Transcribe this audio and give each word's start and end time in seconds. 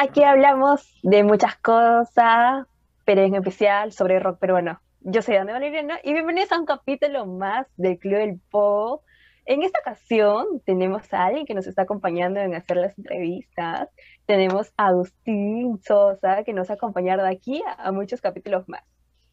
Aquí 0.00 0.22
hablamos 0.22 0.96
de 1.02 1.24
muchas 1.24 1.56
cosas, 1.56 2.68
pero 3.04 3.22
en 3.22 3.34
especial 3.34 3.90
sobre 3.90 4.20
rock 4.20 4.38
peruano. 4.38 4.80
Yo 5.00 5.22
soy 5.22 5.34
Dani 5.34 5.50
Valeriano 5.50 5.94
y 6.04 6.12
bienvenidos 6.12 6.52
a 6.52 6.60
un 6.60 6.66
capítulo 6.66 7.26
más 7.26 7.66
del 7.76 7.98
Club 7.98 8.18
del 8.18 8.40
Pop. 8.48 9.02
En 9.44 9.64
esta 9.64 9.80
ocasión 9.80 10.62
tenemos 10.64 11.12
a 11.12 11.24
alguien 11.24 11.46
que 11.46 11.54
nos 11.54 11.66
está 11.66 11.82
acompañando 11.82 12.38
en 12.38 12.54
hacer 12.54 12.76
las 12.76 12.96
entrevistas. 12.96 13.88
Tenemos 14.24 14.72
a 14.76 14.86
Agustín 14.86 15.80
Sosa 15.82 16.44
que 16.44 16.52
nos 16.52 16.70
ha 16.70 16.74
acompañado 16.74 17.26
aquí 17.26 17.60
a, 17.66 17.88
a 17.88 17.90
muchos 17.90 18.20
capítulos 18.20 18.68
más. 18.68 18.84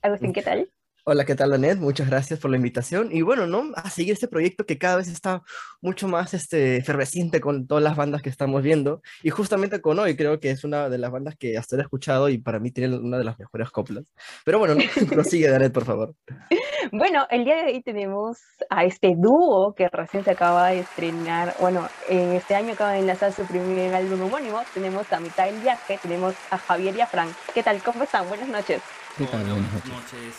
Agustín, 0.01 0.33
¿qué 0.33 0.41
tal? 0.41 0.67
Hola, 1.07 1.23
¿qué 1.23 1.35
tal, 1.35 1.53
Anet? 1.53 1.77
Muchas 1.77 2.09
gracias 2.09 2.39
por 2.39 2.49
la 2.49 2.57
invitación. 2.57 3.09
Y 3.11 3.21
bueno, 3.21 3.45
¿no? 3.45 3.65
A 3.75 3.91
seguir 3.91 4.13
este 4.13 4.27
proyecto 4.27 4.65
que 4.65 4.79
cada 4.79 4.95
vez 4.95 5.07
está 5.07 5.43
mucho 5.79 6.07
más 6.07 6.33
este, 6.33 6.77
efervesciente 6.77 7.41
con 7.41 7.67
todas 7.67 7.83
las 7.83 7.95
bandas 7.95 8.23
que 8.23 8.29
estamos 8.31 8.63
viendo. 8.63 9.03
Y 9.21 9.29
justamente 9.29 9.81
con 9.81 9.99
hoy 9.99 10.15
creo 10.15 10.39
que 10.39 10.49
es 10.49 10.63
una 10.63 10.89
de 10.89 10.97
las 10.97 11.11
bandas 11.11 11.35
que 11.37 11.59
hasta 11.59 11.75
he 11.75 11.81
escuchado 11.81 12.27
y 12.27 12.39
para 12.39 12.57
mí 12.57 12.71
tiene 12.71 12.97
una 12.97 13.19
de 13.19 13.23
las 13.23 13.37
mejores 13.37 13.69
coplas. 13.69 14.05
Pero 14.45 14.57
bueno, 14.57 14.73
¿no? 14.73 14.81
prosigue, 15.11 15.53
Anet, 15.53 15.71
por 15.71 15.85
favor. 15.85 16.15
Bueno, 16.91 17.25
el 17.31 17.45
día 17.45 17.63
de 17.63 17.73
hoy 17.73 17.81
tenemos 17.81 18.37
a 18.69 18.85
este 18.85 19.15
dúo 19.17 19.73
que 19.73 19.89
recién 19.89 20.23
se 20.23 20.31
acaba 20.31 20.69
de 20.69 20.81
estrenar. 20.81 21.55
Bueno, 21.59 21.89
en 22.07 22.33
este 22.33 22.53
año 22.53 22.73
acaba 22.73 22.91
de 22.91 22.99
enlazar 22.99 23.33
su 23.33 23.43
primer 23.43 23.93
álbum 23.95 24.21
homónimo. 24.21 24.61
Tenemos 24.71 25.11
a 25.11 25.19
mitad 25.19 25.45
del 25.45 25.59
viaje, 25.61 25.97
tenemos 25.99 26.35
a 26.51 26.59
Javier 26.59 26.95
y 26.95 27.01
a 27.01 27.07
Frank. 27.07 27.31
¿Qué 27.55 27.63
tal? 27.63 27.81
¿Cómo 27.81 28.03
están? 28.03 28.27
Buenas 28.29 28.49
noches. 28.49 28.83
¿Qué 29.17 29.25
tal? 29.25 29.43
Buenas 29.45 29.73
noches, 29.73 30.35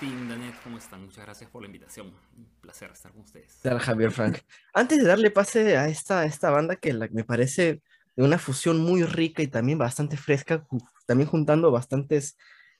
Agustín, 0.00 0.28
Danet, 0.28 0.54
¿cómo 0.62 0.78
están? 0.78 1.04
Muchas 1.04 1.24
gracias 1.24 1.50
por 1.50 1.60
la 1.60 1.66
invitación. 1.66 2.12
Un 2.36 2.46
placer 2.60 2.92
estar 2.92 3.10
con 3.10 3.22
ustedes. 3.22 3.58
Javier 3.80 4.12
Frank. 4.12 4.38
Antes 4.72 4.98
de 4.98 5.04
darle 5.04 5.32
pase 5.32 5.76
a 5.76 5.88
esta, 5.88 6.24
esta 6.24 6.50
banda 6.50 6.76
que 6.76 6.94
me 7.10 7.24
parece 7.24 7.82
de 8.14 8.22
una 8.22 8.38
fusión 8.38 8.78
muy 8.78 9.02
rica 9.02 9.42
y 9.42 9.48
también 9.48 9.76
bastante 9.76 10.16
fresca, 10.16 10.64
también 11.04 11.28
juntando 11.28 11.72
bastantes, 11.72 12.36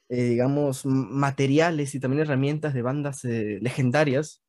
eh, 0.08 0.22
digamos, 0.22 0.86
materiales 0.86 1.96
y 1.96 1.98
también 1.98 2.22
herramientas 2.22 2.72
de 2.72 2.82
bandas 2.82 3.24
eh, 3.24 3.58
legendarias, 3.62 4.40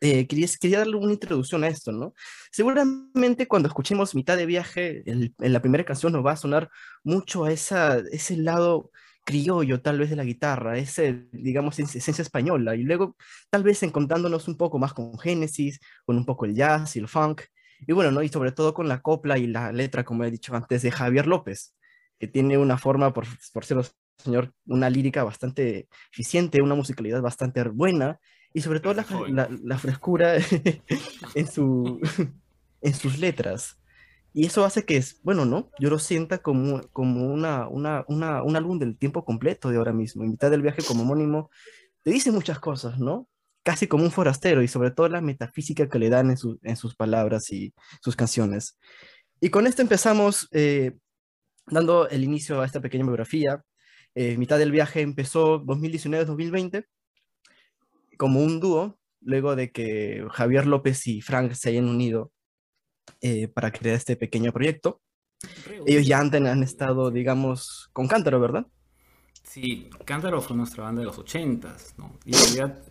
eh, 0.00 0.26
quería, 0.26 0.48
quería, 0.58 0.78
darle 0.78 0.96
una 0.96 1.12
introducción 1.12 1.62
a 1.62 1.68
esto, 1.68 1.92
¿no? 1.92 2.14
Seguramente 2.50 3.46
cuando 3.46 3.68
escuchemos 3.68 4.14
mitad 4.14 4.38
de 4.38 4.46
viaje, 4.46 5.02
en 5.04 5.34
la 5.38 5.60
primera 5.60 5.84
canción 5.84 6.14
nos 6.14 6.24
va 6.24 6.32
a 6.32 6.36
sonar 6.36 6.70
mucho 7.04 7.44
a 7.44 7.52
esa, 7.52 7.98
ese 8.12 8.38
lado 8.38 8.90
criollo 9.26 9.82
tal 9.82 9.98
vez 9.98 10.08
de 10.08 10.16
la 10.16 10.24
guitarra, 10.24 10.78
ese, 10.78 11.26
digamos, 11.32 11.78
esencia 11.78 12.22
española, 12.22 12.76
y 12.76 12.84
luego 12.84 13.16
tal 13.50 13.64
vez 13.64 13.82
encontrándonos 13.82 14.48
un 14.48 14.56
poco 14.56 14.78
más 14.78 14.94
con 14.94 15.18
Génesis, 15.18 15.80
con 16.06 16.16
un 16.16 16.24
poco 16.24 16.46
el 16.46 16.54
jazz 16.54 16.96
y 16.96 17.00
el 17.00 17.08
funk, 17.08 17.42
y 17.86 17.92
bueno, 17.92 18.10
¿no? 18.10 18.22
Y 18.22 18.28
sobre 18.28 18.52
todo 18.52 18.72
con 18.72 18.88
la 18.88 19.02
copla 19.02 19.36
y 19.36 19.48
la 19.48 19.72
letra, 19.72 20.04
como 20.04 20.24
he 20.24 20.30
dicho 20.30 20.54
antes, 20.54 20.82
de 20.82 20.90
Javier 20.90 21.26
López, 21.26 21.74
que 22.18 22.28
tiene 22.28 22.56
una 22.56 22.78
forma, 22.78 23.12
por, 23.12 23.26
por 23.52 23.64
ser 23.64 23.78
un 23.78 23.84
señor, 24.16 24.52
una 24.66 24.88
lírica 24.88 25.24
bastante 25.24 25.88
eficiente, 26.12 26.62
una 26.62 26.74
musicalidad 26.74 27.20
bastante 27.20 27.62
buena, 27.64 28.18
y 28.54 28.62
sobre 28.62 28.80
todo 28.80 28.94
la, 28.94 29.04
la, 29.28 29.48
la 29.62 29.78
frescura 29.78 30.36
en, 31.34 31.46
su, 31.46 32.00
en 32.80 32.94
sus 32.94 33.18
letras. 33.18 33.78
Y 34.36 34.44
eso 34.44 34.66
hace 34.66 34.84
que, 34.84 35.02
bueno, 35.22 35.46
¿no? 35.46 35.70
Yo 35.80 35.88
lo 35.88 35.98
sienta 35.98 36.36
como, 36.36 36.82
como 36.92 37.24
una, 37.32 37.68
una, 37.68 38.04
una, 38.06 38.42
un 38.42 38.54
álbum 38.54 38.78
del 38.78 38.98
tiempo 38.98 39.24
completo 39.24 39.70
de 39.70 39.78
ahora 39.78 39.94
mismo. 39.94 40.24
En 40.24 40.32
mitad 40.32 40.50
del 40.50 40.60
viaje 40.60 40.82
como 40.86 41.04
homónimo, 41.04 41.48
te 42.02 42.10
dice 42.10 42.30
muchas 42.30 42.58
cosas, 42.58 42.98
¿no? 42.98 43.30
Casi 43.62 43.86
como 43.86 44.04
un 44.04 44.10
forastero 44.10 44.62
y 44.62 44.68
sobre 44.68 44.90
todo 44.90 45.08
la 45.08 45.22
metafísica 45.22 45.88
que 45.88 45.98
le 45.98 46.10
dan 46.10 46.28
en, 46.28 46.36
su, 46.36 46.58
en 46.62 46.76
sus 46.76 46.94
palabras 46.94 47.50
y 47.50 47.72
sus 48.02 48.14
canciones. 48.14 48.78
Y 49.40 49.48
con 49.48 49.66
esto 49.66 49.80
empezamos 49.80 50.48
eh, 50.52 50.92
dando 51.66 52.06
el 52.10 52.22
inicio 52.22 52.60
a 52.60 52.66
esta 52.66 52.82
pequeña 52.82 53.04
biografía. 53.04 53.64
Eh, 54.14 54.36
mitad 54.36 54.58
del 54.58 54.70
viaje 54.70 55.00
empezó 55.00 55.62
2019-2020 55.64 56.84
como 58.18 58.40
un 58.40 58.60
dúo, 58.60 58.98
luego 59.22 59.56
de 59.56 59.72
que 59.72 60.26
Javier 60.30 60.66
López 60.66 61.06
y 61.06 61.22
Frank 61.22 61.52
se 61.52 61.70
hayan 61.70 61.88
unido 61.88 62.32
eh, 63.20 63.48
para 63.48 63.70
crear 63.70 63.96
este 63.96 64.16
pequeño 64.16 64.52
proyecto. 64.52 65.00
Ellos 65.86 66.06
ya 66.06 66.18
antes 66.18 66.42
han 66.42 66.62
estado, 66.62 67.10
digamos, 67.10 67.90
con 67.92 68.08
Cántaro, 68.08 68.40
¿verdad? 68.40 68.66
Sí, 69.42 69.90
Cántaro 70.04 70.40
fue 70.40 70.56
nuestra 70.56 70.84
banda 70.84 71.00
de 71.00 71.06
los 71.06 71.18
80s, 71.18 71.94
¿no? 71.98 72.18
Y 72.24 72.34
en 72.34 72.42
realidad, 72.42 72.82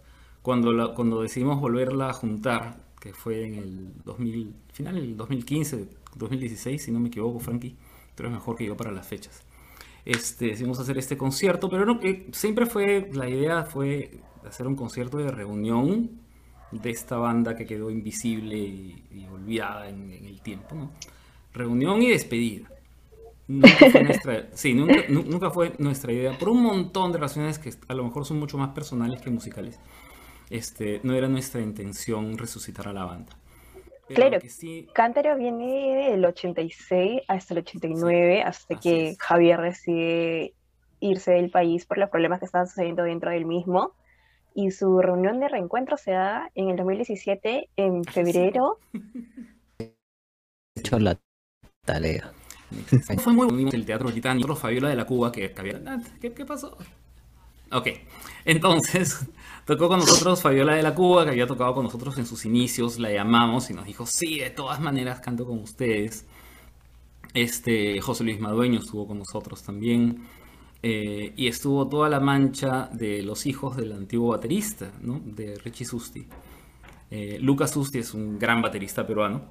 cuando, 0.42 0.94
cuando 0.94 1.22
decidimos 1.22 1.60
volverla 1.60 2.10
a 2.10 2.14
juntar, 2.14 2.86
que 3.00 3.14
fue 3.14 3.46
en 3.46 3.56
el 3.56 4.04
2000, 4.04 4.56
final 4.74 4.96
del 4.96 5.18
2015, 5.18 5.88
2016, 6.16 6.84
si 6.84 6.92
no 6.92 7.00
me 7.00 7.10
equivoco, 7.10 7.40
Frankie, 7.40 7.76
pero 8.16 8.30
es 8.30 8.36
mejor 8.36 8.56
que 8.56 8.66
yo 8.66 8.78
para 8.78 8.92
las 8.92 9.08
fechas. 9.08 9.44
Este, 10.06 10.48
decidimos 10.48 10.80
hacer 10.80 10.98
este 10.98 11.18
concierto, 11.18 11.70
pero 11.70 11.86
no, 11.86 12.00
eh, 12.04 12.28
siempre 12.32 12.66
fue, 12.66 13.10
la 13.14 13.28
idea 13.28 13.64
fue 13.64 14.22
hacer 14.46 14.68
un 14.68 14.76
concierto 14.76 15.18
de 15.18 15.30
reunión 15.30 16.25
de 16.82 16.90
esta 16.90 17.18
banda 17.18 17.56
que 17.56 17.66
quedó 17.66 17.90
invisible 17.90 18.58
y, 18.58 19.28
olvidada 19.32 19.90
en, 19.90 20.12
el 20.12 20.42
tiempo. 20.42 20.76
¿no? 20.76 20.92
Reunión 21.54 22.02
y 22.02 22.10
despedida. 22.10 22.70
Nunca 23.48 23.90
fue, 23.92 24.04
nuestra, 24.04 24.48
sí, 24.54 24.74
nunca, 24.74 25.52
fue 25.52 25.74
nuestra 25.78 26.12
idea, 26.12 26.38
por 26.38 26.50
un 26.50 26.64
montón 26.64 27.12
de 27.12 27.20
razones 27.20 27.60
que 27.60 27.72
a 27.88 27.94
lo 27.94 28.04
mejor 28.04 28.26
son 28.26 28.40
mucho 28.40 28.58
más 28.58 28.70
personales 28.70 29.22
que 29.22 29.30
musicales. 29.30 29.80
Este, 30.50 31.00
no 31.04 31.14
era 31.14 31.28
nuestra 31.28 31.62
intención 31.62 32.38
resucitar 32.38 32.88
a 32.88 32.94
la 32.94 33.06
banda. 33.06 33.34
claro, 34.08 34.40
Cántaro 34.94 35.38
viene 35.38 36.12
del 36.12 36.26
86 36.26 37.22
hasta 37.28 37.54
el 37.54 37.60
89, 37.60 38.44
hasta 38.44 38.80
que 38.80 39.16
Javier 39.20 39.62
decide 39.62 40.54
irse 41.00 41.32
del 41.32 41.50
país 41.50 41.86
por 41.86 41.98
los 41.98 42.10
problemas 42.10 42.40
que 42.40 42.46
estaban 42.46 42.68
sucediendo 42.68 43.04
dentro 43.04 43.32
del 43.32 43.46
mismo 43.46 43.94
y 44.56 44.72
su 44.72 45.02
reunión 45.02 45.40
de 45.40 45.50
reencuentro 45.50 45.98
se 45.98 46.12
da 46.12 46.50
en 46.56 46.70
el 46.70 46.78
2017, 46.78 47.70
en 47.76 48.02
ah, 48.08 48.12
febrero. 48.12 48.80
Hecho 50.76 50.98
la 50.98 51.20
tarea. 51.86 52.32
Fue 53.20 53.34
muy 53.34 53.46
bonito 53.48 53.76
el 53.76 53.86
Teatro 53.86 54.10
y 54.10 54.22
Fabiola 54.56 54.90
de 54.90 54.96
la 54.96 55.06
Cuba 55.06 55.32
que 55.32 55.54
había... 55.58 55.82
¿Qué, 56.22 56.34
¿Qué 56.34 56.46
pasó? 56.46 56.78
Ok, 57.72 57.90
entonces 58.46 59.28
tocó 59.66 59.90
con 59.90 60.00
nosotros 60.00 60.42
Fabiola 60.42 60.76
de 60.76 60.84
la 60.84 60.96
Cuba, 60.96 61.26
que 61.26 61.32
había 61.32 61.48
tocado 61.48 61.76
con 61.76 61.84
nosotros 61.84 62.18
en 62.18 62.26
sus 62.26 62.46
inicios, 62.46 62.98
la 62.98 63.12
llamamos 63.12 63.70
y 63.70 63.74
nos 63.74 63.86
dijo, 63.86 64.06
sí, 64.06 64.40
de 64.40 64.52
todas 64.52 64.80
maneras 64.80 65.20
canto 65.20 65.46
con 65.46 65.60
ustedes. 65.60 66.26
Este, 67.34 68.00
José 68.00 68.24
Luis 68.24 68.40
Madueño 68.40 68.80
estuvo 68.80 69.06
con 69.06 69.20
nosotros 69.20 69.62
también. 69.64 70.26
Eh, 70.84 71.34
y 71.36 71.48
estuvo 71.48 71.88
toda 71.88 72.10
la 72.10 72.20
mancha 72.20 72.90
de 72.94 73.24
los 73.24 73.46
hijos 73.46 73.76
del 73.76 73.92
antiguo 73.92 74.30
baterista, 74.30 74.92
¿no? 75.02 75.20
de 75.26 75.56
Richie 75.64 75.86
Susti. 75.86 76.28
Eh, 77.10 77.38
Lucas 77.42 77.72
Susti 77.72 78.00
es 78.00 78.14
un 78.14 78.38
gran 78.38 78.62
baterista 78.62 79.06
peruano 79.06 79.42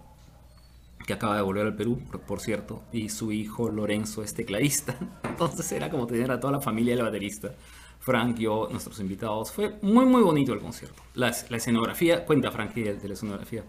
que 1.07 1.13
acaba 1.13 1.37
de 1.37 1.43
volver 1.43 1.67
al 1.67 1.77
Perú, 1.77 2.01
por, 2.27 2.41
cierto, 2.41 2.83
y 2.93 3.09
su 3.09 3.31
hijo 3.33 3.69
Lorenzo 3.71 4.23
es 4.23 4.35
tecladista. 4.35 4.97
Entonces 5.25 5.71
era 5.73 5.91
como 5.91 6.07
tener 6.07 6.31
a 6.31 6.41
toda 6.41 6.55
la 6.55 6.61
familia 6.61 6.95
del 6.95 7.05
baterista. 7.05 7.55
Frank, 8.01 8.39
yo, 8.39 8.69
nuestros 8.71 9.01
invitados. 9.01 9.51
Fue 9.51 9.79
muy, 9.83 10.05
muy 10.05 10.23
bonito 10.23 10.53
el 10.53 10.61
concierto. 10.61 11.03
La, 11.15 11.31
escenografía, 11.31 12.25
cuenta 12.25 12.51
Frank 12.51 12.75
de, 12.75 13.09
la 13.09 13.15
escenografía. 13.15 13.65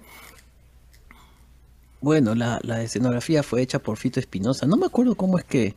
Bueno, 2.02 2.36
la, 2.36 2.60
la, 2.64 2.82
escenografía 2.82 3.44
fue 3.44 3.62
hecha 3.62 3.80
por 3.80 3.98
Fito 3.98 4.20
Espinosa. 4.20 4.68
No 4.68 4.78
me 4.78 4.86
acuerdo 4.86 5.16
cómo 5.16 5.40
es 5.40 5.46
que 5.46 5.76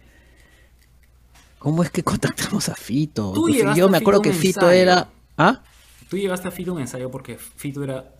¿Cómo 1.58 1.82
es 1.82 1.90
que 1.90 2.02
contactamos 2.02 2.68
a 2.68 2.74
Fito? 2.74 3.34
Yo 3.74 3.88
me 3.88 3.98
acuerdo 3.98 4.22
que 4.22 4.32
Fito 4.32 4.70
era. 4.70 5.08
¿Ah? 5.36 5.62
Tú 6.08 6.16
llevaste 6.16 6.48
a 6.48 6.50
Fito 6.50 6.72
un 6.72 6.80
ensayo 6.80 7.10
porque 7.10 7.36
Fito 7.36 7.82
era. 7.84 8.12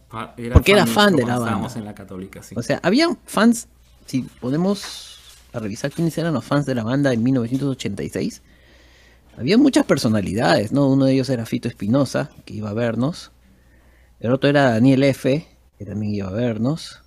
porque 0.52 0.72
era 0.72 0.86
fan 0.86 1.16
de 1.16 1.24
la 1.24 1.38
banda. 1.38 1.70
en 1.74 1.84
la 1.84 1.94
católica, 1.94 2.42
sí. 2.42 2.54
O 2.56 2.62
sea, 2.62 2.80
había 2.82 3.08
fans. 3.26 3.68
Si 4.06 4.22
podemos 4.22 5.18
revisar 5.52 5.90
quiénes 5.90 6.16
eran 6.18 6.34
los 6.34 6.44
fans 6.44 6.66
de 6.66 6.74
la 6.74 6.82
banda 6.82 7.12
en 7.12 7.22
1986. 7.22 8.42
Había 9.36 9.56
muchas 9.56 9.84
personalidades, 9.86 10.72
¿no? 10.72 10.88
Uno 10.88 11.04
de 11.04 11.12
ellos 11.12 11.28
era 11.30 11.46
Fito 11.46 11.68
Espinosa, 11.68 12.30
que 12.44 12.54
iba 12.54 12.70
a 12.70 12.72
vernos. 12.72 13.30
El 14.18 14.32
otro 14.32 14.50
era 14.50 14.72
Daniel 14.72 15.04
F., 15.04 15.46
que 15.78 15.84
también 15.84 16.12
iba 16.14 16.28
a 16.28 16.32
vernos. 16.32 17.02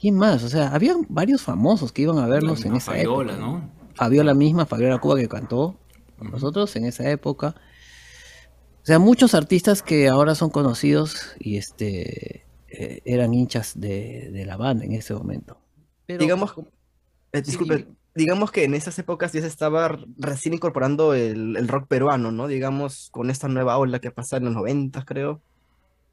¿Quién 0.00 0.16
más? 0.16 0.42
O 0.42 0.48
sea, 0.48 0.68
había 0.68 0.94
varios 1.08 1.42
famosos 1.42 1.92
que 1.92 2.02
iban 2.02 2.18
a 2.18 2.26
vernos 2.26 2.64
en 2.64 2.76
esa 2.76 2.92
Fayola, 2.92 3.32
época. 3.34 3.46
¿no? 3.46 3.70
Fabiola 3.94 4.34
misma, 4.34 4.66
Fabiola 4.66 4.98
Cuba 4.98 5.16
que 5.16 5.28
cantó 5.28 5.78
con 6.18 6.30
nosotros 6.30 6.74
en 6.76 6.84
esa 6.84 7.08
época. 7.10 7.54
O 8.82 8.86
sea, 8.86 8.98
muchos 8.98 9.34
artistas 9.34 9.82
que 9.82 10.08
ahora 10.08 10.34
son 10.34 10.50
conocidos 10.50 11.34
y 11.38 11.56
este 11.56 12.44
eh, 12.68 13.00
eran 13.04 13.32
hinchas 13.32 13.78
de, 13.80 14.42
la 14.46 14.56
banda 14.56 14.84
en 14.84 14.92
ese 14.92 15.14
momento. 15.14 15.58
digamos, 16.06 16.54
eh, 17.32 17.42
disculpe, 17.42 17.86
digamos 18.14 18.50
que 18.50 18.64
en 18.64 18.74
esas 18.74 18.98
épocas 18.98 19.32
ya 19.32 19.40
se 19.40 19.46
estaba 19.46 19.98
recién 20.18 20.54
incorporando 20.54 21.14
el, 21.14 21.66
rock 21.68 21.86
peruano, 21.88 22.30
¿no? 22.30 22.46
Digamos, 22.46 23.08
con 23.10 23.30
esta 23.30 23.48
nueva 23.48 23.78
ola 23.78 24.00
que 24.00 24.10
pasó 24.10 24.36
en 24.36 24.44
los 24.44 24.54
90, 24.54 25.04
creo. 25.04 25.40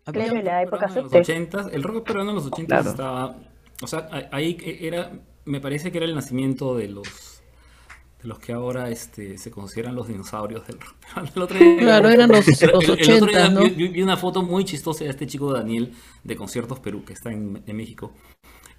Claro, 0.05 0.35
en 0.35 0.45
la 0.45 0.63
época 0.63 0.87
en 0.87 1.03
los 1.03 1.13
80, 1.13 1.69
el 1.73 1.83
rock 1.83 2.07
peruano 2.07 2.31
en 2.31 2.35
los 2.37 2.45
80 2.47 2.79
estaba, 2.79 3.35
o 3.83 3.87
sea, 3.87 4.09
ahí 4.31 4.57
era 4.81 5.11
me 5.45 5.59
parece 5.59 5.91
que 5.91 5.97
era 5.97 6.05
el 6.05 6.15
nacimiento 6.15 6.75
de 6.75 6.87
los 6.87 7.40
de 8.21 8.27
los 8.29 8.39
que 8.39 8.53
ahora 8.53 8.89
este, 8.89 9.37
se 9.37 9.49
consideran 9.51 9.95
los 9.95 10.07
dinosaurios 10.07 10.65
del 10.67 10.79
rock. 10.79 10.95
El 11.35 11.41
otro 11.41 11.57
día- 11.59 11.77
Claro, 11.79 12.09
eran 12.09 12.29
los, 12.29 12.47
el- 12.61 12.69
los 12.71 12.83
el- 12.83 12.89
el 12.89 12.91
otro 12.91 12.93
80, 12.93 13.25
día 13.27 13.49
¿no? 13.49 13.61
vi, 13.63 13.87
vi 13.87 14.01
una 14.01 14.17
foto 14.17 14.43
muy 14.43 14.63
chistosa 14.65 15.03
de 15.03 15.09
este 15.09 15.27
chico 15.27 15.51
Daniel 15.51 15.93
de 16.23 16.35
Conciertos 16.35 16.79
Perú, 16.79 17.03
que 17.05 17.13
está 17.13 17.31
en, 17.31 17.63
en 17.65 17.75
México, 17.77 18.11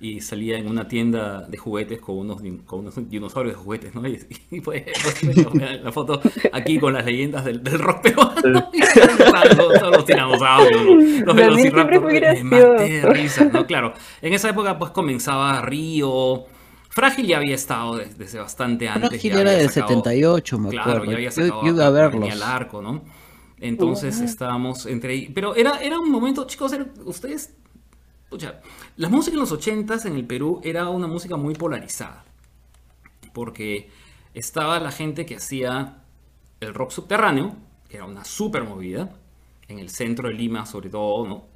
y 0.01 0.21
salía 0.21 0.59
en 0.59 0.69
una 0.69 0.89
tienda 0.89 1.43
de 1.49 1.57
juguetes 1.59 2.01
con 2.01 2.19
unos, 2.19 2.43
con 2.67 2.81
unos 2.81 3.09
dinosaurios 3.09 3.57
de 3.57 3.63
juguetes, 3.63 3.95
¿no? 3.95 4.07
Y, 4.09 4.19
y 4.51 4.61
pues, 4.61 4.83
pues, 5.03 5.81
la 5.83 5.93
foto 5.93 6.21
aquí 6.53 6.79
con 6.81 6.93
las 6.93 7.05
leyendas 7.05 7.45
del, 7.45 7.63
del 7.63 7.79
rock 7.79 8.03
peruano, 8.03 8.35
todos, 8.41 9.91
los 9.93 10.05
tiranosaurios, 10.05 11.25
los, 11.25 11.37
velociraptors, 11.37 12.03
me 12.13 12.45
maté 12.45 12.89
de 13.01 13.03
risa, 13.13 13.45
¿no? 13.45 13.67
Claro, 13.67 13.95
en 14.21 14.33
esa 14.33 14.49
época 14.51 14.77
pues 14.79 14.91
comenzaba 14.91 15.61
Río, 15.63 16.47
Frágil 16.95 17.27
ya 17.27 17.39
había 17.39 17.55
estado 17.55 17.97
desde, 17.97 18.39
bastante 18.39 18.89
antes. 18.89 19.09
Frágil 19.09 19.33
era 19.33 19.51
del 19.53 19.71
sacado- 19.71 19.89
78, 20.03 20.59
me 20.59 20.69
Claro, 20.71 20.91
acuerdo. 20.91 21.11
ya 21.11 21.17
había 21.17 21.31
sacado 21.31 21.63
yo 21.63 21.69
iba 21.69 21.85
a 21.85 21.87
a- 21.87 21.91
verlos. 21.91 22.21
Peña 22.21 22.33
al 22.35 22.43
arco, 22.43 22.83
¿no? 22.83 23.03
Entonces 23.59 24.21
estábamos 24.21 24.87
entre... 24.87 25.31
Pero 25.35 25.55
era, 25.55 25.81
era 25.81 25.99
un 25.99 26.11
momento, 26.11 26.47
chicos, 26.47 26.73
era- 26.73 26.87
ustedes... 27.05 27.55
Pucha, 28.29 28.61
la 28.97 29.09
música 29.09 29.35
en 29.35 29.41
los 29.41 29.53
80s 29.53 30.05
en 30.07 30.17
el 30.17 30.27
Perú 30.27 30.61
era 30.65 30.89
una 30.89 31.07
música 31.07 31.37
muy 31.37 31.55
polarizada. 31.55 32.25
Porque 33.33 33.91
estaba 34.35 34.79
la 34.81 34.91
gente 34.91 35.25
que 35.27 35.37
hacía 35.37 35.99
el 36.61 36.75
rock 36.75 36.91
subterráneo, 36.91 37.57
que 37.89 37.97
era 37.97 38.07
una 38.07 38.25
super 38.25 38.65
movida, 38.65 39.11
en 39.69 39.79
el 39.79 39.89
centro 39.91 40.29
de 40.29 40.35
Lima 40.35 40.67
sobre 40.67 40.91
todo, 40.91 41.27
¿no? 41.27 41.47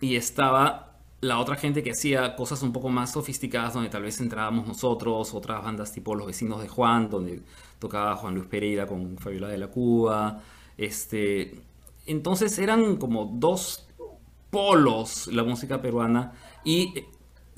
Y 0.00 0.16
estaba 0.16 0.93
la 1.24 1.38
otra 1.38 1.56
gente 1.56 1.82
que 1.82 1.92
hacía 1.92 2.36
cosas 2.36 2.62
un 2.62 2.72
poco 2.72 2.90
más 2.90 3.12
sofisticadas, 3.12 3.72
donde 3.74 3.88
tal 3.88 4.02
vez 4.02 4.20
entrábamos 4.20 4.66
nosotros, 4.68 5.32
otras 5.32 5.64
bandas 5.64 5.90
tipo 5.90 6.14
Los 6.14 6.26
Vecinos 6.26 6.60
de 6.60 6.68
Juan, 6.68 7.08
donde 7.08 7.42
tocaba 7.78 8.14
Juan 8.16 8.34
Luis 8.34 8.46
Pereira 8.46 8.86
con 8.86 9.16
Fabiola 9.16 9.48
de 9.48 9.58
la 9.58 9.68
Cuba. 9.68 10.42
Este, 10.76 11.62
entonces 12.06 12.58
eran 12.58 12.96
como 12.96 13.24
dos 13.24 13.86
polos 14.50 15.28
la 15.28 15.44
música 15.44 15.80
peruana 15.80 16.32
y 16.62 16.92
eh, 16.98 17.06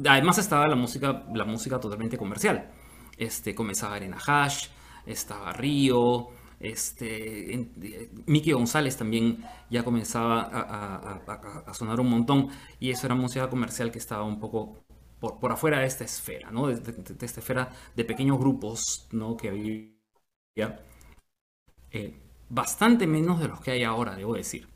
además 0.09 0.39
estaba 0.39 0.67
la 0.69 0.77
música, 0.77 1.25
la 1.35 1.45
música 1.45 1.81
totalmente 1.81 2.17
comercial. 2.17 2.71
Este, 3.17 3.55
comenzaba 3.55 3.97
Arena 3.97 4.19
Hash, 4.25 4.69
estaba 5.07 5.53
Río, 5.53 6.29
este, 6.61 7.55
en- 7.55 7.73
eh, 7.83 8.11
Miki 8.27 8.53
González 8.53 8.97
también 8.97 9.45
ya 9.71 9.85
comenzaba 9.85 10.43
a, 10.43 10.61
a- 10.61 10.97
a- 11.27 11.33
a- 11.33 11.71
a 11.71 11.75
sonar 11.75 12.01
un 12.01 12.09
montón 12.11 12.49
y 12.81 12.91
eso 12.91 13.07
era 13.07 13.15
música 13.15 13.49
comercial 13.51 13.91
que 13.93 13.99
estaba 13.99 14.25
un 14.25 14.41
poco 14.41 14.79
por, 15.21 15.39
por 15.41 15.53
afuera 15.53 15.81
de 15.81 15.87
esta 15.87 16.05
esfera, 16.05 16.51
¿no? 16.51 16.67
De, 16.69 16.77
de- 16.77 16.93
de 17.15 17.27
esta 17.27 17.41
esfera 17.41 17.71
de 17.95 18.05
pequeños 18.05 18.39
grupos, 18.39 19.09
¿no? 19.13 19.37
Que 19.37 19.49
había 19.51 20.81
eh, 21.91 22.15
bastante 22.49 23.07
menos 23.07 23.41
de 23.41 23.49
los 23.49 23.61
que 23.61 23.73
hay 23.73 23.85
ahora, 23.85 24.15
debo 24.17 24.35
decir. 24.35 24.69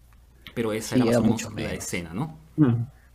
Pero 0.55 0.73
esa 0.73 0.97
Sí, 0.97 1.01
era 1.09 1.13
menos 1.15 1.49
la 1.57 1.73
escena, 1.75 2.13
¿no? 2.15 2.39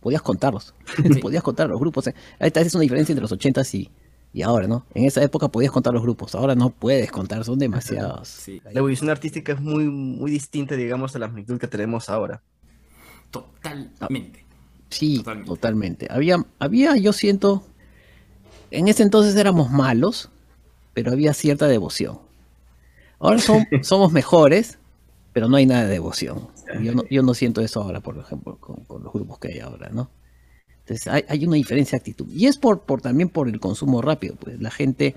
Podías 0.00 0.22
contarlos. 0.22 0.74
podías 1.20 1.42
contar 1.42 1.68
los 1.68 1.80
grupos. 1.80 2.06
eh. 2.08 2.14
Ahí 2.38 2.48
está, 2.48 2.60
esa 2.60 2.68
es 2.68 2.74
una 2.74 2.82
diferencia 2.82 3.12
entre 3.12 3.22
los 3.22 3.32
80s 3.32 3.74
y, 3.74 3.90
y 4.36 4.42
ahora, 4.42 4.66
¿no? 4.68 4.84
En 4.92 5.06
esa 5.06 5.22
época 5.22 5.48
podías 5.48 5.72
contar 5.72 5.94
los 5.94 6.02
grupos. 6.02 6.34
Ahora 6.34 6.54
no 6.54 6.68
puedes 6.68 7.10
contar, 7.10 7.42
son 7.42 7.58
demasiados. 7.58 8.28
Sí. 8.28 8.60
La 8.64 8.80
evolución 8.80 9.08
artística 9.08 9.54
es 9.54 9.60
muy, 9.62 9.84
muy 9.86 10.30
distinta, 10.30 10.74
digamos, 10.76 11.16
a 11.16 11.18
la 11.18 11.28
magnitud 11.28 11.58
que 11.58 11.66
tenemos 11.66 12.10
ahora. 12.10 12.42
Totalmente. 13.30 14.44
Sí, 14.90 15.16
Totalmente. 15.18 15.48
totalmente. 15.48 16.06
Había, 16.10 16.44
había, 16.58 16.96
yo 16.96 17.14
siento, 17.14 17.64
en 18.70 18.88
ese 18.88 19.02
entonces 19.02 19.34
éramos 19.36 19.70
malos, 19.70 20.28
pero 20.92 21.12
había 21.12 21.32
cierta 21.32 21.66
devoción. 21.66 22.18
Ahora 23.18 23.38
son- 23.38 23.66
somos 23.82 24.12
mejores, 24.12 24.78
pero 25.32 25.48
no 25.48 25.56
hay 25.56 25.64
nada 25.64 25.84
de 25.84 25.88
devoción. 25.92 26.48
Yo 26.82 26.92
no, 26.94 27.04
yo 27.08 27.22
no 27.22 27.32
siento 27.32 27.62
eso 27.62 27.82
ahora, 27.82 28.00
por 28.00 28.18
ejemplo, 28.18 28.58
con, 28.58 28.84
con 28.84 29.02
los 29.02 29.12
grupos 29.14 29.38
que 29.38 29.48
hay 29.48 29.60
ahora, 29.60 29.88
¿no? 29.88 30.10
Entonces 30.86 31.08
hay, 31.08 31.24
hay 31.28 31.44
una 31.44 31.56
diferencia 31.56 31.98
de 31.98 32.00
actitud. 32.00 32.28
Y 32.30 32.46
es 32.46 32.56
por, 32.56 32.82
por 32.82 33.00
también 33.00 33.28
por 33.28 33.48
el 33.48 33.58
consumo 33.58 34.00
rápido, 34.02 34.36
pues 34.36 34.60
la 34.60 34.70
gente 34.70 35.16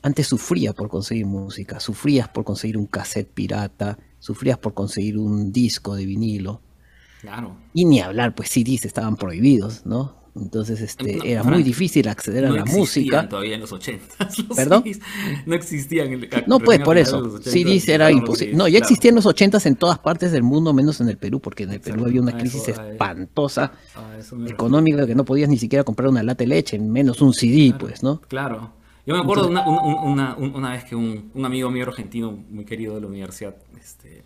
antes 0.00 0.26
sufría 0.26 0.72
por 0.72 0.88
conseguir 0.88 1.26
música, 1.26 1.78
sufrías 1.78 2.28
por 2.28 2.44
conseguir 2.44 2.78
un 2.78 2.86
cassette 2.86 3.30
pirata, 3.30 3.98
sufrías 4.18 4.56
por 4.58 4.72
conseguir 4.72 5.18
un 5.18 5.52
disco 5.52 5.94
de 5.94 6.06
vinilo. 6.06 6.62
Claro. 7.20 7.56
Y 7.74 7.84
ni 7.84 8.00
hablar, 8.00 8.34
pues 8.34 8.48
CDs 8.48 8.86
estaban 8.86 9.16
prohibidos, 9.16 9.84
¿no? 9.86 10.21
Entonces 10.34 10.80
este, 10.80 11.16
No, 11.18 11.24
era 11.24 11.42
muy 11.42 11.62
difícil 11.62 12.08
acceder 12.08 12.46
a 12.46 12.48
no 12.48 12.56
la 12.56 12.64
música. 12.64 13.28
todavía 13.28 13.54
en 13.54 13.60
los 13.60 13.70
80. 13.72 14.02
Los 14.48 14.56
¿Perdón? 14.56 14.82
CDs 14.82 15.00
no 15.44 15.54
existían. 15.54 16.10
en- 16.12 16.28
No, 16.46 16.58
pues 16.58 16.80
por 16.80 16.96
eso. 16.96 17.18
80 17.18 17.50
CDs 17.50 17.88
era 17.88 18.10
imposible. 18.10 18.54
No, 18.54 18.66
ya 18.66 18.78
claro. 18.78 18.84
existían 18.84 19.14
los 19.14 19.26
80s 19.26 19.66
en 19.66 19.76
todas 19.76 19.98
partes 19.98 20.32
del 20.32 20.42
mundo, 20.42 20.72
menos 20.72 21.00
en 21.02 21.10
el 21.10 21.18
Perú, 21.18 21.38
porque 21.40 21.64
en 21.64 21.72
el 21.72 21.80
Perú 21.80 22.06
había 22.06 22.22
una 22.22 22.36
crisis 22.38 22.66
eso, 22.68 22.82
espantosa 22.82 23.72
Ah, 23.94 24.16
económica 24.48 25.06
que 25.06 25.14
no 25.14 25.24
podías 25.24 25.50
ni 25.50 25.58
siquiera 25.58 25.84
comprar 25.84 26.08
una 26.08 26.22
lata 26.22 26.44
de 26.44 26.48
leche, 26.48 26.78
menos 26.78 27.20
un 27.20 27.34
CD, 27.34 27.74
pues, 27.78 28.02
¿no? 28.02 28.20
Claro. 28.22 28.72
Yo 29.04 29.14
me 29.14 29.20
acuerdo 29.20 29.44
de 29.44 29.50
una, 29.50 29.68
un- 29.68 29.78
un- 29.84 30.12
una, 30.12 30.36
un- 30.36 30.54
una 30.54 30.70
vez 30.72 30.84
que 30.84 30.94
un, 30.96 31.30
un 31.34 31.44
amigo 31.44 31.70
mío 31.70 31.84
argentino 31.88 32.32
muy 32.50 32.64
querido 32.64 32.94
de 32.94 33.00
la 33.02 33.06
universidad, 33.08 33.54
este, 33.78 34.22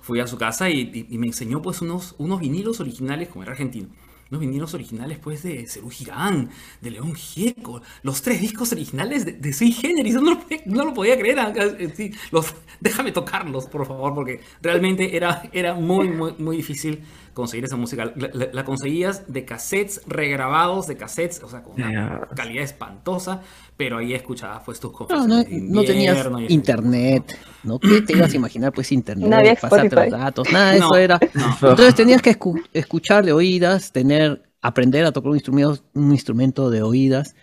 fui 0.00 0.20
a 0.20 0.26
su 0.26 0.38
casa 0.38 0.70
y, 0.70 0.80
y- 0.94 1.06
y 1.14 1.18
me 1.18 1.26
enseñó 1.26 1.60
pues 1.60 1.82
unos, 1.82 2.14
unos 2.16 2.40
vinilos 2.40 2.80
originales, 2.80 3.28
como 3.28 3.42
era 3.42 3.52
argentino, 3.52 3.88
vinilos 4.30 4.74
originales 4.74 5.18
pues 5.18 5.42
de 5.42 5.66
Cerú 5.66 5.88
Girán, 5.90 6.50
de 6.82 6.90
León 6.90 7.14
Gieco, 7.14 7.80
los 8.02 8.20
tres 8.20 8.40
discos 8.40 8.72
originales 8.72 9.24
de, 9.24 9.32
de 9.32 9.52
Sui 9.52 9.72
Generis, 9.72 10.14
no 10.14 10.22
lo, 10.34 10.40
podía- 10.40 10.62
no 10.66 10.84
lo 10.84 10.92
podía 10.94 11.18
creer, 11.18 11.38
eh, 11.78 11.92
sí, 11.96 12.12
los, 12.30 12.54
déjame 12.80 13.12
tocarlos 13.12 13.66
por 13.66 13.86
favor, 13.86 14.14
porque 14.14 14.40
realmente 14.60 15.16
era, 15.16 15.42
era 15.52 15.74
muy, 15.74 16.08
muy, 16.08 16.34
muy 16.38 16.56
difícil 16.58 17.02
conseguir 17.32 17.64
esa 17.66 17.76
música. 17.76 18.12
La, 18.16 18.30
la- 18.34 18.48
la 18.52 18.64
conseguías 18.64 19.32
de 19.32 19.44
cassettes 19.44 20.02
regrabados, 20.06 20.86
de 20.88 20.96
cassettes, 20.96 21.42
o 21.42 21.48
sea, 21.48 21.62
con 21.62 21.74
una 21.80 22.26
calidad 22.34 22.64
espantosa, 22.64 23.42
pero 23.78 23.96
ahí 23.98 24.12
escuchabas 24.12 24.62
pues 24.66 24.78
tus 24.80 24.90
No, 24.92 24.98
confesiones 24.98 25.28
no, 25.28 25.44
de 25.44 25.60
no 25.62 25.84
tenías 25.84 26.26
y 26.48 26.52
internet, 26.52 27.38
¿no? 27.62 27.78
¿Qué 27.78 28.02
te 28.02 28.12
ibas 28.14 28.32
a 28.32 28.36
imaginar, 28.36 28.72
pues, 28.72 28.90
internet? 28.92 29.28
No 29.30 29.36
había 29.36 29.54
pasarte 29.54 29.86
Spotify. 29.86 30.10
los 30.10 30.20
datos, 30.20 30.52
nada 30.52 30.72
de 30.72 30.80
No, 30.80 30.86
eso 30.86 30.96
era. 30.96 31.20
no. 31.32 31.70
Entonces 31.70 31.94
tenías 31.94 32.20
que 32.20 32.36
escu- 32.38 32.62
escuchar 32.74 33.24
de 33.24 33.32
oídas, 33.32 33.92
tener, 33.92 34.42
aprender 34.60 35.04
a 35.06 35.12
tocar 35.12 35.30
un 35.30 35.36
instrumento, 35.36 35.78
un 35.94 36.10
instrumento 36.12 36.70
de 36.70 36.82
oídas. 36.82 37.36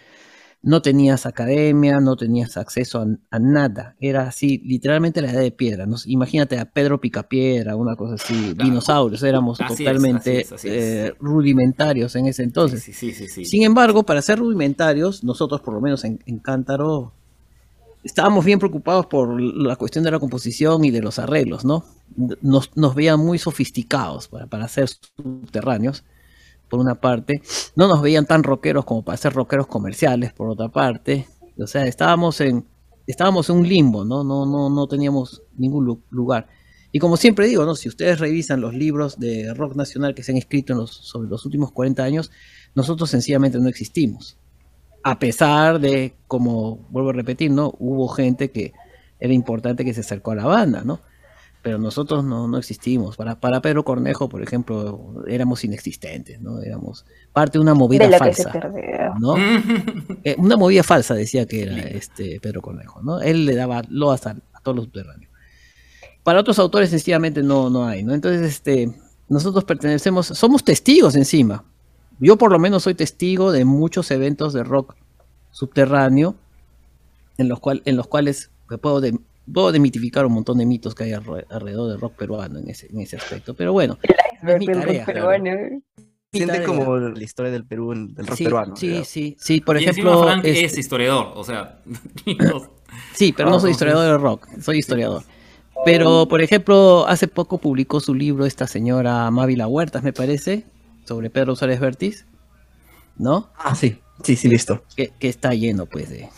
No 0.68 0.82
tenías 0.82 1.28
academia, 1.28 2.00
no 2.00 2.16
tenías 2.16 2.58
acceso 2.58 3.00
a, 3.00 3.06
a 3.30 3.40
nada. 3.40 3.96
Era 4.00 4.28
así, 4.28 4.62
literalmente 4.66 5.22
la 5.22 5.32
edad 5.32 5.42
de 5.42 5.52
piedra. 5.52 5.86
Imagínate 6.08 6.58
a 6.58 6.66
Pedro 6.66 7.00
Picapiedra, 7.00 7.76
una 7.76 7.96
cosa 7.96 8.16
así, 8.16 8.34
Claro. 8.56 8.70
dinosaurios. 8.70 9.22
Éramos 9.22 9.62
Así 9.62 9.74
es, 9.74 9.78
totalmente 9.78 10.32
así 10.32 10.40
es, 10.42 10.52
así 10.52 10.68
es. 10.70 10.74
eh, 10.74 11.14
rudimentarios 11.20 12.16
en 12.16 12.26
ese 12.26 12.42
entonces. 12.44 12.82
Sí, 12.84 12.94
sí, 12.94 13.14
sí, 13.14 13.28
sí. 13.28 13.46
Sin 13.46 13.62
embargo, 13.64 14.04
para 14.04 14.22
ser 14.24 14.40
rudimentarios, 14.40 15.24
nosotros, 15.24 15.62
por 15.62 15.76
lo 15.76 15.82
menos 15.82 16.04
en, 16.04 16.20
en 16.26 16.40
Cántaro, 16.40 17.14
estábamos 18.04 18.44
bien 18.44 18.58
preocupados 18.60 19.06
por 19.06 19.40
la 19.40 19.76
cuestión 19.76 20.04
de 20.04 20.12
la 20.12 20.20
composición 20.20 20.84
y 20.84 20.90
de 20.92 21.02
los 21.02 21.20
arreglos, 21.20 21.64
¿no? 21.64 21.86
Nos, 22.42 22.76
nos 22.76 22.96
veían 22.96 23.20
muy 23.20 23.38
sofisticados 23.38 24.28
para, 24.28 24.48
para 24.48 24.68
ser 24.68 24.88
subterráneos, 24.90 26.04
por 26.70 26.80
una 26.80 26.96
parte. 26.96 27.42
No 27.76 27.88
nos 27.88 28.02
veían 28.02 28.26
tan 28.26 28.44
rockeros 28.44 28.86
como 28.86 29.04
para 29.04 29.18
ser 29.18 29.34
rockeros 29.34 29.68
comerciales, 29.68 30.34
por 30.34 30.50
otra 30.50 30.70
parte. 30.70 31.28
O 31.58 31.68
sea, 31.68 31.86
estábamos 31.86 32.42
en, 32.42 32.66
estábamos 33.08 33.50
en 33.50 33.58
un 33.58 33.68
limbo, 33.68 34.04
¿no? 34.06 34.24
No, 34.24 34.46
no, 34.46 34.70
no 34.70 34.88
teníamos 34.88 35.44
ningún 35.58 35.86
lu- 35.86 36.04
lugar. 36.10 36.48
Y 36.92 37.00
como 37.00 37.18
siempre 37.18 37.48
digo, 37.48 37.66
¿no? 37.66 37.76
Si 37.76 37.90
ustedes 37.90 38.20
revisan 38.20 38.62
los 38.62 38.74
libros 38.74 39.20
de 39.20 39.54
rock 39.54 39.76
nacional 39.76 40.16
que 40.16 40.24
se 40.24 40.32
han 40.32 40.38
escrito 40.38 40.88
sobre 40.88 41.30
los 41.30 41.46
últimos 41.46 41.72
40 41.72 42.04
años, 42.04 42.32
nosotros 42.74 43.10
sencillamente 43.10 43.60
no 43.60 43.68
existimos. 43.68 44.38
A 45.04 45.20
pesar 45.20 45.80
de, 45.80 46.16
como 46.28 46.78
vuelvo 46.90 47.10
a 47.12 47.14
repetir, 47.14 47.52
¿no? 47.52 47.74
Hubo 47.80 48.08
gente 48.08 48.50
que 48.52 48.74
era 49.20 49.34
importante 49.34 49.86
que 49.86 49.94
se 49.94 50.02
acercó 50.02 50.32
a 50.32 50.36
la 50.36 50.46
banda, 50.46 50.84
¿no? 50.84 51.00
Pero 51.66 51.80
nosotros 51.80 52.24
no, 52.24 52.48
no 52.48 52.60
existimos. 52.60 53.18
Para, 53.18 53.40
para 53.40 53.60
Pedro 53.60 53.84
Cornejo, 53.84 54.30
por 54.30 54.44
ejemplo, 54.44 55.24
éramos 55.28 55.64
inexistentes, 55.64 56.40
¿no? 56.40 56.62
Éramos 56.62 57.08
parte 57.34 57.58
de 57.58 57.64
una 57.64 57.74
movida 57.74 58.06
de 58.06 58.12
lo 58.12 58.20
que 58.24 58.34
se 58.36 58.44
falsa, 58.44 58.60
perdió. 58.60 59.16
¿no? 59.20 59.34
Eh, 60.24 60.36
una 60.38 60.58
movida 60.58 60.84
falsa 60.84 61.16
decía 61.16 61.48
que 61.48 61.64
era 61.64 61.76
este 61.80 62.40
Pedro 62.40 62.62
Cornejo, 62.62 63.02
¿no? 63.02 63.20
Él 63.20 63.48
le 63.48 63.56
daba 63.56 63.82
loas 63.90 64.28
a, 64.28 64.38
a 64.54 64.60
todos 64.62 64.76
los 64.76 64.86
subterráneos. 64.86 65.32
Para 66.22 66.40
otros 66.40 66.60
autores 66.60 66.92
sencillamente 66.92 67.42
no, 67.42 67.72
no 67.72 67.84
hay, 67.88 68.04
¿no? 68.04 68.14
Entonces, 68.14 68.44
este, 68.44 68.96
nosotros 69.28 69.64
pertenecemos, 69.64 70.28
somos 70.28 70.64
testigos 70.64 71.16
encima. 71.16 71.64
Yo 72.20 72.38
por 72.38 72.52
lo 72.52 72.60
menos 72.60 72.84
soy 72.84 72.94
testigo 72.94 73.52
de 73.52 73.66
muchos 73.66 74.12
eventos 74.12 74.54
de 74.54 74.64
rock 74.64 74.96
subterráneo 75.50 76.36
en 77.40 77.50
los, 77.50 77.60
cual, 77.60 77.82
en 77.86 77.96
los 77.96 78.06
cuales 78.06 78.52
me 78.70 78.78
puedo, 78.78 79.02
de- 79.02 79.18
puedo 79.52 79.72
demitificar 79.72 80.25
un 80.25 80.34
montón 80.34 80.58
de 80.58 80.66
mitos 80.66 80.96
que 80.96 81.06
hay 81.06 81.12
alre- 81.12 81.46
alrededor 81.50 81.92
del 81.92 82.00
rock 82.02 82.16
peruano 82.16 82.60
en 82.60 82.70
ese, 82.70 82.88
en 82.88 83.00
ese 83.02 83.18
aspecto. 83.18 83.54
Pero 83.54 83.74
bueno, 83.74 83.98
El 84.04 84.16
iceberg 84.38 84.60
mi 84.60 84.66
del 84.68 84.75
rock 84.75 84.86
tarea, 84.86 85.06
peruano. 85.06 85.52
Siente 86.34 86.64
como 86.64 86.98
la 86.98 87.24
historia 87.24 87.52
del 87.52 87.66
Perú, 87.66 87.94
del 88.14 88.28
rock 88.28 88.38
Sí, 88.38 88.44
peruano. 88.44 88.75
sí, 88.75 89.04
sí, 89.06 89.38
sí, 89.40 89.62
por 89.62 89.80
y 89.80 89.84
ejemplo, 89.86 90.22
Frank 90.24 90.44
este- 90.44 90.66
es 90.66 90.78
historiador, 90.78 91.32
o 91.36 91.44
sea. 91.44 91.80
Sí, 93.14 93.34
pero 93.36 93.50
no 93.50 93.60
soy 93.60 93.72
historiador 93.72 94.06
de 94.06 94.18
rock, 94.18 94.48
soy 94.62 94.80
historiador. 94.80 95.24
Pero, 95.84 96.28
por 96.30 96.42
ejemplo, 96.42 97.06
hace 97.08 97.28
poco 97.28 97.58
publicó 97.58 98.00
su 98.00 98.14
libro 98.16 98.46
esta 98.46 98.68
señora 98.68 99.30
Mávila 99.32 99.68
Huertas, 99.68 100.02
me 100.04 100.14
parece, 100.14 100.66
sobre 101.06 101.30
Pedro 101.30 101.56
Suárez 101.56 101.80
Vértiz, 101.82 102.25
¿no? 103.18 103.50
Ah, 103.58 103.75
sí, 103.75 104.00
sí, 104.24 104.36
sí, 104.38 104.48
listo. 104.48 104.84
Que, 104.96 105.12
que 105.20 105.28
está 105.30 105.54
lleno, 105.54 105.86
pues, 105.86 106.10
de... 106.10 106.30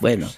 Bueno, 0.00 0.28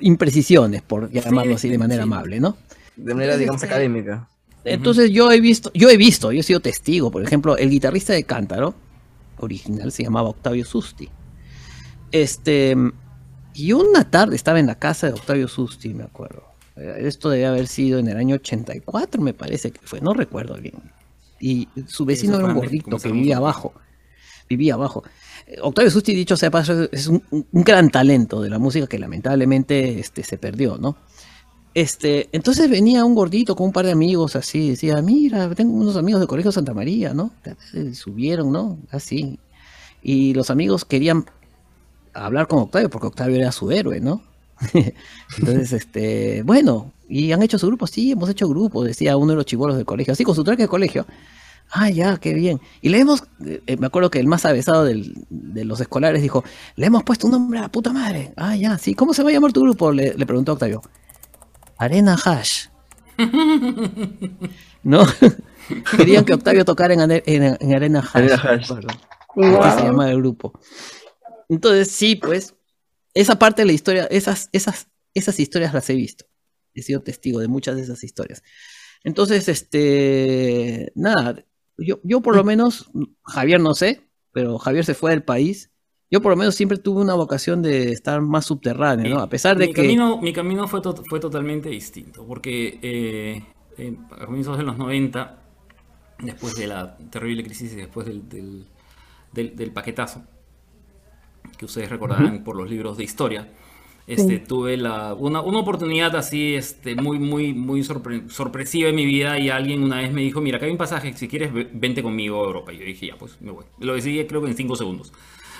imprecisiones, 0.00 0.82
por 0.82 1.10
llamarlo 1.10 1.54
así 1.54 1.68
de 1.68 1.78
manera 1.78 2.02
sí. 2.02 2.08
amable, 2.08 2.40
¿no? 2.40 2.56
De 2.96 3.14
manera, 3.14 3.36
digamos, 3.36 3.62
académica. 3.62 4.28
Entonces 4.64 5.10
yo 5.10 5.30
he 5.30 5.40
visto, 5.40 5.70
yo 5.74 5.88
he 5.88 5.96
visto, 5.96 6.32
yo 6.32 6.40
he 6.40 6.42
sido 6.42 6.60
testigo, 6.60 7.10
por 7.10 7.22
ejemplo, 7.22 7.56
el 7.56 7.70
guitarrista 7.70 8.12
de 8.12 8.24
Cántaro, 8.24 8.74
original, 9.38 9.92
se 9.92 10.02
llamaba 10.02 10.30
Octavio 10.30 10.64
Susti. 10.64 11.08
Este, 12.10 12.76
y 13.54 13.72
una 13.72 14.10
tarde 14.10 14.34
estaba 14.36 14.58
en 14.58 14.66
la 14.66 14.74
casa 14.74 15.06
de 15.06 15.12
Octavio 15.12 15.48
Susti, 15.48 15.94
me 15.94 16.04
acuerdo. 16.04 16.44
Eh, 16.76 16.96
Esto 17.00 17.30
debe 17.30 17.46
haber 17.46 17.68
sido 17.68 17.98
en 17.98 18.08
el 18.08 18.16
año 18.16 18.36
84, 18.36 19.22
me 19.22 19.34
parece 19.34 19.70
que 19.70 19.80
fue, 19.84 20.00
no 20.00 20.14
recuerdo 20.14 20.56
bien. 20.56 20.92
Y 21.40 21.68
su 21.86 22.04
vecino 22.04 22.36
era 22.36 22.46
un 22.46 22.54
gordito 22.54 22.98
que 22.98 23.12
vivía 23.12 23.36
abajo. 23.36 23.72
Vivía 24.48 24.74
abajo. 24.74 25.04
Octavio 25.62 25.90
Susti, 25.90 26.14
dicho 26.14 26.36
sea 26.36 26.50
paso, 26.50 26.88
es 26.90 27.06
un, 27.06 27.22
un 27.30 27.64
gran 27.64 27.90
talento 27.90 28.42
de 28.42 28.50
la 28.50 28.58
música 28.58 28.86
que 28.86 28.98
lamentablemente 28.98 30.00
este, 30.00 30.22
se 30.22 30.38
perdió, 30.38 30.76
¿no? 30.76 30.96
Este, 31.76 32.30
entonces 32.32 32.70
venía 32.70 33.04
un 33.04 33.14
gordito 33.14 33.54
con 33.54 33.66
un 33.66 33.72
par 33.74 33.84
de 33.84 33.92
amigos 33.92 34.34
así, 34.34 34.70
decía, 34.70 35.02
mira, 35.02 35.54
tengo 35.54 35.74
unos 35.74 35.96
amigos 35.96 36.22
de 36.22 36.26
Colegio 36.26 36.50
Santa 36.50 36.72
María, 36.72 37.12
¿no? 37.12 37.32
Eh, 37.74 37.92
Subieron, 37.92 38.50
¿no? 38.50 38.78
Así. 38.90 39.38
Y 40.02 40.32
los 40.32 40.48
amigos 40.48 40.86
querían 40.86 41.26
hablar 42.14 42.48
con 42.48 42.60
Octavio, 42.60 42.88
porque 42.88 43.08
Octavio 43.08 43.36
era 43.36 43.52
su 43.52 43.70
héroe, 43.70 44.00
¿no? 44.00 44.22
Entonces, 45.38 45.74
este, 45.74 46.42
bueno, 46.44 46.92
¿y 47.10 47.32
han 47.32 47.42
hecho 47.42 47.58
su 47.58 47.66
grupo? 47.66 47.86
Sí, 47.86 48.12
hemos 48.12 48.30
hecho 48.30 48.48
grupo, 48.48 48.82
decía 48.82 49.18
uno 49.18 49.32
de 49.32 49.36
los 49.36 49.44
chibolos 49.44 49.76
del 49.76 49.84
colegio, 49.84 50.14
así 50.14 50.24
con 50.24 50.34
su 50.34 50.44
traje 50.44 50.62
de 50.62 50.68
colegio. 50.68 51.04
Ah, 51.70 51.90
ya, 51.90 52.16
qué 52.18 52.32
bien. 52.32 52.60
Y 52.80 52.88
le 52.90 52.98
hemos, 53.00 53.24
eh, 53.44 53.76
me 53.78 53.86
acuerdo 53.88 54.10
que 54.10 54.20
el 54.20 54.26
más 54.28 54.44
avesado 54.46 54.84
del- 54.84 55.14
de 55.30 55.64
los 55.64 55.80
escolares 55.80 56.22
dijo, 56.22 56.44
le 56.76 56.86
hemos 56.86 57.02
puesto 57.04 57.26
un 57.26 57.32
nombre 57.32 57.58
a 57.58 57.62
la 57.62 57.68
puta 57.72 57.92
madre. 57.92 58.32
Ah, 58.36 58.56
ya, 58.56 58.78
sí, 58.78 58.94
¿cómo 58.94 59.12
se 59.14 59.22
va 59.22 59.30
a 59.30 59.32
llamar 59.32 59.52
tu 59.52 59.62
grupo? 59.62 59.90
Le, 59.92 60.14
le 60.14 60.26
preguntó 60.26 60.52
Octavio. 60.52 60.80
Arena 61.78 62.16
Hash. 62.24 62.66
¿No? 64.82 65.04
Querían 65.96 66.24
que 66.24 66.34
Octavio 66.34 66.64
tocara 66.64 66.94
en, 66.94 67.00
en- 67.10 67.56
en 67.60 67.74
Arena 67.74 68.00
Hash. 68.00 68.16
Arena 68.32 68.36
Hash. 68.36 68.70
Wow. 69.34 69.62
Así 69.62 69.80
se 69.80 69.84
llama 69.86 70.10
el 70.10 70.16
grupo. 70.18 70.58
Entonces, 71.48 71.90
sí, 71.90 72.16
pues, 72.16 72.54
esa 73.14 73.38
parte 73.38 73.62
de 73.62 73.66
la 73.66 73.72
historia, 73.72 74.04
esas, 74.10 74.48
esas, 74.52 74.88
esas 75.14 75.38
historias 75.40 75.74
las 75.74 75.88
he 75.90 75.94
visto. 75.94 76.24
He 76.74 76.82
sido 76.82 77.00
testigo 77.02 77.40
de 77.40 77.48
muchas 77.48 77.76
de 77.76 77.82
esas 77.82 78.02
historias. 78.04 78.42
Entonces, 79.04 79.48
este, 79.48 80.92
nada, 80.94 81.44
yo, 81.78 82.00
yo 82.02 82.20
por 82.20 82.36
lo 82.36 82.44
menos, 82.50 82.90
Javier 83.24 83.60
no 83.60 83.74
sé, 83.74 84.08
pero 84.32 84.58
Javier 84.58 84.84
se 84.84 84.94
fue 84.94 85.10
del 85.10 85.22
país. 85.22 85.70
Yo 86.10 86.22
por 86.22 86.30
lo 86.30 86.36
menos 86.36 86.54
siempre 86.54 86.78
tuve 86.78 87.00
una 87.02 87.14
vocación 87.14 87.62
de 87.62 87.90
estar 87.90 88.20
más 88.20 88.44
subterráneo, 88.46 89.12
¿no? 89.12 89.20
A 89.20 89.28
pesar 89.28 89.58
de 89.58 89.66
mi 89.66 89.72
que... 89.72 89.82
Camino, 89.82 90.20
mi 90.20 90.32
camino 90.32 90.68
fue, 90.68 90.80
to- 90.80 91.02
fue 91.08 91.18
totalmente 91.18 91.68
distinto, 91.68 92.24
porque 92.24 92.78
eh, 92.80 93.42
eh, 93.76 93.96
a 94.12 94.24
comienzos 94.26 94.56
de 94.56 94.62
los 94.62 94.78
90, 94.78 95.42
después 96.20 96.54
de 96.54 96.68
la 96.68 96.96
terrible 97.10 97.42
crisis 97.42 97.72
y 97.72 97.76
después 97.76 98.06
del, 98.06 98.28
del, 98.28 98.66
del- 99.32 99.56
del 99.56 99.72
paquetazo, 99.72 100.22
que 101.58 101.64
ustedes 101.64 101.90
recordarán 101.90 102.44
por 102.44 102.54
los 102.56 102.70
libros 102.70 102.96
de 102.96 103.04
historia, 103.04 103.48
este, 104.06 104.38
tuve 104.38 104.76
la, 104.76 105.14
una, 105.14 105.40
una 105.40 105.58
oportunidad 105.58 106.14
así 106.16 106.54
este, 106.54 106.94
muy, 106.94 107.18
muy, 107.18 107.52
muy 107.54 107.80
sorpre- 107.82 108.28
sorpresiva 108.28 108.88
en 108.88 108.94
mi 108.94 109.04
vida 109.04 109.38
y 109.38 109.50
alguien 109.50 109.82
una 109.82 109.96
vez 109.96 110.12
me 110.12 110.22
dijo, 110.22 110.40
mira, 110.40 110.58
acá 110.58 110.66
hay 110.66 110.72
un 110.72 110.78
pasaje, 110.78 111.12
si 111.14 111.26
quieres 111.28 111.52
ve- 111.52 111.68
vente 111.72 112.02
conmigo 112.02 112.42
a 112.42 112.46
Europa. 112.46 112.72
Y 112.72 112.78
yo 112.78 112.84
dije, 112.84 113.06
ya, 113.08 113.16
pues 113.16 113.36
me 113.40 113.50
voy. 113.50 113.64
Lo 113.80 113.94
decidí 113.94 114.24
creo 114.26 114.42
que 114.42 114.48
en 114.50 114.56
5 114.56 114.76
segundos. 114.76 115.12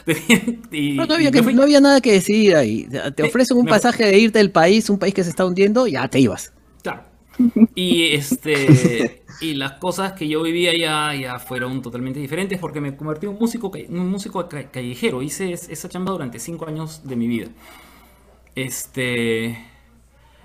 y, 0.70 0.92
No, 0.92 1.06
no 1.06 1.14
había, 1.14 1.30
que- 1.32 1.42
no 1.42 1.66
nada 1.80 2.00
que 2.00 2.12
decidir 2.12 2.54
ahí. 2.54 2.86
Te 3.16 3.24
ofrecen 3.24 3.56
un 3.56 3.64
me- 3.64 3.70
pasaje 3.70 4.04
de 4.06 4.18
irte 4.18 4.38
del 4.38 4.52
país, 4.52 4.88
un 4.90 4.98
país 4.98 5.12
que 5.14 5.24
se 5.24 5.30
está 5.30 5.44
hundiendo, 5.44 5.86
ya 5.88 6.06
te 6.08 6.20
ibas. 6.20 6.52
Claro. 6.82 7.02
Y 7.74 8.12
este 8.14 9.22
y 9.40 9.54
las 9.54 9.72
cosas 9.72 10.12
que 10.12 10.26
yo 10.28 10.42
vivía 10.42 10.72
ya, 10.76 11.14
ya 11.20 11.38
fueron 11.38 11.82
totalmente 11.82 12.20
diferentes 12.20 12.58
porque 12.58 12.80
me 12.80 12.96
convertí 12.96 13.26
en 13.26 13.32
un 13.32 13.38
músico, 13.38 13.70
un 13.88 14.08
músico 14.08 14.48
ca- 14.48 14.70
callejero. 14.70 15.20
Hice 15.22 15.52
es- 15.52 15.68
esa 15.68 15.88
chamba 15.88 16.12
durante 16.12 16.38
cinco 16.38 16.66
años 16.68 17.02
de 17.04 17.16
mi 17.16 17.26
vida. 17.26 17.48
Este. 18.56 19.58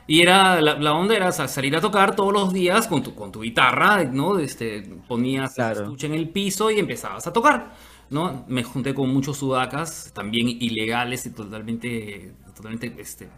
Y 0.07 0.21
era, 0.21 0.61
la, 0.61 0.75
la 0.79 0.93
onda 0.93 1.15
era 1.15 1.31
sa- 1.31 1.47
salir 1.47 1.75
a 1.75 1.81
tocar 1.81 2.15
todos 2.15 2.33
los 2.33 2.53
días 2.53 2.87
con 2.87 3.03
tu, 3.03 3.15
con 3.15 3.31
tu 3.31 3.41
guitarra, 3.41 4.03
¿no? 4.05 4.39
Este, 4.39 4.81
ponías 5.07 5.51
el 5.51 5.55
Claro. 5.55 5.73
estuche 5.73 6.07
en 6.07 6.13
el 6.15 6.29
piso 6.29 6.71
y 6.71 6.79
empezabas 6.79 7.27
a 7.27 7.33
tocar, 7.33 7.73
¿no? 8.09 8.45
Me 8.49 8.63
junté 8.63 8.93
con 8.93 9.09
muchos 9.13 9.37
sudacas, 9.37 10.11
también 10.13 10.49
ilegales 10.49 11.25
y 11.27 11.31
totalmente, 11.31 12.33
totalmente, 12.55 12.93
este, 12.99 13.29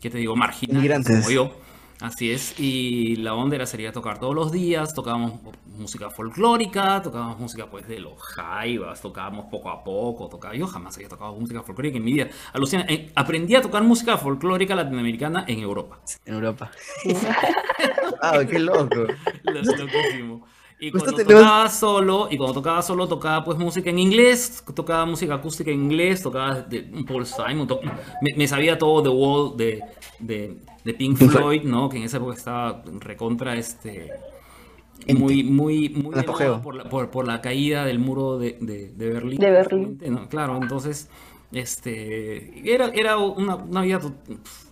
¿qué 0.00 0.10
te 0.10 0.18
digo? 0.18 0.36
Marginales, 0.36 1.06
como 1.06 1.30
yo. 1.30 1.56
Así 2.00 2.30
es, 2.30 2.58
y 2.58 3.16
la 3.16 3.34
onda 3.34 3.56
era 3.56 3.66
salir 3.66 3.86
a 3.88 3.92
tocar 3.92 4.18
todos 4.18 4.34
los 4.34 4.50
días, 4.50 4.94
tocábamos 4.94 5.34
música 5.66 6.08
folclórica, 6.08 7.02
tocábamos 7.02 7.38
música 7.38 7.66
pues 7.70 7.86
de 7.86 7.98
los 8.00 8.18
jaivas, 8.22 9.02
tocábamos 9.02 9.46
poco 9.50 9.68
a 9.68 9.84
poco, 9.84 10.26
tocaba, 10.28 10.54
yo 10.54 10.66
jamás 10.66 10.96
había 10.96 11.10
tocado 11.10 11.34
música 11.34 11.62
folclórica 11.62 11.98
en 11.98 12.04
mi 12.04 12.14
vida. 12.14 12.28
Alucina, 12.54 12.86
eh, 12.88 13.12
aprendí 13.14 13.54
a 13.54 13.60
tocar 13.60 13.82
música 13.82 14.16
folclórica 14.16 14.74
latinoamericana 14.74 15.44
en 15.46 15.58
Europa. 15.60 16.00
En 16.24 16.34
Europa. 16.34 16.70
ah, 18.22 18.40
qué 18.48 18.58
loco. 18.58 18.94
Lo- 19.42 19.62
Loquísimo. 19.62 20.46
Y 20.80 20.90
Justo 20.90 21.10
cuando 21.10 21.24
tenemos- 21.24 21.42
tocaba 21.44 21.68
solo, 21.68 22.28
y 22.30 22.36
cuando 22.38 22.54
tocaba 22.54 22.80
solo, 22.82 23.06
tocaba 23.06 23.44
pues 23.44 23.58
música 23.58 23.90
en 23.90 23.98
inglés, 23.98 24.64
tocaba 24.74 25.04
música 25.04 25.34
acústica 25.34 25.70
en 25.70 25.82
inglés, 25.82 26.22
tocaba 26.22 26.62
de 26.62 26.90
un 26.94 27.04
Paul 27.04 27.26
Simon, 27.26 27.66
to- 27.66 27.80
me, 28.22 28.34
me 28.36 28.48
sabía 28.48 28.78
todo 28.78 29.02
The 29.02 29.08
Wall 29.10 29.56
de, 29.58 29.82
de, 30.18 30.56
de 30.82 30.94
Pink 30.94 31.18
Floyd, 31.18 31.64
¿no? 31.64 31.88
Que 31.90 31.98
en 31.98 32.04
esa 32.04 32.16
época 32.16 32.34
estaba 32.34 32.82
recontra 33.00 33.56
este 33.56 34.10
muy, 35.08 35.42
muy, 35.44 35.88
muy 35.90 36.14
por 36.62 36.74
la, 36.74 36.84
por, 36.84 37.10
por 37.10 37.26
la 37.26 37.40
caída 37.40 37.84
del 37.84 37.98
muro 37.98 38.38
de, 38.38 38.56
de, 38.60 38.88
de 38.90 39.08
Berlín. 39.10 39.38
De 39.38 39.50
Berlín. 39.50 39.98
Claro, 40.28 40.58
entonces, 40.60 41.08
este, 41.52 42.72
era, 42.72 42.88
era 42.88 43.16
una, 43.18 43.56
una 43.56 43.82
vida 43.82 44.00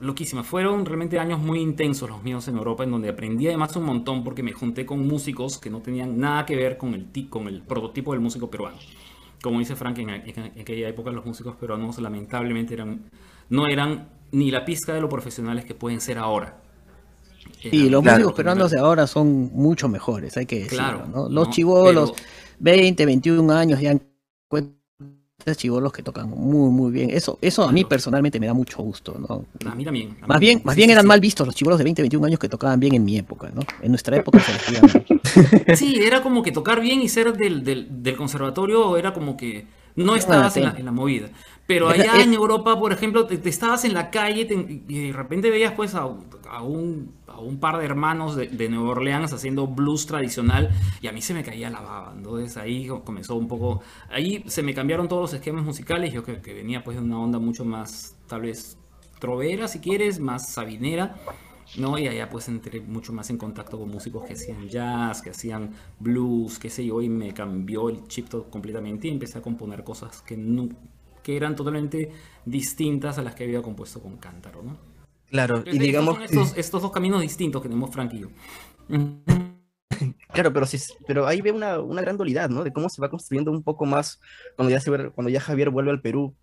loquísima. 0.01 0.45
Fueron 0.45 0.85
realmente 0.87 1.19
años 1.19 1.41
muy 1.41 1.61
intensos 1.61 2.09
los 2.09 2.23
míos 2.23 2.47
en 2.49 2.57
Europa, 2.57 2.85
en 2.85 2.91
donde 2.93 3.09
aprendí 3.09 3.49
además 3.49 3.75
un 3.77 3.85
montón 3.85 4.23
porque 4.25 4.43
me 4.43 4.53
junté 4.53 4.87
con 4.87 5.07
músicos 5.07 5.59
que 5.59 5.71
no 5.71 5.81
tenían 5.81 6.19
nada 6.19 6.47
que 6.47 6.57
ver 6.57 6.79
con 6.79 6.95
el, 6.95 7.09
con 7.29 7.49
el 7.49 7.63
prototipo 7.63 8.13
del 8.13 8.21
músico 8.21 8.51
peruano. 8.51 8.79
Como 9.43 9.59
dice 9.61 9.77
Frank, 9.77 9.99
en, 9.99 10.11
en- 10.11 10.23
en 10.37 10.61
aquella 10.61 10.89
época 10.89 11.11
los 11.13 11.25
músicos 11.25 11.57
peruanos 11.57 11.99
lamentablemente 11.99 12.75
eran, 12.75 13.11
no 13.51 13.67
eran 13.69 14.09
ni 14.33 14.51
la 14.51 14.65
pizca 14.65 14.93
de 14.95 15.01
lo 15.01 15.09
profesionales 15.09 15.65
que 15.65 15.75
pueden 15.75 16.01
ser 16.01 16.19
ahora. 16.19 16.61
Y 17.63 17.89
los 17.89 18.03
Claro, 18.03 18.19
músicos 18.19 18.35
peruanos 18.37 18.71
de 18.71 18.79
ahora 18.79 19.07
son 19.07 19.51
mucho 19.53 19.89
mejores, 19.89 20.37
hay 20.37 20.47
que 20.47 20.61
decirlo, 20.61 20.77
Claro, 20.77 21.07
¿no? 21.07 21.29
Los 21.29 21.49
¿no? 21.49 21.51
chivolos, 21.53 22.13
Pero- 22.13 22.29
20, 22.61 23.07
21 23.07 23.51
años, 23.51 23.81
ya 23.81 23.97
chivolos 25.57 25.93
que 25.93 26.03
tocan 26.03 26.29
muy, 26.31 26.71
muy 26.71 26.93
bien. 26.93 27.11
Eso, 27.11 27.39
eso 27.41 27.65
a 27.65 27.73
mí 27.73 27.85
personalmente 27.85 28.39
me 28.41 28.47
da 28.47 28.55
mucho 28.55 28.83
gusto, 28.83 29.17
¿no? 29.19 29.47
A 29.65 29.75
mí 29.75 29.85
también. 29.85 30.17
a 30.21 30.29
mí 30.29 30.35
Más 30.35 30.41
bien, 30.41 30.61
más 30.65 30.77
bien 30.77 30.91
sí, 30.91 30.91
eran 30.91 31.07
sí. 31.07 31.07
mal 31.07 31.21
vistos 31.21 31.47
los 31.47 31.57
chivolos 31.57 31.79
de 31.79 31.85
20, 31.85 32.03
21 32.03 32.27
años 32.27 32.39
que 32.39 32.49
tocaban 32.49 32.79
bien 32.81 32.95
en 32.95 33.05
mi 33.05 33.17
época, 33.19 33.51
¿no? 33.55 33.63
En 33.81 33.91
nuestra 33.91 34.17
época 34.17 34.41
se 34.41 34.53
mal. 34.53 34.63
Sí, 35.71 35.97
era 36.03 36.23
como 36.23 36.43
que 36.43 36.53
tocar 36.53 36.81
bien 36.81 37.01
y 37.03 37.09
ser 37.09 37.37
del, 37.37 37.63
del, 37.65 38.03
del 38.03 38.17
conservatorio 38.17 38.97
era 38.97 39.13
como 39.13 39.37
que 39.37 39.67
no 39.97 40.17
estabas 40.17 40.57
en 40.57 40.65
la, 40.65 40.71
en 40.77 40.85
la 40.85 40.93
movida. 40.93 41.31
Pero 41.67 41.89
allá 41.91 42.23
en 42.23 42.33
Europa, 42.33 42.79
por 42.79 42.93
ejemplo, 42.93 43.27
te, 43.27 43.37
te 43.39 43.49
estabas 43.51 43.85
en 43.85 43.93
la 43.95 44.11
calle 44.11 44.45
te- 44.47 44.55
y 44.89 45.09
de 45.09 45.13
repente 45.13 45.51
veías 45.51 45.73
pues 45.75 45.95
a, 45.95 46.09
a 46.51 46.63
un, 46.63 47.15
un 47.41 47.59
par 47.59 47.79
de 47.79 47.85
hermanos 47.85 48.37
de, 48.37 48.69
Nueva 48.69 48.91
Orleans 48.91 49.33
haciendo 49.33 49.67
blues 49.67 50.07
tradicional 50.07 50.71
y 51.01 51.07
a 51.07 51.13
mí 51.13 51.23
se 51.23 51.35
me 51.35 51.43
caía 51.43 51.71
la 51.71 51.81
baba. 51.81 52.13
Entonces 52.17 52.57
ahí 52.57 52.89
comenzó 53.05 53.37
un 53.37 53.49
poco, 53.49 53.81
ahí 54.11 54.45
se 54.47 54.63
me 54.63 54.75
cambiaron 54.75 55.09
todos 55.09 55.23
los 55.23 55.35
esquemas 55.35 55.65
musicales. 55.65 56.13
Yo 56.13 56.23
que, 56.23 56.41
que 56.41 56.55
venía 56.55 56.83
pues 56.85 56.97
de 56.97 57.03
una 57.03 57.19
onda 57.19 57.39
mucho 57.39 57.65
más, 57.65 58.17
tal 58.27 58.43
vez, 58.43 58.77
trovera 59.19 59.69
si 59.69 59.81
quieres, 59.81 60.21
más 60.21 60.51
sabinera. 60.51 61.17
¿no? 61.77 61.99
Y 61.99 62.09
allá 62.09 62.29
pues 62.31 62.49
entré 62.49 62.81
mucho 62.81 63.13
más 63.13 63.29
en 63.31 63.37
contacto 63.37 63.79
con 63.79 63.91
músicos 63.91 64.25
que 64.25 64.33
hacían 64.33 64.69
jazz, 64.69 65.21
que 65.21 65.31
hacían 65.31 65.75
blues, 65.99 66.59
qué 66.59 66.71
sé 66.71 66.87
yo, 66.87 67.03
y 67.03 67.09
me 67.09 67.35
cambió 67.35 67.89
el 67.91 68.07
chip 68.09 68.29
completamente 68.51 69.09
y 69.09 69.11
empecé 69.11 69.39
a 69.39 69.43
componer 69.43 69.85
cosas 69.85 70.23
que, 70.23 70.37
que 71.23 71.37
eran 71.37 71.55
totalmente 71.55 72.11
distintas 72.45 73.19
a 73.19 73.23
las 73.23 73.35
que 73.35 73.45
había 73.45 73.61
compuesto 73.63 74.01
con 74.01 74.17
Cántaro, 74.17 74.63
¿no? 74.63 74.98
Claro, 75.31 75.63
y 75.67 75.79
digamos, 75.79 76.15
son 76.15 76.25
estos, 76.25 76.57
estos 76.57 76.83
dos 76.83 76.91
caminos 76.93 77.21
distintos 77.21 77.61
que 77.63 77.69
tenemos 77.69 77.91
Frank 77.91 78.13
y 78.15 78.21
yo. 78.21 78.29
Claro, 80.33 80.53
pero, 80.53 80.67
sí, 80.67 80.79
pero 81.07 81.27
ahí 81.27 81.41
ve 81.41 81.51
una, 81.51 81.81
una 81.81 82.03
gran 82.03 82.17
dualidad, 82.17 82.49
¿no? 82.51 82.63
De 82.63 82.73
cómo 82.73 82.89
se 82.89 83.01
va 83.03 83.11
construyendo 83.11 83.51
un 83.51 83.63
poco 83.65 83.85
más 83.87 84.21
cuando 84.55 84.71
ya, 84.71 84.79
se, 84.79 84.91
ve- 84.91 85.11
cuando 85.11 85.31
ya 85.31 85.41
Javier 85.41 85.71
vuelve 85.71 85.91
al 85.91 86.01
Perú 86.01 86.37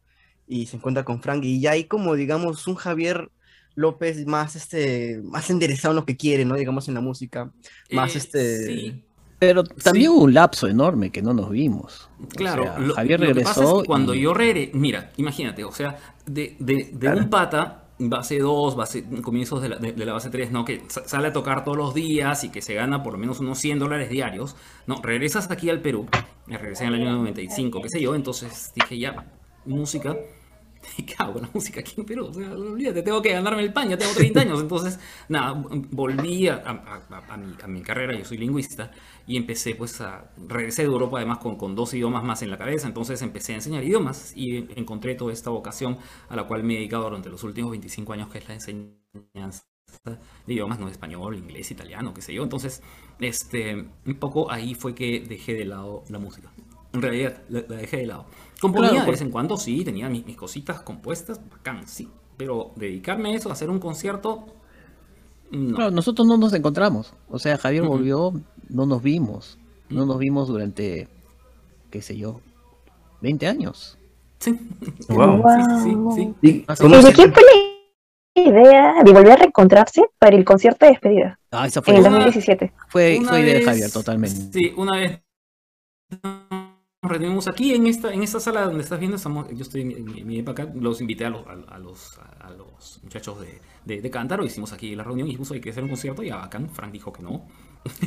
y 0.47 0.65
se 0.65 0.75
encuentra 0.75 1.05
con 1.05 1.21
Frank. 1.21 1.43
Y 1.45 1.61
ya 1.61 1.71
hay 1.71 1.85
como, 1.85 2.15
digamos, 2.15 2.67
un 2.67 2.75
Javier 2.75 3.29
López 3.75 4.25
más, 4.25 4.55
este, 4.57 5.21
más 5.23 5.49
enderezado 5.49 5.93
en 5.93 5.97
lo 5.97 6.05
que 6.05 6.17
quiere, 6.17 6.43
¿no? 6.43 6.55
Digamos, 6.55 6.87
en 6.89 6.95
la 6.95 7.01
música. 7.01 7.51
Más, 7.91 8.15
Eh, 8.15 8.17
este... 8.17 8.65
sí. 8.65 9.03
Pero 9.39 9.63
también 9.63 10.05
Sí. 10.05 10.09
hubo 10.09 10.23
un 10.23 10.33
lapso 10.33 10.67
enorme 10.67 11.11
que 11.11 11.21
no 11.21 11.33
nos 11.33 11.49
vimos. 11.49 12.09
O 12.21 12.27
Claro, 12.27 12.63
sea, 12.63 12.79
lo, 12.79 12.93
Javier 12.95 13.19
lo 13.19 13.27
que 13.27 13.33
regresó. 13.33 13.49
pasa 13.61 13.63
es 13.75 13.81
que 13.81 13.85
cuando 13.87 14.15
y- 14.15 14.21
yo 14.21 14.33
regresé, 14.33 14.71
mira, 14.73 15.11
imagínate, 15.17 15.63
o 15.63 15.71
sea, 15.71 15.97
de, 16.25 16.57
de- 16.59 16.89
de 16.91 16.99
Claro. 16.99 17.19
un 17.19 17.29
pata, 17.29 17.84
base 17.97 18.39
2, 18.39 18.75
base, 18.75 19.05
comienzos 19.21 19.61
de 19.61 19.69
la, 19.69 19.77
de- 19.77 20.05
la 20.05 20.13
base 20.13 20.29
3, 20.29 20.51
¿no? 20.51 20.65
Que 20.65 20.83
sa- 20.87 21.07
sale 21.07 21.27
a 21.29 21.33
tocar 21.33 21.63
todos 21.63 21.77
los 21.77 21.93
días 21.93 22.43
y 22.43 22.49
que 22.49 22.61
se 22.61 22.73
gana 22.73 23.03
por 23.03 23.13
lo 23.13 23.19
menos 23.19 23.39
unos 23.39 23.57
100 23.59 23.79
dólares 23.79 24.09
diarios, 24.09 24.55
¿no? 24.87 25.01
Regresas 25.01 25.49
aquí 25.49 25.69
al 25.69 25.81
Perú, 25.81 26.07
me 26.47 26.57
regresé 26.57 26.83
en 26.85 26.93
el 26.93 27.01
año 27.01 27.11
95, 27.13 27.81
qué 27.81 27.89
sé 27.89 28.01
yo, 28.01 28.13
entonces 28.15 28.71
dije 28.75 28.97
ya, 28.99 29.25
música, 29.65 30.15
¿qué 31.05 31.15
hago 31.17 31.33
con 31.33 31.41
la 31.43 31.49
música 31.53 31.79
aquí 31.81 31.93
en 31.97 32.05
Perú? 32.05 32.27
O 32.27 32.33
sea, 32.33 32.51
olvídate, 32.53 33.01
tengo 33.03 33.21
que 33.21 33.31
ganarme 33.31 33.61
el 33.63 33.73
pan, 33.73 33.89
ya 33.89 33.97
tengo 33.97 34.13
30 34.13 34.41
años. 34.41 34.59
Entonces, 34.61 34.99
nada, 35.29 35.53
volví 35.91 36.47
a, 36.47 36.55
a- 36.55 37.23
a- 37.33 37.37
mi, 37.37 37.53
a 37.61 37.67
mi 37.67 37.81
carrera, 37.81 38.17
yo 38.17 38.25
soy 38.25 38.37
lingüista, 38.37 38.91
y 39.27 39.37
empecé 39.37 39.75
pues 39.75 39.99
a, 40.01 40.31
regresé 40.47 40.83
de 40.83 40.87
Europa 40.89 41.17
además 41.17 41.39
con, 41.39 41.57
con 41.57 41.75
dos 41.75 41.93
idiomas 41.93 42.23
más 42.23 42.41
en 42.41 42.51
la 42.51 42.57
cabeza, 42.57 42.87
entonces 42.87 43.21
empecé 43.21 43.53
a 43.53 43.55
enseñar 43.55 43.83
idiomas 43.83 44.33
y 44.35 44.67
encontré 44.79 45.15
toda 45.15 45.33
esta 45.33 45.49
vocación 45.49 45.97
a 46.29 46.35
la 46.35 46.43
cual 46.45 46.63
me 46.63 46.73
he 46.75 46.77
dedicado 46.77 47.03
durante 47.05 47.29
los 47.29 47.43
últimos 47.43 47.71
25 47.71 48.13
años, 48.13 48.29
que 48.29 48.39
es 48.39 48.47
la 48.47 48.53
enseñanza 48.55 49.63
de 50.45 50.53
idiomas, 50.53 50.79
no 50.79 50.87
español, 50.89 51.35
inglés, 51.37 51.71
italiano, 51.71 52.13
qué 52.13 52.21
sé 52.21 52.33
yo. 52.33 52.43
Entonces, 52.43 52.81
este, 53.19 53.75
un 54.05 54.15
poco 54.19 54.51
ahí 54.51 54.75
fue 54.75 54.93
que 54.95 55.21
dejé 55.21 55.53
de 55.53 55.65
lado 55.65 56.03
la 56.09 56.19
música. 56.19 56.51
En 56.93 57.01
realidad, 57.01 57.43
la, 57.49 57.61
la 57.67 57.75
dejé 57.77 57.97
de 57.97 58.07
lado. 58.07 58.25
Componía 58.67 58.89
Claro, 58.89 59.01
de 59.01 59.05
por- 59.05 59.13
vez 59.15 59.21
en 59.21 59.31
cuando, 59.31 59.57
sí, 59.57 59.83
tenía 59.83 60.09
mis, 60.09 60.25
mis 60.25 60.35
cositas 60.37 60.81
compuestas, 60.81 61.39
bacán, 61.49 61.87
sí. 61.87 62.09
Pero 62.37 62.71
dedicarme 62.75 63.33
a 63.33 63.35
eso, 63.37 63.49
a 63.49 63.53
hacer 63.53 63.69
un 63.69 63.79
concierto, 63.79 64.45
no. 65.51 65.75
Claro, 65.75 65.91
nosotros 65.91 66.27
no 66.27 66.37
nos 66.37 66.53
encontramos. 66.53 67.13
O 67.29 67.39
sea, 67.39 67.57
Javier 67.57 67.83
volvió, 67.83 68.33
no 68.69 68.85
nos 68.85 69.01
vimos. 69.01 69.57
No 69.89 70.05
nos 70.05 70.17
vimos 70.17 70.47
durante, 70.47 71.07
qué 71.91 72.01
sé 72.01 72.17
yo, 72.17 72.41
20 73.21 73.47
años. 73.47 73.97
Sí. 74.39 74.57
Wow. 75.09 75.43
Sí, 75.47 75.61
sí, 75.83 75.89
sí, 75.93 75.95
sí. 76.15 76.35
¿Y 76.41 76.51
sí. 76.51 76.65
cómo 76.81 76.95
¿Y 76.99 77.03
de 77.03 77.13
quién 77.13 77.33
fue 77.33 77.43
la 77.43 78.41
idea 78.41 79.03
de 79.03 79.13
volver 79.13 79.31
a 79.31 79.35
reencontrarse 79.37 80.01
para 80.19 80.35
el 80.35 80.43
concierto 80.43 80.85
de 80.85 80.91
despedida 80.91 81.39
Ah, 81.51 81.67
esa 81.67 81.79
en 81.79 81.83
fue, 81.85 81.93
el 81.93 81.99
Una- 82.01 82.09
2017? 82.09 82.73
fue, 82.89 83.21
fue 83.23 83.41
idea 83.41 83.53
de 83.59 83.63
Javier, 83.63 83.91
totalmente. 83.91 84.51
Sí, 84.51 84.73
una 84.75 84.97
vez 84.97 85.21
nos 87.07 87.17
reunimos 87.17 87.47
aquí 87.47 87.73
en 87.73 87.87
esta, 87.87 88.13
en 88.13 88.23
esta 88.23 88.39
sala 88.39 88.61
donde 88.65 88.83
estás 88.83 88.99
viendo, 88.99 89.17
estamos, 89.17 89.47
yo 89.51 89.61
estoy 89.61 89.81
en 89.81 90.05
mi, 90.05 90.23
mi 90.23 90.39
época, 90.39 90.67
los 90.75 91.01
invité 91.01 91.25
a 91.25 91.29
los, 91.29 91.45
a, 91.47 91.75
a 91.75 91.79
los, 91.79 92.17
a, 92.39 92.49
los 92.51 92.99
muchachos 93.03 93.39
de, 93.41 93.61
de, 93.85 94.01
de 94.01 94.09
Cántaro, 94.09 94.43
hicimos 94.43 94.73
aquí 94.73 94.95
la 94.95 95.03
reunión 95.03 95.27
y 95.27 95.31
dijimos 95.31 95.51
hay 95.51 95.61
que 95.61 95.69
hacer 95.69 95.83
un 95.83 95.89
concierto 95.89 96.23
y 96.23 96.29
a 96.29 96.37
bacán, 96.37 96.69
Frank 96.69 96.91
dijo 96.91 97.11
que 97.13 97.23
no. 97.23 97.45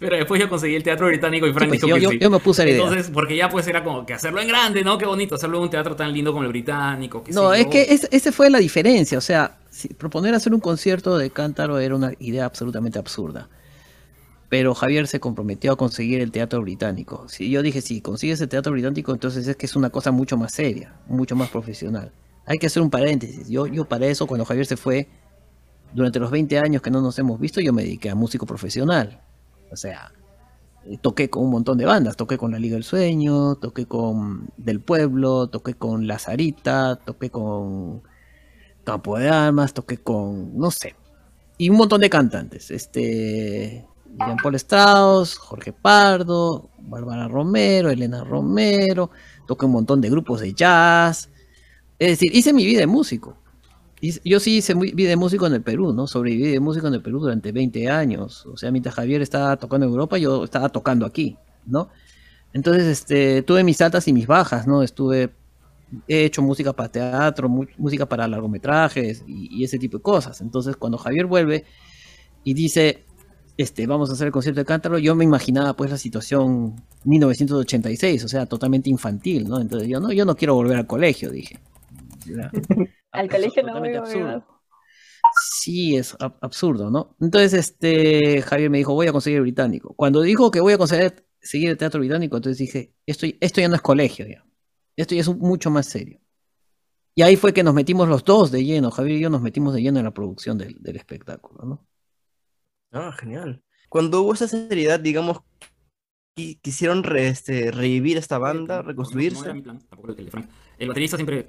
Pero 0.00 0.16
después 0.16 0.40
yo 0.40 0.48
conseguí 0.48 0.74
el 0.74 0.82
teatro 0.82 1.06
británico 1.06 1.46
y 1.46 1.52
Frank 1.52 1.68
pues, 1.68 1.80
dijo 1.80 1.88
yo- 1.88 1.94
que 1.96 2.02
yo- 2.02 2.10
sí. 2.10 2.18
yo 2.18 2.30
me 2.30 2.38
puse 2.38 2.64
la 2.64 2.70
idea. 2.70 2.82
Entonces, 2.82 3.10
porque 3.12 3.36
ya 3.36 3.48
pues 3.48 3.66
era 3.66 3.82
como 3.82 4.04
que 4.04 4.12
hacerlo 4.14 4.40
en 4.40 4.48
grande, 4.48 4.84
¿no? 4.84 4.98
Qué 4.98 5.06
bonito, 5.06 5.36
hacerlo 5.36 5.56
en 5.58 5.64
un 5.64 5.70
teatro 5.70 5.96
tan 5.96 6.12
lindo 6.12 6.32
como 6.32 6.42
el 6.44 6.48
británico. 6.50 7.24
No, 7.32 7.54
es 7.54 7.66
que 7.66 7.82
es- 7.94 8.08
esa 8.10 8.32
fue 8.32 8.50
la 8.50 8.58
diferencia. 8.58 9.16
O 9.16 9.22
sea, 9.22 9.56
si- 9.70 9.88
proponer 9.88 10.34
hacer 10.34 10.52
un 10.52 10.60
concierto 10.60 11.16
de 11.16 11.30
Cántaro 11.30 11.78
era 11.78 11.94
una 11.96 12.12
idea 12.18 12.44
absolutamente 12.44 12.98
absurda. 12.98 13.48
Pero 14.48 14.74
Javier 14.74 15.08
se 15.08 15.18
comprometió 15.20 15.72
a 15.72 15.76
conseguir 15.76 16.20
el 16.20 16.30
teatro 16.30 16.60
británico. 16.60 17.28
Si 17.28 17.50
yo 17.50 17.62
dije, 17.62 17.80
si 17.80 18.00
consigues 18.00 18.40
el 18.40 18.48
teatro 18.48 18.72
británico, 18.72 19.12
entonces 19.12 19.46
es 19.48 19.56
que 19.56 19.66
es 19.66 19.74
una 19.74 19.90
cosa 19.90 20.12
mucho 20.12 20.36
más 20.36 20.52
seria, 20.52 20.94
mucho 21.08 21.34
más 21.34 21.48
profesional. 21.50 22.12
Hay 22.46 22.58
que 22.58 22.68
hacer 22.68 22.82
un 22.82 22.90
paréntesis. 22.90 23.48
Yo, 23.48 23.66
yo 23.66 23.86
para 23.86 24.06
eso, 24.06 24.26
cuando 24.26 24.44
Javier 24.44 24.66
se 24.66 24.76
fue, 24.76 25.08
durante 25.92 26.20
los 26.20 26.30
20 26.30 26.58
años 26.58 26.80
que 26.80 26.90
no 26.90 27.00
nos 27.00 27.18
hemos 27.18 27.40
visto, 27.40 27.60
yo 27.60 27.72
me 27.72 27.82
dediqué 27.82 28.10
a 28.10 28.14
músico 28.14 28.46
profesional. 28.46 29.20
O 29.72 29.76
sea, 29.76 30.12
toqué 31.00 31.28
con 31.28 31.44
un 31.44 31.50
montón 31.50 31.78
de 31.78 31.84
bandas. 31.84 32.16
Toqué 32.16 32.38
con 32.38 32.52
la 32.52 32.58
Liga 32.58 32.74
del 32.74 32.84
Sueño, 32.84 33.56
toqué 33.56 33.86
con 33.86 34.48
Del 34.56 34.80
Pueblo, 34.80 35.48
toqué 35.48 35.74
con 35.74 36.06
La 36.06 36.20
Sarita, 36.20 36.96
toqué 36.96 37.30
con 37.30 38.02
Campo 38.84 39.18
de 39.18 39.28
Armas, 39.28 39.74
toqué 39.74 39.98
con, 39.98 40.56
no 40.56 40.70
sé, 40.70 40.94
y 41.58 41.70
un 41.70 41.76
montón 41.76 42.00
de 42.00 42.10
cantantes. 42.10 42.70
Este, 42.70 43.84
Jean 44.18 44.36
Paul 44.42 44.54
Strauss, 44.56 45.36
Jorge 45.36 45.72
Pardo, 45.72 46.70
Bárbara 46.78 47.28
Romero, 47.28 47.90
Elena 47.90 48.24
Romero, 48.24 49.10
toqué 49.46 49.66
un 49.66 49.72
montón 49.72 50.00
de 50.00 50.10
grupos 50.10 50.40
de 50.40 50.52
jazz. 50.52 51.30
Es 51.98 52.10
decir, 52.10 52.34
hice 52.34 52.52
mi 52.52 52.64
vida 52.64 52.80
de 52.80 52.86
músico. 52.86 53.36
Yo 54.24 54.40
sí 54.40 54.58
hice 54.58 54.74
muy- 54.74 54.92
vida 54.92 55.08
de 55.08 55.16
músico 55.16 55.46
en 55.46 55.54
el 55.54 55.62
Perú, 55.62 55.92
¿no? 55.92 56.06
Sobreviví 56.06 56.50
de 56.52 56.60
músico 56.60 56.86
en 56.86 56.94
el 56.94 57.02
Perú 57.02 57.20
durante 57.20 57.50
20 57.50 57.88
años. 57.88 58.44
O 58.46 58.56
sea, 58.56 58.70
mientras 58.70 58.94
Javier 58.94 59.22
estaba 59.22 59.56
tocando 59.56 59.86
en 59.86 59.92
Europa, 59.92 60.18
yo 60.18 60.44
estaba 60.44 60.68
tocando 60.68 61.06
aquí, 61.06 61.36
¿no? 61.64 61.88
Entonces, 62.52 62.84
este, 62.84 63.42
tuve 63.42 63.64
mis 63.64 63.80
altas 63.80 64.06
y 64.08 64.12
mis 64.12 64.26
bajas, 64.26 64.66
¿no? 64.66 64.82
Estuve, 64.82 65.30
he 66.06 66.24
hecho 66.26 66.42
música 66.42 66.72
para 66.74 66.90
teatro, 66.90 67.48
música 67.48 68.06
para 68.06 68.28
largometrajes 68.28 69.24
y 69.26 69.64
ese 69.64 69.78
tipo 69.78 69.96
de 69.98 70.02
cosas. 70.02 70.40
Entonces, 70.42 70.76
cuando 70.76 70.98
Javier 70.98 71.26
vuelve 71.26 71.64
y 72.44 72.52
dice, 72.54 73.05
este, 73.56 73.86
vamos 73.86 74.10
a 74.10 74.12
hacer 74.14 74.26
el 74.26 74.32
concierto 74.32 74.60
de 74.60 74.64
Cántaro, 74.66 74.98
yo 74.98 75.14
me 75.14 75.24
imaginaba 75.24 75.74
pues 75.74 75.90
la 75.90 75.96
situación 75.98 76.76
1986, 77.04 78.24
o 78.24 78.28
sea, 78.28 78.46
totalmente 78.46 78.90
infantil, 78.90 79.48
¿no? 79.48 79.60
Entonces 79.60 79.88
yo 79.88 80.00
no, 80.00 80.12
yo 80.12 80.24
no 80.24 80.36
quiero 80.36 80.54
volver 80.54 80.76
al 80.78 80.86
colegio, 80.86 81.30
dije. 81.30 81.58
Era 82.28 82.50
Al 83.12 83.28
colegio 83.30 83.62
no 83.62 83.68
totalmente 83.68 84.00
voy, 84.00 84.08
voy. 84.14 84.22
absurdo. 84.22 84.56
Sí, 85.58 85.96
es 85.96 86.16
ab- 86.18 86.36
absurdo, 86.40 86.90
¿no? 86.90 87.16
Entonces, 87.20 87.54
este, 87.54 88.42
Javier 88.42 88.70
me 88.70 88.78
dijo, 88.78 88.94
voy 88.94 89.06
a 89.06 89.12
conseguir 89.12 89.38
el 89.38 89.42
británico. 89.42 89.94
Cuando 89.94 90.20
dijo 90.22 90.50
que 90.50 90.60
voy 90.60 90.74
a 90.74 90.78
conseguir 90.78 91.26
seguir 91.40 91.70
el 91.70 91.76
teatro 91.76 92.00
británico, 92.00 92.36
entonces 92.36 92.58
dije, 92.58 92.94
esto, 93.06 93.26
esto 93.40 93.60
ya 93.60 93.68
no 93.68 93.74
es 93.74 93.80
colegio, 93.82 94.26
ya. 94.26 94.44
Esto 94.96 95.14
ya 95.14 95.20
es 95.22 95.28
un- 95.28 95.38
mucho 95.38 95.70
más 95.70 95.86
serio. 95.86 96.20
Y 97.14 97.22
ahí 97.22 97.36
fue 97.36 97.52
que 97.54 97.62
nos 97.62 97.74
metimos 97.74 98.08
los 98.08 98.24
dos 98.24 98.50
de 98.50 98.64
lleno, 98.64 98.90
Javier 98.90 99.16
y 99.18 99.20
yo 99.22 99.30
nos 99.30 99.40
metimos 99.42 99.72
de 99.74 99.80
lleno 99.82 99.98
en 99.98 100.04
la 100.04 100.12
producción 100.14 100.58
del, 100.58 100.76
del 100.80 100.96
espectáculo, 100.96 101.64
¿no? 101.64 101.86
Ah, 102.96 103.12
genial. 103.12 103.62
Cuando 103.88 104.22
hubo 104.22 104.34
esa 104.34 104.48
seriedad, 104.48 104.98
digamos, 105.00 105.38
qui- 106.36 106.58
quisieron 106.60 107.02
re- 107.02 107.28
este, 107.28 107.70
revivir 107.70 108.16
esta 108.18 108.38
banda, 108.38 108.76
No, 108.76 108.82
no, 108.82 108.82
no 108.82 108.88
reconstruirse. 108.88 109.44
era 109.44 109.54
mi 109.54 109.62
plan, 109.62 109.78
tampoco 109.88 110.12
el 110.12 110.30
Frank. 110.30 110.48
El 110.78 110.88
baterista 110.88 111.16
siempre, 111.16 111.46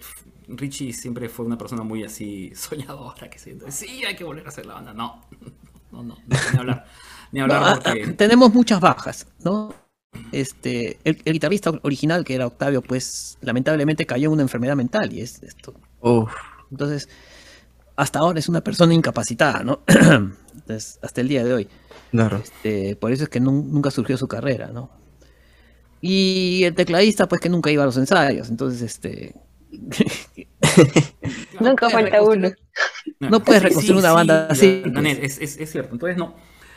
Richie 0.47 0.93
siempre 0.93 1.29
fue 1.29 1.45
una 1.45 1.57
persona 1.57 1.83
muy 1.83 2.03
así 2.03 2.51
soñadora 2.55 3.29
que 3.29 3.39
siente, 3.39 3.71
sí, 3.71 4.03
hay 4.05 4.15
que 4.15 4.23
volver 4.23 4.45
a 4.45 4.49
hacer 4.49 4.65
la 4.65 4.75
banda. 4.75 4.93
No, 4.93 5.21
no, 5.91 6.03
no, 6.03 6.15
no, 6.15 6.17
ni 6.51 6.57
hablar, 6.57 6.85
ni 7.31 7.39
hablar 7.41 7.61
No, 7.61 7.67
ah, 7.67 7.79
porque... 7.83 8.03
ah, 8.07 8.13
tenemos 8.17 8.53
muchas 8.53 8.79
bajas, 8.79 9.27
¿no? 9.43 9.73
Este, 10.31 10.99
el, 11.03 11.21
el 11.25 11.33
guitarrista 11.33 11.71
original, 11.83 12.23
que 12.23 12.35
era 12.35 12.47
Octavio, 12.47 12.81
pues 12.81 13.37
lamentablemente 13.41 14.05
cayó 14.05 14.27
en 14.29 14.33
una 14.33 14.41
enfermedad 14.43 14.75
mental 14.75 15.13
y 15.13 15.21
es 15.21 15.43
esto. 15.43 15.73
Uf, 16.01 16.31
Entonces, 16.71 17.07
hasta 17.97 18.19
ahora 18.19 18.39
es 18.39 18.47
una 18.47 18.61
persona 18.61 18.93
incapacitada, 18.93 19.63
¿no? 19.63 19.81
Entonces, 19.87 20.99
hasta 21.01 21.19
el 21.21 21.27
día 21.27 21.43
de 21.43 21.53
hoy. 21.53 21.67
claro. 22.11 22.37
Este, 22.37 22.95
por 22.95 23.11
eso 23.11 23.23
es 23.23 23.29
que 23.29 23.41
nun- 23.41 23.65
nunca 23.67 23.91
surgió 23.91 24.15
su 24.17 24.27
carrera, 24.27 24.67
¿no? 24.67 24.89
Y 25.99 26.63
el 26.63 26.75
tecladista, 26.75 27.27
pues 27.27 27.41
que 27.41 27.49
nunca 27.49 27.71
iba 27.71 27.83
a 27.83 27.87
los 27.87 27.97
ensayos, 27.97 28.49
entonces, 28.49 28.81
este, 28.83 29.35
Nunca 31.59 31.89
falta 31.89 32.21
uno. 32.21 32.49
No 33.19 33.43
puedes 33.43 33.63
reconstruir 33.63 33.99
una 33.99 34.11
banda 34.13 34.47
así, 34.49 34.83
pues. 34.93 35.05
Es, 35.19 35.37
es- 35.39 35.57
es 35.57 35.71
cierto. 35.71 35.93
Entonces, 35.93 36.17
no. 36.17 36.35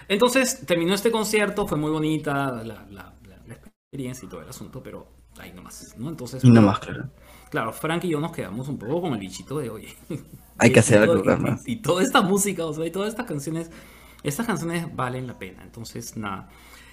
Entonces, 0.09 0.61
terminó 0.67 0.95
este 0.95 1.11
concierto, 1.11 1.67
fue 1.67 1.79
muy 1.79 1.91
bonita 1.91 2.51
la, 2.51 2.65
la- 2.65 2.87
la- 2.91 3.15
la 3.47 3.55
experiencia 3.55 4.27
y 4.27 4.29
todo 4.29 4.43
el 4.43 4.49
asunto, 4.49 4.83
pero 4.83 5.07
ahí 5.39 5.53
nomás, 5.53 5.95
¿no? 5.99 6.09
Entonces, 6.09 6.43
Y 6.43 6.51
no 6.51 6.63
más, 6.63 6.79
claro. 6.81 7.11
Claro, 7.51 7.73
Frank 7.73 8.05
y 8.05 8.09
yo 8.11 8.21
nos 8.21 8.33
quedamos 8.33 8.69
un 8.69 8.79
poco 8.79 9.01
con 9.03 9.13
el 9.15 9.19
bichito 9.21 9.59
de 9.59 9.71
oye. 9.71 9.95
Hay 10.61 10.73
que 10.73 10.81
hacer 10.81 11.03
algo 11.03 11.25
más. 11.39 11.67
Y, 11.67 11.73
y 11.73 11.77
toda 11.77 12.03
esta 12.03 12.23
música, 12.23 12.65
o 12.67 12.73
sea, 12.73 12.87
y 12.87 12.91
todas 12.91 13.09
estas 13.09 13.27
canciones, 13.27 13.71
estas 14.23 14.47
canciones 14.47 14.95
valen 14.95 15.27
la 15.27 15.39
pena. 15.39 15.63
Entonces, 15.63 16.17
nada, 16.17 16.49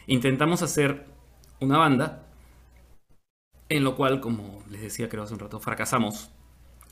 intentamos 0.08 0.62
hacer 0.62 1.06
una 1.60 1.78
banda 1.78 2.24
en 3.70 3.84
lo 3.84 3.96
cual, 3.96 4.22
como 4.22 4.64
les 4.70 4.82
decía 4.82 5.10
creo 5.10 5.24
hace 5.24 5.34
un 5.34 5.40
rato, 5.40 5.60
fracasamos 5.60 6.30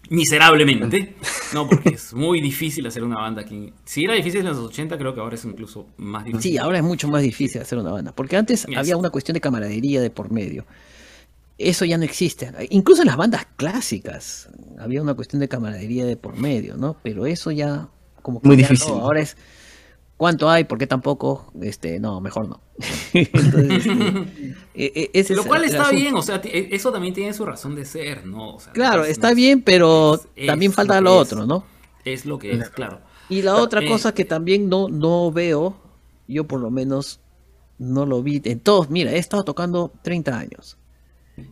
miserablemente, 0.10 1.16
¿no? 1.54 1.68
Porque 1.68 1.90
es 1.90 2.14
muy 2.14 2.42
difícil 2.42 2.86
hacer 2.88 3.04
una 3.04 3.16
banda 3.20 3.42
aquí. 3.42 3.74
Si 3.86 4.04
era 4.04 4.14
difícil 4.14 4.42
en 4.42 4.48
los 4.48 4.58
80, 4.58 4.98
creo 4.98 5.14
que 5.14 5.20
ahora 5.20 5.36
es 5.36 5.46
incluso 5.46 5.88
más 5.98 6.26
difícil. 6.26 6.52
Sí, 6.52 6.58
ahora 6.58 6.78
es 6.78 6.84
mucho 6.84 7.08
más 7.08 7.22
difícil 7.24 7.62
hacer 7.62 7.78
una 7.80 7.92
banda, 7.92 8.12
porque 8.14 8.38
antes 8.38 8.66
Yes. 8.66 8.78
había 8.78 8.98
una 8.98 9.10
cuestión 9.10 9.34
de 9.34 9.42
camaradería 9.42 10.02
de 10.02 10.10
por 10.10 10.32
medio. 10.32 10.66
Eso 11.58 11.86
ya 11.86 11.98
no 11.98 12.04
existe. 12.04 12.52
Incluso 12.70 13.02
en 13.02 13.08
las 13.08 13.18
bandas 13.18 13.48
clásicas 13.56 14.50
había 14.78 15.02
una 15.02 15.14
cuestión 15.14 15.40
de 15.40 15.48
camaradería 15.48 16.06
de 16.06 16.18
por 16.18 16.36
medio, 16.36 16.76
¿no? 16.76 16.98
Pero 17.02 17.26
eso 17.26 17.52
ya 17.52 17.90
como 18.22 18.42
que 18.42 18.48
Muy 18.48 18.58
ya 18.58 18.64
no, 18.64 18.70
difícil. 18.70 18.94
ahora 18.94 19.22
es 19.22 19.38
¿Cuánto 20.18 20.50
hay? 20.50 20.64
¿Por 20.64 20.78
qué 20.78 20.88
tampoco? 20.88 21.52
Este, 21.62 22.00
no, 22.00 22.22
mejor 22.22 22.48
no. 22.48 22.62
Entonces, 23.14 23.86
este, 24.74 25.34
e, 25.34 25.36
Lo 25.36 25.44
cual 25.44 25.66
está 25.66 25.92
bien, 25.92 26.16
o 26.16 26.22
sea, 26.22 26.42
e, 26.44 26.70
eso 26.72 26.92
también 26.92 27.14
tiene 27.14 27.34
su 27.34 27.46
razón 27.46 27.76
de 27.76 27.84
ser, 27.84 28.26
¿no? 28.26 28.58
claro, 28.72 29.04
está 29.04 29.34
bien, 29.34 29.62
pero 29.62 30.22
también 30.46 30.72
falta 30.72 31.02
lo, 31.02 31.18
otro, 31.18 31.46
¿no? 31.46 31.66
Es 32.06 32.26
lo 32.26 32.40
que 32.40 32.54
es, 32.54 32.70
claro. 32.70 33.02
Y 33.28 33.42
la 33.42 33.56
otra 33.56 33.82
eh, 33.82 33.88
cosa 33.88 34.14
que 34.14 34.24
también 34.24 34.70
no, 34.70 34.88
no 34.88 35.32
veo, 35.32 35.76
yo 36.28 36.46
por 36.46 36.62
lo 36.62 36.72
menos 36.72 37.20
no 37.78 38.06
lo 38.06 38.24
vi 38.24 38.42
en 38.46 38.62
todos, 38.62 38.90
mira, 38.90 39.12
he 39.12 39.18
estado 39.18 39.44
tocando 39.44 39.92
30 40.04 40.38
años 40.38 40.78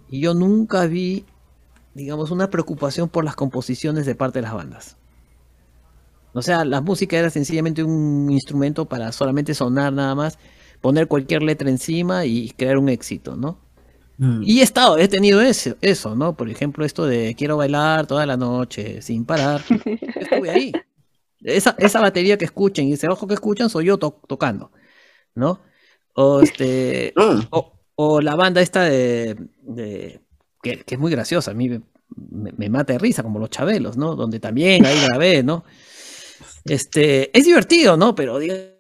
y 0.10 0.20
yo 0.22 0.34
nunca 0.34 0.86
vi, 0.86 1.26
digamos, 1.94 2.32
una 2.32 2.50
preocupación 2.50 3.10
por 3.10 3.24
las 3.24 3.36
composiciones 3.36 4.06
de 4.06 4.16
parte 4.16 4.40
de 4.40 4.44
las 4.44 4.54
bandas. 4.54 4.98
O 6.34 6.42
sea, 6.42 6.66
la 6.66 6.82
música 6.82 7.18
era 7.18 7.30
sencillamente 7.30 7.84
un 7.84 8.30
instrumento 8.32 8.86
para 8.86 9.12
solamente 9.12 9.54
sonar 9.54 9.94
nada 9.94 10.16
más, 10.16 10.40
poner 10.82 11.08
cualquier 11.08 11.44
letra 11.44 11.70
encima 11.70 12.26
y 12.26 12.50
crear 12.52 12.78
un 12.78 12.90
éxito, 12.90 13.36
¿no? 13.36 13.60
Mm. 14.18 14.42
Y 14.44 14.60
he 14.60 14.64
estado, 14.64 14.98
he 14.98 15.08
tenido 15.08 15.42
eso, 15.42 15.76
eso, 15.82 16.16
¿no? 16.16 16.36
Por 16.36 16.50
ejemplo, 16.50 16.86
esto 16.86 17.06
de 17.06 17.36
quiero 17.36 17.58
bailar 17.58 18.08
toda 18.08 18.26
la 18.26 18.38
noche 18.38 19.02
sin 19.02 19.26
parar. 19.26 19.64
Estuve 20.16 20.50
ahí. 20.50 20.72
Esa, 21.42 21.76
esa 21.78 22.00
batería 22.00 22.38
que 22.38 22.46
escuchen 22.46 22.88
y 22.88 22.94
ese 22.94 23.08
ojo 23.08 23.28
que 23.28 23.34
escuchan 23.34 23.70
soy 23.70 23.86
yo 23.86 23.98
tocando, 23.98 24.72
¿no? 25.36 25.60
O 26.14 26.42
este. 26.42 27.14
Mm. 27.16 27.48
O, 27.50 27.73
la 27.98 28.36
banda 28.36 28.62
esta 28.62 28.84
de. 28.84 30.22
que, 30.62 30.84
es 30.86 31.00
muy 31.00 31.12
graciosa, 31.12 31.52
a 31.52 31.54
mí 31.54 31.70
me, 32.16 32.70
mata 32.70 32.94
de 32.94 33.00
risa, 33.00 33.24
como 33.24 33.40
los 33.40 33.50
chabelos, 33.50 33.98
¿no? 33.98 34.16
Donde 34.16 34.40
también 34.40 34.86
ahí 34.86 34.98
grabé, 35.08 35.44
¿no? 35.44 35.64
Este, 36.66 37.38
es 37.38 37.46
divertido, 37.46 37.98
¿no? 37.98 38.16
Pero 38.16 38.40
digamos, 38.40 38.76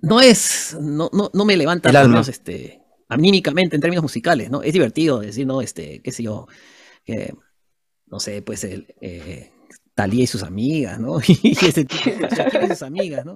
no 0.00 0.20
es, 0.20 0.76
no, 0.80 1.10
no, 1.12 1.30
no 1.32 1.44
me 1.44 1.56
levanta 1.56 1.92
menos, 1.92 2.28
este, 2.28 2.82
anímicamente 3.08 3.76
en 3.76 3.82
términos 3.82 4.02
musicales, 4.02 4.50
¿no? 4.50 4.62
Es 4.62 4.72
divertido 4.72 5.20
decir, 5.20 5.46
¿no? 5.46 5.62
Este, 5.62 6.00
qué 6.02 6.12
sé 6.12 6.22
yo, 6.22 6.46
que, 7.04 7.34
no 8.06 8.20
sé, 8.20 8.42
pues 8.42 8.64
el 8.64 8.94
eh, 9.00 9.52
Talía 9.94 10.24
y 10.24 10.26
sus 10.26 10.42
amigas, 10.42 10.98
¿no? 10.98 11.18
y 11.26 11.52
ese 11.52 11.84
tipo, 11.84 12.10
y 12.62 12.68
sus 12.68 12.82
amigas, 12.82 13.24
¿no? 13.24 13.34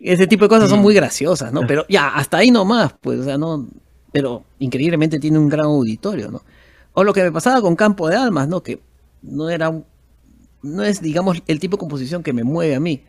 Ese 0.00 0.26
tipo 0.26 0.44
de 0.44 0.48
cosas 0.48 0.68
son 0.68 0.80
muy 0.80 0.94
mm. 0.94 0.96
graciosas, 0.96 1.52
¿no? 1.52 1.66
Pero 1.66 1.86
ya, 1.88 2.08
hasta 2.08 2.38
ahí 2.38 2.50
nomás, 2.50 2.94
pues, 3.00 3.20
o 3.20 3.24
sea, 3.24 3.38
no, 3.38 3.66
pero 4.12 4.44
increíblemente 4.58 5.18
tiene 5.18 5.38
un 5.38 5.48
gran 5.48 5.66
auditorio, 5.66 6.30
¿no? 6.30 6.42
O 6.92 7.04
lo 7.04 7.12
que 7.12 7.22
me 7.22 7.32
pasaba 7.32 7.60
con 7.60 7.76
Campo 7.76 8.08
de 8.08 8.16
Almas, 8.16 8.48
¿no? 8.48 8.62
Que 8.62 8.80
no 9.22 9.50
era 9.50 9.68
un, 9.68 9.84
no 10.62 10.82
es, 10.82 11.00
digamos, 11.00 11.42
el 11.46 11.60
tipo 11.60 11.76
de 11.76 11.80
composición 11.80 12.22
que 12.22 12.32
me 12.32 12.44
mueve 12.44 12.74
a 12.74 12.80
mí. 12.80 13.04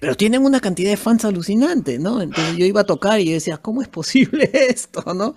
Pero 0.00 0.16
tienen 0.16 0.44
una 0.44 0.60
cantidad 0.60 0.90
de 0.90 0.96
fans 0.96 1.24
alucinante, 1.24 1.98
¿no? 1.98 2.20
Entonces 2.20 2.56
yo 2.56 2.66
iba 2.66 2.82
a 2.82 2.84
tocar 2.84 3.20
y 3.20 3.26
yo 3.26 3.32
decía, 3.32 3.56
¿cómo 3.58 3.82
es 3.82 3.88
posible 3.88 4.50
esto, 4.68 5.14
no? 5.14 5.34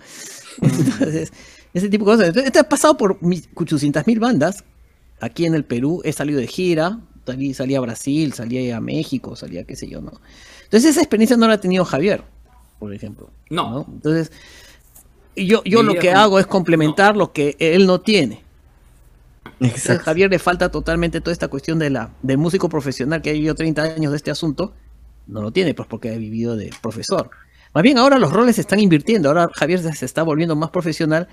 Entonces, 0.62 1.32
ese 1.74 1.90
tipo 1.90 2.06
de 2.06 2.12
cosas. 2.12 2.28
Entonces, 2.28 2.48
este 2.48 2.60
ha 2.60 2.70
pasado 2.70 2.98
por 2.98 3.20
800 3.56 4.06
mil 4.08 4.20
bandas. 4.20 4.64
Aquí 5.20 5.46
en 5.46 5.56
el 5.56 5.64
Perú 5.64 6.02
he 6.04 6.12
salido 6.12 6.40
de 6.40 6.48
gira, 6.48 7.00
salí, 7.26 7.54
salí, 7.54 7.76
a 7.76 7.80
Brasil, 7.80 8.34
salí 8.34 8.70
a 8.72 8.80
México, 8.82 9.36
salí 9.36 9.58
a 9.58 9.64
qué 9.64 9.76
sé 9.76 9.88
yo, 9.88 10.02
¿no? 10.02 10.22
Entonces 10.68 10.92
esa 10.92 11.02
experiencia 11.02 11.38
no 11.38 11.48
la 11.48 11.54
ha 11.54 11.62
tenido 11.62 11.86
Javier, 11.86 12.24
por 12.78 12.94
ejemplo. 12.94 13.30
No. 13.50 13.86
Entonces, 13.88 14.34
yo, 15.34 15.64
yo 15.64 15.82
lo 15.82 15.96
que 15.96 16.12
hago 16.12 16.40
es 16.40 16.46
complementar 16.46 17.16
lo 17.16 17.32
que 17.32 17.56
él 17.60 17.88
no 17.88 18.02
tiene. 18.02 18.44
A 19.62 20.00
Javier 20.00 20.30
le 20.30 20.40
falta 20.40 20.70
totalmente 20.70 21.22
toda 21.22 21.32
esta 21.32 21.48
cuestión 21.48 21.80
de 21.80 21.90
la, 21.90 22.12
del 22.22 22.38
músico 22.38 22.68
profesional 22.68 23.22
que 23.22 23.30
ha 23.30 23.34
vivido 23.34 23.56
30 23.56 23.82
años 23.82 24.12
de 24.12 24.18
este 24.18 24.30
asunto. 24.30 24.74
No 25.26 25.42
lo 25.42 25.52
tiene, 25.52 25.74
pues 25.74 25.88
porque 25.88 26.10
ha 26.10 26.18
vivido 26.18 26.58
de 26.58 26.70
profesor. 26.82 27.30
Más 27.74 27.84
bien 27.84 27.98
ahora 27.98 28.20
los 28.20 28.34
roles 28.34 28.56
se 28.56 28.62
están 28.62 28.80
invirtiendo. 28.80 29.30
Ahora 29.30 29.50
Javier 29.54 29.80
se 29.80 30.06
está 30.06 30.24
volviendo 30.24 30.56
más 30.56 30.70
profesional. 30.70 31.28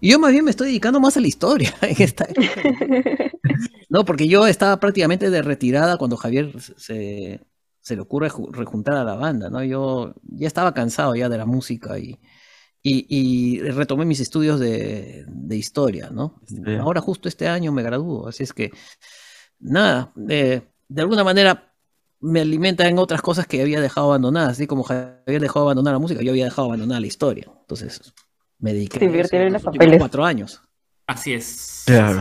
Y 0.00 0.10
yo 0.10 0.18
más 0.18 0.30
bien 0.30 0.44
me 0.44 0.50
estoy 0.50 0.68
dedicando 0.68 1.00
más 1.00 1.16
a 1.16 1.20
la 1.20 1.26
historia. 1.26 1.74
no, 3.88 4.04
porque 4.04 4.28
yo 4.28 4.46
estaba 4.46 4.78
prácticamente 4.78 5.30
de 5.30 5.42
retirada 5.42 5.96
cuando 5.96 6.16
Javier 6.16 6.52
se, 6.76 7.40
se 7.86 7.94
le 7.94 8.02
ocurre 8.02 8.28
rejuntar 8.50 8.96
a 8.96 9.04
la 9.04 9.14
banda, 9.14 9.48
¿no? 9.48 9.62
Yo 9.62 10.12
ya 10.24 10.48
estaba 10.48 10.74
cansado 10.74 11.14
ya 11.14 11.28
de 11.28 11.38
la 11.38 11.46
música 11.46 11.96
y, 12.00 12.18
y, 12.82 13.60
retomé 13.60 14.04
mis 14.04 14.18
estudios 14.18 14.58
de, 14.58 15.24
historia, 15.50 16.10
¿no? 16.10 16.40
Ahora 16.80 17.00
justo 17.00 17.28
este 17.28 17.46
año 17.46 17.70
me 17.70 17.84
gradúo, 17.84 18.26
así 18.26 18.42
es 18.42 18.52
que, 18.52 18.72
nada, 19.60 20.12
eh, 20.28 20.62
de 20.88 21.00
alguna 21.00 21.22
manera 21.22 21.76
me 22.18 22.40
alimenta 22.40 22.88
en 22.88 22.98
otras 22.98 23.22
cosas 23.22 23.46
que 23.46 23.62
había 23.62 23.80
dejado 23.80 24.08
abandonadas, 24.08 24.50
así 24.50 24.66
como 24.66 24.84
había 24.88 25.38
dejado 25.38 25.66
abandonar 25.66 25.92
la 25.92 26.00
música, 26.00 26.22
yo 26.22 26.32
había 26.32 26.46
dejado 26.46 26.66
abandonar 26.66 27.00
la 27.00 27.06
historia, 27.06 27.48
entonces 27.60 28.12
me 28.58 28.72
dediqué 28.72 28.98
a 28.98 29.08
eso, 29.08 29.36
en 29.36 29.52
los 29.52 29.62
papeles. 29.62 29.98
cuatro 30.00 30.24
años. 30.24 30.60
Así 31.06 31.34
es. 31.34 31.84
Claro. 31.86 32.20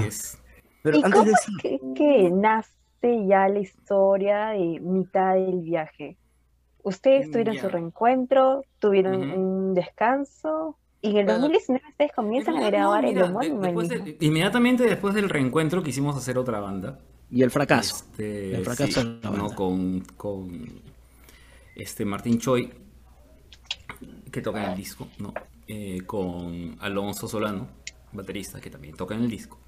Pero 0.83 0.99
¿Y 0.99 1.01
cómo 1.01 1.31
es 1.31 1.79
que, 1.95 2.29
nace 2.31 2.74
ya 3.27 3.47
la 3.47 3.59
historia 3.59 4.47
de 4.49 4.79
mitad 4.79 5.35
del 5.35 5.61
viaje? 5.61 6.17
Ustedes 6.83 7.31
tuvieron 7.31 7.57
su 7.57 7.67
reencuentro, 7.67 8.63
tuvieron 8.79 9.31
un 9.31 9.73
descanso, 9.73 10.77
y 11.05 11.11
en 11.11 11.17
el 11.17 11.27
2019 11.27 11.87
ustedes 11.89 12.11
comienzan 12.13 12.57
a 12.57 12.67
grabar 12.67 13.05
el 13.05 13.21
homónimo. 13.21 13.83
inmediatamente 14.19 14.85
después 14.85 15.13
del 15.13 15.29
reencuentro 15.29 15.83
quisimos 15.83 16.17
hacer 16.17 16.35
otra 16.37 16.59
banda. 16.59 16.97
Y 17.29 17.43
el 17.43 17.51
fracaso. 17.51 17.97
Este, 18.11 18.55
el 18.55 18.63
fracaso 18.63 19.01
con, 19.55 20.03
este 21.75 22.05
Martín 22.05 22.39
Choi, 22.39 22.71
que 24.31 24.41
toca 24.41 24.63
en 24.63 24.71
el 24.71 24.77
disco, 24.77 25.07
¿no? 25.19 25.31
Eh, 25.67 26.01
con 26.07 26.75
Alonso 26.79 27.27
Solano, 27.27 27.67
baterista, 28.11 28.59
que 28.59 28.71
también 28.71 28.95
toca 28.95 29.13
en 29.13 29.21
el 29.21 29.29
disco, 29.29 29.59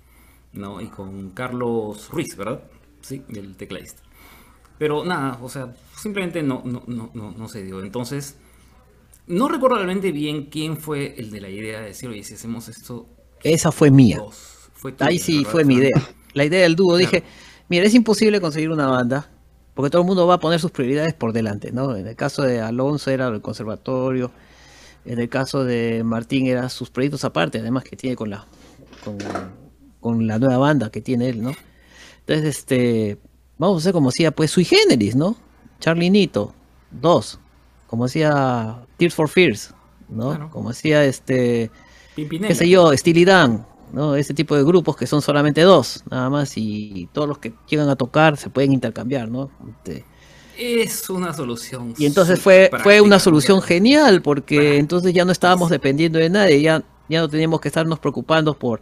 ¿no? 0.54 0.82
Y 0.82 0.88
con 0.88 1.32
Carlos 1.32 2.10
Ruiz, 2.10 2.36
¿verdad? 2.36 2.63
Sí, 3.08 3.24
el 3.30 3.56
tecladista. 3.56 4.02
Pero 4.78 5.06
nada, 5.06 5.39
o 5.41 5.48
sea, 5.48 5.74
simplemente 5.96 6.43
no, 6.43 6.62
no, 6.65 6.84
no, 6.88 7.32
no, 7.32 7.48
se 7.48 7.63
dio. 7.63 7.82
Entonces, 7.82 8.36
no 9.28 9.48
recuerdo 9.48 9.78
realmente 9.78 10.12
bien 10.12 10.48
quién 10.48 10.76
fue 10.76 11.15
el 11.17 11.32
de 11.32 11.39
la 11.39 11.48
idea 11.48 11.80
de 11.80 11.88
decir, 11.88 12.10
oye, 12.10 12.22
si 12.24 12.34
hacemos 12.34 12.67
esto. 12.67 13.08
Esa 13.43 13.72
fue 13.72 13.91
mía. 13.91 14.22
Ahí 15.00 15.20
sí 15.20 15.46
fue 15.46 15.63
mi 15.63 15.76
idea. 15.76 15.96
La 16.34 16.43
idea 16.43 16.63
del 16.63 16.76
dúo, 16.76 16.98
dije, 16.98 17.24
mira, 17.70 17.86
es 17.86 17.93
imposible 17.93 18.41
conseguir 18.41 18.72
una 18.72 18.88
banda, 18.88 19.32
porque 19.74 19.89
todo 19.89 20.02
el 20.02 20.08
mundo 20.08 20.28
va 20.28 20.34
a 20.34 20.39
poner 20.41 20.60
sus 20.60 20.72
prioridades 20.72 21.13
por 21.13 21.32
delante, 21.32 21.72
¿no? 21.72 21.96
En 21.96 22.08
el 22.08 22.15
caso 22.17 22.41
de 22.41 22.60
Alonso 22.60 23.10
era 23.10 23.30
el 23.30 23.41
conservatorio, 23.41 24.34
en 25.06 25.17
el 25.20 25.30
caso 25.30 25.63
de 25.63 26.04
Martín 26.04 26.46
era 26.46 26.67
sus 26.67 26.89
proyectos 26.89 27.24
aparte, 27.24 27.60
además 27.60 27.86
que 27.86 27.96
tiene 27.96 28.17
con 28.17 28.30
la, 28.30 28.46
con, 29.06 29.17
con 30.02 30.28
la 30.28 30.39
nueva 30.39 30.58
banda 30.58 30.91
que 30.91 31.00
tiene 31.00 31.30
él, 31.30 31.41
¿no? 31.41 31.54
Entonces, 32.27 32.57
este, 32.57 33.17
vamos 33.57 33.77
a 33.77 33.79
hacer 33.79 33.93
como 33.93 34.09
decía, 34.09 34.31
pues 34.31 34.51
sui 34.51 34.65
generis, 34.65 35.15
¿no? 35.15 35.37
Charlie 35.79 36.09
Nito, 36.09 36.53
dos, 36.91 37.39
como 37.87 38.05
decía 38.05 38.83
Tears 38.97 39.15
for 39.15 39.29
Fears, 39.29 39.73
¿no? 40.09 40.49
Como 40.51 40.69
decía 40.69 41.05
este, 41.05 41.71
qué 42.15 42.53
sé 42.53 42.67
yo, 42.67 42.91
Steely 42.97 43.23
Dan, 43.23 43.65
¿no? 43.93 44.15
Ese 44.15 44.33
tipo 44.33 44.57
de 44.57 44.63
grupos 44.65 44.97
que 44.97 45.07
son 45.07 45.21
solamente 45.21 45.61
dos, 45.61 46.03
nada 46.09 46.29
más, 46.29 46.57
y 46.57 47.07
todos 47.13 47.29
los 47.29 47.37
que 47.37 47.53
llegan 47.69 47.87
a 47.87 47.95
tocar 47.95 48.35
se 48.35 48.49
pueden 48.49 48.73
intercambiar, 48.73 49.29
¿no? 49.29 49.49
Este, 49.69 50.03
es 50.57 51.09
una 51.09 51.33
solución. 51.33 51.93
Y 51.97 52.07
entonces 52.07 52.41
fue, 52.41 52.69
fue 52.83 52.99
una 52.99 53.19
solución 53.19 53.61
genial, 53.61 54.21
porque 54.21 54.79
entonces 54.79 55.13
ya 55.13 55.23
no 55.23 55.31
estábamos 55.31 55.69
dependiendo 55.69 56.19
de 56.19 56.29
nadie, 56.29 56.61
ya, 56.61 56.83
ya 57.07 57.21
no 57.21 57.29
teníamos 57.29 57.61
que 57.61 57.69
estarnos 57.69 57.99
preocupando 57.99 58.53
por 58.53 58.81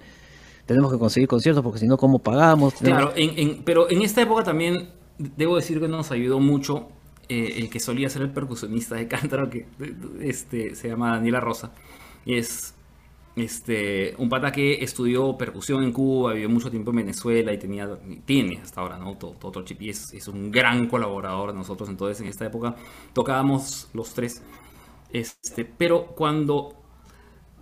tenemos 0.65 0.91
que 0.91 0.99
conseguir 0.99 1.27
conciertos 1.27 1.63
porque 1.63 1.79
si 1.79 1.87
no, 1.87 1.97
¿cómo 1.97 2.19
pagamos? 2.19 2.75
Claro, 2.75 3.13
pero 3.63 3.89
en 3.89 4.01
esta 4.01 4.21
época 4.21 4.43
también 4.43 4.89
debo 5.17 5.55
decir 5.55 5.79
que 5.79 5.87
nos 5.87 6.11
ayudó 6.11 6.39
mucho 6.39 6.87
eh, 7.29 7.55
el 7.57 7.69
que 7.69 7.79
solía 7.79 8.09
ser 8.09 8.21
el 8.23 8.31
percusionista 8.31 8.95
de 8.95 9.07
Cántaro, 9.07 9.49
que 9.49 9.67
este, 10.21 10.75
se 10.75 10.89
llama 10.89 11.11
Daniela 11.11 11.39
Rosa. 11.39 11.71
Y 12.25 12.35
es 12.35 12.75
este, 13.35 14.15
un 14.17 14.29
pata 14.29 14.51
que 14.51 14.83
estudió 14.83 15.37
percusión 15.37 15.83
en 15.83 15.91
Cuba, 15.91 16.33
vivió 16.33 16.49
mucho 16.49 16.69
tiempo 16.69 16.91
en 16.91 16.97
Venezuela 16.97 17.51
y 17.51 17.57
tenía, 17.57 17.89
tiene 18.25 18.57
hasta 18.57 18.81
ahora, 18.81 18.97
¿no? 18.97 19.17
Todo, 19.17 19.31
todo 19.33 19.63
chip 19.63 19.81
y 19.81 19.89
es, 19.89 20.13
es, 20.13 20.27
un 20.27 20.51
gran 20.51 20.87
colaborador 20.87 21.51
de 21.51 21.57
nosotros. 21.57 21.89
Entonces, 21.89 22.21
en 22.21 22.27
esta 22.27 22.45
época 22.45 22.75
tocábamos 23.13 23.89
los 23.93 24.13
tres. 24.13 24.41
Este, 25.11 25.65
pero 25.65 26.07
cuando 26.07 26.84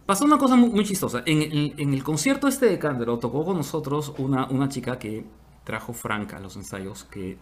pasó 0.05 0.25
una 0.25 0.37
cosa 0.37 0.55
muy, 0.55 0.83
chistosa. 0.83 1.23
En 1.25 1.93
el, 1.93 2.03
concierto 2.03 2.47
este 2.47 2.67
de 2.67 2.79
Cándero 2.79 3.17
tocó 3.19 3.45
con 3.45 3.57
nosotros 3.57 4.13
una, 4.17 4.47
una 4.47 4.69
chica 4.69 4.99
que 4.99 5.25
trajo 5.63 5.93
Franca 5.93 6.37
a 6.37 6.39
los 6.39 6.55
ensayos, 6.55 7.05
que 7.05 7.37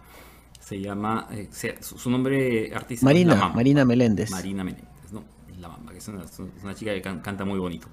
se 0.59 0.79
llama, 0.79 1.27
eh, 1.31 1.49
su, 1.81 2.09
nombre 2.09 2.73
artístico 2.73 3.05
Marina, 3.05 3.51
Marina 3.53 3.85
Meléndez. 3.85 4.29
Marina 4.29 4.63
Meléndez, 4.63 5.11
¿no? 5.11 5.23
La 5.59 5.67
Mamba, 5.67 5.91
que 5.91 5.97
es 5.97 6.07
una, 6.07 6.75
chica 6.75 6.93
que 6.93 7.01
canta 7.01 7.45
muy 7.45 7.59
bonito. 7.59 7.87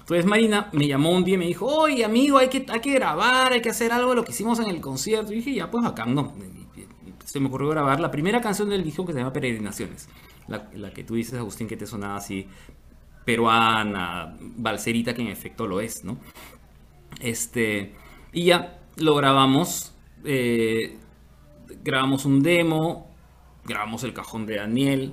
Entonces 0.00 0.26
Marina 0.26 0.68
me 0.72 0.86
llamó 0.86 1.10
un 1.10 1.24
día 1.24 1.34
y 1.34 1.38
me 1.38 1.46
dijo, 1.46 1.66
oye 1.66 2.04
amigo, 2.04 2.38
hay 2.38 2.48
que, 2.48 2.66
hay 2.68 2.80
que 2.80 2.92
grabar, 2.92 3.52
hay 3.52 3.62
que 3.62 3.70
hacer 3.70 3.92
algo 3.92 4.10
de 4.10 4.16
lo 4.16 4.24
que 4.24 4.32
hicimos 4.32 4.58
en 4.60 4.68
el 4.68 4.80
concierto. 4.80 5.32
Y 5.32 5.36
dije, 5.36 5.54
ya, 5.54 5.70
pues 5.70 5.84
acá, 5.84 6.06
no. 6.06 6.32
se 7.24 7.40
me 7.40 7.46
ocurrió 7.48 7.68
grabar 7.68 8.00
la 8.00 8.10
primera 8.10 8.40
canción 8.40 8.68
del 8.68 8.82
disco 8.82 9.06
que 9.06 9.12
se 9.12 9.18
llama 9.18 9.32
Peregrinaciones. 9.32 10.08
La, 10.48 10.68
la 10.74 10.92
que 10.92 11.04
tú 11.04 11.14
dices, 11.14 11.34
Agustín, 11.34 11.68
que 11.68 11.76
te 11.76 11.86
sonaba 11.86 12.16
así 12.16 12.48
peruana, 13.24 14.36
balserita, 14.40 15.14
que 15.14 15.22
en 15.22 15.28
efecto 15.28 15.66
lo 15.66 15.80
es, 15.80 16.04
¿no? 16.04 16.18
Este, 17.20 17.94
y 18.32 18.44
ya 18.44 18.78
lo 18.96 19.14
grabamos, 19.14 19.94
eh, 20.24 20.98
grabamos 21.82 22.24
un 22.24 22.42
demo, 22.42 23.10
grabamos 23.64 24.04
el 24.04 24.12
cajón 24.12 24.46
de 24.46 24.56
Daniel, 24.56 25.12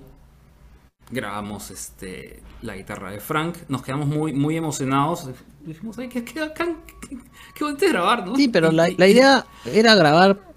grabamos 1.12 1.72
este, 1.72 2.42
la 2.62 2.76
guitarra 2.76 3.12
de 3.12 3.20
Frank, 3.20 3.58
nos 3.68 3.82
quedamos 3.82 4.08
muy, 4.08 4.34
muy 4.34 4.58
emocionados. 4.58 5.30
Dijimos, 5.62 5.98
ay, 5.98 6.10
qué, 6.10 6.24
qué 6.24 6.34
qué, 6.56 7.18
qué 7.56 7.64
bonito 7.64 7.88
grabar, 7.88 8.26
¿no? 8.26 8.36
Sí, 8.36 8.48
pero 8.48 8.72
la, 8.72 8.90
idea 8.90 9.46
era 9.66 9.96
grabar 9.96 10.49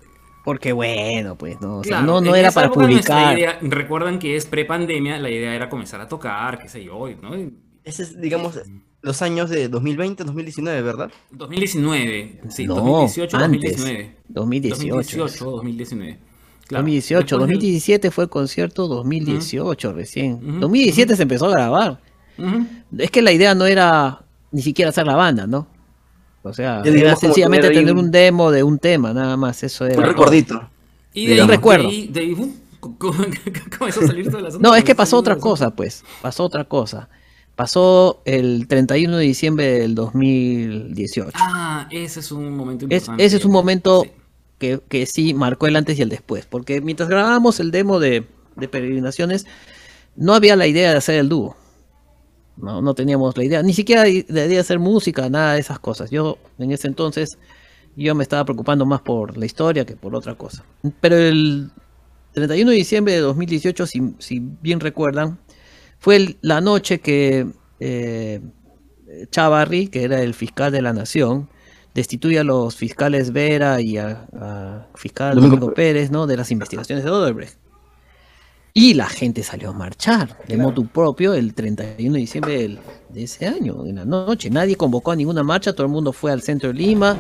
porque 0.45 0.73
bueno, 0.73 1.37
pues 1.37 1.61
no, 1.61 1.79
o 1.79 1.85
sea, 1.85 1.99
Claro, 1.99 2.07
no, 2.07 2.21
no 2.21 2.35
era 2.35 2.51
para 2.51 2.71
publicar. 2.71 3.37
idea- 3.39 3.59
recuerdan 3.63 4.19
que 4.19 4.37
es 4.37 4.47
pre-pandemia, 4.47 5.19
la 5.19 5.31
idea 5.31 5.55
era 5.55 5.69
comenzar 5.69 6.01
a 6.01 6.09
tocar, 6.09 6.59
qué 6.59 6.69
sé 6.69 6.85
yo, 6.85 7.09
¿no? 7.23 7.37
Y 7.39 7.53
Ese 7.85 8.03
es, 8.05 8.21
digamos, 8.21 8.61
los 9.01 9.23
años 9.23 9.51
de 9.51 9.69
2020, 9.69 10.23
2019, 10.25 10.83
¿verdad? 10.83 11.11
2019, 11.33 12.41
sí, 12.49 12.67
No, 12.67 12.75
2018, 12.77 13.37
antes. 13.37 13.61
2019. 13.77 14.17
2018. 14.29 14.95
2018, 14.95 15.45
2019. 15.51 16.19
Claro, 16.69 16.83
2018, 16.85 17.19
después 17.19 17.41
del- 17.49 17.57
2017 17.59 18.11
fue 18.11 18.25
el 18.25 18.31
concierto, 18.31 18.87
2018 18.89 19.93
recién. 19.93 20.35
Ujú, 20.35 20.61
2017 20.61 21.17
se 21.17 21.23
empezó 21.23 21.47
a 21.47 21.51
grabar. 21.51 22.01
Es 22.99 23.11
que 23.11 23.23
la 23.23 23.33
idea 23.33 23.55
no 23.55 23.67
era 23.67 24.23
ni 24.53 24.63
siquiera 24.63 24.89
hacer 24.91 25.07
la 25.07 25.17
banda, 25.17 25.47
¿no? 25.47 25.67
O 26.43 26.53
sea, 26.53 26.83
era 26.85 27.15
sencillamente 27.17 27.71
tener 27.71 27.93
un- 27.93 28.07
un 28.07 28.11
demo 28.11 28.51
de 28.51 28.63
un 28.63 28.79
tema, 28.79 29.13
nada 29.13 29.37
más. 29.37 29.63
Eso 29.63 29.85
Un 29.85 29.93
era. 29.93 30.07
recordito. 30.07 30.69
Y 31.15 31.27
de 31.27 31.41
ahí, 31.43 31.47
recuerdo. 31.47 31.89
de 31.89 32.35
¡uh! 32.37 32.53
co- 32.81 32.97
co- 32.99 33.15
comenzó 33.79 34.01
a 34.01 34.07
salir 34.07 34.27
todo 34.29 34.39
el 34.41 34.47
asunto. 34.47 34.69
No, 34.69 34.75
es 34.75 34.83
que 34.83 34.95
pasó 34.95 35.19
otra 35.19 35.37
cosa, 35.37 35.71
pues. 35.71 36.05
Pasó 36.21 36.45
otra 36.45 36.65
cosa. 36.65 37.09
Pasó 37.55 38.23
el 38.25 38.67
31 38.67 39.19
de 39.19 39.25
diciembre 39.25 39.67
del 39.79 39.95
2018. 39.95 41.31
Ah, 41.35 41.87
ese 41.91 42.21
es 42.21 42.33
un 42.33 42.57
momento 42.57 42.87
Es- 42.89 43.03
importante. 43.03 43.25
ese 43.25 43.37
es 43.37 43.45
un 43.45 43.53
momento 43.53 44.03
Sí. 44.05 44.11
que, 44.59 44.81
que 44.89 45.07
sí 45.07 45.35
marcó 45.35 45.67
el 45.67 45.77
antes 45.77 45.99
y 45.99 46.03
el 46.03 46.09
después. 46.09 46.47
Porque 46.47 46.81
mientras 46.81 47.09
grabábamos 47.09 47.61
el 47.61 47.71
demo 47.71 48.01
de, 48.01 48.27
de 48.57 48.69
Peregrinaciones, 48.69 49.47
no 50.17 50.35
había 50.35 50.57
la 50.57 50.67
idea 50.67 50.91
de 50.91 50.97
hacer 50.97 51.17
el 51.17 51.29
dúo. 51.29 51.57
No, 52.63 52.81
no 52.81 52.95
teníamos 52.95 53.37
la 53.37 53.45
idea. 53.45 53.63
Ni 53.63 53.75
siquiera 53.75 54.05
de 54.05 54.59
hacer 54.59 54.79
música, 54.79 55.29
nada 55.29 55.55
de 55.55 55.61
esas 55.61 55.79
cosas. 55.81 56.11
Yo, 56.11 56.39
en 56.59 56.71
ese 56.73 56.87
entonces, 56.89 57.37
yo 57.97 58.15
me 58.15 58.23
estaba 58.23 58.45
preocupando 58.45 58.87
más 58.87 59.03
por 59.03 59.37
la 59.37 59.45
historia 59.47 59.85
que 59.85 59.97
por 59.97 60.15
otra 60.15 60.37
cosa. 60.37 60.65
Pero 61.01 61.17
el 61.19 61.71
31 62.33 62.71
de 62.71 62.77
diciembre 62.77 63.13
de 63.15 63.21
2018, 63.21 63.87
si, 63.87 64.15
si 64.19 64.41
bien 64.63 64.81
recuerdan, 64.81 65.39
fue 65.99 66.17
el- 66.17 66.39
la 66.41 66.61
noche 66.61 67.01
que 67.01 67.47
eh, 67.81 68.41
Chavarri, 69.31 69.89
que 69.89 70.05
era 70.05 70.23
el 70.23 70.33
fiscal 70.35 70.71
de 70.73 70.83
la 70.83 70.93
nación, 70.93 71.49
destituye 71.95 72.39
a 72.39 72.45
los 72.45 72.77
fiscales 72.77 73.33
Vera 73.33 73.81
y 73.81 73.99
a, 73.99 74.27
a 74.35 74.87
fiscal 74.95 75.35
Domingo 75.35 75.57
Domingo 75.57 75.75
Pérez, 75.75 76.11
¿no? 76.11 76.27
De 76.27 76.37
las 76.37 76.51
investigaciones 76.51 77.05
de 77.05 77.11
Odebrecht. 77.11 77.59
Y 78.75 78.95
la 78.95 79.07
gente 79.07 79.43
salió 79.43 79.71
a 79.71 79.73
marchar 79.75 80.39
de 80.49 80.57
motu 80.57 80.87
propio 80.87 81.35
el 81.35 81.53
31 81.53 82.15
de 82.15 82.19
diciembre 82.21 82.59
del- 82.59 82.79
de 83.11 83.23
ese 83.25 83.47
año, 83.47 83.85
en 83.87 83.97
la 83.97 84.05
noche. 84.07 84.49
Nadie 84.49 84.77
convocó 84.77 85.11
a 85.11 85.17
ninguna 85.17 85.43
marcha, 85.43 85.75
todo 85.75 85.87
el 85.87 85.93
mundo 85.93 86.13
fue 86.13 86.33
al 86.33 86.41
centro 86.41 86.69
de 86.71 86.75
Lima 86.75 87.17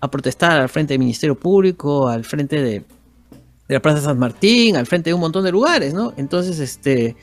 a 0.00 0.10
protestar 0.10 0.60
al 0.60 0.68
frente 0.68 0.94
del 0.94 0.98
Ministerio 0.98 1.38
Público, 1.38 2.08
al 2.08 2.24
frente 2.24 2.56
de, 2.60 2.80
de 2.80 3.74
la 3.74 3.80
Plaza 3.80 4.00
San 4.00 4.18
Martín, 4.18 4.76
al 4.76 4.86
frente 4.86 5.10
de 5.10 5.14
un 5.14 5.20
montón 5.20 5.44
de 5.44 5.52
lugares, 5.52 5.94
¿no? 5.94 6.12
Entonces, 6.16 6.58
este, 6.58 7.14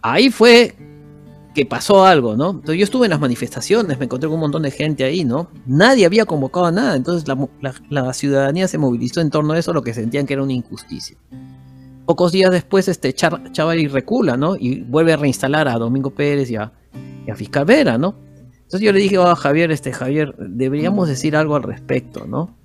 ahí 0.00 0.30
fue 0.30 0.76
que 1.52 1.66
pasó 1.66 2.04
algo, 2.04 2.36
¿no? 2.36 2.50
Entonces 2.50 2.78
yo 2.78 2.84
estuve 2.84 3.06
en 3.06 3.10
las 3.10 3.20
manifestaciones, 3.20 3.98
me 3.98 4.04
encontré 4.06 4.28
con 4.28 4.34
un 4.34 4.40
montón 4.40 4.62
de 4.62 4.70
gente 4.70 5.02
ahí, 5.04 5.24
¿no? 5.24 5.50
Nadie 5.66 6.06
había 6.06 6.24
convocado 6.26 6.66
a 6.66 6.72
nada, 6.72 6.94
entonces 6.96 7.26
la, 7.28 7.36
la- 7.60 7.74
la 7.90 8.12
ciudadanía 8.12 8.68
se 8.68 8.78
movilizó 8.78 9.20
en 9.20 9.30
torno 9.30 9.52
a 9.52 9.58
eso, 9.58 9.72
lo 9.72 9.82
que 9.82 9.92
sentían 9.94 10.26
que 10.26 10.34
era 10.34 10.42
una 10.44 10.52
injusticia. 10.52 11.16
Pocos 12.06 12.32
días 12.32 12.50
después, 12.50 12.88
este 12.88 13.14
Chavarri 13.14 13.88
recula, 13.88 14.36
¿no? 14.36 14.56
Y 14.56 14.80
vuelve 14.80 15.12
a 15.12 15.16
reinstalar 15.16 15.68
a 15.68 15.78
Domingo 15.78 16.10
Pérez 16.10 16.50
y 16.50 16.56
a, 16.56 16.72
y 17.26 17.30
a 17.30 17.34
Fiscal 17.34 17.64
Vera, 17.64 17.96
¿no? 17.96 18.14
Entonces 18.52 18.80
yo 18.80 18.92
le 18.92 18.98
dije 18.98 19.16
a 19.18 19.34
Javier, 19.36 19.70
este 19.70 19.92
Javier, 19.92 20.34
deberíamos 20.38 21.08
decir 21.08 21.36
algo 21.36 21.56
al 21.56 21.62
respecto, 21.62 22.26
¿no? 22.26 22.56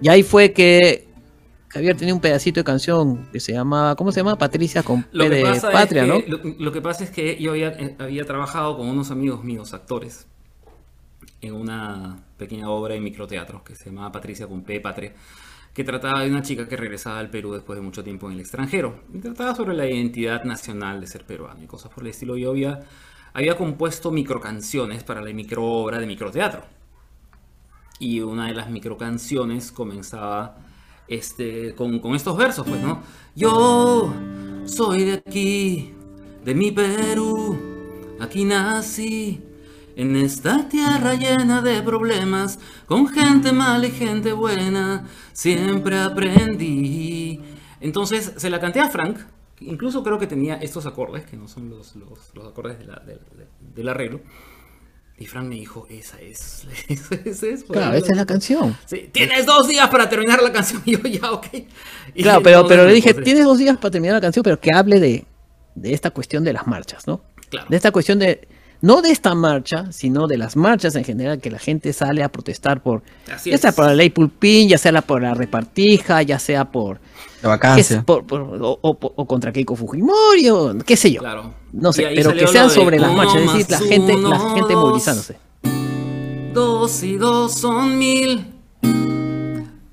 Y 0.00 0.08
ahí 0.08 0.22
fue 0.22 0.52
que 0.52 1.06
Javier 1.68 1.96
tenía 1.96 2.14
un 2.14 2.20
pedacito 2.20 2.60
de 2.60 2.64
canción 2.64 3.28
que 3.32 3.40
se 3.40 3.52
llamaba, 3.52 3.96
¿cómo 3.96 4.12
se 4.12 4.20
llama? 4.20 4.36
Patricia 4.36 4.82
con 4.82 5.06
Lo 5.12 5.24
P 5.24 5.30
que, 5.30 5.36
de 5.36 5.42
pasa 5.42 5.70
Patria, 5.70 6.02
es 6.02 6.08
¿no? 6.08 6.22
que, 6.22 6.28
lo, 6.28 6.38
lo 6.58 6.72
que 6.72 6.80
pasa 6.80 7.04
es 7.04 7.10
que 7.10 7.40
yo 7.40 7.52
había, 7.52 7.68
eh, 7.68 7.96
había 7.98 8.24
trabajado 8.24 8.76
con 8.76 8.88
unos 8.88 9.10
amigos 9.10 9.42
míos, 9.44 9.74
actores, 9.74 10.26
en 11.40 11.54
una 11.54 12.24
pequeña 12.36 12.70
obra 12.70 12.94
de 12.94 13.00
microteatro 13.00 13.64
que 13.64 13.74
se 13.74 13.86
llamaba 13.86 14.12
Patricia 14.12 14.46
con 14.46 14.62
P, 14.62 14.80
Patria, 14.80 15.12
que 15.74 15.82
trataba 15.82 16.22
de 16.22 16.30
una 16.30 16.40
chica 16.40 16.68
que 16.68 16.76
regresaba 16.76 17.18
al 17.18 17.30
Perú 17.30 17.52
después 17.52 17.76
de 17.76 17.82
mucho 17.82 18.04
tiempo 18.04 18.28
en 18.28 18.34
el 18.34 18.40
extranjero. 18.40 19.00
Y 19.12 19.18
trataba 19.18 19.56
sobre 19.56 19.74
la 19.74 19.86
identidad 19.86 20.44
nacional 20.44 21.00
de 21.00 21.08
ser 21.08 21.24
peruano 21.24 21.62
y 21.62 21.66
cosas 21.66 21.92
por 21.92 22.04
el 22.04 22.10
estilo. 22.10 22.36
Yo 22.36 22.50
había, 22.50 22.84
había 23.32 23.56
compuesto 23.56 24.12
microcanciones 24.12 25.02
para 25.02 25.20
la 25.20 25.32
microobra 25.32 25.98
de 25.98 26.06
microteatro. 26.06 26.62
Y 27.98 28.20
una 28.20 28.46
de 28.46 28.54
las 28.54 28.70
microcanciones 28.70 29.72
comenzaba 29.72 30.58
este, 31.08 31.74
con, 31.74 31.98
con 31.98 32.14
estos 32.14 32.36
versos, 32.36 32.64
pues, 32.68 32.80
¿no? 32.80 33.02
Yo 33.34 34.14
soy 34.66 35.04
de 35.04 35.14
aquí, 35.14 35.92
de 36.44 36.54
mi 36.54 36.70
Perú, 36.70 37.58
aquí 38.20 38.44
nací, 38.44 39.42
en 39.96 40.16
esta 40.16 40.68
tierra 40.68 41.14
llena 41.14 41.62
de 41.62 41.82
problemas, 41.82 42.58
con 42.86 43.06
gente 43.08 43.52
mala 43.52 43.86
y 43.86 43.90
gente 43.90 44.32
buena, 44.32 45.06
siempre 45.32 45.98
aprendí. 45.98 47.40
Entonces 47.80 48.32
se 48.36 48.50
la 48.50 48.60
canté 48.60 48.80
a 48.80 48.88
Frank, 48.88 49.18
incluso 49.60 50.02
creo 50.02 50.18
que 50.18 50.26
tenía 50.26 50.56
estos 50.56 50.86
acordes, 50.86 51.24
que 51.26 51.36
no 51.36 51.48
son 51.48 51.70
los, 51.70 51.94
los, 51.96 52.34
los 52.34 52.46
acordes 52.48 52.78
de 52.78 52.86
la- 52.86 53.02
del- 53.06 53.20
del 53.74 53.88
arreglo. 53.88 54.20
Y 55.16 55.26
Frank 55.26 55.44
me 55.46 55.54
dijo, 55.54 55.86
esa 55.90 56.20
es, 56.20 56.66
esa 56.88 57.14
es, 57.14 57.26
esa 57.26 57.46
es, 57.46 57.64
Claro, 57.64 57.94
esa 57.96 58.10
es 58.10 58.16
la 58.16 58.26
canción. 58.26 58.76
Sí, 58.86 59.08
tienes 59.12 59.46
dos 59.46 59.68
días 59.68 59.88
para 59.88 60.08
terminar 60.08 60.42
la 60.42 60.50
canción. 60.52 60.82
Y 60.86 60.92
yo, 60.96 60.98
ya, 61.08 61.30
ok. 61.30 61.46
Y 62.14 62.22
Claro, 62.22 62.42
pero, 62.42 62.66
pero 62.66 62.84
le 62.84 62.92
dije, 62.94 63.14
tienes 63.14 63.44
dos 63.44 63.58
días 63.58 63.76
para 63.76 63.92
terminar 63.92 64.14
la 64.16 64.20
canción, 64.20 64.42
pero 64.42 64.58
que 64.58 64.72
hable 64.72 64.98
de, 64.98 65.24
de 65.76 65.92
esta 65.92 66.10
cuestión 66.10 66.42
de 66.42 66.52
las 66.52 66.66
marchas, 66.66 67.06
¿no? 67.06 67.22
Claro. 67.48 67.68
De 67.70 67.76
esta 67.76 67.92
cuestión 67.92 68.18
de, 68.18 68.48
no 68.84 69.00
de 69.00 69.10
esta 69.10 69.34
marcha, 69.34 69.90
sino 69.92 70.26
de 70.26 70.36
las 70.36 70.56
marchas 70.56 70.94
en 70.94 71.04
general, 71.04 71.40
que 71.40 71.50
la 71.50 71.58
gente 71.58 71.92
sale 71.92 72.22
a 72.22 72.28
protestar 72.28 72.82
por, 72.82 73.02
Así 73.34 73.50
ya 73.50 73.56
sea 73.58 73.72
por 73.72 73.86
la 73.86 73.94
ley 73.94 74.10
Pulpín, 74.10 74.68
ya 74.68 74.76
sea 74.78 74.92
la- 74.92 75.00
por 75.02 75.22
la 75.22 75.32
repartija, 75.32 76.20
ya 76.22 76.38
sea 76.38 76.66
por, 76.70 77.00
La 77.42 77.48
vacancia. 77.48 78.02
por- 78.02 78.26
por- 78.26 78.40
o, 78.42 78.78
o- 78.82 79.12
o 79.16 79.26
contra 79.26 79.52
Keiko 79.52 79.74
Fujimori, 79.74 80.50
o 80.50 80.76
qué 80.84 80.96
sé 80.96 81.10
yo. 81.12 81.20
Claro. 81.20 81.54
No 81.72 81.92
sé, 81.92 82.08
pero 82.14 82.32
que 82.34 82.46
sean 82.46 82.68
sobre 82.70 82.98
las 82.98 83.12
marchas, 83.12 83.36
es 83.42 83.52
decir, 83.54 83.70
la 83.70 83.78
gente, 83.78 84.16
la 84.16 84.38
gente 84.54 84.72
dos. 84.74 84.82
movilizándose. 84.84 85.36
Dos 86.52 87.02
y 87.02 87.16
dos 87.16 87.54
son 87.54 87.96
mil. 87.98 88.46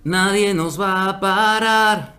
Nadie 0.04 0.54
nos 0.54 0.80
va 0.80 1.08
a 1.10 1.20
parar. 1.20 2.16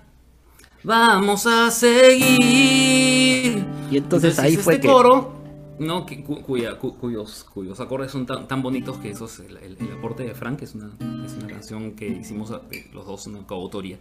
Vamos 0.84 1.46
a 1.46 1.70
seguir. 1.70 3.64
Y 3.90 3.96
entonces 3.98 4.38
ahí 4.38 4.56
fue 4.56 4.74
este 4.74 4.86
que- 4.86 4.92
coro, 4.92 5.34
¿no? 5.78 6.06
que- 6.06 6.22
cu- 6.22 6.42
cuya- 6.42 6.78
cu- 6.78 6.96
cuyos, 6.96 7.44
cuyos 7.52 7.80
acordes 7.80 8.10
son 8.12 8.26
tan, 8.26 8.46
tan 8.48 8.62
bonitos 8.62 8.98
que 8.98 9.10
eso 9.10 9.26
es 9.26 9.40
el, 9.40 9.56
el- 9.58 9.76
el 9.80 9.92
aporte 9.98 10.22
de 10.24 10.34
Frank, 10.34 10.62
es 10.62 10.74
una, 10.74 10.90
es 11.24 11.32
una 11.34 11.46
canción 11.48 11.92
que 11.92 12.08
hicimos 12.08 12.50
eh, 12.70 12.86
los 12.92 13.06
dos, 13.06 13.26
una 13.26 13.46
coautoría. 13.46 13.98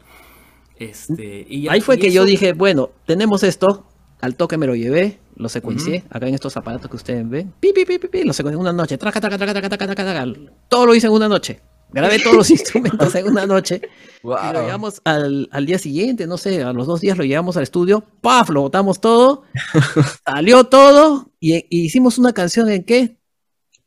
Este, 0.78 1.46
y 1.48 1.68
Ahí 1.68 1.82
fue 1.82 1.96
y 1.96 2.00
que 2.00 2.12
yo 2.12 2.22
eso- 2.24 2.30
dije, 2.30 2.54
bueno, 2.54 2.90
tenemos 3.06 3.44
esto, 3.44 3.86
al 4.20 4.36
toque 4.36 4.58
me 4.58 4.66
lo 4.68 4.76
llevé, 4.76 5.20
lo 5.36 5.50
secuencié, 5.50 6.04
acá 6.10 6.28
en 6.28 6.34
estos 6.36 6.58
aparatos 6.58 6.90
que 6.90 6.96
ustedes 6.96 7.28
ven, 7.28 7.54
pi, 7.60 7.72
pi, 7.74 7.86
pi, 7.86 7.98
pi, 8.00 8.08
pi, 8.08 8.24
lo 8.24 8.34
secuencié 8.34 8.56
en 8.56 8.62
una 8.62 8.74
noche, 8.74 8.98
traca, 8.98 9.20
traca, 9.22 9.38
traca, 9.38 9.54
traca, 9.54 9.70
traca, 9.70 9.86
traca, 9.96 10.04
traca, 10.04 10.34
todo 10.68 10.86
lo 10.86 10.96
hice 10.96 11.08
en 11.08 11.14
una 11.14 11.28
noche, 11.28 11.62
grabé 11.92 12.20
todos 12.20 12.36
los 12.36 12.50
instrumentos 12.52 13.14
en 13.16 13.28
una 13.28 13.46
noche, 13.46 13.82
y 14.24 14.28
lo 14.28 14.34
Wow. 14.34 14.54
llevamos 14.54 15.02
al, 15.04 15.50
al 15.52 15.66
día 15.66 15.78
siguiente, 15.80 16.26
no 16.28 16.38
sé, 16.38 16.64
a 16.64 16.74
los 16.74 16.86
dos 16.88 17.00
días 17.02 17.18
lo 17.18 17.24
llevamos 17.24 17.58
al 17.58 17.64
estudio, 17.64 18.04
paf, 18.22 18.50
lo 18.50 18.62
botamos 18.62 19.00
todo, 19.02 19.44
salió 20.26 20.64
todo, 20.66 21.31
y, 21.42 21.56
y 21.70 21.86
hicimos 21.86 22.18
una 22.18 22.32
canción 22.32 22.70
en 22.70 22.84
qué, 22.86 23.18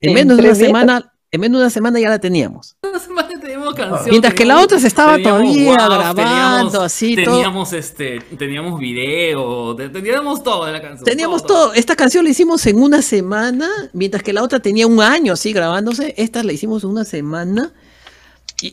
en 0.00 0.10
En 0.10 0.14
menos 0.14 0.36
de 0.36 0.42
una 0.42 0.52
días. 0.52 0.66
semana, 0.66 1.12
en 1.30 1.40
menos 1.40 1.58
de 1.60 1.64
una 1.64 1.70
semana 1.70 1.98
ya 2.00 2.10
la 2.10 2.18
teníamos. 2.18 2.76
Una 2.82 2.98
semana 2.98 3.28
teníamos 3.40 3.74
canción, 3.74 4.10
Mientras 4.10 4.34
que 4.34 4.44
la 4.44 4.54
teníamos- 4.54 4.64
otra 4.64 4.78
se 4.80 4.86
estaba 4.88 5.14
teníamos 5.16 5.40
todavía 5.42 5.70
WAV, 5.70 5.76
grabando, 5.76 6.14
teníamos- 6.22 6.74
así, 6.74 7.16
todo. 7.16 7.34
Teníamos 7.36 7.72
este, 7.72 8.20
teníamos 8.38 8.78
video, 8.80 9.74
te- 9.76 9.88
teníamos 9.88 10.42
todo 10.42 10.64
de 10.66 10.72
la 10.72 10.82
canción. 10.82 11.04
Teníamos 11.04 11.46
todo. 11.46 11.72
Esta 11.74 11.96
canción 11.96 12.24
la 12.24 12.30
hicimos 12.30 12.66
en 12.66 12.82
una 12.82 13.00
semana, 13.02 13.68
mientras 13.92 14.22
que 14.22 14.32
la 14.32 14.42
otra 14.42 14.60
tenía 14.60 14.86
un 14.86 15.00
año 15.00 15.32
así 15.32 15.52
grabándose. 15.52 16.14
Esta 16.18 16.42
la 16.42 16.52
hicimos 16.52 16.84
en 16.84 16.90
una 16.90 17.04
semana. 17.04 17.72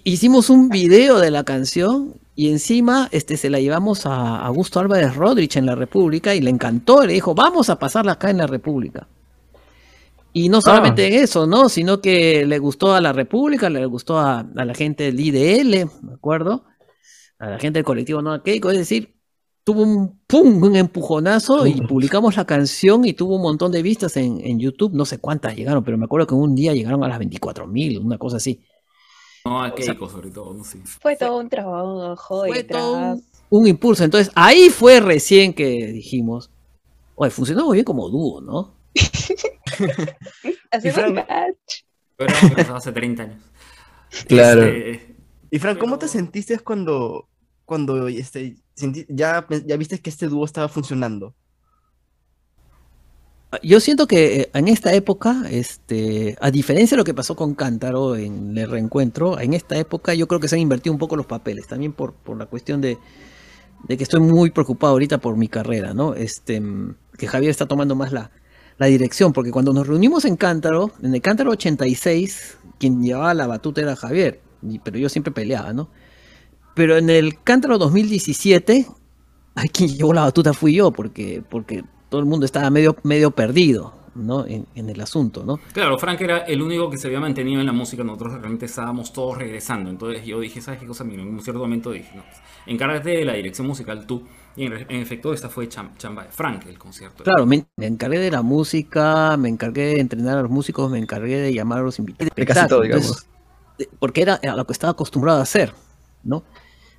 Hicimos 0.03 0.49
un 0.49 0.69
video 0.69 1.19
de 1.19 1.31
la 1.31 1.43
canción 1.43 2.15
y 2.35 2.49
encima 2.49 3.09
este, 3.11 3.35
se 3.35 3.49
la 3.49 3.59
llevamos 3.59 4.05
a 4.05 4.37
Augusto 4.37 4.79
Álvarez 4.79 5.15
Rodríguez 5.15 5.57
en 5.57 5.65
la 5.65 5.75
República 5.75 6.33
y 6.33 6.39
le 6.39 6.49
encantó, 6.49 7.05
le 7.05 7.13
dijo, 7.13 7.35
vamos 7.35 7.69
a 7.69 7.77
pasarla 7.77 8.13
acá 8.13 8.29
en 8.29 8.37
la 8.37 8.47
República. 8.47 9.07
Y 10.33 10.47
no 10.47 10.61
solamente 10.61 11.07
en 11.07 11.21
eso, 11.21 11.45
¿no? 11.45 11.67
Sino 11.67 11.99
que 11.99 12.45
le 12.45 12.57
gustó 12.57 12.93
a 12.93 13.01
la 13.01 13.11
República, 13.11 13.69
le 13.69 13.85
gustó 13.85 14.17
a, 14.17 14.45
la 14.53 14.73
gente 14.73 15.11
del 15.11 15.19
IDL, 15.19 15.89
¿me 16.01 16.13
acuerdo? 16.13 16.63
A 17.37 17.49
la 17.49 17.59
gente 17.59 17.79
del 17.79 17.85
colectivo 17.85 18.21
No 18.21 18.41
Keiko, 18.41 18.71
es 18.71 18.77
decir, 18.77 19.17
tuvo 19.65 19.83
un 19.83 20.21
pum, 20.25 20.63
un 20.63 20.77
empujonazo 20.77 21.67
y 21.67 21.81
publicamos 21.81 22.37
la 22.37 22.45
canción 22.45 23.03
y 23.03 23.11
tuvo 23.11 23.35
un 23.35 23.41
montón 23.41 23.73
de 23.73 23.81
vistas 23.81 24.15
en, 24.15 24.39
en, 24.41 24.57
YouTube, 24.57 24.93
no 24.93 25.03
sé 25.03 25.17
cuántas 25.17 25.53
llegaron, 25.53 25.83
pero 25.83 25.97
me 25.97 26.05
acuerdo 26.05 26.27
que 26.27 26.33
un 26.33 26.55
día 26.55 26.73
llegaron 26.73 27.03
a 27.03 27.09
las 27.09 27.19
24 27.19 27.67
mil, 27.67 27.99
una 27.99 28.17
cosa 28.17 28.37
así. 28.37 28.61
No, 29.45 29.63
a 29.63 29.73
Keiko 29.73 30.09
sobre 30.09 30.29
todo, 30.29 30.53
no 30.53 30.63
Fue 30.63 31.15
todo 31.15 31.39
un 31.39 31.49
trabajo 31.49 32.45
fue 32.45 32.63
todo 32.63 33.17
un, 33.49 33.67
impulso, 33.67 34.03
entonces 34.03 34.31
ahí 34.35 34.69
fue 34.69 34.99
recién 34.99 35.53
que 35.53 35.87
dijimos, 35.87 36.51
oye, 37.15 37.31
funcionamos 37.31 37.73
bien 37.73 37.83
como 37.83 38.07
dúo, 38.09 38.41
¿no? 38.41 38.75
Así 40.71 40.91
fue 40.91 41.11
match. 41.11 41.83
Pero 42.15 42.75
hace 42.75 42.91
30 42.91 43.23
años. 43.23 43.41
Claro. 44.27 44.63
Este, 44.63 45.15
y 45.49 45.59
Fran, 45.59 45.77
¿cómo 45.77 45.97
te 45.97 46.07
sentiste 46.07 46.57
cuando, 46.59 47.27
cuando 47.65 48.07
este, 48.07 48.57
ya, 49.09 49.45
ya 49.65 49.77
viste 49.77 49.99
que 49.99 50.09
este 50.09 50.27
dúo 50.27 50.45
estaba 50.45 50.69
funcionando? 50.69 51.35
Yo 53.63 53.81
siento 53.81 54.07
que 54.07 54.41
eh, 54.41 54.49
en 54.53 54.69
esta 54.69 54.93
época, 54.93 55.43
este, 55.49 56.37
a 56.39 56.51
diferencia 56.51 56.95
de 56.95 56.99
lo 56.99 57.03
que 57.03 57.13
pasó 57.13 57.35
con 57.35 57.53
Cántaro 57.53 58.15
en 58.15 58.57
el 58.57 58.69
reencuentro, 58.69 59.39
en 59.39 59.53
esta 59.53 59.77
época 59.77 60.13
yo 60.13 60.27
creo 60.27 60.39
que 60.39 60.47
se 60.47 60.55
han 60.55 60.61
invertido 60.61 60.93
un 60.93 60.99
poco 60.99 61.17
los 61.17 61.25
papeles, 61.25 61.67
también 61.67 61.91
por, 61.91 62.13
por 62.13 62.37
la 62.37 62.45
cuestión 62.45 62.79
de, 62.79 62.97
de 63.87 63.97
que 63.97 64.03
estoy 64.03 64.21
muy 64.21 64.51
preocupado 64.51 64.93
ahorita 64.93 65.17
por 65.17 65.35
mi 65.35 65.49
carrera, 65.49 65.93
¿no? 65.93 66.13
Este, 66.13 66.61
que 67.17 67.27
Javier 67.27 67.51
está 67.51 67.65
tomando 67.65 67.93
más 67.93 68.13
la, 68.13 68.31
la 68.77 68.85
dirección, 68.85 69.33
porque 69.33 69.51
cuando 69.51 69.73
nos 69.73 69.85
reunimos 69.85 70.23
en 70.23 70.37
Cántaro, 70.37 70.91
en 71.03 71.13
el 71.13 71.21
Cántaro 71.21 71.51
86, 71.51 72.57
quien 72.79 73.03
llevaba 73.03 73.33
la 73.33 73.47
batuta 73.47 73.81
era 73.81 73.97
Javier, 73.97 74.39
pero 74.83 74.97
yo 74.97 75.09
siempre 75.09 75.33
peleaba, 75.33 75.73
¿no? 75.73 75.89
Pero 76.73 76.97
en 76.97 77.09
el 77.09 77.41
Cántaro 77.43 77.77
2017, 77.77 78.87
quien 79.73 79.89
llevó 79.89 80.13
la 80.13 80.21
batuta 80.21 80.53
fui 80.53 80.73
yo, 80.73 80.91
porque, 80.91 81.43
porque 81.49 81.83
todo 82.11 82.19
el 82.19 82.27
mundo 82.27 82.45
estaba 82.45 82.69
medio, 82.69 82.97
medio 83.03 83.31
perdido, 83.31 83.93
¿no? 84.15 84.45
En, 84.45 84.67
el 84.75 84.99
asunto, 84.99 85.45
¿no? 85.45 85.61
Claro, 85.71 85.97
Frank 85.97 86.19
era 86.19 86.39
el 86.39 86.61
único 86.61 86.89
que 86.89 86.97
se 86.97 87.07
había 87.07 87.21
mantenido 87.21 87.61
en 87.61 87.65
la 87.65 87.71
música, 87.71 88.03
nosotros 88.03 88.33
realmente 88.33 88.65
estábamos 88.65 89.13
todos 89.13 89.37
regresando, 89.37 89.89
entonces 89.89 90.25
yo 90.25 90.41
dije, 90.41 90.59
¿sabes 90.59 90.81
qué 90.81 90.85
cosa? 90.85 91.05
en 91.05 91.21
un 91.21 91.39
cierto 91.41 91.61
momento 91.61 91.89
dije, 91.91 92.11
no, 92.13 92.23
encárgate 92.65 93.11
de 93.11 93.23
la 93.23 93.31
dirección 93.31 93.65
musical 93.65 94.05
tú, 94.05 94.27
y 94.57 94.65
en, 94.65 94.73
efecto 94.89 95.33
esta 95.33 95.47
fue 95.47 95.69
chamba 95.69 96.23
de 96.25 96.31
Frank, 96.31 96.65
el 96.67 96.77
concierto. 96.77 97.23
Claro, 97.23 97.45
me, 97.45 97.65
encargué 97.77 98.19
de 98.19 98.29
la 98.29 98.41
música, 98.41 99.37
me 99.37 99.47
encargué 99.47 99.85
de 99.85 100.01
entrenar 100.01 100.37
a 100.37 100.41
los 100.41 100.51
músicos, 100.51 100.91
me 100.91 100.99
encargué 100.99 101.39
de 101.39 101.53
llamar 101.53 101.79
a 101.79 101.83
los 101.83 101.97
invitados. 101.97 102.35
De 102.35 102.45
casi 102.45 102.67
todo, 102.67 102.81
digamos. 102.81 103.25
porque 103.99 104.21
era 104.21 104.33
a 104.35 104.55
lo 104.57 104.67
que 104.67 104.73
estaba 104.73 104.91
acostumbrado 104.91 105.39
a 105.39 105.43
hacer, 105.43 105.73
¿no? 106.25 106.43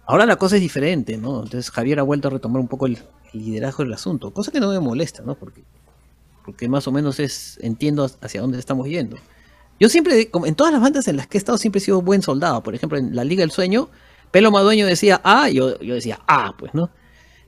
Ahora 0.07 0.25
la 0.25 0.37
cosa 0.37 0.57
es 0.57 0.63
diferente, 0.63 1.19
¿no? 1.19 1.43
Entonces 1.43 1.71
Javier 1.71 2.01
ha 2.01 2.03
vuelto 2.03 2.29
a 2.29 2.31
retomar 2.31 2.61
un 2.61 2.69
poco 2.69 2.87
el, 2.87 2.99
liderazgo 3.33 3.85
del 3.85 3.93
asunto, 3.93 4.33
cosa 4.33 4.51
que 4.51 4.61
no 4.61 4.71
me 4.71 4.81
molesta, 4.81 5.23
¿no? 5.23 5.35
Porque, 5.35 5.63
porque 6.45 6.69
más 6.69 6.87
o 6.87 6.93
menos 6.93 7.21
es, 7.21 7.59
entiendo 7.63 8.09
hacia 8.21 8.41
dónde 8.41 8.59
estamos 8.59 8.87
yendo. 8.89 9.17
Yo 9.81 9.89
siempre, 9.89 10.31
en 10.45 10.55
todas 10.55 10.73
las 10.73 10.83
bandas 10.83 11.09
en 11.09 11.17
las 11.17 11.27
que 11.27 11.39
he 11.39 11.41
estado, 11.41 11.59
siempre 11.59 11.79
he 11.79 11.85
sido 11.85 12.03
buen 12.03 12.23
soldado. 12.23 12.63
Por 12.63 12.75
ejemplo, 12.75 12.99
en 12.99 13.17
la 13.17 13.25
Liga 13.25 13.41
del 13.41 13.51
Sueño, 13.51 13.91
Pelo 14.31 14.51
Madueño 14.51 14.87
decía 14.87 15.21
A, 15.25 15.49
yo, 15.49 15.79
yo 15.81 15.95
decía 15.95 16.21
A, 16.27 16.57
pues, 16.57 16.73
¿no? 16.75 16.91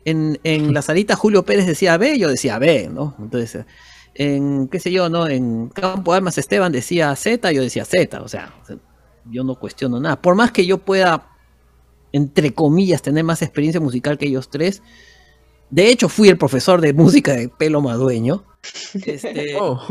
En, 0.05 0.39
en 0.45 0.75
la 0.75 0.83
salita 0.83 1.17
Julio 1.17 1.45
Pérez 1.45 1.67
decía 1.67 1.97
B, 1.97 2.19
yo 2.19 2.29
decía 2.29 2.59
B, 2.59 2.91
¿no? 2.93 3.15
Entonces, 3.19 3.65
en, 4.15 4.69
qué 4.69 4.81
sé 4.81 4.93
yo, 4.93 5.09
¿no? 5.09 5.29
En 5.29 5.69
Campo 5.69 6.13
de 6.13 6.19
Armas 6.19 6.39
Esteban 6.39 6.73
decía 6.73 7.15
Z, 7.17 7.51
yo 7.53 7.63
decía 7.63 7.85
Z, 7.85 8.23
o 8.23 8.29
sea, 8.29 8.55
yo 9.31 9.45
no 9.45 9.57
cuestiono 9.57 10.01
nada. 10.01 10.21
Por 10.21 10.35
más 10.35 10.53
que 10.53 10.67
yo 10.67 10.79
pueda, 10.79 11.29
entre 12.13 12.55
comillas, 12.55 13.03
tener 13.03 13.25
más 13.25 13.43
experiencia 13.43 13.81
musical 13.81 14.19
que 14.19 14.27
ellos 14.27 14.51
tres, 14.51 14.83
de 15.75 15.91
hecho, 15.91 16.09
fui 16.09 16.29
el 16.29 16.39
profesor 16.39 16.81
de 16.81 16.93
música 16.93 17.33
de 17.33 17.49
Pelo 17.49 17.81
Madueño. 17.81 18.45
Este, 18.95 19.57
oh. 19.61 19.83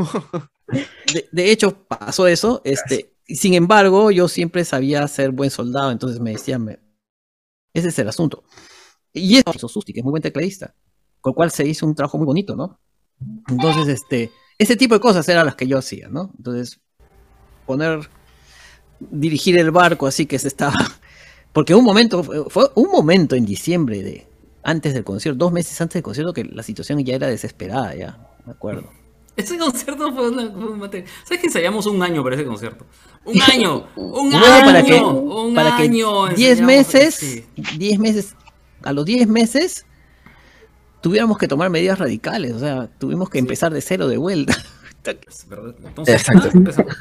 de, 1.30 1.52
hecho, 1.52 1.86
pasó 1.86 2.26
eso. 2.26 2.62
Este, 2.64 3.14
sin 3.26 3.52
embargo, 3.52 4.10
yo 4.10 4.26
siempre 4.26 4.64
sabía 4.64 5.06
ser 5.08 5.30
buen 5.30 5.50
soldado, 5.50 5.92
entonces 5.92 6.20
me 6.20 6.30
decían, 6.30 6.80
ese 7.74 7.88
es 7.88 7.98
el 7.98 8.08
asunto. 8.08 8.44
Y 9.12 9.36
eso 9.36 9.52
hizo 9.54 9.68
Susti, 9.68 9.92
que 9.92 10.00
es 10.00 10.04
muy 10.04 10.12
buen 10.12 10.22
tecladista, 10.22 10.74
con 11.20 11.32
el 11.32 11.34
cual 11.34 11.50
se 11.50 11.68
hizo 11.68 11.84
un 11.86 11.94
trabajo 11.94 12.16
muy 12.16 12.24
bonito, 12.24 12.56
¿no? 12.56 12.80
Entonces, 13.48 13.86
este, 13.88 14.32
ese 14.58 14.76
tipo 14.76 14.94
de 14.94 15.00
cosas 15.00 15.28
eran 15.28 15.44
las 15.44 15.54
que 15.54 15.66
yo 15.66 15.76
hacía, 15.76 16.08
¿no? 16.08 16.32
Entonces, 16.38 16.80
poner, 17.66 18.08
dirigir 18.98 19.58
el 19.58 19.70
barco 19.70 20.06
así 20.06 20.24
que 20.24 20.38
se 20.38 20.48
estaba, 20.48 20.74
porque 21.52 21.74
un 21.74 21.84
momento, 21.84 22.24
fue 22.48 22.70
un 22.74 22.90
momento 22.90 23.36
en 23.36 23.44
diciembre 23.44 24.02
de, 24.02 24.33
antes 24.64 24.94
del 24.94 25.04
concierto, 25.04 25.38
dos 25.38 25.52
meses 25.52 25.80
antes 25.80 25.94
del 25.94 26.02
concierto, 26.02 26.32
que 26.32 26.44
la 26.44 26.62
situación 26.62 27.04
ya 27.04 27.14
era 27.14 27.26
desesperada, 27.28 27.94
ya, 27.94 28.18
me 28.44 28.52
acuerdo. 28.52 28.90
Ese 29.36 29.58
concierto 29.58 30.12
fue 30.12 30.30
una, 30.30 30.48
¿Sabes 31.24 31.40
que 31.40 31.46
ensayamos 31.46 31.86
un 31.86 32.00
año 32.00 32.22
para 32.22 32.36
ese 32.36 32.44
concierto? 32.44 32.86
¡Un 33.24 33.42
año! 33.42 33.88
¡Un 33.96 34.32
año! 34.32 34.64
Para 34.64 34.84
que, 34.84 35.00
un 35.00 35.54
para 35.56 35.76
año 35.76 36.28
que 36.28 36.34
10 36.36 36.60
meses, 36.60 37.42
10 37.56 37.98
meses, 37.98 38.36
a 38.84 38.92
los 38.92 39.04
10 39.04 39.26
meses, 39.26 39.86
tuviéramos 41.00 41.36
que 41.36 41.48
tomar 41.48 41.68
medidas 41.68 41.98
radicales, 41.98 42.52
o 42.52 42.60
sea, 42.60 42.86
tuvimos 42.86 43.28
que 43.28 43.40
empezar 43.40 43.72
de 43.72 43.80
cero 43.80 44.06
de 44.06 44.18
vuelta. 44.18 44.56
Entonces, 45.04 46.28
Exacto. 46.28 46.50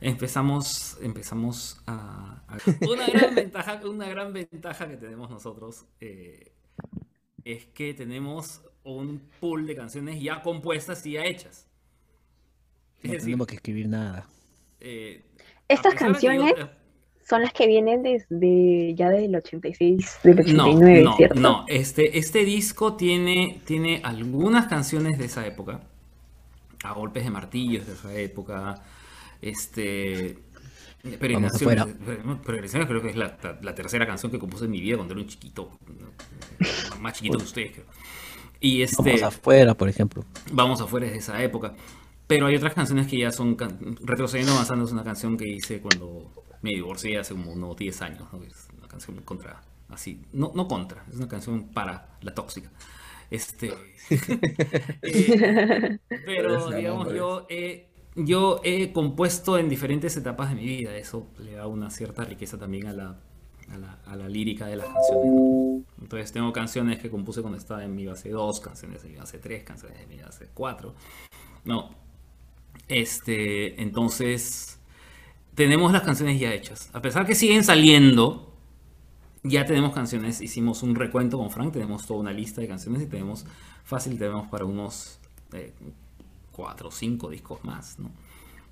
Empezamos, 0.00 0.98
empezamos, 1.00 1.80
a, 1.86 2.42
Una 2.88 3.06
gran 3.06 3.34
ventaja, 3.34 3.80
una 3.84 4.08
gran 4.08 4.32
ventaja 4.32 4.88
que 4.88 4.96
tenemos 4.98 5.30
nosotros 5.30 5.86
eh, 6.00 6.52
es 7.46 7.64
que 7.66 7.94
tenemos 7.94 8.60
un 8.82 9.22
pool 9.40 9.66
de 9.68 9.76
canciones 9.76 10.20
ya 10.20 10.42
compuestas 10.42 11.06
y 11.06 11.12
ya 11.12 11.24
hechas. 11.24 11.68
no 13.04 13.16
tenemos 13.16 13.46
que 13.46 13.54
escribir 13.54 13.88
nada. 13.88 14.26
Eh, 14.80 15.22
Estas 15.68 15.94
canciones 15.94 16.54
son 17.24 17.42
las 17.42 17.52
que 17.52 17.68
vienen 17.68 18.02
desde 18.02 18.94
ya 18.94 19.10
desde 19.10 19.26
el 19.26 19.36
86, 19.36 20.18
del 20.24 20.40
89, 20.40 21.02
no, 21.02 21.16
¿cierto? 21.16 21.40
No, 21.40 21.64
este, 21.68 22.18
este 22.18 22.44
disco 22.44 22.96
tiene, 22.96 23.60
tiene 23.64 24.00
algunas 24.02 24.66
canciones 24.66 25.16
de 25.16 25.26
esa 25.26 25.46
época, 25.46 25.82
a 26.82 26.92
golpes 26.94 27.22
de 27.22 27.30
martillos 27.30 27.86
de 27.86 27.92
esa 27.92 28.12
época, 28.12 28.82
este, 29.40 30.38
Peregrinaciones, 31.18 32.88
creo 32.88 33.02
que 33.02 33.10
es 33.10 33.16
la, 33.16 33.36
tercera 33.74 34.06
canción 34.06 34.32
que 34.32 34.38
compuse 34.38 34.64
en 34.64 34.70
mi 34.70 34.80
vida 34.80 34.96
cuando 34.96 35.14
era 35.14 35.22
un 35.22 35.28
chiquito. 35.28 35.70
Más 37.00 37.14
chiquito 37.14 37.38
que 37.38 37.44
ustedes, 37.44 37.72
creo. 37.72 37.86
Y 38.60 38.82
este, 38.82 39.02
vamos 39.02 39.22
afuera, 39.22 39.74
por 39.74 39.88
ejemplo. 39.88 40.24
Vamos 40.50 40.80
afuera 40.80 41.06
de 41.06 41.16
esa 41.16 41.42
época. 41.42 41.74
Pero 42.26 42.46
hay 42.46 42.56
otras 42.56 42.74
canciones 42.74 43.06
que 43.06 43.18
ya 43.18 43.30
son 43.30 43.56
retrocediendo 44.02 44.52
avanzando. 44.52 44.84
Es 44.84 44.92
una 44.92 45.04
canción 45.04 45.36
que 45.36 45.48
hice 45.48 45.80
cuando 45.80 46.32
me 46.62 46.70
divorcié 46.70 47.18
hace 47.18 47.34
como 47.34 47.52
unos 47.52 47.76
10 47.76 48.02
años. 48.02 48.22
Es 48.46 48.68
una 48.76 48.88
canción 48.88 49.16
contra. 49.22 49.62
Así. 49.88 50.20
No, 50.32 50.52
no 50.54 50.66
contra, 50.66 51.04
es 51.08 51.16
una 51.16 51.28
canción 51.28 51.68
para 51.68 52.16
la 52.22 52.34
tóxica. 52.34 52.70
Este. 53.30 53.72
Eh, 55.02 55.98
pero 56.08 56.70
digamos, 56.70 57.12
yo 57.12 57.44
he 57.48 57.88
yo 58.16 58.60
he 58.64 58.92
compuesto 58.92 59.58
en 59.58 59.68
diferentes 59.68 60.16
etapas 60.16 60.48
de 60.50 60.56
mi 60.56 60.64
vida, 60.64 60.96
eso 60.96 61.26
le 61.38 61.52
da 61.52 61.66
una 61.66 61.90
cierta 61.90 62.24
riqueza 62.24 62.58
también 62.58 62.86
a 62.86 62.92
la, 62.92 63.16
a 64.06 64.16
la, 64.16 64.28
lírica 64.28 64.66
de 64.66 64.76
las 64.76 64.86
canciones. 64.86 65.84
Entonces 66.00 66.32
tengo 66.32 66.52
canciones 66.52 66.98
que 66.98 67.10
compuse 67.10 67.42
cuando 67.42 67.58
estaba 67.58 67.84
en 67.84 67.94
mi 67.94 68.06
base 68.06 68.30
2, 68.30 68.60
canciones 68.60 69.04
en 69.04 69.12
mi 69.12 69.18
base 69.18 69.38
3, 69.38 69.64
canciones 69.64 70.00
en 70.00 70.08
mi 70.08 70.16
base 70.18 70.48
4. 70.54 70.94
No. 71.64 71.90
Este, 72.88 73.80
entonces, 73.82 74.78
tenemos 75.54 75.92
las 75.92 76.02
canciones 76.02 76.40
ya 76.40 76.52
hechas. 76.54 76.90
A 76.92 77.02
pesar 77.02 77.26
que 77.26 77.34
siguen 77.34 77.64
saliendo, 77.64 78.54
ya 79.42 79.64
tenemos 79.64 79.92
canciones, 79.92 80.40
hicimos 80.40 80.82
un 80.82 80.94
recuento 80.94 81.38
con 81.38 81.50
Frank, 81.50 81.72
tenemos 81.72 82.06
toda 82.06 82.20
una 82.20 82.32
lista 82.32 82.60
de 82.60 82.68
canciones 82.68 83.02
y 83.02 83.06
tenemos, 83.06 83.44
fácil, 83.84 84.18
para 84.50 84.64
unos 84.64 85.18
eh, 85.52 85.72
cuatro 86.56 86.88
o 86.88 86.90
cinco 86.90 87.28
discos 87.28 87.62
más, 87.64 87.98
¿no? 87.98 88.10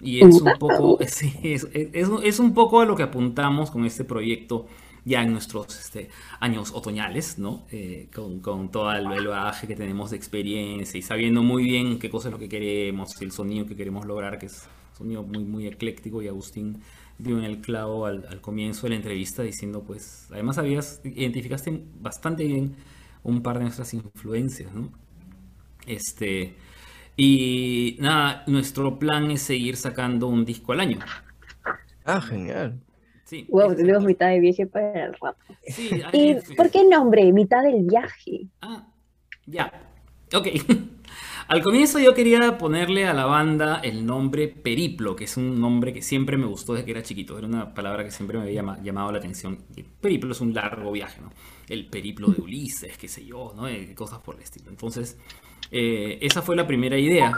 Y 0.01 0.21
es 0.25 0.41
un 0.41 0.53
poco, 0.59 0.99
es, 1.01 2.39
un 2.39 2.55
poco 2.55 2.81
a 2.81 2.87
lo 2.87 2.97
que 2.97 3.03
apuntamos 3.03 3.71
con 3.71 3.85
este 3.85 4.05
proyecto 4.05 4.67
ya 5.05 5.23
en 5.23 5.33
nuestros 5.33 5.79
este, 5.79 6.09
años 6.41 6.73
otoñales, 6.73 7.39
¿no? 7.39 7.67
Eh, 7.71 8.09
con, 8.15 8.41
con, 8.41 8.71
todo 8.71 8.91
el, 8.93 9.05
bagaje 9.27 9.67
que 9.67 9.77
tenemos 9.77 10.11
de 10.11 10.17
experiencia 10.17 10.99
y 10.99 11.03
sabiendo 11.03 11.43
muy 11.43 11.65
bien 11.65 11.99
qué 11.99 12.09
cosa 12.09 12.29
es 12.29 12.33
lo 12.33 12.39
que 12.39 12.49
queremos, 12.49 13.21
el 13.21 13.31
sonido 13.31 13.67
que 13.67 13.77
queremos 13.77 14.07
lograr, 14.07 14.39
que 14.39 14.47
es 14.47 14.67
sonido 14.97 15.23
muy, 15.23 15.45
muy 15.45 15.67
ecléctico 15.67 16.23
y 16.23 16.29
Agustín 16.29 16.81
dio 17.19 17.39
en 17.39 17.45
el 17.45 17.61
clavo 17.61 18.07
al, 18.07 18.27
al 18.31 18.41
comienzo 18.41 18.85
de 18.85 18.91
la 18.91 18.97
entrevista 18.97 19.43
diciendo, 19.43 19.83
pues, 19.83 20.27
además 20.33 20.57
habías, 20.57 21.01
identificaste 21.05 21.85
bastante 22.01 22.45
bien 22.45 22.75
un 23.23 23.43
par 23.43 23.59
de 23.59 23.65
nuestras 23.65 23.93
influencias, 23.93 24.73
¿no? 24.73 24.91
Este, 25.87 26.55
y 27.17 27.97
nada, 28.01 28.45
nuestro 28.47 28.99
plan 28.99 29.31
es 29.31 29.43
seguir 29.43 29.77
sacando 29.77 30.27
un 30.27 30.45
disco 30.45 30.73
al 30.73 30.81
año. 30.81 30.99
Ah, 32.05 32.21
genial. 32.21 32.81
Sí, 33.25 33.47
Wow, 33.49 33.71
este, 33.71 33.83
tenemos 33.83 34.05
mitad 34.05 34.29
de 34.29 34.41
viaje 34.41 34.67
para 34.67 35.07
el 35.07 35.15
rap. 35.15 35.37
sí, 35.67 35.91
¿Y 36.13 36.35
por 36.57 36.71
qué 36.71 36.85
nombre? 36.85 37.33
Mitad 37.33 37.63
del 37.63 37.85
viaje. 37.85 38.47
Ah, 38.61 38.87
ya. 39.47 39.73
Ok. 40.35 40.49
Al 41.47 41.63
comienzo 41.63 41.99
yo 41.99 42.15
quería 42.15 42.57
ponerle 42.57 43.07
a 43.07 43.13
la 43.13 43.27
banda 43.27 43.81
el 43.83 44.07
nombre 44.07 44.49
Periplo, 44.49 45.15
que 45.15 45.25
es 45.25 45.37
un 45.37 45.61
nombre 45.61 45.93
que 45.93 46.01
siempre 46.01 46.37
me 46.39 46.47
gustó 46.47 46.73
desde 46.73 46.87
que 46.87 46.93
era 46.93 47.03
chiquito. 47.03 47.37
Era 47.37 47.47
una 47.47 47.75
palabra 47.75 48.03
que 48.03 48.11
siempre 48.11 48.39
me 48.39 48.45
había 48.45 48.55
llama- 48.63 48.79
llamado 48.83 49.13
la 49.13 49.19
atención. 49.19 49.59
Y 49.77 49.83
Periplo 49.83 50.33
es 50.33 50.41
un 50.41 50.55
largo 50.55 50.91
viaje, 50.91 51.21
¿no? 51.21 51.31
El 51.69 51.87
periplo 51.87 52.29
de 52.29 52.41
Ulises, 52.41 52.97
qué 52.97 53.09
sé 53.09 53.25
yo, 53.27 53.53
¿no? 53.57 53.69
Eh, 53.69 53.95
cosas 53.95 54.21
por 54.21 54.37
el 54.37 54.43
estilo. 54.43 54.71
Entonces, 54.71 55.19
eh, 55.71 56.19
esa 56.23 56.41
fue 56.43 56.57
la 56.57 56.67
primera 56.67 56.99
idea. 56.99 57.33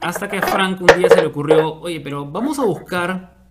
Hasta 0.00 0.28
que 0.28 0.38
a 0.38 0.42
Frank 0.42 0.80
un 0.80 0.88
día 0.98 1.08
se 1.08 1.20
le 1.20 1.26
ocurrió, 1.26 1.74
oye, 1.80 2.00
pero 2.00 2.24
vamos 2.28 2.58
a 2.58 2.64
buscar 2.64 3.41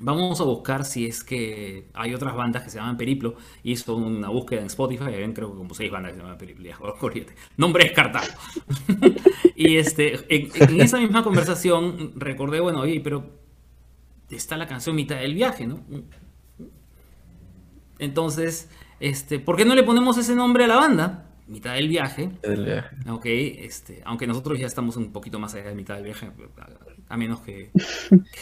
Vamos 0.00 0.40
a 0.40 0.44
buscar 0.44 0.84
si 0.84 1.06
es 1.06 1.24
que 1.24 1.88
hay 1.94 2.14
otras 2.14 2.34
bandas 2.34 2.62
que 2.62 2.70
se 2.70 2.78
llaman 2.78 2.96
Periplo. 2.96 3.36
Hizo 3.62 3.96
una 3.96 4.28
búsqueda 4.28 4.60
en 4.60 4.66
Spotify. 4.66 5.04
Habían 5.04 5.32
creo 5.32 5.50
que 5.50 5.58
como 5.58 5.74
seis 5.74 5.90
bandas 5.90 6.12
que 6.12 6.16
se 6.16 6.22
llaman 6.22 6.38
Periplo. 6.38 6.64
ya. 6.64 6.78
Nombre 7.56 7.84
descartado. 7.84 8.28
y 9.56 9.76
este, 9.76 10.14
en, 10.34 10.50
en 10.54 10.80
esa 10.80 10.98
misma 10.98 11.22
conversación 11.22 12.12
recordé, 12.16 12.60
bueno, 12.60 12.80
oye, 12.80 13.00
pero 13.00 13.38
está 14.30 14.56
la 14.56 14.66
canción 14.66 14.96
Mitad 14.96 15.16
del 15.16 15.34
Viaje, 15.34 15.66
¿no? 15.66 15.84
Entonces, 17.98 18.70
este, 19.00 19.38
¿por 19.38 19.56
qué 19.56 19.64
no 19.64 19.74
le 19.74 19.82
ponemos 19.82 20.18
ese 20.18 20.34
nombre 20.34 20.64
a 20.64 20.68
la 20.68 20.76
banda? 20.76 21.27
Mitad 21.48 21.74
del 21.74 21.88
Viaje. 21.88 22.30
El 22.42 22.64
viaje. 22.64 22.96
Este, 23.64 24.02
aunque 24.04 24.26
nosotros 24.26 24.58
ya 24.58 24.66
estamos 24.66 24.96
un 24.96 25.12
poquito 25.12 25.38
más 25.38 25.54
allá 25.54 25.70
de 25.70 25.74
mitad 25.74 25.94
del 25.94 26.04
viaje, 26.04 26.26
a, 26.58 26.68
a 27.14 27.16
menos 27.16 27.40
que, 27.40 27.70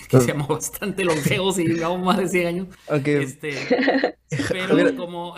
que 0.08 0.20
seamos 0.20 0.48
bastante 0.48 1.04
longevos 1.04 1.58
y 1.58 1.66
vivamos 1.66 2.04
más 2.04 2.18
de 2.18 2.28
100 2.28 2.46
años. 2.46 2.68
Este, 3.22 3.54
pero 4.48 4.96
como, 4.96 5.34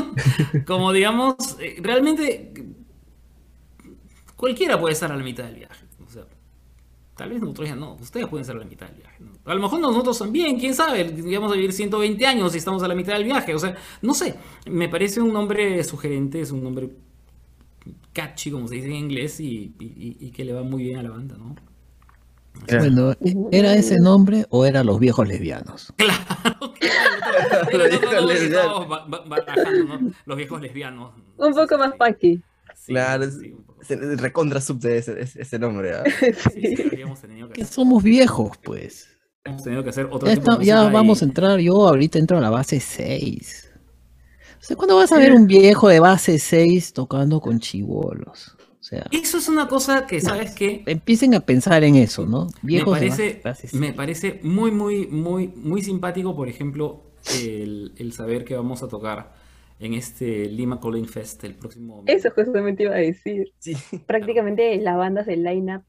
como 0.66 0.92
digamos, 0.92 1.56
eh, 1.60 1.76
realmente 1.80 2.52
cualquiera 4.36 4.78
puede 4.78 4.92
estar 4.92 5.10
a 5.10 5.16
la 5.16 5.24
mitad 5.24 5.44
del 5.44 5.56
viaje. 5.56 5.86
O 6.06 6.10
sea, 6.10 6.26
tal 7.16 7.30
vez 7.30 7.40
nosotros 7.40 7.68
ya 7.68 7.74
no, 7.76 7.94
ustedes 7.94 8.26
pueden 8.28 8.42
estar 8.42 8.56
a 8.56 8.60
la 8.60 8.66
mitad 8.66 8.86
del 8.86 8.98
viaje. 8.98 9.16
¿no? 9.20 9.32
A 9.48 9.54
lo 9.54 9.60
mejor 9.60 9.80
nosotros 9.80 10.18
también, 10.18 10.58
quién 10.58 10.74
sabe, 10.74 11.04
vamos 11.34 11.52
a 11.52 11.54
vivir 11.54 11.72
120 11.72 12.26
años 12.26 12.54
y 12.54 12.58
estamos 12.58 12.82
a 12.82 12.88
la 12.88 12.94
mitad 12.94 13.14
del 13.14 13.24
viaje. 13.24 13.54
O 13.54 13.58
sea, 13.58 13.74
no 14.02 14.14
sé, 14.14 14.34
me 14.66 14.88
parece 14.88 15.20
un 15.20 15.32
nombre 15.32 15.82
sugerente, 15.84 16.40
es 16.40 16.50
un 16.50 16.62
nombre 16.62 16.90
catchy, 18.12 18.50
como 18.50 18.68
se 18.68 18.74
dice 18.76 18.88
en 18.88 18.94
inglés, 18.94 19.40
y, 19.40 19.74
y- 19.78 20.16
y 20.20 20.30
que 20.30 20.44
le 20.44 20.52
va 20.52 20.62
muy 20.62 20.82
bien 20.84 20.98
a 20.98 21.02
la 21.02 21.10
banda, 21.10 21.36
¿no? 21.38 21.54
Bueno, 22.68 23.14
¿era 23.52 23.72
ese 23.74 23.98
nombre 24.00 24.44
o 24.50 24.66
eran 24.66 24.84
los 24.86 24.98
viejos 24.98 25.28
lesbianos? 25.28 25.92
Claro, 25.96 26.74
claro. 26.74 27.88
Los 30.26 30.36
viejos 30.36 30.60
lesbianos. 30.60 31.12
Un 31.36 31.54
poco 31.54 31.78
más 31.78 31.92
funky. 31.96 32.42
Sí, 32.74 32.92
Claro, 32.92 33.24
es- 33.24 33.38
sí, 33.38 33.52
un 33.52 33.62
poco. 33.62 33.82
se- 33.84 34.16
recontra 34.16 34.60
sub 34.60 34.78
de 34.80 34.98
ese, 34.98 35.20
ese- 35.20 35.58
nombre. 35.58 35.92
¿ah? 35.94 36.04
Sí, 36.52 36.76
sí, 36.76 36.82
habríamos 36.82 37.20
tenido 37.20 37.48
que 37.50 37.64
somos 37.64 38.02
viejos, 38.02 38.56
pues. 38.62 39.08
Habríamos 39.44 39.64
tenido 39.64 39.82
que 39.82 39.90
hacer 39.90 40.08
otro 40.10 40.28
Ya, 40.28 40.34
tipo 40.34 40.56
de 40.56 40.64
ya 40.64 40.82
vamos 40.88 41.22
y- 41.22 41.24
a 41.24 41.28
entrar, 41.28 41.58
yo 41.60 41.88
ahorita 41.88 42.18
entro 42.18 42.38
a 42.38 42.40
la 42.40 42.50
base 42.50 42.80
6. 42.80 43.70
O 44.60 44.64
sea, 44.68 44.76
¿cuándo 44.76 44.96
vas 44.96 45.12
a 45.12 45.18
ver 45.18 45.32
un 45.32 45.46
viejo 45.46 45.88
de 45.88 46.00
base 46.00 46.38
6 46.38 46.92
tocando 46.92 47.40
con 47.40 47.60
chivolos? 47.60 48.56
O 48.80 48.82
sea, 48.88 49.06
Eso 49.10 49.38
es 49.38 49.48
una 49.48 49.68
cosa 49.68 50.06
que, 50.06 50.20
¿sabes 50.20 50.54
qué? 50.54 50.82
empiecen 50.86 51.34
a 51.34 51.40
pensar 51.40 51.84
en 51.84 51.94
eso, 51.96 52.26
¿no? 52.26 52.46
Me 52.62 52.68
Viejos 52.68 53.00
de 53.00 53.06
parece, 53.08 53.40
base, 53.44 53.66
base 53.68 53.76
me 53.76 53.86
6. 53.88 53.96
parece 53.96 54.40
muy, 54.42 54.70
muy, 54.70 55.06
muy, 55.06 55.48
muy 55.48 55.82
simpático, 55.82 56.34
por 56.34 56.48
ejemplo, 56.48 57.02
el, 57.42 57.92
el 57.96 58.12
saber 58.12 58.44
que 58.44 58.54
vamos 58.56 58.82
a 58.82 58.88
tocar 58.88 59.34
en 59.78 59.94
este 59.94 60.46
Lima 60.46 60.80
Calling 60.80 61.06
Fest 61.06 61.44
el 61.44 61.54
próximo... 61.54 62.02
Eso 62.06 62.30
justamente 62.34 62.84
iba 62.84 62.94
a 62.94 62.98
decir. 62.98 63.52
Sí. 63.58 63.76
Prácticamente 64.06 64.76
las 64.78 64.96
bandas 64.96 65.26
del 65.26 65.42
line-up 65.44 65.82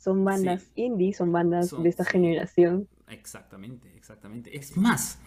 son 0.00 0.24
bandas 0.24 0.62
Sí. 0.62 0.70
indie, 0.82 1.12
son 1.12 1.30
bandas 1.30 1.68
Son- 1.68 1.82
de 1.82 1.90
esta 1.90 2.04
generación. 2.04 2.88
Exactamente, 3.08 3.92
exactamente. 3.96 4.56
Es 4.56 4.76
más, 4.76 5.18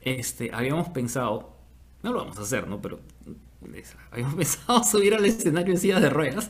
este, 0.00 0.50
habíamos 0.54 0.88
pensado, 0.90 1.56
no 2.02 2.12
lo 2.12 2.18
vamos 2.20 2.38
a 2.38 2.42
hacer, 2.42 2.68
¿no? 2.68 2.80
Pero 2.80 3.00
es- 3.74 3.96
habíamos 4.10 4.34
pensado 4.36 4.82
subir 4.84 5.14
al 5.14 5.24
escenario 5.24 5.74
en 5.74 5.80
silla 5.80 5.98
de 6.00 6.08
ruedas. 6.10 6.48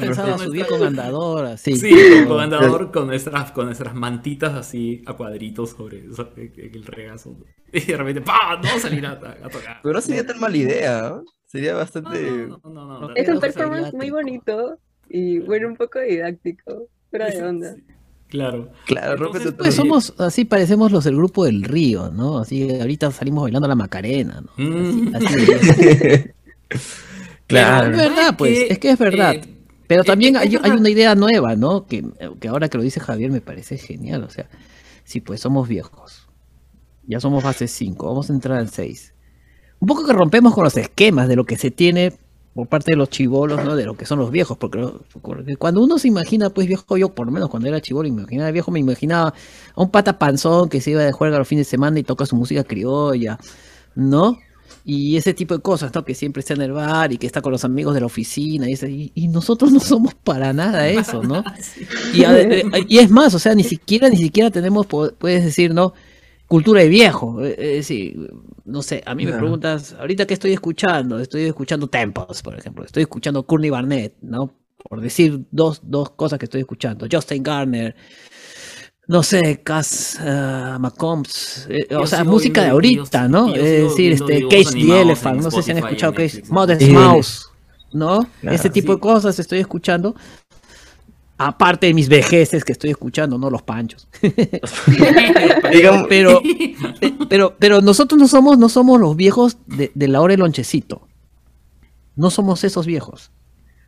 Pensaba 0.00 0.38
subir 0.38 0.66
con 0.66 0.82
andador, 0.82 1.46
así. 1.46 1.76
Sí, 1.76 2.24
con 2.26 2.40
andador, 2.40 2.90
con 2.92 3.06
nuestras, 3.06 3.52
con 3.52 3.66
nuestras 3.66 3.94
mantitas 3.94 4.54
así 4.54 5.02
a 5.06 5.14
cuadritos 5.14 5.70
sobre, 5.70 6.12
sobre 6.12 6.52
el 6.56 6.84
regazo. 6.84 7.36
Y 7.72 7.80
de 7.80 7.96
repente, 7.96 8.20
¡pam! 8.20 8.60
No 8.62 8.78
salir 8.78 9.06
a, 9.06 9.12
a 9.12 9.48
tocar. 9.48 9.80
Pero 9.82 9.94
no 9.94 10.00
sería 10.00 10.26
tan 10.26 10.38
mala 10.38 10.56
idea. 10.56 11.02
¿no? 11.10 11.24
Sería 11.46 11.72
No, 11.72 11.78
bastante. 11.78 12.22
no, 12.46 12.60
no, 12.64 12.70
no, 12.86 13.00
no, 13.00 13.14
Es 13.14 13.28
un 13.28 13.40
performance 13.40 13.92
muy 13.94 14.10
bonito 14.10 14.78
y 15.12 15.38
bueno, 15.40 15.68
un 15.68 15.76
poco 15.76 16.00
didáctico, 16.00 16.88
fuera 17.10 17.28
de 17.28 17.42
onda. 17.42 17.76
Claro. 18.28 18.70
Claro, 18.86 19.16
rompe 19.16 19.38
Entonces, 19.38 19.56
tu 19.58 19.62
Pues 19.62 19.74
somos, 19.74 20.14
así 20.16 20.46
parecemos 20.46 20.90
los 20.90 21.04
del 21.04 21.16
grupo 21.16 21.44
del 21.44 21.62
río, 21.64 22.10
¿no? 22.10 22.38
Así 22.38 22.70
ahorita 22.80 23.10
salimos 23.10 23.42
bailando 23.42 23.68
la 23.68 23.74
Macarena, 23.74 24.40
¿no? 24.40 24.52
Mm. 24.56 25.14
Así, 25.14 25.52
así 25.52 26.30
Claro. 27.46 27.90
Es 27.90 27.96
verdad, 27.98 28.34
pues, 28.38 28.58
es 28.70 28.78
que 28.78 28.90
es 28.92 28.98
verdad. 28.98 29.34
eh, 29.34 29.42
Pero 29.86 30.00
eh, 30.00 30.04
también 30.06 30.38
hay, 30.38 30.56
una 30.56 30.88
idea 30.88 31.14
nueva, 31.14 31.56
¿no? 31.56 31.84
Que, 31.86 32.02
que 32.40 32.48
ahora 32.48 32.70
que 32.70 32.78
lo 32.78 32.84
dice 32.84 33.00
Javier 33.00 33.30
me 33.30 33.42
parece 33.42 33.76
genial. 33.76 34.24
O 34.24 34.30
sea, 34.30 34.48
sí, 35.04 35.20
pues 35.20 35.40
somos 35.40 35.68
viejos. 35.68 36.26
Ya 37.06 37.20
somos 37.20 37.42
fase 37.42 37.68
5, 37.68 38.06
vamos 38.06 38.30
a 38.30 38.32
entrar 38.32 38.56
al 38.56 38.70
6. 38.70 39.12
Un 39.80 39.88
poco 39.88 40.06
que 40.06 40.12
rompemos 40.14 40.54
con 40.54 40.64
los 40.64 40.76
esquemas 40.78 41.28
de 41.28 41.36
lo 41.36 41.44
que 41.44 41.58
se 41.58 41.70
tiene 41.70 42.14
por 42.54 42.66
parte 42.66 42.92
de 42.92 42.96
los 42.96 43.08
chivolos, 43.08 43.64
¿no? 43.64 43.74
De 43.76 43.84
lo 43.84 43.94
que 43.96 44.04
son 44.06 44.18
los 44.18 44.30
viejos. 44.30 44.58
Porque, 44.58 44.86
porque 45.22 45.56
cuando 45.56 45.82
uno 45.82 45.98
se 45.98 46.08
imagina, 46.08 46.50
pues 46.50 46.66
viejo, 46.66 46.96
yo 46.96 47.08
por 47.14 47.26
lo 47.26 47.32
menos 47.32 47.48
cuando 47.48 47.68
era 47.68 47.80
chivolo, 47.80 48.08
me 48.12 48.20
imaginaba 48.20 48.50
viejo, 48.50 48.70
me 48.70 48.80
imaginaba 48.80 49.32
a 49.74 49.80
un 49.82 49.90
pata 49.90 50.18
panzón 50.18 50.68
que 50.68 50.80
se 50.80 50.90
iba 50.90 51.02
de 51.02 51.12
juerga 51.12 51.38
los 51.38 51.48
fines 51.48 51.66
de 51.66 51.70
semana 51.70 51.98
y 51.98 52.02
toca 52.02 52.26
su 52.26 52.36
música 52.36 52.62
criolla, 52.64 53.38
¿no? 53.94 54.38
Y 54.84 55.16
ese 55.16 55.32
tipo 55.32 55.54
de 55.54 55.62
cosas, 55.62 55.94
¿no? 55.94 56.04
Que 56.04 56.14
siempre 56.14 56.40
está 56.40 56.54
en 56.54 56.62
el 56.62 56.72
bar 56.72 57.12
y 57.12 57.16
que 57.18 57.26
está 57.26 57.40
con 57.40 57.52
los 57.52 57.64
amigos 57.64 57.94
de 57.94 58.00
la 58.00 58.06
oficina 58.06 58.68
y, 58.68 58.72
ese- 58.72 58.90
y, 58.90 59.12
y 59.14 59.28
nosotros 59.28 59.70
no 59.72 59.78
somos 59.80 60.14
para 60.14 60.52
nada 60.52 60.88
eso, 60.88 61.22
¿no? 61.22 61.44
Y, 62.14 62.24
a- 62.24 62.34
y 62.88 62.98
es 62.98 63.10
más, 63.10 63.32
o 63.34 63.38
sea, 63.38 63.54
ni 63.54 63.62
siquiera, 63.64 64.08
ni 64.08 64.16
siquiera 64.16 64.50
tenemos, 64.50 64.86
puedes 64.86 65.44
decir, 65.44 65.72
¿no? 65.72 65.94
Cultura 66.52 66.82
de 66.82 66.88
viejo. 66.90 67.42
eh, 67.42 67.54
Es 67.58 67.76
decir, 67.88 68.30
no 68.66 68.82
sé, 68.82 69.02
a 69.06 69.14
mí 69.14 69.24
me 69.24 69.32
preguntas, 69.32 69.96
ahorita 69.98 70.26
qué 70.26 70.34
estoy 70.34 70.52
escuchando, 70.52 71.18
estoy 71.18 71.44
escuchando 71.44 71.86
Temples, 71.88 72.42
por 72.42 72.54
ejemplo, 72.58 72.84
estoy 72.84 73.04
escuchando 73.04 73.46
Courtney 73.46 73.70
Barnett, 73.70 74.16
¿no? 74.20 74.52
Por 74.76 75.00
decir 75.00 75.46
dos, 75.50 75.80
dos 75.82 76.10
cosas 76.10 76.38
que 76.38 76.44
estoy 76.44 76.60
escuchando. 76.60 77.06
Justin 77.10 77.42
Garner, 77.42 77.96
no 79.08 79.22
sé, 79.22 79.62
Cass 79.64 80.18
uh, 80.20 80.78
McCombs, 80.78 81.66
eh, 81.70 81.94
o 81.96 82.06
sea, 82.06 82.22
música 82.22 82.62
de 82.64 82.68
ahorita, 82.68 83.28
¿no? 83.28 83.48
yo 83.48 83.54
Es 83.54 83.84
decir, 83.84 84.12
este, 84.12 84.42
Cage 84.46 84.72
the 84.74 85.00
Elephant, 85.00 85.40
no 85.42 85.50
sé 85.50 85.62
si 85.62 85.70
han 85.70 85.78
escuchado 85.78 86.12
Netflix. 86.12 86.50
Modest 86.50 86.82
Sí. 86.82 86.92
Mouse, 86.92 87.48
¿no? 87.94 88.28
Claro, 88.42 88.56
Ese 88.56 88.68
tipo 88.68 88.92
de 88.92 89.00
cosas 89.00 89.38
estoy 89.38 89.60
escuchando. 89.60 90.14
Aparte 91.38 91.86
de 91.86 91.94
mis 91.94 92.08
vejeces 92.08 92.64
que 92.64 92.72
estoy 92.72 92.90
escuchando, 92.90 93.36
no 93.38 93.50
los 93.50 93.62
panchos. 93.62 94.06
Pero, 96.08 96.08
pe- 96.08 97.14
pero, 97.28 97.56
pero 97.58 97.80
nosotros 97.80 98.20
no 98.20 98.28
somos, 98.28 98.58
no 98.58 98.68
somos 98.68 99.00
los 99.00 99.16
viejos 99.16 99.58
de, 99.66 99.90
de 99.94 100.08
la 100.08 100.20
hora 100.20 100.32
del 100.32 100.40
lonchecito. 100.40 101.08
No 102.16 102.30
somos 102.30 102.62
esos 102.64 102.86
viejos. 102.86 103.30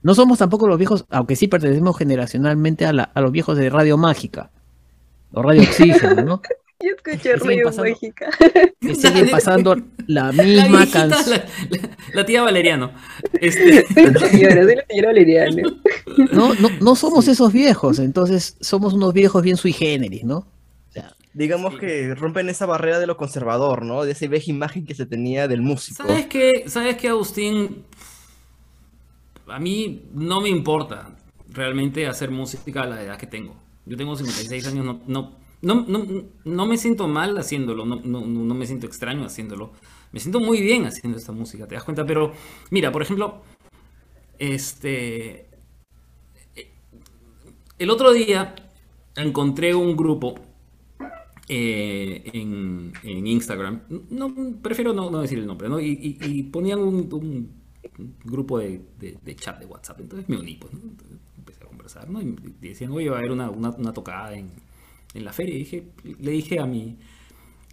No 0.03 0.15
somos 0.15 0.39
tampoco 0.39 0.67
los 0.69 0.79
viejos, 0.79 1.05
aunque 1.11 1.37
sí 1.37 1.47
pertenecemos 1.49 1.97
generacionalmente 1.97 2.87
a, 2.87 2.93
la- 2.93 3.05
a 3.15 3.21
los 3.21 3.33
viejos 3.33 3.57
de 3.57 3.71
Radio 3.71 3.97
Mágica. 3.97 4.51
O 5.33 5.43
Radio 5.43 5.63
Oxígeno, 5.63 6.23
¿no? 6.23 6.43
Yo 6.81 6.91
escuché 6.97 7.35
pasando- 7.64 7.91
Mágica. 7.91 8.31
Que 8.81 8.95
siguen 8.95 9.31
pasando 9.31 9.77
la 10.07 10.33
misma 10.33 10.87
canción. 10.91 11.41
la, 11.70 11.79
la- 11.79 11.97
la 12.14 12.27
tía 12.27 12.43
Valeriano. 12.43 12.93
Este, 13.41 13.87
Soy 13.87 14.05
la 14.12 14.20
señora, 14.29 14.62
soy 14.64 14.75
la 14.77 14.85
señora 14.89 15.09
Valeriano. 15.09 15.62
No, 16.33 16.55
no, 16.55 16.68
no 16.81 16.97
somos 16.97 17.29
esos 17.29 17.53
viejos, 17.53 17.99
entonces 17.99 18.57
somos 18.61 18.93
unos 18.95 19.12
viejos 19.14 19.43
bien 19.43 19.57
sui 19.57 19.72
generis, 19.72 20.25
¿no? 20.25 20.39
O 20.39 20.93
sea, 20.93 21.14
digamos 21.33 21.75
Sí. 21.75 21.81
que 21.81 22.14
rompen 22.14 22.49
esa 22.51 22.66
barrera 22.66 22.99
de 22.99 23.07
lo 23.07 23.16
conservador, 23.16 23.85
¿no? 23.85 24.05
De 24.05 24.12
esa 24.12 24.27
vieja 24.27 24.51
imagen 24.51 24.85
que 24.85 24.95
se 24.95 25.07
tenía 25.07 25.49
del 25.49 25.62
músico. 25.62 26.03
¿Sabes 26.07 26.27
qué? 26.27 26.64
¿Sabes 26.66 26.97
qué, 26.97 27.09
Agustín? 27.09 27.85
A 29.47 29.59
mí 29.59 30.07
no 30.14 30.41
me 30.41 30.49
importa 30.49 31.11
realmente 31.51 32.07
hacer 32.07 32.31
música 32.31 32.83
a 32.83 32.87
la 32.87 33.03
edad 33.03 33.16
que 33.18 33.27
tengo. 33.27 33.55
Yo 33.87 33.97
tengo 33.97 34.16
56 34.16 34.66
años, 34.68 34.85
no, 34.85 35.01
no, 35.07 35.44
no, 35.65 35.85
no, 35.87 36.07
no 36.45 36.67
me 36.67 36.77
siento 36.77 37.09
mal 37.09 37.37
haciéndolo, 37.37 37.85
no, 37.85 38.01
no, 38.05 38.21
no 38.27 38.55
me 38.55 38.67
siento 38.67 38.87
extraño 38.87 39.25
haciéndolo. 39.25 39.73
Me 40.12 40.21
siento 40.21 40.39
muy 40.39 40.61
bien 40.61 40.87
haciendo 40.87 41.19
esta 41.19 41.33
música, 41.33 41.67
¿te 41.67 41.75
das 41.75 41.85
cuenta? 41.85 42.07
Pero 42.07 42.33
mira, 42.71 42.93
por 42.93 43.03
ejemplo, 43.03 43.43
este... 44.39 45.49
El 47.79 47.91
otro 47.91 48.12
día 48.12 48.55
encontré 49.17 49.75
un 49.75 49.97
grupo 49.97 50.37
eh, 51.49 52.31
en, 52.33 53.27
Instagram. 53.27 53.83
No, 54.11 54.35
prefiero 54.62 54.93
no, 54.93 55.21
decir 55.21 55.39
el 55.39 55.47
nombre, 55.47 55.69
¿no? 55.69 55.81
Y, 55.81 56.43
ponían 56.53 56.79
un, 56.81 57.51
grupo 58.25 58.59
de, 58.59 58.81
chat 59.37 59.59
de 59.59 59.67
WhatsApp. 59.67 60.01
Entonces 60.01 60.29
me 60.29 60.37
uní, 60.39 60.55
pues, 60.55 60.73
empecé 61.37 61.65
a 61.65 61.67
conversar, 61.67 62.09
¿no? 62.09 62.23
Y 62.23 62.35
decían, 62.61 62.93
oye, 62.93 63.11
va 63.11 63.17
a 63.17 63.19
haber 63.19 63.33
una, 63.33 63.93
tocada 63.93 64.35
en, 64.35 64.51
la 65.23 65.33
feria. 65.33 65.55
Y 65.55 65.59
dije, 65.59 65.93
le 66.03 66.31
dije 66.33 66.59
a 66.59 66.67
mi, 66.67 66.99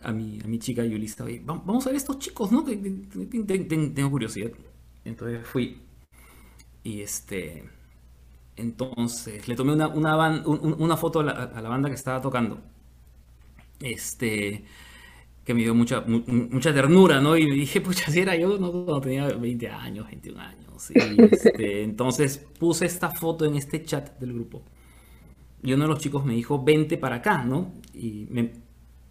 a 0.04 0.12
mi, 0.12 0.40
a 0.44 0.48
mi 0.48 0.60
chica 0.60 0.84
Yulista, 0.84 1.24
oye, 1.24 1.42
vamos 1.44 1.86
a 1.88 1.90
ver 1.90 1.98
estos 1.98 2.20
chicos, 2.20 2.52
¿no? 2.52 2.64
Tengo 2.64 4.12
curiosidad. 4.12 4.52
Entonces 5.06 5.48
fui. 5.48 5.82
Y 6.84 7.02
este. 7.02 7.64
Entonces 8.58 9.48
le 9.48 9.56
tomé 9.56 9.74
una, 9.74 9.88
una, 9.88 10.98
foto 10.98 11.22
a 11.22 11.24
la 11.24 11.70
banda 11.70 11.90
que 11.90 11.96
estaba 11.96 12.22
tocando 12.22 12.62
este, 13.82 14.64
que 15.44 15.54
me 15.54 15.62
dio 15.62 15.74
mucha, 15.74 16.02
mucha 16.02 16.74
ternura, 16.74 17.20
¿no? 17.20 17.36
Y 17.36 17.50
dije, 17.52 17.82
pucha, 17.82 18.12
si 18.12 18.20
era 18.20 18.36
yo, 18.36 18.58
no, 18.58 19.02
tenía 19.02 19.28
20 19.28 19.68
años, 19.70 20.08
21 20.08 20.40
años. 20.40 20.92
Este, 20.92 21.84
entonces 21.84 22.38
puse 22.60 22.86
esta 22.86 23.10
foto 23.10 23.46
en 23.46 23.56
este 23.56 23.84
chat 23.84 24.20
del 24.20 24.34
grupo. 24.34 24.64
Y 25.64 25.74
uno 25.74 25.84
de 25.84 25.90
los 25.90 26.00
chicos 26.00 26.26
me 26.26 26.34
dijo, 26.34 26.64
vente 26.64 26.98
para 26.98 27.18
acá, 27.18 27.44
¿no? 27.44 27.74
Y 27.94 28.28
me, 28.30 28.52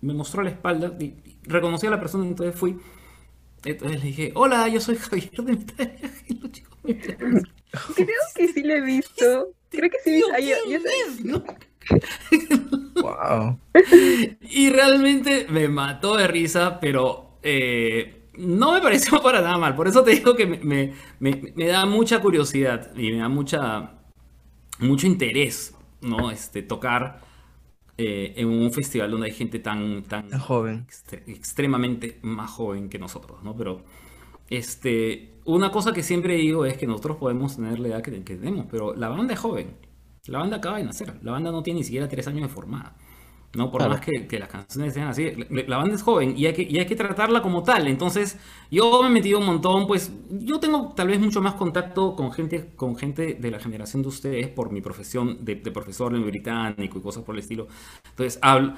mostró 0.03 0.43
la 0.43 0.51
espalda, 0.51 0.97
y, 0.99 1.15
reconocí 1.45 1.87
a 1.87 1.91
la 1.91 2.01
persona, 2.01 2.27
entonces 2.27 2.59
fui. 2.59 2.77
Entonces 3.65 4.01
le 4.01 4.07
dije, 4.07 4.33
hola, 4.35 4.69
yo 4.69 4.81
soy 4.81 4.97
Javier 4.97 5.31
de 5.31 6.13
Y 6.29 6.35
los 6.41 6.51
chicos 6.51 6.79
me 6.83 6.97
Creo 6.97 8.07
que 8.35 8.49
sí 8.49 8.63
lo 8.63 8.75
he 8.75 8.81
visto. 8.81 9.51
Creo 9.71 9.91
que 9.91 9.99
sí. 10.03 10.23
Yo, 11.25 11.43
wow. 13.03 13.59
Y 14.41 14.71
realmente 14.71 15.47
me 15.49 15.69
mató 15.69 16.17
de 16.17 16.27
risa, 16.27 16.81
pero 16.81 17.39
eh, 17.43 18.29
no 18.37 18.73
me 18.73 18.81
pareció 18.81 19.23
para 19.23 19.41
nada 19.41 19.59
mal. 19.59 19.75
Por 19.75 19.89
eso 19.89 20.03
te 20.03 20.13
digo 20.13 20.35
que 20.35 20.47
me, 20.47 21.67
da 21.67 21.87
mucha 21.87 22.21
curiosidad 22.21 22.97
y 22.97 23.13
me 23.13 23.19
da 23.19 23.29
mucha, 23.29 23.93
mucho 24.79 25.07
interés, 25.07 25.75
¿no? 26.03 26.31
Este, 26.31 26.63
tocar 26.63 27.21
eh, 27.97 28.35
en 28.37 28.49
un 28.49 28.73
festival 28.73 29.11
donde 29.11 29.27
hay 29.27 29.33
gente 29.33 29.59
tan, 29.59 30.03
tan, 30.05 30.31
joven, 30.39 30.87
extremadamente 31.27 32.19
más 32.23 32.51
joven 32.51 32.89
que 32.89 32.99
nosotros, 32.99 33.43
¿no? 33.43 33.57
Pero 33.57 33.83
este, 34.49 35.41
una 35.45 35.71
cosa 35.71 35.93
que 35.93 36.03
siempre 36.03 36.35
digo 36.37 36.65
es 36.65 36.77
que 36.77 36.87
nosotros 36.87 37.19
podemos 37.19 37.57
tener 37.57 37.79
la 37.79 37.89
edad 37.89 38.03
que 38.03 38.13
tenemos, 38.13 38.67
pero 38.71 38.95
la 38.95 39.09
banda 39.09 39.35
es 39.35 39.41
joven. 39.41 39.77
La 40.27 40.39
banda 40.39 40.59
acaba 40.59 40.79
de 40.79 40.85
nacer. 40.85 41.19
La 41.23 41.33
banda 41.33 41.51
no 41.51 41.63
tiene 41.63 41.81
ni 41.81 41.85
siquiera 41.85 42.09
tres 42.09 42.27
años 42.29 42.43
de 42.43 42.49
formada. 42.49 42.97
¿No? 43.55 43.71
Por 43.71 43.89
más 43.89 44.01
que, 44.01 44.39
las 44.39 44.49
canciones 44.49 44.95
sean 44.95 45.09
así, 45.09 45.33
la, 45.51 45.77
banda 45.77 45.97
es 45.97 46.03
joven 46.03 46.35
y 46.37 46.47
hay, 46.47 46.53
que, 46.53 46.63
y 46.63 46.79
hay 46.79 46.87
que 46.87 46.95
tratarla 46.95 47.43
como 47.43 47.65
tal. 47.65 47.89
Entonces, 47.89 48.39
yo 48.71 49.03
me 49.03 49.09
he 49.09 49.11
metido 49.11 49.41
un 49.41 49.47
montón, 49.47 49.89
pues 49.89 50.13
yo 50.31 50.61
tengo 50.61 50.93
tal 50.95 51.09
vez 51.09 51.19
mucho 51.19 51.43
más 51.43 51.55
contacto 51.55 52.15
con 52.15 52.33
gente, 52.33 52.71
con 52.77 52.97
gente 52.97 53.35
de 53.35 53.51
la 53.51 53.59
generación 53.59 54.03
de 54.03 54.09
ustedes 54.09 54.49
por 54.49 54.71
mi 54.71 54.81
profesión 54.81 55.45
de, 55.45 55.57
profesor 55.57 56.15
en 56.15 56.25
británico 56.25 56.99
y 56.99 57.03
cosas 57.03 57.25
por 57.25 57.35
el 57.35 57.41
estilo. 57.41 57.67
Entonces, 58.11 58.39
hablo, 58.41 58.75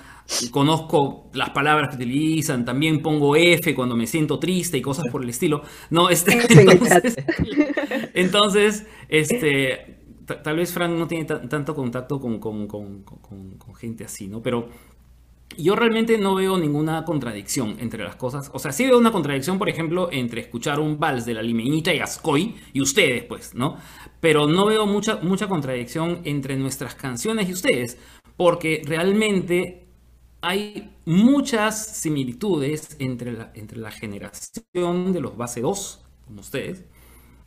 conozco 0.50 1.30
las 1.34 1.50
palabras 1.50 1.90
que 1.90 1.96
utilizan, 1.96 2.64
también 2.64 3.02
pongo 3.02 3.36
F 3.36 3.74
cuando 3.74 3.94
me 3.94 4.06
siento 4.06 4.38
triste 4.38 4.78
y 4.78 4.82
cosas 4.82 5.04
por 5.12 5.22
el 5.22 5.28
estilo. 5.28 5.62
No, 5.90 6.08
este, 6.08 6.32
entonces, 6.48 7.16
entonces, 8.14 8.86
este 9.08 10.01
tal 10.24 10.56
vez 10.56 10.72
Frank 10.72 10.92
no 10.92 11.06
tiene 11.06 11.24
tanto 11.24 11.74
contacto 11.74 12.20
con, 12.20 13.04
gente 13.78 14.04
así, 14.04 14.28
¿no? 14.28 14.42
Pero 14.42 14.68
yo 15.56 15.76
realmente 15.76 16.16
no 16.18 16.34
veo 16.34 16.56
ninguna 16.56 17.04
contradicción 17.04 17.76
entre 17.78 18.04
las 18.04 18.16
cosas. 18.16 18.50
O 18.54 18.58
sea, 18.58 18.72
sí 18.72 18.86
veo 18.86 18.98
una 18.98 19.12
contradicción, 19.12 19.58
por 19.58 19.68
ejemplo, 19.68 20.08
entre 20.10 20.40
escuchar 20.40 20.80
un 20.80 20.98
vals 20.98 21.26
de 21.26 21.34
la 21.34 21.42
Limeñita 21.42 21.92
y 21.92 21.98
Ascoy 21.98 22.54
y 22.72 22.80
ustedes, 22.80 23.24
pues, 23.24 23.54
¿no? 23.54 23.76
Pero 24.20 24.46
no 24.46 24.66
veo 24.66 24.86
mucha, 24.86 25.16
mucha 25.16 25.48
contradicción 25.48 26.20
entre 26.24 26.56
nuestras 26.56 26.94
canciones 26.94 27.48
y 27.48 27.52
ustedes, 27.52 27.98
porque 28.36 28.82
realmente 28.84 29.86
hay 30.40 30.90
muchas 31.04 31.96
similitudes 31.98 32.96
entre 32.98 33.32
la, 33.32 33.52
entre 33.54 33.78
la 33.78 33.90
generación 33.90 35.12
de 35.12 35.20
los 35.20 35.36
base 35.36 35.60
2, 35.60 36.04
como 36.26 36.40
ustedes, 36.40 36.84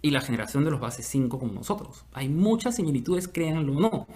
y 0.05 0.11
la 0.11 0.21
generación 0.21 0.63
de 0.63 0.69
los 0.69 0.79
bases 0.79 1.07
5 1.07 1.39
como 1.39 1.51
nosotros. 1.51 2.05
Hay 2.13 2.29
muchas 2.29 2.75
similitudes, 2.75 3.27
créanlo 3.27 3.73
o 3.73 3.79
no. 3.79 4.07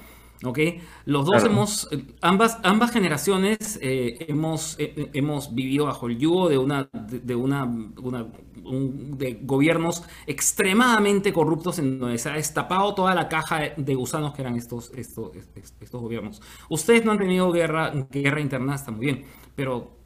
¿ok? 0.43 0.59
Los 1.05 1.25
dos 1.25 1.43
hemos, 1.43 1.89
ambas, 2.21 2.59
ambas 2.61 2.91
generaciones 2.91 3.79
eh, 3.81 4.27
hemos, 4.27 4.75
eh, 4.77 5.09
hemos 5.13 5.55
vivido 5.55 5.85
bajo 5.85 6.05
el 6.05 6.19
yugo 6.19 6.47
de 6.47 6.59
una, 6.59 6.91
de, 6.93 7.33
una, 7.33 7.65
de 7.65 9.39
gobiernos 9.41 10.03
extremadamente 10.27 11.33
corruptos 11.33 11.79
en 11.79 11.97
donde 11.97 12.19
se 12.19 12.29
ha 12.29 12.33
destapado 12.33 12.93
toda 12.93 13.15
la 13.15 13.27
caja 13.27 13.61
de 13.75 13.95
gusanos 13.95 14.35
que 14.35 14.43
eran 14.43 14.57
estos, 14.57 14.91
estos, 14.93 15.31
estos 15.55 15.99
gobiernos. 15.99 16.39
Ustedes 16.69 17.03
no 17.03 17.13
han 17.13 17.17
tenido 17.17 17.51
guerra, 17.51 17.91
guerra 18.11 18.41
interna, 18.41 18.75
está 18.75 18.91
muy 18.91 19.07
bien, 19.07 19.25
pero 19.55 19.97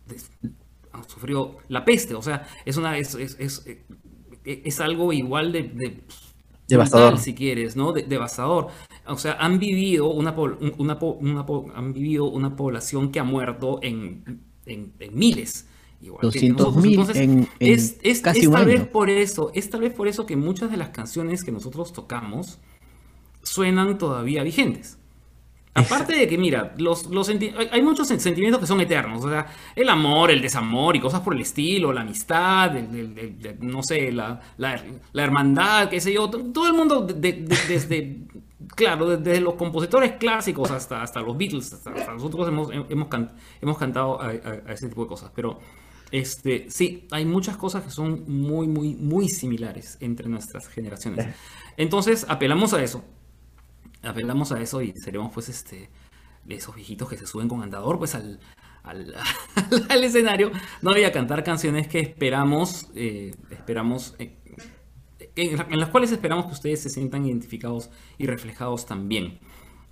han 0.94 1.10
sufrido 1.10 1.58
la 1.68 1.84
peste, 1.84 2.16
o 2.16 2.22
sea, 2.22 2.48
es 2.64 2.78
una, 2.78 2.98
es, 2.98 3.16
e, 3.16 3.24
es 3.24 3.66
algo 4.80 5.14
igual 5.14 5.52
de, 5.52 6.04
devastador, 6.68 7.18
si 7.20 7.34
quieres, 7.34 7.76
¿no? 7.76 7.94
devastador. 7.94 8.68
O 9.06 9.18
sea, 9.18 9.34
han 9.34 9.60
vivido 9.60 10.08
una, 10.08 10.32
una, 10.78 10.98
han 11.76 11.94
vivido 11.94 12.26
una 12.26 12.56
población 12.56 13.12
que 13.12 13.20
ha 13.20 13.24
muerto 13.24 13.80
en, 13.82 14.42
en, 14.66 14.94
miles. 15.12 15.68
200 16.22 16.76
mil 16.78 17.00
en, 17.14 17.48
es, 17.60 17.98
es, 18.04 18.20
casi 18.20 18.50
tal 18.50 18.66
vez 18.66 18.86
por 18.86 19.10
eso, 19.10 19.52
es 19.54 19.70
tal 19.70 19.80
vez 19.80 19.94
por 19.94 20.10
eso 20.10 20.26
que 20.26 20.36
muchas 20.36 20.70
de 20.70 20.76
las 20.76 20.90
canciones 20.90 21.46
que 21.46 21.52
nosotros 21.54 21.94
tocamos 21.94 22.60
suenan 23.42 23.98
todavía 23.98 24.44
vigentes. 24.44 24.98
Aparte 25.76 26.16
de 26.16 26.28
que, 26.28 26.38
mira, 26.38 26.76
los, 26.78 27.08
los 27.08 27.30
hay 27.30 27.82
muchos 27.82 28.08
sentimientos 28.08 28.60
que 28.60 28.68
son 28.68 28.80
eternos. 28.80 29.26
O 29.26 29.30
sea, 29.30 29.48
el 29.76 29.90
amor, 29.90 30.30
el 30.30 30.42
desamor 30.42 30.96
y 30.96 31.00
cosas 31.00 31.22
por 31.22 31.34
el 31.34 31.42
estilo, 31.42 31.92
la 31.92 32.02
amistad, 32.02 32.74
no 33.60 33.82
sé, 33.82 34.12
la, 34.12 34.40
la, 34.58 34.80
hermandad, 35.16 35.90
qué 35.90 36.00
sé 36.00 36.14
yo. 36.14 36.30
Todo 36.30 36.68
el 36.68 36.74
mundo, 36.74 37.02
desde, 37.02 38.20
claro, 38.76 39.18
desde 39.18 39.42
los 39.42 39.56
compositores 39.56 40.14
clásicos 40.14 40.70
hasta, 40.70 41.02
hasta 41.02 41.22
los 41.22 41.36
Beatles, 41.36 41.74
hasta, 41.74 41.92
nosotros 42.14 42.48
hemos, 42.48 42.70
hemos, 42.72 43.08
hemos 43.60 43.78
cantado 43.78 44.22
a, 44.22 44.32
ese 44.72 44.90
tipo 44.90 45.02
de 45.04 45.08
cosas. 45.08 45.32
Pero 45.34 45.60
este, 46.12 46.70
sí, 46.70 47.08
hay 47.10 47.26
muchas 47.26 47.58
cosas 47.58 47.84
que 47.84 47.90
son 47.90 48.26
muy, 48.28 48.68
muy, 48.68 48.94
muy 48.94 49.28
similares 49.28 49.98
entre 50.02 50.30
nuestras 50.30 50.68
generaciones. 50.68 51.30
Entonces, 51.78 52.28
apelamos 52.30 52.76
a 52.76 52.84
eso 52.84 53.04
apelamos 54.04 54.52
a 54.52 54.62
eso 54.62 54.82
y 54.82 54.94
seremos 54.94 55.32
pues 55.34 55.50
este 55.50 55.90
esos 56.48 56.76
viejitos 56.76 57.10
que 57.10 57.18
se 57.18 57.26
suben 57.26 57.48
con 57.48 57.64
andador 57.64 57.98
pues 57.98 58.16
al, 58.16 58.40
al, 58.84 59.14
escenario. 60.04 60.52
No 60.82 60.92
voy 60.92 61.06
a 61.06 61.12
cantar 61.12 61.44
canciones 61.44 61.88
que 61.88 62.00
esperamos 62.00 62.90
eh, 62.96 63.34
esperamos 63.50 64.16
eh, 64.20 64.38
en, 65.36 65.80
las 65.80 65.90
cuales 65.90 66.12
esperamos 66.12 66.46
que 66.46 66.52
ustedes 66.54 66.82
se 66.82 66.90
sientan 66.90 67.26
identificados 67.26 67.90
y 68.18 68.28
reflejados 68.28 68.86
también. 68.86 69.40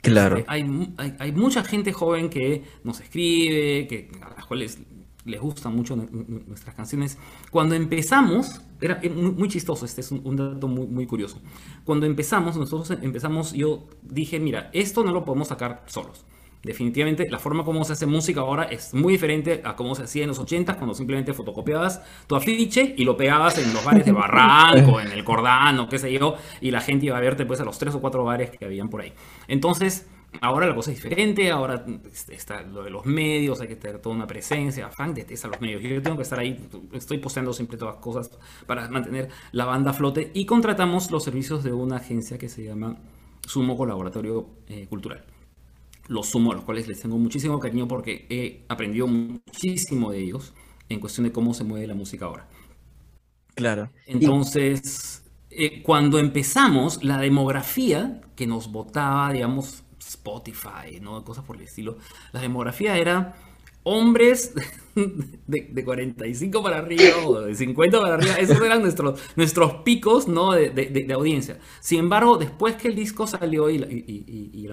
Claro. 0.02 0.38
Este, 0.38 0.50
hay, 0.50 0.94
hay, 1.20 1.32
mucha 1.32 1.64
gente 1.64 1.94
joven 1.94 2.30
que 2.30 2.64
nos 2.84 3.00
escribe 3.00 3.88
que 3.88 4.10
a 4.22 4.36
las 4.36 4.46
cuales 4.46 4.80
les 5.26 5.40
gustan 5.40 5.76
mucho 5.76 5.96
nuestras 5.96 6.76
canciones. 6.76 7.18
Cuando 7.50 7.76
empezamos, 7.76 8.62
era 8.80 9.02
muy 9.16 9.48
chistoso, 9.48 9.86
este 9.86 10.02
es 10.02 10.12
un, 10.12 10.36
dato 10.36 10.68
muy, 10.68 10.88
muy 10.88 11.06
curioso. 11.06 11.42
Cuando 11.84 12.06
empezamos, 12.06 12.58
nosotros 12.58 12.98
empezamos, 13.02 13.54
yo 13.54 13.88
dije, 14.02 14.40
mira, 14.40 14.70
esto 14.74 15.04
no 15.04 15.12
lo 15.12 15.26
podemos 15.26 15.48
sacar 15.50 15.84
solos. 15.88 16.26
Definitivamente 16.64 17.28
la 17.28 17.40
forma 17.40 17.64
como 17.64 17.84
se 17.84 17.94
hace 17.94 18.06
música 18.06 18.42
ahora 18.42 18.66
es 18.66 18.94
muy 18.94 19.14
diferente 19.14 19.62
a 19.64 19.76
cómo 19.76 19.96
se 19.96 20.04
hacía 20.04 20.24
en 20.24 20.30
los 20.30 20.38
80 20.38 20.76
cuando 20.76 20.94
simplemente 20.94 21.34
fotocopiabas 21.34 22.04
tu 22.28 22.36
afiche 22.36 22.94
y 22.96 23.04
lo 23.04 23.18
pegabas 23.18 23.58
en 23.58 23.74
los 23.74 23.84
bares 23.84 24.06
de 24.06 24.12
Barranco, 24.12 25.02
en 25.02 25.12
el 25.12 25.24
Cordano, 25.24 25.90
qué 25.90 25.98
sé 25.98 26.14
yo, 26.14 26.36
y 26.62 26.70
la 26.70 26.82
gente 26.82 27.08
iba 27.08 27.18
a 27.18 27.20
verte 27.20 27.48
pues 27.48 27.60
a 27.62 27.66
los 27.66 27.80
tres 27.80 27.96
o 27.96 28.00
cuatro 28.00 28.24
bares 28.24 28.52
que 28.52 28.64
habían 28.64 28.90
por 28.90 29.02
ahí. 29.02 29.12
Entonces, 29.48 30.06
Ahora 30.40 30.66
la 30.66 30.74
cosa 30.74 30.92
es 30.92 30.98
diferente, 30.98 31.52
ahora 31.52 31.86
está 32.30 32.62
lo 32.62 32.84
de 32.84 32.90
los 32.90 33.06
medios, 33.06 33.60
hay 33.60 33.68
que 33.68 33.76
tener 33.76 34.00
toda 34.00 34.16
una 34.16 34.28
presencia, 34.28 34.90
fan 34.90 35.14
detesta 35.14 35.48
los 35.48 35.60
medios. 35.60 35.84
Yo 35.84 36.02
tengo 36.02 36.16
que 36.16 36.24
estar 36.24 36.40
ahí, 36.40 36.58
estoy 36.94 37.18
posteando 37.18 37.52
siempre 37.52 37.78
todas 37.78 37.96
las 37.96 38.04
cosas 38.04 38.32
para 38.66 38.88
mantener 38.90 39.30
la 39.52 39.66
banda 39.66 39.92
a 39.92 39.94
flote 39.94 40.32
y 40.34 40.46
contratamos 40.46 41.12
los 41.12 41.24
servicios 41.24 41.64
de 41.64 41.74
una 41.74 41.98
agencia 41.98 42.38
que 42.38 42.48
se 42.48 42.64
llama 42.64 42.98
Sumo 43.46 43.76
Colaboratorio 43.76 44.48
eh, 44.68 44.88
Cultural. 44.88 45.26
Los 46.08 46.28
Sumo, 46.30 46.54
a 46.54 46.56
los 46.56 46.64
cuales 46.64 46.88
les 46.88 47.02
tengo 47.02 47.18
muchísimo 47.18 47.60
cariño 47.60 47.88
porque 47.88 48.26
he 48.30 48.64
aprendido 48.70 49.08
muchísimo 49.08 50.12
de 50.12 50.20
ellos 50.20 50.54
en 50.90 51.00
cuestión 51.00 51.26
de 51.26 51.32
cómo 51.32 51.54
se 51.54 51.64
mueve 51.64 51.88
la 51.88 51.94
música 51.94 52.26
ahora. 52.26 52.48
Claro. 53.56 53.90
Entonces, 54.08 55.24
eh, 55.50 55.82
cuando 55.84 56.20
empezamos, 56.20 57.04
la 57.04 57.18
demografía 57.18 58.22
que 58.36 58.48
nos 58.48 58.72
votaba, 58.72 59.32
digamos, 59.32 59.84
Spotify, 60.12 61.00
¿no? 61.02 61.24
Cosas 61.24 61.44
por 61.44 61.58
el 61.58 61.64
estilo, 61.64 61.98
la 62.32 62.42
demografía 62.42 62.98
era 62.98 63.36
hombres 63.84 64.54
de, 65.48 65.84
45 65.84 66.62
para 66.62 66.78
arriba 66.78 67.26
o 67.26 67.42
de 67.42 67.56
50 67.56 68.00
para 68.00 68.16
arriba, 68.16 68.36
esos 68.36 68.62
eran 68.62 68.82
nuestros, 68.82 69.20
nuestros 69.36 69.74
picos 69.84 70.28
¿no? 70.28 70.52
de, 70.52 71.08
audiencia. 71.14 71.60
Sin 71.80 72.00
embargo, 72.00 72.38
después 72.38 72.76
que 72.76 72.88
el 72.90 72.96
disco 72.96 73.26
salió 73.28 73.70
y, 73.70 74.70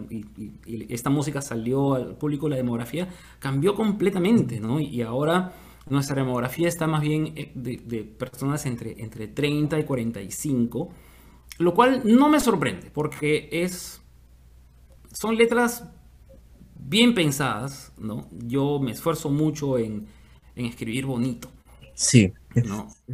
esta 0.89 1.11
música 1.11 1.41
salió 1.41 1.95
al 1.95 2.17
público, 2.17 2.49
la 2.49 2.57
demografía 2.57 3.09
cambió 3.39 3.75
completamente, 3.75 4.61
¿no? 4.61 4.81
Y 4.81 5.03
ahora 5.03 5.53
nuestra 5.89 6.17
demografía 6.17 6.69
está 6.69 6.87
más 6.87 7.01
bien 7.01 7.33
eh, 7.37 7.51
de, 7.55 8.03
personas 8.05 8.67
entre, 8.67 9.01
entre 9.03 9.29
30 9.29 9.79
y 9.79 9.85
45, 9.85 10.91
lo 11.59 11.75
cual 11.75 12.03
no 12.05 12.29
me 12.29 12.41
sorprende, 12.41 12.91
porque 12.93 13.49
es, 13.51 14.03
son 15.13 15.37
letras 15.37 15.85
bien 16.79 17.15
pensadas, 17.15 17.93
¿no? 17.99 18.29
Yo 18.33 18.79
me 18.79 18.93
esfuerzo 18.93 19.31
mucho 19.31 19.79
en, 19.79 20.07
escribir 20.57 21.07
bonito. 21.07 21.51
Sí, 21.95 22.33
es, 22.55 22.65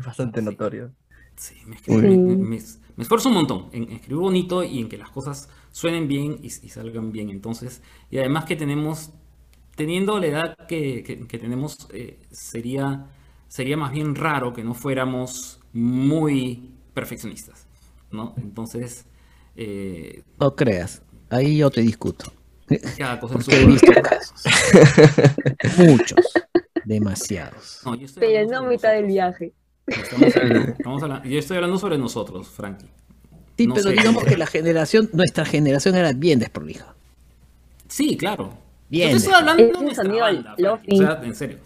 bastante 0.04 0.40
notorio. 0.40 0.92
Sí, 1.36 1.56
me, 1.66 1.76
esfuerzo 3.02 3.28
un 3.28 3.34
montón 3.34 3.68
en, 3.72 3.90
escribir 3.90 4.20
bonito 4.20 4.62
y 4.62 4.80
en 4.80 4.88
que 4.88 4.96
las 4.96 5.10
cosas 5.10 5.48
suenen 5.72 6.08
bien 6.08 6.38
y, 6.42 6.50
salgan 6.50 7.12
bien. 7.12 7.30
Entonces, 7.30 7.82
y 8.10 8.18
además 8.18 8.44
que 8.44 8.56
tenemos, 8.56 9.10
teniendo 9.74 10.18
la 10.18 10.26
edad 10.26 10.56
que, 10.66 11.26
tenemos, 11.28 11.88
eh, 11.92 12.18
sería, 12.30 13.06
sería 13.48 13.76
más 13.76 13.92
bien 13.92 14.14
raro 14.14 14.52
que 14.52 14.64
no 14.64 14.74
fuéramos 14.74 15.60
muy 15.72 16.70
perfeccionistas, 16.94 17.66
¿no? 18.10 18.34
Entonces... 18.36 19.06
Eh, 19.56 20.22
no 20.40 20.56
creas, 20.56 21.02
ahí 21.34 21.58
yo 21.58 21.70
te 21.70 21.80
discuto. 21.80 22.32
Porque 22.66 23.56
he 23.56 23.66
visto 23.66 23.92
casos. 24.02 24.42
Muchos. 25.78 26.32
Demasiados. 26.84 27.82
Pero 28.18 28.50
no 28.50 28.68
mitad 28.68 28.92
del 28.92 29.06
viaje. 29.06 29.52
yo 29.86 31.38
estoy 31.38 31.56
hablando 31.56 31.78
sobre 31.78 31.98
nosotros, 31.98 32.48
Frankie. 32.48 32.88
Sí, 33.56 33.68
pero 33.72 33.90
digamos 33.90 34.24
que 34.24 34.36
la 34.36 34.46
generación, 34.46 35.10
nuestra 35.12 35.44
generación 35.44 35.94
era 35.94 36.12
bien 36.12 36.38
desprolija. 36.38 36.94
Sí, 37.86 38.16
claro. 38.16 38.52
Bien. 38.88 39.10
Yo 39.10 39.16
estoy 39.18 39.34
hablando 39.34 39.64
de 39.64 39.72
nuestra 39.72 40.04
banda, 40.04 40.54
o 40.54 40.96
sea, 40.96 41.20
en 41.22 41.34
serio. 41.34 41.58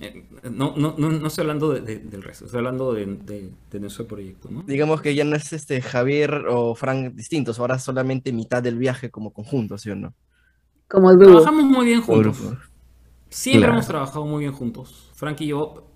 Eh, 0.00 0.24
no, 0.50 0.74
no, 0.76 0.94
no, 0.98 1.26
estoy 1.26 1.42
hablando 1.42 1.72
del 1.72 2.22
resto, 2.22 2.44
estoy 2.44 2.58
hablando 2.58 2.92
de, 2.92 3.50
nuestro 3.80 4.06
proyecto, 4.06 4.50
¿no? 4.50 4.62
Digamos 4.62 5.00
que 5.00 5.14
ya 5.14 5.24
no 5.24 5.36
es 5.36 5.52
este 5.52 5.80
Javier 5.80 6.44
o 6.48 6.74
Frank 6.74 7.14
distintos, 7.14 7.58
ahora 7.58 7.78
solamente 7.78 8.32
mitad 8.32 8.62
del 8.62 8.76
viaje 8.76 9.10
como 9.10 9.32
conjunto, 9.32 9.78
¿sí 9.78 9.90
o 9.90 9.96
no? 9.96 10.12
Como 10.88 11.10
el 11.10 11.18
dúo. 11.18 11.26
Trabajamos 11.26 11.64
muy 11.64 11.86
bien 11.86 12.02
juntos. 12.02 12.42
Siempre 13.30 13.70
hemos 13.70 13.86
trabajado 13.86 14.24
muy 14.26 14.40
bien 14.40 14.52
juntos. 14.52 15.10
Frank 15.14 15.40
y 15.40 15.48
yo, 15.48 15.88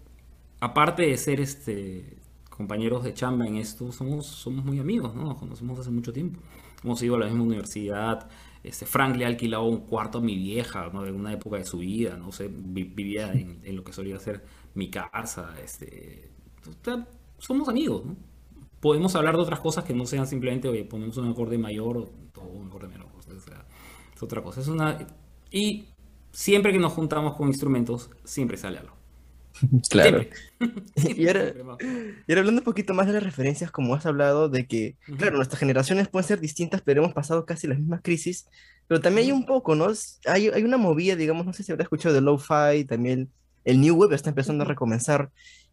aparte 0.60 1.02
de 1.02 1.16
ser 1.16 1.40
este 1.40 2.16
compañeros 2.48 3.04
de 3.04 3.14
chamba 3.14 3.46
en 3.46 3.56
esto, 3.56 3.90
somos, 3.90 4.26
somos 4.26 4.64
muy 4.64 4.78
amigos, 4.78 5.14
¿no? 5.14 5.24
Nos 5.24 5.38
conocemos 5.38 5.78
hace 5.78 5.90
mucho 5.90 6.12
tiempo. 6.12 6.40
Hemos 6.84 7.02
ido 7.02 7.16
a 7.16 7.20
la 7.20 7.26
misma 7.26 7.44
universidad, 7.44 8.28
este, 8.62 8.86
Frank 8.86 9.16
le 9.16 9.24
ha 9.24 9.28
alquilado 9.28 9.64
un 9.64 9.78
cuarto 9.86 10.18
a 10.18 10.20
mi 10.20 10.36
vieja, 10.36 10.90
¿no? 10.92 11.06
En 11.06 11.14
una 11.14 11.32
época 11.32 11.56
de 11.56 11.64
su 11.64 11.78
vida, 11.78 12.16
no 12.16 12.30
sé, 12.32 12.48
vivía 12.50 13.32
en, 13.32 13.76
lo 13.76 13.82
que 13.82 13.92
solía 13.92 14.18
ser 14.18 14.44
mi 14.74 14.90
casa, 14.90 15.54
este, 15.62 16.30
somos 17.38 17.68
amigos, 17.68 18.04
¿no? 18.04 18.16
Podemos 18.80 19.14
hablar 19.14 19.36
de 19.36 19.42
otras 19.42 19.60
cosas 19.60 19.84
que 19.84 19.92
no 19.92 20.06
sean 20.06 20.26
simplemente, 20.26 20.84
ponemos 20.84 21.16
un 21.18 21.28
acorde 21.28 21.58
mayor 21.58 21.98
o, 21.98 22.42
un 22.42 22.68
acorde 22.68 22.88
menor, 22.88 23.08
sea, 23.20 23.66
es 24.14 24.22
otra 24.22 24.42
cosa. 24.42 24.62
Y 25.50 25.86
siempre 26.32 26.72
que 26.72 26.78
nos 26.78 26.92
juntamos 26.92 27.36
con 27.36 27.48
instrumentos, 27.48 28.10
siempre 28.24 28.56
sale 28.56 28.78
algo. 28.78 28.99
Claro. 29.88 30.24
y, 30.96 31.26
ahora, 31.26 31.52
hablando 32.28 32.60
un 32.60 32.64
poquito 32.64 32.94
más 32.94 33.06
de 33.06 33.14
las 33.14 33.22
referencias, 33.22 33.70
como 33.70 33.94
has 33.94 34.06
hablado 34.06 34.48
de 34.48 34.66
que, 34.66 34.96
claro, 35.18 35.36
nuestras 35.36 35.58
generaciones 35.58 36.08
pueden 36.08 36.26
ser 36.26 36.40
distintas, 36.40 36.82
pero 36.82 37.02
hemos 37.02 37.14
pasado 37.14 37.44
casi 37.46 37.66
las 37.66 37.78
mismas 37.78 38.00
crisis, 38.02 38.46
pero 38.86 39.00
también 39.00 39.26
hay 39.28 39.32
un 39.32 39.46
poco, 39.46 39.74
¿no? 39.74 39.88
Hay, 40.26 40.48
hay 40.48 40.62
una 40.62 40.76
movida, 40.76 41.16
digamos, 41.16 41.46
no 41.46 41.52
sé 41.52 41.62
si 41.62 41.72
habrá 41.72 41.84
escuchado 41.84 42.14
de 42.14 42.20
Lo-Fi, 42.20 42.84
también 42.88 43.28
el 43.64 43.80
New 43.80 43.94
Web 43.94 44.12
está 44.12 44.30
empezando 44.30 44.64
a 44.64 44.66
recomenzar. 44.66 45.30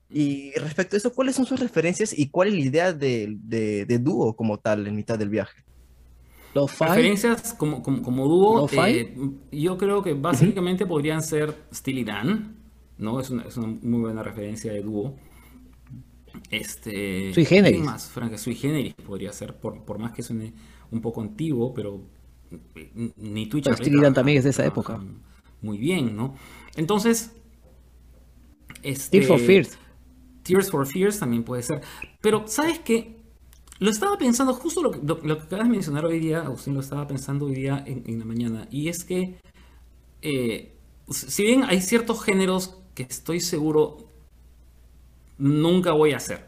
Y 0.09 0.51
respecto 0.53 0.95
a 0.95 0.97
eso, 0.97 1.13
¿cuáles 1.13 1.35
son 1.35 1.45
sus 1.45 1.59
referencias 1.59 2.17
y 2.17 2.29
cuál 2.29 2.49
es 2.49 2.53
la 2.53 2.59
idea 2.59 2.93
de, 2.93 3.35
de, 3.41 3.99
dúo 3.99 4.35
como 4.35 4.57
tal 4.57 4.87
en 4.87 4.95
mitad 4.95 5.19
del 5.19 5.29
viaje? 5.29 5.63
Lo-fi. 6.53 6.85
Referencias 6.85 7.53
como, 7.53 7.83
como, 7.83 8.25
dúo, 8.25 8.69
eh, 8.85 9.13
yo 9.51 9.77
creo 9.77 10.01
que 10.01 10.13
básicamente 10.13 10.85
podrían 10.85 11.21
ser 11.21 11.53
Steely 11.73 12.03
Dan, 12.03 12.56
¿no? 12.97 13.19
Es 13.19 13.29
una, 13.29 13.45
muy 13.81 13.99
buena 14.01 14.23
referencia 14.23 14.71
de 14.71 14.81
dúo. 14.81 15.15
Este, 16.51 17.33
sui 17.33 17.45
generis. 17.45 17.81
más, 17.81 18.09
Frank, 18.09 18.35
sui 18.37 18.55
generis 18.55 18.93
podría 18.93 19.31
ser, 19.31 19.55
por, 19.55 19.97
más 19.97 20.11
que 20.11 20.23
suene 20.23 20.53
un 20.91 21.01
poco 21.01 21.21
antiguo, 21.21 21.73
pero 21.73 22.01
ni 23.17 23.47
Twitch. 23.47 23.65
Pero 23.65 24.13
también 24.13 24.37
es 24.37 24.43
de 24.43 24.51
esa 24.51 24.65
época. 24.65 25.01
Muy 25.61 25.77
bien, 25.77 26.15
¿no? 26.15 26.35
Entonces. 26.75 27.31
Este, 28.83 29.17
Tears 29.17 29.27
for 29.27 29.39
Fears. 29.39 29.77
Tears 30.43 30.71
for 30.71 30.85
Fears 30.85 31.19
también 31.19 31.43
puede 31.43 31.63
ser. 31.63 31.81
Pero, 32.21 32.47
¿sabes 32.47 32.79
qué? 32.79 33.17
Lo 33.79 33.91
estaba 33.91 34.17
pensando, 34.17 34.53
justo 34.53 34.81
lo 34.81 34.91
que, 34.91 34.99
lo, 35.03 35.19
que 35.19 35.43
acabas 35.43 35.67
de 35.67 35.71
mencionar 35.71 36.05
hoy 36.05 36.19
día, 36.19 36.41
Agustín 36.41 36.73
lo 36.73 36.79
estaba 36.79 37.07
pensando 37.07 37.45
hoy 37.45 37.53
día 37.53 37.83
en, 37.85 38.17
la 38.17 38.25
mañana, 38.25 38.67
y 38.71 38.89
es 38.89 39.03
que, 39.03 39.37
eh, 40.23 40.75
si 41.11 41.43
bien 41.43 41.63
hay 41.63 41.81
ciertos 41.81 42.23
géneros 42.23 42.77
que 42.97 43.03
estoy 43.03 43.39
seguro 43.39 44.09
nunca 45.37 45.91
voy 45.91 46.13
a 46.13 46.17
hacer. 46.17 46.47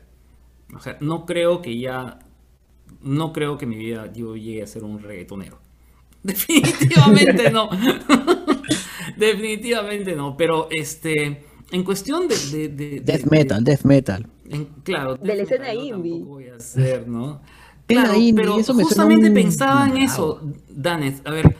O 0.75 0.79
sea, 0.79 0.97
no 0.99 1.27
creo 1.27 1.61
que 1.61 1.79
ya, 1.79 2.17
no 3.03 3.33
creo 3.33 3.59
que 3.59 3.67
mi 3.67 3.75
vida 3.75 4.11
yo 4.11 4.35
llegue 4.35 4.63
a 4.63 4.67
ser 4.67 4.83
un 4.83 4.99
reggaetonero. 4.99 5.59
Definitivamente 6.23 7.51
no. 7.51 7.69
Definitivamente 9.17 10.15
no. 10.15 10.35
Pero 10.35 10.69
este, 10.71 11.45
en 11.71 11.83
cuestión 11.83 12.27
de, 12.27 12.99
death 13.05 13.25
metal, 13.25 13.63
death 13.63 13.83
metal. 13.83 14.25
claro. 14.83 15.17
De 15.17 15.35
la 15.35 15.43
escena 15.43 15.71
indie. 15.71 16.23
voy 16.23 16.47
a 16.47 16.55
hacer, 16.55 17.07
¿no? 17.07 17.41
Claro, 17.85 18.13
pero 18.35 18.63
justamente 18.63 19.29
pensaba 19.29 19.87
en 19.87 19.97
eso, 19.97 20.41
Danet. 20.67 21.21
A 21.27 21.31
ver, 21.31 21.55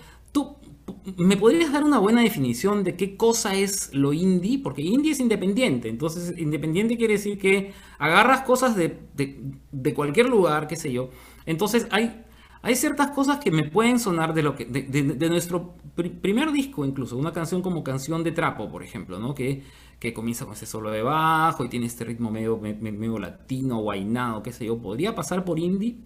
¿Me 1.18 1.38
podrías 1.38 1.72
dar 1.72 1.84
una 1.84 2.00
buena 2.00 2.22
definición 2.22 2.84
de 2.84 2.96
qué 2.96 3.16
cosa 3.18 3.56
es 3.56 3.94
lo 3.94 4.14
indie? 4.14 4.60
Porque 4.60 4.82
indie 4.82 5.12
es 5.12 5.20
independiente. 5.20 5.90
Entonces, 5.90 6.38
independiente 6.38 6.98
quiere 6.98 7.14
decir 7.14 7.38
que 7.38 7.74
agarras 7.98 8.42
cosas 8.42 8.76
de, 8.76 9.94
cualquier 9.96 10.30
lugar, 10.30 10.68
qué 10.68 10.76
sé 10.76 10.92
yo. 10.92 11.10
Entonces, 11.46 11.88
hay, 11.92 12.24
hay 12.62 12.76
ciertas 12.76 13.12
cosas 13.12 13.40
que 13.40 13.52
me 13.52 13.64
pueden 13.64 14.00
sonar 14.00 14.34
de, 14.34 14.44
lo 14.44 14.56
que, 14.56 14.66
de, 14.66 15.30
nuestro 15.30 15.76
primer 16.22 16.52
disco, 16.52 16.86
incluso. 16.86 17.18
Una 17.18 17.34
canción 17.34 17.62
como 17.62 17.84
Canción 17.84 18.24
de 18.24 18.32
Trapo, 18.32 18.70
por 18.70 18.84
ejemplo, 18.84 19.20
¿no? 19.20 19.34
Que, 19.34 19.64
que 20.00 20.14
comienza 20.14 20.46
con 20.46 20.54
ese 20.54 20.66
solo 20.66 20.92
de 20.92 21.02
bajo 21.02 21.66
y 21.66 21.70
tiene 21.70 21.86
este 21.86 22.06
ritmo 22.06 22.32
medio, 22.32 22.58
medio 22.58 23.20
latino, 23.20 23.80
guainado, 23.80 24.44
qué 24.44 24.52
sé 24.52 24.66
yo. 24.66 24.78
¿Podría 24.78 25.16
pasar 25.16 25.46
por 25.46 25.60
indie? 25.60 25.98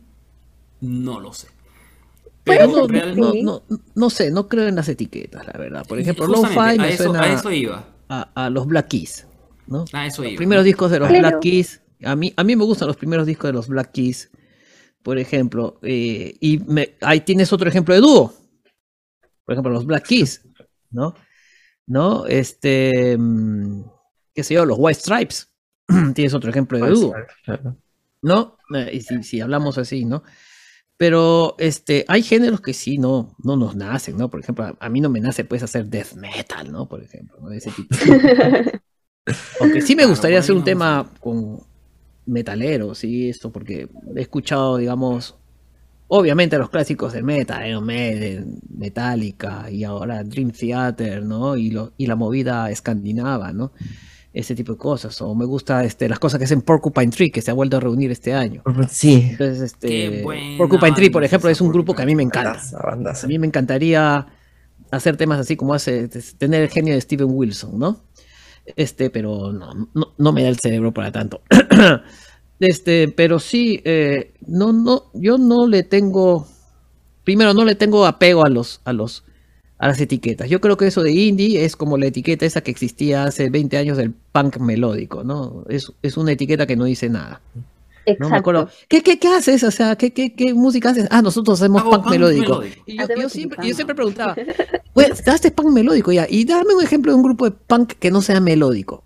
No 0.82 1.20
lo 1.20 1.34
sé. 1.34 1.48
Pero 2.44 2.68
no, 2.68 3.34
no, 3.34 3.64
no, 3.96 4.10
sé, 4.10 4.30
no 4.30 4.50
creo 4.50 4.68
en 4.68 4.76
las 4.76 4.90
etiquetas, 4.90 5.46
la 5.46 5.54
verdad. 5.54 5.86
Por 5.88 6.00
ejemplo, 6.00 6.28
Lo-Fi 6.28 6.78
me 6.78 6.98
suena 6.98 7.24
a, 7.24 7.34
eso 7.34 7.52
iba. 7.52 7.86
A, 8.10 8.50
los 8.50 8.68
Black 8.68 8.90
Keys, 8.90 9.28
¿no? 9.68 9.86
A 9.94 10.08
eso 10.08 10.24
los 10.24 10.34
primeros 10.34 10.66
discos 10.66 10.92
de 10.92 11.00
los 11.00 11.10
Black 11.10 11.40
Keys, 11.40 11.82
a 12.04 12.16
mí, 12.16 12.34
a 12.36 12.44
mí 12.44 12.56
me 12.56 12.66
gustan 12.66 12.88
los 12.88 12.98
primeros 12.98 13.26
discos 13.26 13.50
de 13.50 13.54
los 13.54 13.68
Black 13.68 13.92
Keys, 13.92 14.30
por 15.02 15.18
ejemplo. 15.18 15.80
Eh, 15.84 16.36
y 16.40 16.62
ahí 17.02 17.22
tienes 17.22 17.54
otro 17.54 17.70
ejemplo 17.70 17.94
de 17.94 18.02
dúo. 18.02 18.34
Por 19.46 19.54
ejemplo, 19.54 19.72
los 19.72 19.86
Black 19.86 20.06
Keys, 20.06 20.42
¿no? 20.92 21.16
¿No? 21.86 22.26
Este, 22.26 23.18
mm, 23.18 23.84
qué 24.34 24.44
sé 24.44 24.56
yo, 24.56 24.66
los 24.66 24.78
White 24.80 25.00
Stripes. 25.00 25.50
tienes 26.14 26.34
otro 26.34 26.50
ejemplo 26.50 26.78
de 26.78 26.92
dúo. 26.92 27.14
¿No? 28.22 28.58
Eh, 28.76 28.92
y 28.94 29.02
si, 29.02 29.24
si 29.24 29.42
hablamos 29.42 29.78
así, 29.78 30.06
¿no? 30.06 30.24
Pero 31.04 31.56
este, 31.58 32.06
hay 32.08 32.24
géneros 32.24 32.62
que 32.62 32.72
sí 32.72 32.98
no, 32.98 33.36
no 33.44 33.58
nos 33.58 33.76
nacen, 33.76 34.16
¿no? 34.16 34.30
Por 34.30 34.40
ejemplo, 34.40 34.74
a, 34.80 34.88
mí 34.88 35.02
no 35.02 35.10
me 35.10 35.20
nace 35.20 35.44
pues 35.44 35.62
hacer 35.62 35.88
death 35.88 36.14
metal, 36.14 36.72
¿no? 36.72 36.88
Por 36.88 37.04
ejemplo, 37.04 37.38
¿no? 37.42 37.52
Ese 37.52 37.72
tipo. 37.72 37.94
Aunque 39.60 39.82
sí 39.82 39.98
me 39.98 40.06
gustaría 40.06 40.40
hacer 40.40 40.56
un 40.56 40.64
tema 40.64 41.12
con 41.20 41.60
metalero, 42.26 42.96
sí, 42.96 43.28
esto, 43.28 43.52
porque 43.52 43.90
he 44.16 44.22
escuchado, 44.22 44.78
digamos, 44.78 45.36
obviamente 46.08 46.58
los 46.58 46.70
clásicos 46.70 47.12
de 47.12 47.22
metal, 47.22 47.68
Iron 47.68 47.86
Maiden, 47.86 48.62
Metallica 48.74 49.70
y 49.70 49.84
ahora 49.84 50.24
Dream 50.24 50.52
Theater, 50.52 51.22
¿no? 51.22 51.58
Y, 51.58 51.70
lo, 51.70 51.92
y 51.98 52.08
la 52.08 52.16
movida 52.16 52.72
escandinava, 52.72 53.52
¿no? 53.52 53.74
Ese 54.34 54.56
tipo 54.56 54.74
de 54.74 54.80
cosas. 54.80 55.22
O 55.22 55.36
me 55.36 55.46
gusta 55.46 55.84
este, 55.84 56.10
las 56.10 56.18
cosas 56.18 56.40
que 56.40 56.46
hacen 56.46 56.62
Porcupine 56.62 57.12
Tree, 57.12 57.32
que 57.32 57.42
se 57.42 57.52
ha 57.52 57.54
vuelto 57.54 57.78
a 57.78 57.80
reunir 57.80 58.12
este 58.12 58.34
año. 58.34 58.64
Sí. 58.90 59.28
Entonces, 59.32 59.62
este, 59.62 60.24
Porcupine 60.58 60.94
Tree, 60.94 61.12
por 61.12 61.24
ejemplo, 61.24 61.50
es 61.50 61.62
un 61.62 61.72
grupo 61.72 61.94
que 61.94 62.02
a 62.02 62.06
mí 62.06 62.16
me 62.16 62.24
encanta. 62.24 62.54
Bandaza, 62.54 62.80
bandaza. 62.80 63.28
A 63.28 63.30
mí 63.30 63.38
me 63.38 63.46
encantaría 63.46 64.26
hacer 64.90 65.18
temas 65.18 65.40
así 65.40 65.56
como 65.56 65.74
hace 65.74 66.08
tener 66.38 66.64
el 66.64 66.70
genio 66.70 66.94
de 66.94 67.02
Steven 67.02 67.30
Wilson, 67.30 67.78
¿no? 67.78 68.02
Este, 68.76 69.10
pero 69.10 69.52
no, 69.52 69.90
no, 69.94 70.14
no 70.18 70.32
me 70.32 70.44
da 70.44 70.50
el 70.50 70.60
cerebro 70.60 70.94
para 70.94 71.12
tanto. 71.12 71.42
Este, 72.60 73.10
pero 73.10 73.40
sí, 73.40 73.82
eh, 73.84 74.36
no, 74.48 74.72
no, 74.72 75.12
yo 75.14 75.38
no 75.38 75.68
le 75.68 75.84
tengo, 75.84 76.48
primero 77.26 77.54
no 77.54 77.66
le 77.66 77.76
tengo 77.76 78.06
apego 78.06 78.46
a 78.46 78.50
los, 78.50 78.80
a 78.86 78.94
los, 78.94 79.26
a 79.84 79.88
las 79.90 80.00
etiquetas. 80.00 80.50
Yo 80.50 80.62
creo 80.62 80.78
que 80.78 80.88
eso 80.88 81.04
de 81.04 81.12
indie 81.12 81.66
es 81.66 81.76
como 81.76 81.98
la 81.98 82.06
etiqueta 82.06 82.46
esa 82.46 82.62
que 82.62 82.72
existía 82.72 83.26
hace 83.26 83.50
20 83.50 83.76
años 83.76 83.98
del 83.98 84.14
punk 84.32 84.60
melódico, 84.60 85.26
¿no? 85.26 85.66
Es, 85.68 85.92
es 86.02 86.16
una 86.16 86.32
etiqueta 86.32 86.66
que 86.66 86.78
no 86.78 86.86
dice 86.86 87.10
nada. 87.10 87.42
No 88.18 88.30
me 88.30 88.38
acuerdo. 88.38 88.62
Exacto. 88.62 88.86
¿Qué, 88.88 89.02
qué, 89.02 89.20
qué 89.20 89.28
haces? 89.28 89.62
O 89.66 89.72
sea, 89.72 89.98
¿qué, 89.98 90.14
qué, 90.14 90.34
qué 90.36 90.54
música 90.54 90.92
haces? 90.92 91.10
Ah, 91.12 91.22
nosotros 91.22 91.60
hacemos 91.60 91.82
Hago 91.82 91.92
punk, 91.92 92.04
punk 92.04 92.12
melódico. 92.14 92.60
melódico. 92.60 92.84
Y 92.86 92.98
yo, 92.98 93.28
siempre, 93.28 93.68
yo 93.68 93.76
siempre 93.76 93.94
preguntaba, 93.94 94.38
pues, 94.94 95.22
daste 95.26 95.52
punk 95.52 95.74
melódico 95.74 96.14
ya. 96.14 96.28
Y 96.30 96.46
dame 96.46 96.74
un 96.76 96.82
ejemplo 96.82 97.12
de 97.12 97.18
un 97.18 97.24
grupo 97.24 97.44
de 97.44 97.52
punk 97.52 97.96
que 98.00 98.10
no 98.10 98.22
sea 98.22 98.40
melódico. 98.40 99.04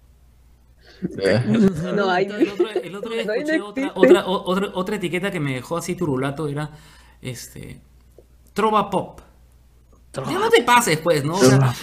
No 1.95 2.07
hay. 2.11 2.25
El 2.25 2.49
otro, 2.49 2.69
el 2.69 2.95
otro 2.95 3.13
día 3.13 3.23
No, 3.25 3.33
no 3.33 3.33
escuché 3.33 3.61
otra, 3.61 3.93
otra, 3.95 4.27
otra, 4.27 4.71
otra 4.75 4.95
etiqueta 4.97 5.31
que 5.31 5.39
me 5.39 5.55
dejó 5.55 5.77
así 5.77 5.95
turulato, 5.95 6.47
era 6.47 6.69
este 7.19 7.81
Trova 8.53 8.91
Pop. 8.91 9.21
Ya 10.25 10.39
no 10.39 10.49
te 10.49 10.63
pases, 10.63 10.97
pues, 10.97 11.23
¿no? 11.23 11.35
O 11.35 11.43
sea, 11.43 11.73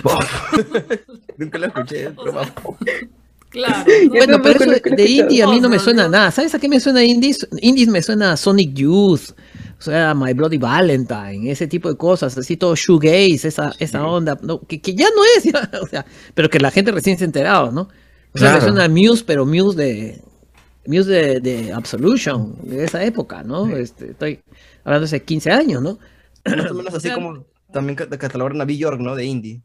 Nunca 1.37 1.59
lo 1.59 1.66
escuché. 1.66 2.11
Trova 2.11 2.45
Pop. 2.47 2.76
claro. 3.51 3.85
Bueno, 4.09 4.43
pero 4.43 4.64
eso 4.64 4.80
de, 4.97 5.05
indie 5.07 5.43
a 5.43 5.49
mí 5.49 5.61
no 5.61 5.68
me 5.68 5.78
suena 5.78 6.05
a 6.05 6.09
nada. 6.09 6.30
¿Sabes 6.30 6.55
a 6.55 6.59
qué 6.59 6.68
me 6.68 6.80
suena 6.80 7.05
indies? 7.05 7.47
Indies 7.61 7.89
me 7.89 8.03
suena 8.03 8.32
a 8.32 8.37
Sonic 8.37 8.74
Youth, 8.74 9.30
o 9.78 9.82
sea, 9.82 10.14
My 10.14 10.32
Bloody 10.32 10.59
Valentine, 10.59 11.51
ese 11.51 11.66
tipo 11.66 11.89
de 11.89 11.97
cosas, 11.97 12.37
así 12.37 12.57
todo 12.57 12.74
shoegaze, 12.74 13.49
esa, 13.49 13.72
esa 13.78 14.07
onda, 14.07 14.39
no, 14.43 14.61
que, 14.61 14.80
que 14.80 14.95
ya 14.95 15.07
no 15.14 15.22
es, 15.37 15.45
ya, 15.45 15.70
o 15.82 15.87
sea, 15.87 16.05
pero 16.35 16.49
que 16.49 16.59
la 16.59 16.70
gente 16.70 16.91
recién 16.91 17.18
se 17.18 17.24
ha 17.24 17.26
enterado, 17.26 17.70
¿no? 17.70 17.89
O 18.32 18.39
sea, 18.39 18.55
me 18.55 18.61
suena 18.61 18.85
a 18.85 18.89
Muse, 18.89 19.22
pero 19.24 19.47
Muse 19.47 19.78
de 19.78 20.22
Muse 20.87 21.11
de, 21.11 21.41
de 21.41 21.72
Absolution, 21.72 22.57
de 22.62 22.85
esa 22.85 23.05
época, 23.05 23.45
¿no? 23.45 23.68
Este, 23.76 24.11
estoy 24.11 24.41
hablando 24.85 25.07
de 25.07 25.16
hace 25.16 25.22
15 25.22 25.51
años, 25.53 25.82
¿no? 25.82 25.99
Más 26.45 26.70
o 26.70 26.74
menos 26.74 26.95
así 26.95 27.11
como 27.11 27.45
también 27.75 27.97
cat- 27.97 28.16
catalogaron 28.16 28.61
a 28.62 28.64
Bjork, 28.64 29.01
¿no? 29.01 29.14
De 29.14 29.27
indie. 29.27 29.61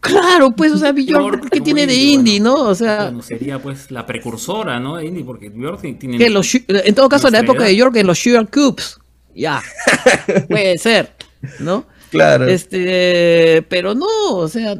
Claro, 0.00 0.50
pues, 0.50 0.70
o 0.72 0.76
sea, 0.78 0.92
Bjork, 0.92 1.08
Bjork, 1.40 1.50
¿qué 1.50 1.60
tiene 1.62 1.86
de 1.86 1.94
bueno, 1.94 2.10
indie, 2.12 2.40
no? 2.40 2.54
O 2.68 2.74
sea, 2.74 3.04
Bueno, 3.04 3.22
sería 3.22 3.58
pues 3.62 3.90
la 3.90 4.04
precursora, 4.04 4.78
¿no? 4.78 4.96
De 4.96 5.06
indie, 5.06 5.24
porque 5.24 5.48
Björk 5.48 5.80
tiene... 5.98 6.18
Que 6.18 6.28
los, 6.28 6.46
Shu- 6.46 6.64
en 6.68 6.94
todo 6.94 7.08
caso, 7.08 7.28
en 7.28 7.32
la 7.34 7.38
época 7.40 7.60
edad. 7.60 7.68
de 7.68 7.76
York, 7.76 7.96
en 7.96 8.06
los 8.06 8.18
Sugar 8.18 8.50
Cubes. 8.50 8.98
Ya. 9.34 9.62
Puede 10.48 10.76
ser. 10.76 11.12
¿No? 11.58 11.86
Claro. 12.10 12.46
Este, 12.46 13.64
pero 13.70 13.94
no, 13.94 14.06
o 14.34 14.46
sea, 14.46 14.76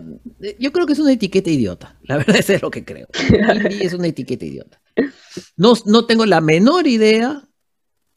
yo 0.59 0.72
creo 0.72 0.87
que 0.87 0.93
es 0.93 0.99
una 0.99 1.12
etiqueta 1.12 1.51
idiota. 1.51 1.97
La 2.03 2.16
verdad 2.18 2.37
eso 2.37 2.53
es 2.53 2.62
lo 2.62 2.70
que 2.70 2.85
creo. 2.85 3.09
Indie 3.31 3.87
es 3.87 3.95
una 3.95 4.09
etiqueta 4.09 4.45
idiota. 4.45 4.79
No, 5.57 5.72
no 5.87 6.05
tengo 6.07 6.27
la 6.27 6.41
menor 6.43 6.87
idea. 6.87 7.43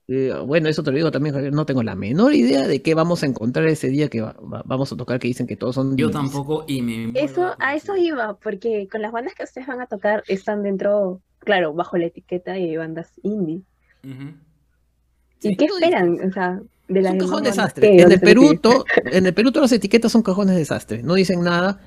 Eh, 0.07 0.33
bueno, 0.45 0.69
eso 0.69 0.83
te 0.83 0.91
lo 0.91 0.97
digo 0.97 1.11
también, 1.11 1.35
Javier. 1.35 1.51
No 1.53 1.65
tengo 1.65 1.83
la 1.83 1.95
menor 1.95 2.33
idea 2.33 2.67
de 2.67 2.81
qué 2.81 2.93
vamos 2.95 3.23
a 3.23 3.25
encontrar 3.25 3.67
ese 3.67 3.89
día 3.89 4.07
que 4.09 4.21
va- 4.21 4.35
va- 4.41 4.63
vamos 4.65 4.91
a 4.91 4.95
tocar 4.95 5.19
que 5.19 5.27
dicen 5.27 5.47
que 5.47 5.55
todos 5.57 5.75
son. 5.75 5.97
Yo 5.97 6.09
tampoco 6.11 6.63
y 6.67 6.81
me... 6.81 7.11
Eso, 7.15 7.41
de 7.45 7.51
a 7.59 7.75
eso 7.75 7.95
iba, 7.97 8.35
porque 8.35 8.87
con 8.91 9.01
las 9.01 9.11
bandas 9.11 9.33
que 9.35 9.43
ustedes 9.43 9.67
van 9.67 9.81
a 9.81 9.85
tocar 9.87 10.23
están 10.27 10.63
dentro, 10.63 11.19
claro, 11.39 11.73
bajo 11.73 11.97
la 11.97 12.05
etiqueta 12.05 12.53
de 12.53 12.77
bandas 12.77 13.11
indie. 13.23 13.61
¿Y 14.03 15.49
Sí. 15.49 15.55
qué 15.55 15.65
esperan? 15.65 16.17
O 16.29 16.31
sea, 16.33 16.59
de 16.87 16.99
Es 16.99 17.03
las 17.03 17.13
un 17.13 17.19
cajón 17.19 17.43
desastre. 17.43 17.81
que 17.97 18.01
En 18.03 18.11
el 18.11 18.19
Perú, 18.19 18.57
to- 18.61 18.85
en 19.11 19.25
el 19.25 19.33
Perú 19.33 19.51
todas 19.51 19.71
las 19.71 19.77
etiquetas 19.77 20.11
son 20.11 20.21
cajones 20.23 20.55
desastre. 20.55 21.03
No 21.03 21.15
dicen 21.15 21.41
nada. 21.43 21.79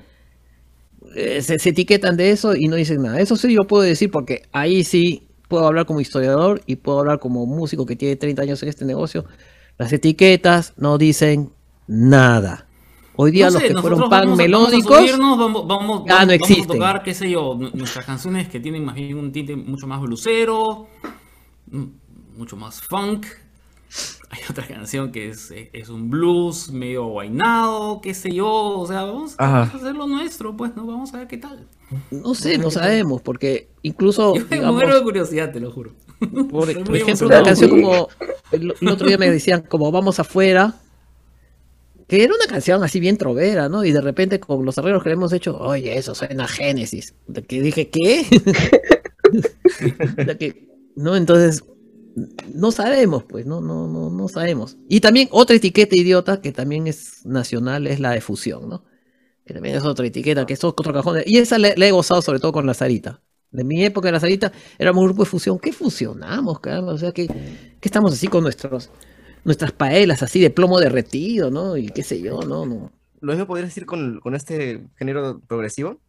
Eh, 1.15 1.41
se, 1.41 1.59
se 1.59 1.69
etiquetan 1.69 2.15
de 2.15 2.31
eso 2.31 2.55
y 2.55 2.67
no 2.67 2.75
dicen 2.77 3.01
nada. 3.01 3.19
Eso 3.19 3.35
sí 3.35 3.53
yo 3.53 3.67
puedo 3.67 3.83
decir 3.83 4.09
porque 4.11 4.43
ahí 4.53 4.83
sí 4.83 5.27
puedo 5.51 5.67
hablar 5.67 5.85
como 5.85 5.99
historiador 6.01 6.61
y 6.65 6.77
puedo 6.77 6.99
hablar 6.99 7.19
como 7.19 7.45
músico 7.45 7.85
que 7.85 7.95
tiene 7.95 8.15
30 8.15 8.41
años 8.41 8.63
en 8.63 8.69
este 8.69 8.85
negocio. 8.85 9.25
Las 9.77 9.91
etiquetas 9.93 10.73
no 10.77 10.97
dicen 10.97 11.51
nada. 11.87 12.65
Hoy 13.17 13.31
día 13.31 13.47
No 13.47 13.53
los 13.53 13.61
que 13.63 13.73
fueron 13.75 13.99
pan 14.09 14.09
vamos 14.21 14.39
a- 14.39 14.41
melódicos, 14.41 14.85
Vamos 14.85 14.97
a, 14.97 14.99
subirnos, 15.11 15.37
vamos, 15.37 15.67
vamos, 15.67 16.03
ya 16.07 16.25
no 16.25 16.31
vamos 16.39 16.59
a 16.59 16.67
tocar, 16.67 17.03
qué 17.03 17.13
sé 17.13 17.29
yo, 17.29 17.55
nu- 17.59 17.69
nuestras 17.73 18.05
canciones 18.05 18.47
que 18.47 18.59
tienen 18.59 18.85
más 18.85 18.95
bien 18.95 19.17
un 19.17 19.31
tinte 19.31 19.55
mucho 19.55 19.85
más 19.85 19.99
blusero, 20.01 20.87
mucho 22.37 22.55
más 22.55 22.81
funk. 22.81 23.25
Hay 24.29 24.39
otra 24.49 24.65
canción 24.65 25.11
que 25.11 25.29
es, 25.29 25.51
es 25.51 25.89
un 25.89 26.09
blues 26.09 26.71
medio 26.71 27.05
guainado, 27.07 27.99
qué 28.01 28.13
sé 28.13 28.31
yo, 28.31 28.47
o 28.49 28.87
sea, 28.87 29.03
vamos, 29.03 29.35
a 29.37 29.63
hacer 29.63 29.95
lo 29.95 30.07
nuestro, 30.07 30.55
pues, 30.55 30.75
¿no? 30.75 30.85
Vamos 30.85 31.13
a 31.13 31.17
ver 31.17 31.27
qué 31.27 31.37
tal. 31.37 31.67
no 32.11 32.33
sé, 32.33 32.57
no 32.57 32.71
sabemos, 32.71 33.21
porque 33.21 33.69
incluso 33.81 34.35
Yo 34.35 34.45
me 34.49 34.71
muero 34.71 34.95
de 34.95 35.03
curiosidad, 35.03 35.51
te 35.51 35.59
lo 35.59 35.71
juro. 35.71 35.91
Por, 36.19 36.83
por 36.83 36.95
ejemplo, 36.95 37.27
una 37.27 37.43
canción 37.43 37.69
como 37.69 38.07
el, 38.51 38.73
el 38.79 38.87
otro 38.87 39.07
día 39.07 39.17
me 39.17 39.29
decían 39.29 39.61
como 39.61 39.91
vamos 39.91 40.19
afuera, 40.19 40.75
que 42.07 42.23
era 42.23 42.33
una 42.33 42.45
canción 42.45 42.83
así 42.83 42.99
bien 42.99 43.17
trovera, 43.17 43.67
¿no? 43.69 43.83
Y 43.83 43.91
de 43.91 44.01
repente 44.01 44.39
con 44.39 44.65
los 44.65 44.77
arreglos 44.77 45.03
que 45.03 45.09
le 45.09 45.15
hemos 45.15 45.33
hecho, 45.33 45.57
oye, 45.57 45.97
eso 45.97 46.15
suena 46.15 46.45
a 46.45 46.47
Génesis. 46.47 47.15
De 47.27 47.41
que 47.41 47.61
dije, 47.61 47.89
¿qué? 47.89 48.25
De 50.25 50.37
que- 50.37 50.67
no, 50.95 51.15
entonces 51.15 51.63
no 52.53 52.71
sabemos, 52.71 53.23
pues, 53.23 53.45
no, 53.45 53.61
no, 53.61 53.87
no, 53.87 54.09
no 54.09 54.27
sabemos. 54.27 54.77
Y 54.89 54.99
también 54.99 55.27
otra 55.31 55.55
etiqueta 55.55 55.95
idiota 55.95 56.41
que 56.41 56.51
también 56.51 56.87
es 56.87 57.25
nacional 57.25 57.87
es 57.87 57.99
la 57.99 58.11
de 58.11 58.21
fusión, 58.21 58.69
¿no? 58.69 58.83
Que 59.45 59.53
también 59.53 59.75
es 59.75 59.83
otra 59.83 60.05
etiqueta, 60.05 60.45
que 60.45 60.53
es 60.53 60.63
otro 60.63 60.93
cajón. 60.93 61.15
de- 61.17 61.23
Y 61.25 61.37
esa 61.37 61.57
le 61.57 61.73
he 61.77 61.91
gozado 61.91 62.21
sobre 62.21 62.39
todo 62.39 62.51
con 62.51 62.65
la 62.65 62.73
Sarita. 62.73 63.21
De 63.51 63.63
mi 63.63 63.83
época 63.83 64.07
de 64.07 64.13
la 64.13 64.19
Sarita 64.19 64.51
éramos 64.79 65.01
un 65.01 65.07
grupo 65.07 65.23
de 65.23 65.29
fusión. 65.29 65.59
¿Qué 65.59 65.73
fusionamos, 65.73 66.59
caramba? 66.59 66.93
O 66.93 66.97
sea, 66.97 67.11
que, 67.11 67.27
que 67.27 67.33
estamos 67.81 68.13
así 68.13 68.27
con 68.27 68.43
nuestros, 68.43 68.89
nuestras 69.43 69.71
paelas 69.71 70.23
así 70.23 70.39
de 70.39 70.49
plomo 70.51 70.79
derretido, 70.79 71.49
¿no? 71.51 71.75
Y 71.75 71.87
qué 71.89 72.03
sé 72.03 72.21
yo, 72.21 72.41
¿no? 72.41 72.65
no. 72.65 72.91
Lo 73.19 73.33
mismo 73.33 73.47
podrías 73.47 73.69
decir 73.69 73.85
con, 73.85 74.19
con 74.19 74.35
este 74.35 74.87
género 74.95 75.41
progresivo. 75.47 75.99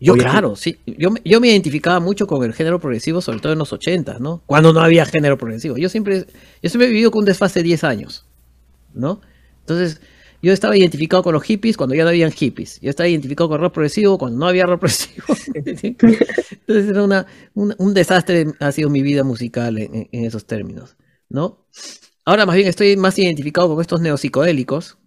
Yo, 0.00 0.14
Oye, 0.14 0.22
claro, 0.22 0.56
sí. 0.56 0.78
Yo, 0.86 1.10
me- 1.10 1.20
yo 1.24 1.40
me 1.40 1.48
identificaba 1.48 2.00
mucho 2.00 2.26
con 2.26 2.42
el 2.44 2.54
género 2.54 2.80
progresivo, 2.80 3.20
sobre 3.20 3.40
todo 3.40 3.52
en 3.52 3.58
los 3.58 3.72
80, 3.72 4.18
¿no? 4.18 4.42
Cuando 4.46 4.72
no 4.72 4.80
había 4.80 5.04
género 5.06 5.36
progresivo. 5.38 5.76
Yo 5.76 5.88
siempre, 5.90 6.26
yo 6.62 6.70
siempre 6.70 6.86
he 6.86 6.90
vivido 6.90 7.10
con 7.10 7.20
un 7.20 7.24
desfase 7.26 7.60
de 7.60 7.64
10 7.64 7.84
años, 7.84 8.24
¿no? 8.94 9.20
Entonces, 9.60 10.00
yo 10.42 10.52
estaba 10.52 10.76
identificado 10.76 11.22
con 11.22 11.34
los 11.34 11.42
hippies 11.44 11.76
cuando 11.76 11.94
ya 11.94 12.04
no 12.04 12.10
habían 12.10 12.32
hippies. 12.32 12.80
Yo 12.80 12.90
estaba 12.90 13.08
identificado 13.08 13.48
con 13.50 13.60
rock 13.60 13.74
progresivo 13.74 14.18
cuando 14.18 14.38
no 14.38 14.46
había 14.48 14.66
rock 14.66 14.80
progresivo. 14.80 15.26
Entonces, 15.54 16.88
era 16.90 17.02
una, 17.04 17.26
un, 17.54 17.74
un 17.78 17.94
desastre, 17.94 18.46
ha 18.60 18.72
sido 18.72 18.90
mi 18.90 19.02
vida 19.02 19.24
musical 19.24 19.78
en, 19.78 19.94
en- 19.94 20.08
en 20.12 20.24
esos 20.24 20.46
términos, 20.46 20.96
¿no? 21.28 21.66
Ahora 22.24 22.46
más 22.46 22.56
bien 22.56 22.68
estoy 22.68 22.96
más 22.96 23.18
identificado 23.18 23.68
con 23.68 23.80
estos 23.80 24.00
neopsicodélicos, 24.00 24.98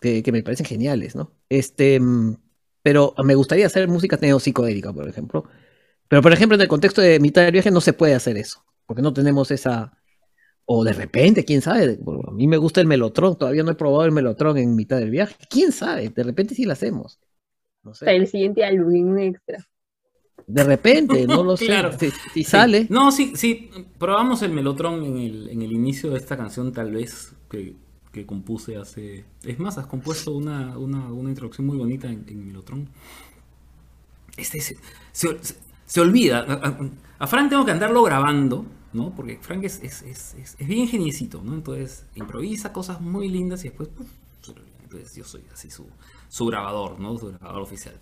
que, 0.00 0.22
que 0.22 0.32
me 0.32 0.42
parecen 0.42 0.66
geniales, 0.66 1.14
¿no? 1.16 1.32
Este, 1.48 2.00
mm, 2.00 2.36
pero 2.82 3.14
me 3.24 3.34
gustaría 3.34 3.66
hacer 3.66 3.88
música 3.88 4.18
neopsicodélica, 4.20 4.92
por 4.92 5.08
ejemplo. 5.08 5.44
Pero, 6.08 6.22
por 6.22 6.32
ejemplo, 6.32 6.54
en 6.56 6.60
el 6.62 6.68
contexto 6.68 7.00
de 7.00 7.20
mitad 7.20 7.42
del 7.42 7.52
viaje 7.52 7.70
no 7.70 7.80
se 7.80 7.92
puede 7.92 8.14
hacer 8.14 8.36
eso, 8.36 8.64
porque 8.86 9.02
no 9.02 9.12
tenemos 9.12 9.50
esa... 9.50 9.92
O 10.72 10.84
de 10.84 10.92
repente, 10.92 11.44
quién 11.44 11.62
sabe. 11.62 11.98
Bueno, 12.00 12.22
a 12.28 12.32
mí 12.32 12.46
me 12.46 12.56
gusta 12.56 12.80
el 12.80 12.86
melotron, 12.86 13.36
todavía 13.36 13.62
no 13.64 13.72
he 13.72 13.74
probado 13.74 14.04
el 14.04 14.12
melotron 14.12 14.56
en 14.56 14.76
mitad 14.76 14.98
del 14.98 15.10
viaje. 15.10 15.34
¿Quién 15.50 15.72
sabe? 15.72 16.08
De 16.10 16.22
repente 16.22 16.54
sí 16.54 16.64
lo 16.64 16.72
hacemos. 16.72 17.18
No 17.82 17.92
sé. 17.94 18.14
el 18.14 18.26
siguiente 18.28 18.64
álbum, 18.64 18.94
un 19.12 19.18
extra. 19.18 19.66
De 20.46 20.62
repente, 20.64 21.26
no 21.26 21.42
lo 21.42 21.56
Claro. 21.58 21.92
sé. 21.92 22.10
Si, 22.10 22.16
si 22.34 22.44
Sí. 22.44 22.44
sale. 22.44 22.86
No, 22.88 23.10
sí, 23.10 23.32
sí. 23.34 23.70
Probamos 23.98 24.42
el 24.42 24.52
Melotron 24.52 25.02
en 25.04 25.16
el, 25.16 25.48
en 25.48 25.62
el 25.62 25.72
inicio 25.72 26.10
de 26.10 26.18
esta 26.18 26.36
canción, 26.36 26.72
tal 26.72 26.92
vez, 26.92 27.34
que, 27.50 27.74
que 28.12 28.26
compuse 28.26 28.76
hace. 28.76 29.24
Es 29.44 29.58
más, 29.58 29.78
has 29.78 29.86
compuesto 29.86 30.32
una, 30.32 30.76
una, 30.78 31.12
una 31.12 31.30
introducción 31.30 31.66
muy 31.66 31.76
bonita 31.78 32.08
en, 32.08 32.24
en 32.28 32.46
Melotron. 32.46 32.88
Este 34.36 34.60
se, 34.60 34.76
se- 35.86 36.00
olvida. 36.00 36.40
A, 37.18 37.26
Frank 37.26 37.50
tengo 37.50 37.64
que 37.64 37.72
andarlo 37.72 38.02
grabando, 38.02 38.64
¿no? 38.92 39.14
Porque 39.14 39.38
Frank 39.42 39.64
es, 39.64 39.80
es, 39.82 40.02
es, 40.02 40.34
es- 40.58 40.66
bien 40.66 40.88
geniecito, 40.88 41.42
¿no? 41.42 41.54
Entonces 41.54 42.06
improvisa 42.14 42.72
cosas 42.72 43.00
muy 43.00 43.28
lindas 43.28 43.64
y 43.64 43.68
después. 43.68 43.88
olvida. 44.48 44.64
Entonces 44.82 45.14
yo 45.14 45.24
soy 45.24 45.44
así 45.52 45.70
su, 45.70 45.86
su 46.28 46.46
grabador, 46.46 46.98
¿no? 47.00 47.18
Su 47.18 47.28
grabador 47.32 47.62
oficial. 47.62 47.98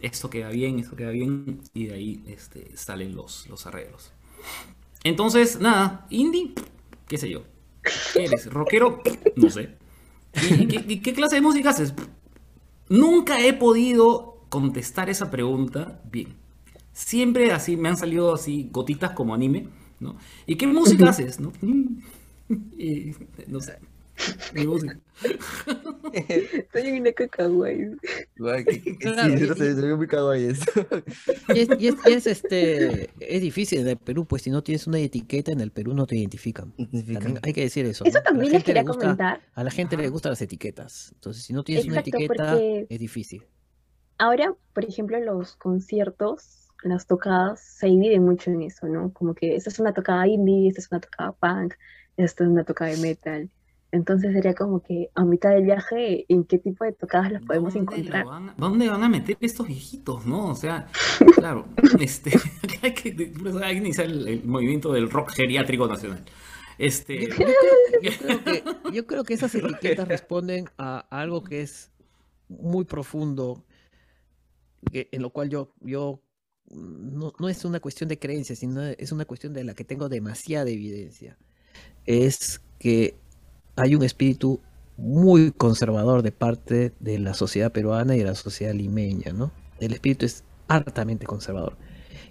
Esto 0.00 0.30
queda 0.30 0.48
bien, 0.48 0.78
esto 0.80 0.96
queda 0.96 1.10
bien, 1.10 1.60
y 1.74 1.86
de 1.86 1.94
ahí 1.94 2.24
este, 2.26 2.76
salen 2.76 3.14
los, 3.14 3.46
los 3.48 3.66
arreglos. 3.66 4.12
Entonces, 5.04 5.60
nada, 5.60 6.06
indie, 6.10 6.54
qué 7.08 7.18
sé 7.18 7.30
yo. 7.30 7.42
¿Qué 8.12 8.24
eres? 8.24 8.46
¿Rockero? 8.46 9.02
No 9.36 9.50
sé. 9.50 9.76
¿Y 10.58 10.66
qué, 10.66 11.00
qué 11.02 11.12
clase 11.12 11.36
de 11.36 11.42
música 11.42 11.70
haces? 11.70 11.94
Nunca 12.88 13.40
he 13.44 13.52
podido 13.52 14.44
contestar 14.48 15.10
esa 15.10 15.30
pregunta 15.30 16.00
bien. 16.10 16.36
Siempre 16.92 17.52
así 17.52 17.76
me 17.76 17.88
han 17.88 17.96
salido 17.96 18.34
así 18.34 18.68
gotitas 18.70 19.12
como 19.12 19.34
anime, 19.34 19.68
¿no? 19.98 20.16
¿Y 20.46 20.56
qué 20.56 20.66
música 20.66 21.10
haces? 21.10 21.40
¿no? 21.40 21.52
No 23.46 23.60
sé. 23.60 23.78
Mi 24.54 24.66
música. 24.66 24.98
Soy 26.72 26.90
una 27.00 27.12
cacahuay. 27.12 27.90
Claro, 28.34 29.38
Sí, 29.38 29.44
no 29.46 29.54
sé, 29.54 29.74
se 29.74 29.80
ve 29.80 29.96
muy 29.96 30.06
kawaii 30.06 30.44
eso. 30.46 30.64
Y 31.54 31.60
es, 31.60 31.68
y 31.78 31.86
es- 31.88 31.94
y 32.06 32.12
es, 32.12 32.26
este, 32.26 33.10
es 33.20 33.40
difícil 33.40 33.80
en 33.80 33.88
el 33.88 33.96
Perú, 33.96 34.26
pues 34.26 34.42
si 34.42 34.50
no 34.50 34.62
tienes 34.62 34.86
una 34.86 34.98
etiqueta 34.98 35.52
en 35.52 35.60
el 35.60 35.70
Perú 35.70 35.94
no 35.94 36.06
te 36.06 36.16
identifican. 36.16 36.72
También 36.76 37.38
hay 37.42 37.52
que 37.52 37.62
decir 37.62 37.86
eso. 37.86 38.04
Eso 38.04 38.18
¿no? 38.18 38.20
A 38.20 38.22
la 38.22 38.24
también 38.24 38.52
les 38.52 38.52
gente 38.52 38.68
le 38.68 38.74
quería 38.74 38.82
gusta- 38.82 39.00
comentar. 39.02 39.40
A 39.54 39.64
la 39.64 39.70
gente 39.70 39.96
le 39.96 40.02
Ajá. 40.04 40.10
gustan 40.12 40.30
las 40.32 40.42
etiquetas. 40.42 41.10
Entonces, 41.14 41.42
si 41.44 41.52
no 41.52 41.62
tienes 41.64 41.84
una 41.86 42.00
Exacto, 42.00 42.18
etiqueta, 42.18 42.52
porque- 42.52 42.86
es 42.88 42.98
difícil. 42.98 43.44
Ahora, 44.18 44.54
por 44.74 44.84
ejemplo, 44.84 45.18
los 45.20 45.56
conciertos, 45.56 46.68
las 46.84 47.06
tocadas 47.06 47.60
se 47.60 47.86
dividen 47.86 48.24
mucho 48.24 48.50
en 48.50 48.62
eso, 48.62 48.86
¿no? 48.86 49.12
Como 49.12 49.34
que 49.34 49.56
esta 49.56 49.70
es 49.70 49.78
una 49.78 49.92
tocada 49.94 50.26
indie, 50.26 50.68
esta 50.68 50.80
es 50.80 50.88
una 50.90 51.00
tocada 51.00 51.32
punk, 51.32 51.74
esta 52.16 52.44
es 52.44 52.50
una 52.50 52.64
tocada 52.64 52.90
de 52.90 52.96
metal. 52.98 53.50
Entonces 53.92 54.32
sería 54.32 54.54
como 54.54 54.82
que 54.82 55.10
a 55.14 55.24
mitad 55.24 55.50
del 55.50 55.64
viaje, 55.64 56.24
¿en 56.28 56.44
qué 56.44 56.58
tipo 56.58 56.84
de 56.84 56.92
tocadas 56.92 57.30
las 57.30 57.42
podemos 57.42 57.74
¿Dónde 57.74 57.90
lo 57.92 57.98
encontrar? 57.98 58.24
van 58.24 58.48
a- 58.48 58.54
¿Dónde 58.56 58.88
van 58.88 59.04
a 59.04 59.08
meter 59.10 59.36
estos 59.40 59.68
viejitos, 59.68 60.24
no? 60.26 60.46
O 60.48 60.54
sea, 60.54 60.88
claro, 61.36 61.66
este, 62.00 62.32
hay 62.82 62.94
que, 62.94 63.12
por 63.38 63.48
eso 63.48 63.58
hay 63.58 63.74
que 63.74 63.80
iniciar 63.82 64.06
el, 64.06 64.26
el 64.26 64.44
movimiento 64.44 64.92
del 64.94 65.10
rock 65.10 65.32
geriátrico 65.32 65.86
nacional. 65.86 66.24
Este, 66.78 67.26
Yo, 67.26 67.28
yo 67.28 67.36
creo, 67.36 67.52
yo 68.02 68.10
creo 68.18 68.44
que, 68.44 68.64
yo 68.92 69.06
creo 69.06 69.24
que 69.24 69.34
esas 69.34 69.54
etiquetas 69.54 70.08
responden 70.08 70.64
a 70.78 71.00
algo 71.10 71.44
que 71.44 71.60
es 71.60 71.90
muy 72.48 72.86
profundo, 72.86 73.62
que- 74.90 75.08
en 75.12 75.20
lo 75.20 75.30
cual 75.30 75.50
yo, 75.50 75.74
yo 75.80 76.18
no, 76.70 77.34
no 77.38 77.48
es 77.50 77.62
una 77.66 77.78
cuestión 77.80 78.08
de 78.08 78.18
creencia, 78.18 78.56
sino 78.56 78.82
es 78.82 79.12
una 79.12 79.26
cuestión 79.26 79.52
de 79.52 79.64
la 79.64 79.74
que 79.74 79.84
tengo 79.84 80.08
demasiada 80.08 80.70
evidencia. 80.70 81.36
Es 82.06 82.62
que 82.78 83.16
hay 83.76 83.94
un 83.94 84.02
espíritu 84.02 84.60
muy 84.96 85.52
conservador 85.52 86.22
de 86.22 86.32
parte 86.32 86.92
de 87.00 87.18
la 87.18 87.34
sociedad 87.34 87.72
peruana 87.72 88.14
y 88.14 88.18
de 88.18 88.24
la 88.24 88.34
sociedad 88.34 88.74
limeña, 88.74 89.32
¿no? 89.32 89.52
El 89.80 89.92
espíritu 89.92 90.26
es 90.26 90.44
hartamente 90.68 91.26
conservador. 91.26 91.76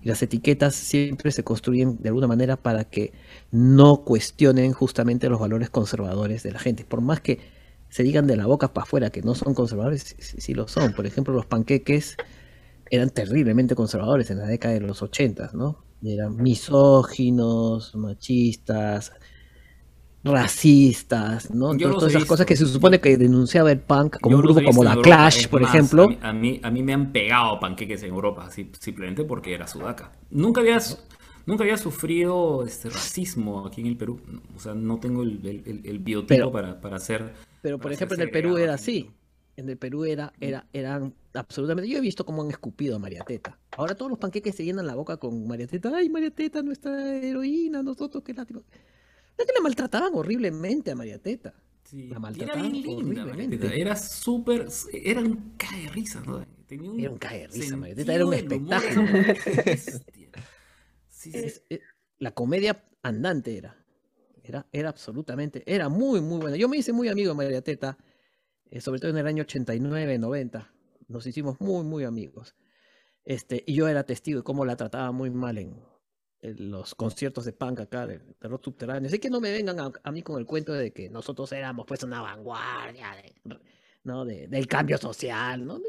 Y 0.04 0.10
las 0.10 0.22
etiquetas 0.24 0.74
siempre 0.76 1.32
se 1.32 1.44
construyen 1.44 1.98
de 2.02 2.10
alguna 2.10 2.28
manera 2.28 2.58
para 2.58 2.86
que 2.86 3.14
no 3.52 4.04
cuestionen 4.04 4.74
justamente 4.74 5.30
los 5.30 5.40
valores 5.40 5.70
conservadores 5.70 6.44
de 6.44 6.52
la 6.52 6.60
gente. 6.60 6.86
Por 6.86 7.02
más 7.02 7.22
que 7.22 7.40
se 7.90 8.04
digan 8.04 8.26
de 8.26 8.38
la 8.38 8.46
boca 8.46 8.74
para 8.74 8.84
afuera 8.84 9.10
que 9.10 9.22
no 9.22 9.36
son 9.36 9.54
conservadores, 9.54 10.16
sí, 10.18 10.54
lo 10.54 10.68
son. 10.68 10.94
Por 10.94 11.06
ejemplo, 11.06 11.34
los 11.34 11.46
panqueques 11.46 12.16
eran 12.90 13.10
terriblemente 13.10 13.76
conservadores 13.76 14.32
en 14.32 14.40
la 14.40 14.48
década 14.48 14.74
de 14.74 14.82
los 14.82 15.02
80, 15.02 15.52
¿no? 15.54 15.84
Eran 16.04 16.38
misóginos, 16.38 17.94
machistas, 17.96 19.12
racistas, 20.24 21.50
¿no? 21.54 21.76
Yo 21.76 21.92
todas 21.92 22.12
esas 22.12 22.26
cosas 22.26 22.46
visto. 22.46 22.64
que 22.64 22.68
se 22.68 22.74
supone 22.74 23.00
que 23.00 23.18
denunciaba 23.18 23.72
el 23.72 23.80
punk 23.80 24.20
como 24.20 24.34
yo 24.34 24.38
un 24.38 24.44
grupo 24.44 24.64
como 24.64 24.84
la 24.84 24.92
Europa, 24.94 25.04
Clash, 25.08 25.48
por 25.48 25.62
más, 25.62 25.74
ejemplo. 25.74 26.04
A 26.04 26.08
mí, 26.08 26.18
a 26.22 26.34
mí, 26.34 26.60
a 26.64 26.72
mí 26.72 26.84
me 26.84 26.94
han 26.94 27.12
pegado 27.12 27.60
panqueques 27.60 28.04
en 28.04 28.10
Europa, 28.10 28.46
así, 28.46 28.70
simplemente 28.80 29.24
porque 29.24 29.54
era 29.54 29.68
sudaca. 29.68 30.12
Nunca 30.30 30.62
había, 30.62 30.80
nunca 31.46 31.64
había 31.64 31.78
sufrido 31.78 32.64
este 32.66 32.90
racismo 32.90 33.66
aquí 33.66 33.82
en 33.82 33.88
el 33.88 33.98
Perú. 33.98 34.20
O 34.56 34.60
sea, 34.60 34.74
no 34.76 35.00
tengo 35.00 35.24
el, 35.24 35.40
el- 35.46 35.64
el- 35.66 35.82
el 35.86 36.00
biotipo 36.00 36.28
Pero- 36.28 36.52
para, 36.52 36.80
para 36.82 36.98
hacer. 36.98 37.34
Pero 37.62 37.80
por 37.80 37.92
ejemplo 37.92 38.16
en 38.16 38.22
el 38.22 38.32
Perú 38.32 38.58
era 38.58 38.74
así. 38.76 39.10
En 39.58 39.70
el 39.70 39.78
Perú 39.78 40.06
era, 40.06 40.32
era, 40.40 40.66
eran 40.74 41.14
absolutamente. 41.34 41.90
Yo 41.90 41.98
he 41.98 42.02
visto 42.02 42.26
cómo 42.26 42.42
han 42.42 42.50
escupido 42.50 42.96
a 42.96 43.00
María 43.00 43.24
Teta. 43.24 43.60
Ahora 43.78 43.94
todos 43.96 44.10
los 44.10 44.18
panqueques 44.18 44.56
se 44.56 44.64
llenan 44.64 44.88
la 44.88 44.96
boca 44.96 45.18
con 45.18 45.46
María 45.48 45.68
Teta. 45.68 45.92
Ay, 45.94 46.10
María 46.10 46.32
Teta, 46.32 46.64
nuestra 46.64 47.18
heroína, 47.18 47.84
nosotros, 47.84 48.24
qué 48.24 48.34
lástima. 48.34 48.62
Es 49.38 49.46
que 49.46 49.54
le 49.54 49.62
maltrataban 49.62 50.14
horriblemente 50.14 50.92
a 50.92 50.96
María 50.96 51.20
Teta. 51.20 51.54
Sí, 51.84 52.04
La 52.04 52.12
era 52.12 52.20
maltrataban 52.20 52.72
bien 52.72 52.84
linda, 52.84 53.24
horriblemente. 53.26 53.82
Era 53.82 53.96
súper. 53.96 54.68
Era 54.94 55.22
un 55.22 55.54
cae 55.58 55.84
de 55.84 55.90
risa, 55.90 56.22
¿no? 56.26 56.46
Tenía 56.68 56.92
un 56.92 57.00
Era 57.00 57.10
un 57.12 57.18
cae 57.18 57.40
de 57.40 57.48
risa, 57.48 57.76
María 57.78 57.96
Teta, 57.96 58.14
era 58.14 58.26
un 58.26 58.34
era 58.34 58.42
espectáculo. 58.44 59.08
Sí, 61.10 61.32
sí, 61.32 61.32
Es- 61.34 61.64
es- 61.70 61.82
la 62.20 62.32
comedia 62.32 62.84
andante 63.02 63.58
era. 63.58 63.78
Era, 64.44 64.68
era 64.72 64.90
absolutamente, 64.90 65.64
era 65.66 65.88
muy, 65.90 66.20
muy 66.22 66.40
buena. 66.40 66.58
Yo 66.58 66.68
me 66.68 66.78
hice 66.78 66.94
muy 66.94 67.10
amigo 67.10 67.30
de 67.30 67.36
María 67.36 67.62
Teta, 67.62 67.98
eh, 68.70 68.82
sobre 68.82 69.00
todo 69.00 69.12
en 69.12 69.18
el 69.18 69.28
año 69.28 69.44
89, 69.44 70.18
90. 70.18 70.74
Nos 71.08 71.26
hicimos 71.28 71.60
muy, 71.62 71.84
muy 71.84 72.04
amigos. 72.06 72.56
Este, 73.24 73.64
y 73.68 73.76
yo 73.76 73.88
era 73.88 74.04
testigo 74.04 74.40
de 74.40 74.44
cómo 74.44 74.66
la 74.66 74.76
trataba 74.78 75.12
muy 75.12 75.30
mal 75.30 75.58
en 75.60 75.76
los 76.42 76.96
conciertos 76.96 77.46
de 77.46 77.54
punk 77.54 77.82
acá, 77.82 78.08
de, 78.08 78.20
de 78.20 78.48
rock 78.48 78.64
subterráneo. 78.64 79.08
Así 79.08 79.20
que 79.20 79.30
no 79.30 79.40
me 79.40 79.52
vengan 79.52 79.80
a, 80.04 80.12
mí 80.12 80.22
con 80.24 80.40
el 80.40 80.46
cuento 80.46 80.74
de 80.74 80.92
que 80.92 81.10
nosotros 81.10 81.52
éramos 81.52 81.86
pues 81.86 82.02
una 82.04 82.22
vanguardia 82.22 83.14
¿no? 84.04 84.26
de- 84.26 84.48
del 84.48 84.68
cambio 84.68 84.98
social, 84.98 85.66
¿no? 85.66 85.80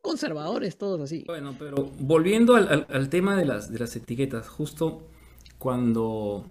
Conservadores 0.00 0.76
todos 0.76 1.00
así. 1.00 1.22
Bueno, 1.28 1.54
pero 1.56 1.76
volviendo 2.00 2.56
al, 2.56 2.86
al- 2.88 3.08
tema 3.08 3.36
de 3.36 3.44
las, 3.44 3.70
de 3.70 3.78
las 3.78 3.94
etiquetas, 3.94 4.48
justo 4.48 5.06
cuando 5.58 6.44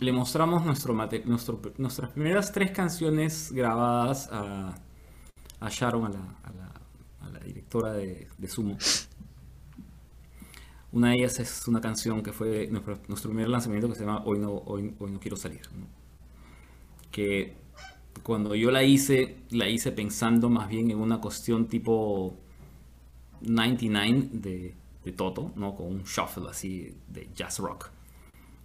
le 0.00 0.12
mostramos 0.12 0.64
nuestro, 0.64 0.94
mate- 0.94 1.22
nuestro- 1.26 1.60
nuestras 1.76 2.10
primeras 2.12 2.52
tres 2.52 2.70
canciones 2.70 3.52
grabadas 3.52 4.30
a, 4.32 4.74
a 5.60 5.68
Sharon, 5.68 6.06
a 6.06 6.08
la, 6.08 6.20
a 6.42 6.52
la- 6.54 6.80
a 7.26 7.30
la 7.30 7.40
directora 7.40 7.92
de, 7.92 8.28
de 8.38 8.48
Sumo. 8.48 8.78
Una 10.92 11.10
de 11.10 11.16
ellas 11.16 11.38
es 11.38 11.68
una 11.68 11.80
canción 11.80 12.22
que 12.22 12.32
fue 12.32 12.66
nuestro, 12.68 12.98
nuestro 13.08 13.30
primer 13.30 13.48
lanzamiento 13.48 13.88
que 13.88 13.94
se 13.94 14.04
llama 14.04 14.22
Hoy 14.24 14.38
no, 14.38 14.52
hoy, 14.52 14.94
hoy 14.98 15.10
no 15.10 15.20
quiero 15.20 15.36
salir. 15.36 15.62
¿no? 15.72 15.86
Que 17.10 17.54
cuando 18.22 18.54
yo 18.54 18.70
la 18.70 18.82
hice, 18.82 19.36
la 19.50 19.68
hice 19.68 19.92
pensando 19.92 20.48
más 20.50 20.68
bien 20.68 20.90
en 20.90 20.98
una 20.98 21.20
cuestión 21.20 21.66
tipo 21.66 22.36
99 23.42 24.28
de, 24.32 24.74
de 25.04 25.12
Toto, 25.12 25.52
¿no? 25.56 25.74
Con 25.74 25.86
un 25.86 26.02
shuffle 26.02 26.48
así 26.48 26.94
de 27.08 27.28
jazz 27.34 27.58
rock. 27.58 27.90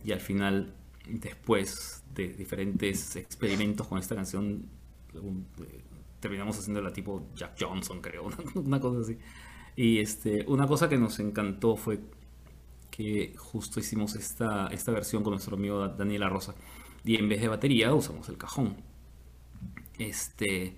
Y 0.04 0.12
al 0.12 0.20
final, 0.20 0.74
después 1.08 2.04
de 2.14 2.30
diferentes 2.30 3.16
experimentos 3.16 3.88
con 3.88 4.00
esta 4.00 4.16
canción, 4.16 4.66
eh, 5.14 5.82
terminamos 6.20 6.58
haciéndola 6.58 6.92
tipo 6.92 7.28
Jack 7.36 7.56
Johnson, 7.60 8.02
creo, 8.02 8.30
una 8.56 8.80
cosa 8.80 9.02
así. 9.02 9.18
Y 9.76 10.00
este, 10.00 10.46
una 10.48 10.68
cosa 10.68 10.88
que 10.88 10.98
nos 10.98 11.20
encantó 11.20 11.76
fue 11.76 12.00
que 12.96 13.34
justo 13.38 13.80
hicimos 13.80 14.16
esta, 14.16 14.68
esta 14.68 14.92
versión 14.92 15.24
con 15.24 15.32
nuestro 15.34 15.56
amigo 15.58 15.80
Da- 15.80 15.90
Daniela 15.90 16.30
Rosa. 16.30 16.56
Y 17.04 17.16
en 17.18 17.30
vez 17.30 17.42
de 17.42 17.48
batería 17.50 17.94
usamos 17.94 18.30
el 18.30 18.38
cajón. 18.38 18.78
Este, 19.98 20.76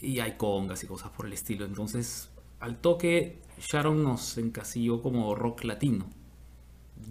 y 0.00 0.20
hay 0.20 0.36
congas 0.36 0.84
y 0.84 0.86
cosas 0.86 1.10
por 1.12 1.26
el 1.26 1.32
estilo. 1.32 1.64
Entonces, 1.66 2.30
al 2.60 2.80
toque, 2.80 3.42
Sharon 3.58 4.02
nos 4.02 4.38
encasilló 4.38 5.02
como 5.02 5.34
rock 5.34 5.64
latino. 5.64 6.08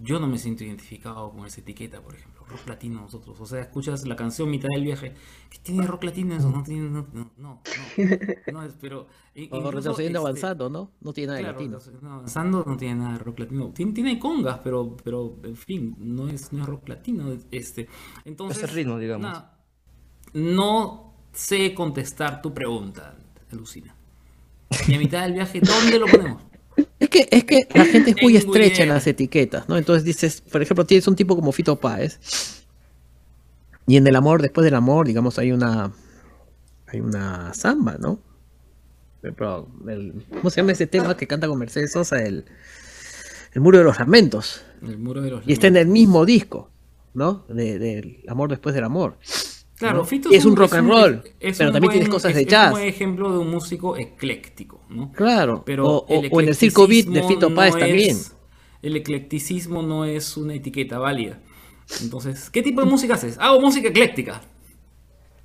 Yo 0.02 0.20
no 0.20 0.26
me 0.26 0.38
siento 0.38 0.64
identificado 0.64 1.30
con 1.32 1.46
esa 1.46 1.60
etiqueta, 1.60 2.00
por 2.00 2.14
ejemplo. 2.14 2.29
Rock 2.50 2.66
latino 2.68 3.00
nosotros. 3.00 3.40
O 3.40 3.46
sea, 3.46 3.60
escuchas 3.60 4.06
la 4.06 4.16
canción 4.16 4.50
mitad 4.50 4.68
del 4.74 4.84
viaje. 4.84 5.14
¿Qué 5.48 5.58
tiene 5.62 5.86
rock 5.86 6.04
latino 6.04 6.34
eso? 6.36 6.50
No 6.50 6.62
tiene. 6.62 6.90
No, 6.90 7.06
no, 7.12 7.30
no. 7.36 8.62
es, 8.64 8.76
pero. 8.80 9.02
O 9.02 9.06
incluso, 9.34 9.70
retrocediendo 9.70 10.18
este, 10.18 10.28
avanzando, 10.28 10.68
¿no? 10.70 10.90
No 11.00 11.12
tiene 11.12 11.28
nada 11.28 11.38
de 11.38 11.44
Claro, 11.44 11.60
latino. 11.60 11.78
no, 12.02 12.12
avanzando 12.14 12.64
no 12.66 12.76
tiene 12.76 12.94
nada 12.96 13.12
de 13.12 13.18
rock 13.18 13.38
latino. 13.40 13.70
Tiene, 13.72 13.92
tiene 13.92 14.18
congas, 14.18 14.58
pero, 14.64 14.96
pero 15.02 15.38
en 15.44 15.56
fin, 15.56 15.96
no 15.98 16.28
es, 16.28 16.52
no 16.52 16.62
es 16.62 16.68
rock 16.68 16.88
latino. 16.88 17.32
Este. 17.50 17.88
Entonces, 18.24 18.62
el 18.64 18.70
ritmo, 18.70 18.98
digamos. 18.98 19.42
no 20.32 21.14
sé 21.32 21.74
contestar 21.74 22.42
tu 22.42 22.52
pregunta, 22.52 23.16
Lucina. 23.52 23.94
Y 24.86 24.94
a 24.94 24.98
mitad 24.98 25.22
del 25.22 25.32
viaje, 25.34 25.60
¿dónde 25.60 25.98
lo 25.98 26.06
ponemos? 26.06 26.42
Es 27.00 27.08
que, 27.08 27.26
es 27.30 27.44
que 27.44 27.66
la 27.74 27.84
gente 27.86 28.10
es 28.10 28.22
muy 28.22 28.36
estrecha 28.36 28.82
en 28.84 28.90
las 28.90 29.06
etiquetas, 29.06 29.68
¿no? 29.68 29.76
Entonces 29.78 30.04
dices, 30.04 30.42
por 30.42 30.60
ejemplo, 30.62 30.84
tienes 30.86 31.08
un 31.08 31.16
tipo 31.16 31.34
como 31.34 31.50
Fito 31.50 31.76
Páez. 31.80 32.20
Y 33.86 33.96
en 33.96 34.06
el 34.06 34.14
amor, 34.14 34.40
después 34.42 34.64
del 34.64 34.74
amor, 34.74 35.06
digamos, 35.06 35.38
hay 35.38 35.50
una. 35.52 35.92
Hay 36.86 37.00
una 37.00 37.52
samba, 37.54 37.96
¿no? 37.98 38.20
Pero 39.22 39.68
el- 39.88 40.24
¿Cómo 40.30 40.50
se 40.50 40.60
llama 40.60 40.72
ese 40.72 40.86
tema 40.86 41.16
que 41.16 41.26
canta 41.26 41.46
con 41.48 41.58
Mercedes 41.58 41.92
Sosa? 41.92 42.22
El, 42.22 42.44
el 43.52 43.60
muro 43.60 43.78
de 43.78 43.84
los 43.84 43.98
lamentos. 43.98 44.62
El 44.82 44.98
muro 44.98 45.20
de 45.22 45.30
los 45.30 45.46
Y 45.48 45.52
está 45.52 45.68
en 45.68 45.76
el 45.76 45.86
mismo 45.86 46.24
disco, 46.26 46.70
¿no? 47.14 47.44
De- 47.48 47.78
Del 47.78 48.22
amor 48.28 48.50
después 48.50 48.74
del 48.74 48.84
amor. 48.84 49.16
Claro, 49.80 49.98
¿no? 49.98 50.04
Fito 50.04 50.28
Y 50.30 50.36
es 50.36 50.44
un 50.44 50.54
rock 50.56 50.74
and 50.74 50.88
roll, 50.88 51.22
es 51.40 51.58
pero 51.58 51.70
un 51.70 51.72
también 51.72 51.90
tienes 51.92 52.08
cosas 52.08 52.30
es- 52.30 52.36
de 52.36 52.42
es 52.42 52.48
jazz. 52.48 52.66
un 52.68 52.72
buen 52.78 52.86
ejemplo 52.88 53.32
de 53.32 53.38
un 53.38 53.50
músico 53.50 53.96
ecléctico, 53.96 54.80
¿no? 54.90 55.10
Claro. 55.10 55.62
Pero 55.66 55.86
o, 55.88 56.06
o- 56.06 56.22
el 56.22 56.28
o 56.32 56.40
en 56.40 56.48
el 56.48 56.54
circo 56.54 56.86
beat 56.86 57.06
de 57.06 57.22
Fito 57.24 57.48
no 57.50 57.56
Páez 57.56 57.74
es- 57.74 57.80
también. 57.80 58.16
El 58.82 58.96
eclecticismo 58.96 59.82
no 59.82 60.04
es 60.04 60.36
una 60.36 60.54
etiqueta 60.54 60.98
válida. 60.98 61.40
Entonces, 62.02 62.48
¿qué 62.50 62.62
tipo 62.62 62.80
de 62.82 62.86
música 62.90 63.14
haces? 63.14 63.36
Hago 63.38 63.60
música 63.60 63.88
ecléctica. 63.88 64.40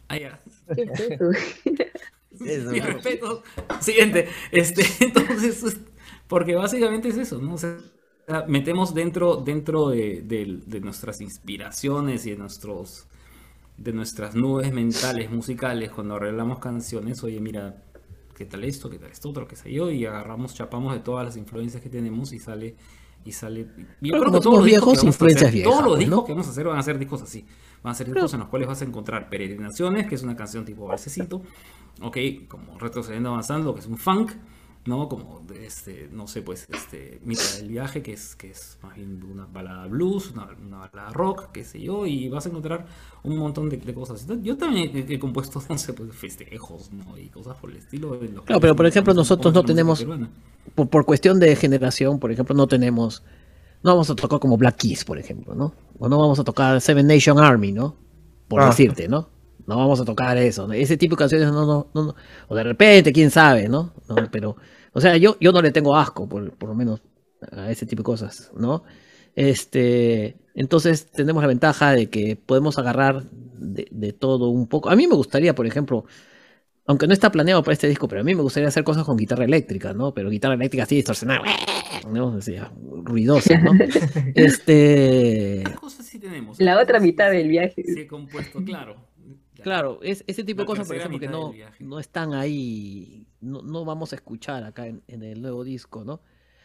Ya. 0.10 0.40
¿Qué 0.76 0.82
es 0.84 1.00
eso? 1.12 1.32
Eso, 2.46 2.72
Mi 2.72 2.80
respeto. 2.82 3.44
Siguiente. 3.80 4.28
Este, 4.52 4.86
entonces, 5.00 5.64
es- 5.64 5.80
porque 6.28 6.56
básicamente 6.56 7.08
es 7.10 7.18
eso, 7.18 7.40
¿no? 7.40 7.54
O 7.54 7.58
sea, 7.58 7.78
metemos 8.48 8.94
dentro, 8.94 9.38
dentro 9.38 9.90
de, 9.90 10.22
de- 10.22 10.60
de 10.66 10.80
nuestras 10.82 11.22
inspiraciones 11.22 12.26
y 12.26 12.32
de 12.32 12.38
nuestros 12.38 13.08
de 13.78 13.94
nuestras 13.94 14.36
nubes 14.36 14.72
mentales 14.74 15.30
musicales 15.32 15.92
cuando 15.92 16.16
arreglamos 16.16 16.60
canciones, 16.60 17.24
oye, 17.24 17.40
mira, 17.40 17.84
qué 18.36 18.46
tal 18.46 18.64
esto, 18.64 18.90
qué 18.90 19.00
tal 19.00 19.12
esto 19.12 19.30
otro, 19.30 19.48
qué 19.48 19.56
sé 19.56 19.72
yo, 19.72 19.90
y 19.92 20.06
agarramos, 20.06 20.54
chapamos 20.54 20.94
de 20.94 21.00
todas 21.00 21.26
las 21.26 21.38
influencias 21.38 21.82
que 21.84 21.90
tenemos 21.90 22.32
y 22.34 22.40
sale 22.40 22.76
y 23.26 23.32
sale. 23.32 23.68
yo 24.02 24.20
creo 24.20 24.32
que 24.32 24.40
todos 24.40 24.58
los 24.58 24.66
discos 24.66 24.66
viejos, 24.66 24.94
que 24.94 24.98
vamos 25.00 25.04
a 25.04 25.08
influencias 25.08 25.42
hacer- 25.50 25.54
viejas, 25.54 25.72
Todos 25.72 25.84
los 25.84 25.94
pues, 25.96 26.00
discos 26.00 26.18
¿no? 26.20 26.26
que 26.26 26.32
vamos 26.34 26.48
a 26.48 26.52
hacer 26.52 26.66
van 26.68 26.78
a 26.78 26.84
ser 26.84 27.00
discos 27.00 27.22
así. 27.24 27.46
Van 27.84 27.92
a 27.92 27.96
ser 27.96 28.08
discos 28.08 28.34
en 28.34 28.40
los 28.42 28.50
cuales 28.50 28.68
vas 28.68 28.82
a 28.82 28.86
encontrar 28.86 29.30
Peregrinaciones, 29.30 30.08
que 30.08 30.16
es 30.16 30.24
una 30.24 30.36
canción 30.36 30.64
tipo 30.64 30.86
balsecito, 30.88 31.42
ok, 32.02 32.18
como 32.48 32.78
retrocediendo 32.78 33.30
avanzando, 33.30 33.74
que 33.74 33.80
es 33.82 33.88
un 33.88 33.98
funk, 33.98 34.32
¿no? 34.86 35.10
Como 35.10 35.42
de 35.48 35.66
este, 35.66 36.10
no 36.12 36.28
sé, 36.28 36.42
pues, 36.44 36.68
este, 36.72 37.20
mitad 37.24 37.44
del 37.58 37.70
viaje, 37.70 38.02
que 38.04 38.14
es, 38.14 38.36
que 38.36 38.52
es 38.52 38.78
más 38.84 38.96
bien 38.96 39.24
una 39.24 39.46
balada 39.46 39.88
blues, 39.88 40.32
una, 40.32 40.48
una 40.64 40.78
balada 40.78 41.12
rock, 41.12 41.50
qué 41.52 41.64
sé 41.64 41.82
yo, 41.82 42.06
y 42.06 42.30
vas 42.30 42.46
a 42.46 42.50
encontrar 42.50 42.86
un 43.24 43.38
montón 43.38 43.68
de, 43.70 43.78
de 43.78 43.94
cosas. 43.96 44.28
Yo 44.44 44.58
también 44.58 44.92
he, 44.96 45.14
he 45.16 45.20
compuesto, 45.20 45.62
no 45.70 45.78
sé, 45.78 45.94
pues, 45.94 46.14
festejos, 46.16 46.92
¿no? 46.92 47.18
Y 47.18 47.30
cosas 47.30 47.56
por 47.58 47.72
el 47.72 47.78
estilo. 47.78 48.14
en 48.22 48.36
los 48.36 48.46
Claro, 48.46 48.62
pero 48.62 48.76
por 48.76 48.86
ejemplo, 48.86 49.14
nosotros 49.14 49.54
no 49.54 49.64
tenemos- 49.64 50.06
por, 50.76 50.88
por 50.90 51.06
cuestión 51.06 51.40
de 51.40 51.56
generación, 51.56 52.20
por 52.20 52.32
ejemplo, 52.32 52.56
no 52.56 52.68
tenemos, 52.68 53.24
no 53.84 53.92
vamos 53.92 54.10
a 54.10 54.16
tocar 54.16 54.40
como 54.40 54.58
Black 54.58 54.78
Keys, 54.78 55.04
por 55.06 55.18
ejemplo, 55.18 55.56
¿no? 55.56 55.74
O 56.00 56.08
no 56.10 56.20
vamos 56.20 56.40
a 56.40 56.44
tocar 56.44 56.80
Seven 56.82 57.08
Nation 57.08 57.40
Army, 57.40 57.72
¿no? 57.72 57.96
Por 58.48 58.62
Ah. 58.62 58.68
decirte, 58.68 59.08
¿no? 59.08 59.30
No 59.68 59.78
vamos 59.78 60.00
a 60.00 60.06
tocar 60.06 60.38
eso, 60.38 60.68
¿no? 60.68 60.74
ese 60.74 60.96
tipo 60.96 61.16
de 61.16 61.20
canciones 61.20 61.48
no, 61.52 61.66
no, 61.66 61.88
no, 61.96 62.04
no. 62.04 62.16
o 62.50 62.54
de 62.56 62.64
repente, 62.64 63.12
quién 63.12 63.32
sabe, 63.32 63.68
¿no? 63.68 63.94
No, 64.08 64.16
Pero, 64.32 64.56
o 64.96 65.02
sea, 65.02 65.18
yo, 65.18 65.38
yo 65.42 65.54
no 65.54 65.62
le 65.62 65.72
tengo 65.72 65.98
asco, 65.98 66.30
por, 66.30 66.58
por 66.58 66.70
lo 66.70 66.76
menos, 66.76 67.04
a 67.52 67.72
ese 67.72 67.88
tipo 67.88 68.02
de 68.02 68.06
cosas, 68.06 68.52
¿no? 68.58 68.84
Este, 69.36 70.38
entonces 70.56 71.12
tenemos 71.12 71.44
la 71.44 71.50
ventaja 71.50 71.94
de 71.94 72.10
que 72.10 72.38
podemos 72.38 72.80
agarrar 72.80 73.24
de, 73.32 73.88
de 73.92 74.14
todo 74.14 74.50
un 74.50 74.68
poco. 74.68 74.90
A 74.92 74.98
mí 74.98 75.08
me 75.08 75.16
gustaría, 75.16 75.56
por 75.56 75.68
ejemplo, 75.68 76.06
aunque 76.88 77.08
no 77.08 77.14
está 77.14 77.32
planeado 77.32 77.64
para 77.64 77.74
este 77.74 77.88
disco, 77.88 78.08
pero 78.08 78.22
a 78.22 78.24
mí 78.24 78.36
me 78.36 78.44
gustaría 78.44 78.70
hacer 78.70 78.84
cosas 78.84 79.06
con 79.06 79.18
guitarra 79.18 79.46
eléctrica, 79.46 79.94
¿no? 79.94 80.14
Pero 80.14 80.30
guitarra 80.30 80.56
eléctrica 80.56 80.84
así 80.84 80.96
distorsionada, 80.98 81.44
¿no? 82.12 82.28
O 82.36 82.42
sea, 82.42 82.72
ruidosa, 83.04 83.60
¿no? 83.60 83.72
Este, 84.34 85.64
¿Qué 85.64 85.74
cosas 85.74 86.06
sí 86.06 86.20
tenemos? 86.20 86.60
La 86.60 86.80
otra 86.82 87.00
Sí, 87.00 87.08
mitad 87.08 87.32
del 87.32 87.48
viaje. 87.50 87.84
Sí, 87.84 88.02
he 88.02 88.08
compuesto, 88.08 88.64
claro. 88.64 89.08
Claro, 89.62 90.00
es, 90.04 90.24
ese 90.28 90.44
tipo 90.44 90.62
de 90.62 90.66
cosas, 90.66 90.86
por 90.86 90.96
ejemplo, 90.96 91.20
que 91.20 91.28
no, 91.28 91.52
no 91.80 92.00
están 92.00 92.34
ahí, 92.34 93.28
no, 93.46 93.62
no 93.62 93.86
vamos 93.86 94.12
a 94.12 94.16
escuchar 94.16 94.64
acá 94.64 94.88
en, 94.88 95.04
en 95.08 95.24
el 95.24 95.42
nuevo 95.42 95.64
disco, 95.64 96.04
¿no? 96.04 96.22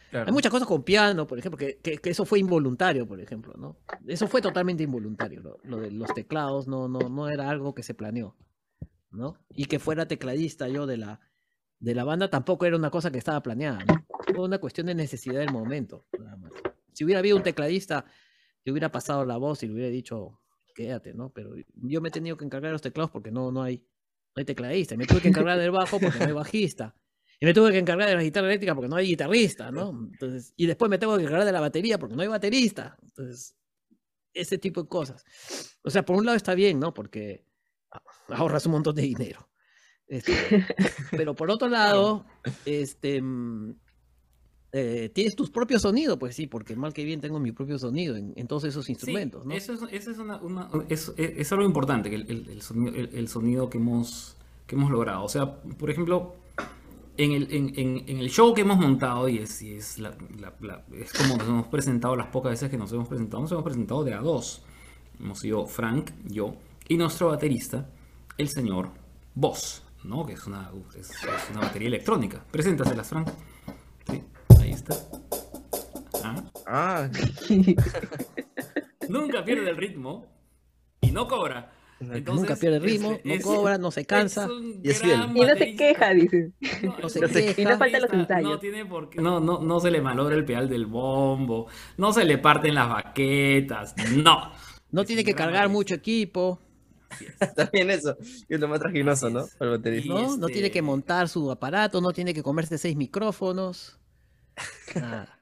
Claro. 0.09 0.27
Hay 0.27 0.33
muchas 0.33 0.51
cosas 0.51 0.67
con 0.67 0.83
piano, 0.83 1.25
por 1.25 1.39
ejemplo, 1.39 1.57
que, 1.57 1.77
que- 1.81 1.97
que 1.99 2.09
eso 2.09 2.25
fue 2.25 2.39
involuntario, 2.39 3.07
por 3.07 3.21
ejemplo, 3.21 3.53
¿no? 3.57 3.77
Eso 4.07 4.27
fue 4.27 4.41
totalmente 4.41 4.83
involuntario. 4.83 5.41
Lo, 5.41 5.57
lo 5.63 5.77
de 5.79 5.91
los 5.91 6.13
teclados 6.13 6.67
no, 6.67 6.89
no, 6.89 7.07
no 7.07 7.29
era 7.29 7.49
algo 7.49 7.73
que 7.73 7.81
se 7.83 7.93
planeó, 7.93 8.35
¿no? 9.11 9.37
Y 9.49 9.65
que 9.65 9.79
fuera 9.79 10.07
tecladista 10.07 10.67
yo 10.67 10.85
de 10.85 10.97
la, 10.97 11.21
de 11.79 11.95
la 11.95 12.03
banda 12.03 12.29
tampoco 12.29 12.65
era 12.65 12.75
una 12.75 12.89
cosa 12.89 13.09
que 13.11 13.17
estaba 13.19 13.41
planeada, 13.41 13.79
¿no? 13.85 14.05
Fue 14.35 14.43
una 14.45 14.57
cuestión 14.59 14.87
de 14.87 14.95
necesidad 14.95 15.39
del 15.39 15.51
momento, 15.53 16.05
nada 16.19 16.35
más. 16.37 16.51
Si 16.93 17.05
hubiera 17.05 17.19
habido 17.19 17.37
un 17.37 17.43
tecladista, 17.43 18.03
le 18.65 18.71
hubiera 18.73 18.91
pasado 18.91 19.23
la 19.25 19.37
voz 19.37 19.63
y 19.63 19.67
le 19.67 19.73
hubiera 19.73 19.89
dicho, 19.89 20.41
quédate, 20.75 21.13
¿no? 21.13 21.29
Pero 21.29 21.53
yo 21.75 22.01
me 22.01 22.09
he 22.09 22.11
tenido 22.11 22.35
que 22.35 22.43
encargar 22.43 22.69
de 22.69 22.73
los 22.73 22.81
teclados 22.81 23.11
porque 23.11 23.31
no, 23.31 23.49
no 23.51 23.63
hay, 23.63 23.85
no 24.35 24.39
hay 24.39 24.45
tecladista. 24.45 24.95
Y 24.95 24.97
me 24.97 25.05
tuve 25.05 25.21
que 25.21 25.27
encargar 25.29 25.59
del 25.59 25.71
bajo 25.71 25.99
porque 25.99 26.19
no 26.19 26.25
hay 26.25 26.31
bajista. 26.31 26.95
Y 27.39 27.45
me 27.45 27.53
tuve 27.53 27.71
que 27.71 27.79
encargar 27.79 28.07
de 28.07 28.15
la 28.15 28.23
guitarra 28.23 28.47
eléctrica 28.47 28.75
porque 28.75 28.87
no 28.87 28.95
hay 28.95 29.07
guitarrista, 29.07 29.71
¿no? 29.71 29.89
Entonces, 30.11 30.53
y 30.55 30.67
después 30.67 30.89
me 30.89 30.97
tengo 30.99 31.17
que 31.17 31.23
encargar 31.23 31.45
de 31.45 31.51
la 31.51 31.59
batería 31.59 31.97
porque 31.97 32.15
no 32.15 32.21
hay 32.21 32.27
baterista. 32.27 32.97
Entonces, 33.01 33.55
ese 34.33 34.57
tipo 34.57 34.83
de 34.83 34.89
cosas. 34.89 35.25
O 35.83 35.89
sea, 35.89 36.05
por 36.05 36.17
un 36.17 36.25
lado 36.25 36.37
está 36.37 36.53
bien, 36.53 36.79
¿no? 36.79 36.93
Porque 36.93 37.45
ahorras 38.29 38.65
un 38.67 38.73
montón 38.73 38.95
de 38.95 39.01
dinero. 39.01 39.49
Este, 40.07 40.33
pero 41.11 41.35
por 41.35 41.49
otro 41.49 41.67
lado, 41.67 42.25
este, 42.65 43.21
mm, 43.21 43.79
eh, 44.73 45.09
tienes 45.13 45.35
tus 45.35 45.49
propios 45.49 45.81
sonidos, 45.81 46.17
pues 46.17 46.35
sí, 46.35 46.47
porque 46.47 46.75
mal 46.75 46.93
que 46.93 47.03
bien 47.03 47.19
tengo 47.21 47.39
mi 47.39 47.51
propio 47.51 47.77
sonido 47.77 48.15
en, 48.15 48.33
en 48.35 48.47
todos 48.47 48.63
esos 48.63 48.85
Sí, 48.85 48.93
instrumentos, 48.93 49.45
¿no? 49.45 49.53
Eso 49.53 49.73
es, 49.73 49.81
eso 49.91 50.11
es, 50.11 50.17
una, 50.17 50.37
una- 50.37 50.69
es, 50.89 51.11
es- 51.17 51.33
es 51.37 51.51
algo 51.51 51.65
importante, 51.65 52.13
el, 52.13 52.29
el- 52.29 52.49
el 52.49 52.61
sonido, 52.61 52.95
el- 52.95 53.27
sonido 53.27 53.69
que, 53.69 53.77
hemos, 53.77 54.37
que 54.67 54.75
hemos 54.75 54.89
logrado. 54.91 55.23
O 55.25 55.29
sea, 55.29 55.55
por 55.61 55.89
ejemplo, 55.91 56.35
en 57.17 57.33
el, 57.33 57.47
en, 57.53 57.73
en- 58.07 58.17
el 58.19 58.29
show 58.29 58.53
que 58.53 58.61
hemos 58.61 58.77
montado, 58.79 59.27
y 59.27 59.39
es, 59.39 59.61
y 59.61 59.73
es, 59.73 59.99
la- 59.99 60.15
la- 60.39 60.53
la- 60.61 60.83
es 60.93 61.11
como 61.13 61.35
nos 61.37 61.47
hemos 61.47 61.67
presentado 61.67 62.15
las 62.15 62.27
pocas 62.27 62.51
veces 62.51 62.69
que 62.69 62.77
nos 62.77 62.91
hemos 62.93 63.07
presentado, 63.07 63.41
nos 63.41 63.51
hemos 63.51 63.63
presentado 63.63 64.03
de 64.03 64.13
a 64.13 64.19
dos. 64.21 64.61
Hemos 65.19 65.39
sido 65.39 65.67
Frank, 65.67 66.11
yo, 66.27 66.55
y 66.87 66.95
nuestro 66.97 67.27
baterista, 67.27 67.89
el 68.37 68.47
señor 68.49 68.89
Voss, 69.35 69.83
¿no? 70.03 70.25
Que 70.25 70.33
es 70.33 70.47
una, 70.47 70.71
es, 70.97 71.09
es 71.11 71.49
una 71.51 71.59
batería 71.61 71.89
electrónica. 71.89 72.43
Preséntaselas, 72.49 73.07
Frank. 73.09 73.27
Sí, 74.09 74.23
Ah. 76.23 76.43
Ah, 76.67 77.09
nunca 79.09 79.43
pierde 79.43 79.69
el 79.69 79.77
ritmo 79.77 80.25
y 81.01 81.11
no 81.11 81.27
cobra. 81.27 81.71
Entonces, 81.99 82.25
Nunca 82.33 82.55
pierde 82.55 82.79
ritmo, 82.79 83.11
este, 83.11 83.27
no 83.29 83.33
es- 83.35 83.43
cobra, 83.43 83.77
no 83.77 83.91
se 83.91 84.05
cansa. 84.05 84.47
Y 84.81 84.89
es 84.89 85.01
gran 85.03 85.33
fiel. 85.33 85.43
Y 85.45 85.47
no 85.51 85.55
se 85.55 85.75
queja, 85.75 86.09
dice. 86.15 86.51
No, 87.01 87.09
se 87.09 87.19
queja. 87.21 87.61
Y 87.61 87.65
no 87.65 87.77
faltan 87.77 88.01
los 88.01 88.13
ensayos. 88.13 88.49
No 88.51 88.59
tiene 88.59 88.85
por 88.87 89.09
qué, 89.09 89.21
no, 89.21 89.39
no, 89.39 89.59
no 89.59 89.79
se 89.79 89.91
le 89.91 90.01
malogra 90.01 90.35
el 90.35 90.43
pedal 90.43 90.67
del 90.67 90.87
bombo, 90.87 91.67
no 91.97 92.11
se 92.11 92.25
le 92.25 92.39
parten 92.39 92.73
las 92.73 92.89
baquetas, 92.89 93.93
no. 94.15 94.51
No 94.91 95.01
Es 95.01 95.07
tiene 95.07 95.23
que 95.23 95.33
cargar 95.35 95.67
baterista. 95.67 95.73
mucho 95.73 95.95
equipo, 95.95 96.59
es. 97.39 97.53
también 97.55 97.91
eso. 97.91 98.17
Es 98.49 98.59
lo 98.59 98.67
más 98.67 98.79
traginoso, 98.79 99.29
¿no? 99.29 99.45
Para 99.59 99.71
el 99.71 99.77
baterista. 99.77 100.11
¿no? 100.13 100.37
No 100.37 100.47
tiene 100.47 100.71
que 100.71 100.79
este- 100.79 100.81
montar 100.81 101.29
su 101.29 101.51
aparato, 101.51 102.01
no 102.01 102.13
tiene 102.13 102.33
que 102.33 102.41
comerse 102.41 102.79
seis 102.79 102.95
micrófonos. 102.95 103.99
Nada. 104.95 105.39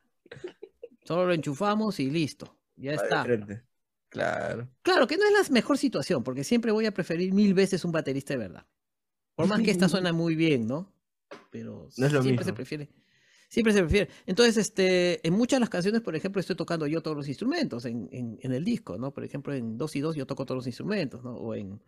Solo 1.05 1.28
lo 1.28 1.34
enchufamos 1.34 1.99
y 1.99 2.10
listo. 2.10 2.55
Ya 2.76 2.93
está. 2.93 3.24
frente. 3.24 3.64
Claro. 4.10 4.68
Claro 4.82 5.05
que 5.07 5.18
no 5.18 5.24
es 5.26 5.34
la 5.49 5.53
mejor 5.53 5.78
situación, 5.78 6.24
porque 6.24 6.43
siempre 6.43 6.72
voy 6.72 6.86
a 6.86 6.93
preferir 6.93 7.34
mil 7.34 7.53
veces 7.53 7.84
un 7.86 7.91
baterista 7.91 8.34
de 8.34 8.39
verdad. 8.39 8.66
Por 9.36 9.47
más 9.47 9.62
que 9.62 9.72
esta 9.72 9.88
suena 9.89 10.14
muy 10.14 10.36
bien, 10.36 10.68
¿no? 10.68 10.93
Pero 11.51 11.89
No 11.97 12.05
es 12.05 12.12
lo 12.14 12.22
siempre 12.24 12.43
se 12.45 12.53
prefiere. 12.53 12.89
Siempre 13.49 13.74
se 13.74 13.80
prefiere. 13.82 14.10
Entonces, 14.28 14.57
este, 14.57 15.26
en 15.28 15.34
muchas 15.34 15.57
de 15.57 15.62
las 15.62 15.70
canciones, 15.70 16.01
por 16.01 16.16
ejemplo, 16.16 16.39
estoy 16.39 16.55
tocando 16.55 16.86
yo 16.86 17.01
todos 17.01 17.18
los 17.18 17.28
instrumentos 17.28 17.86
en, 17.86 18.07
en- 18.12 18.38
en 18.41 18.51
el 18.53 18.64
disco, 18.64 18.97
¿no? 18.97 19.12
Por 19.12 19.24
ejemplo, 19.24 19.53
en 19.53 19.78
2 19.78 19.95
y 19.95 19.99
2 20.01 20.16
yo 20.16 20.28
toco 20.28 20.45
todos 20.45 20.57
los 20.57 20.68
instrumentos, 20.68 21.24
¿no? 21.24 21.36
O 21.36 21.55
en 21.55 21.82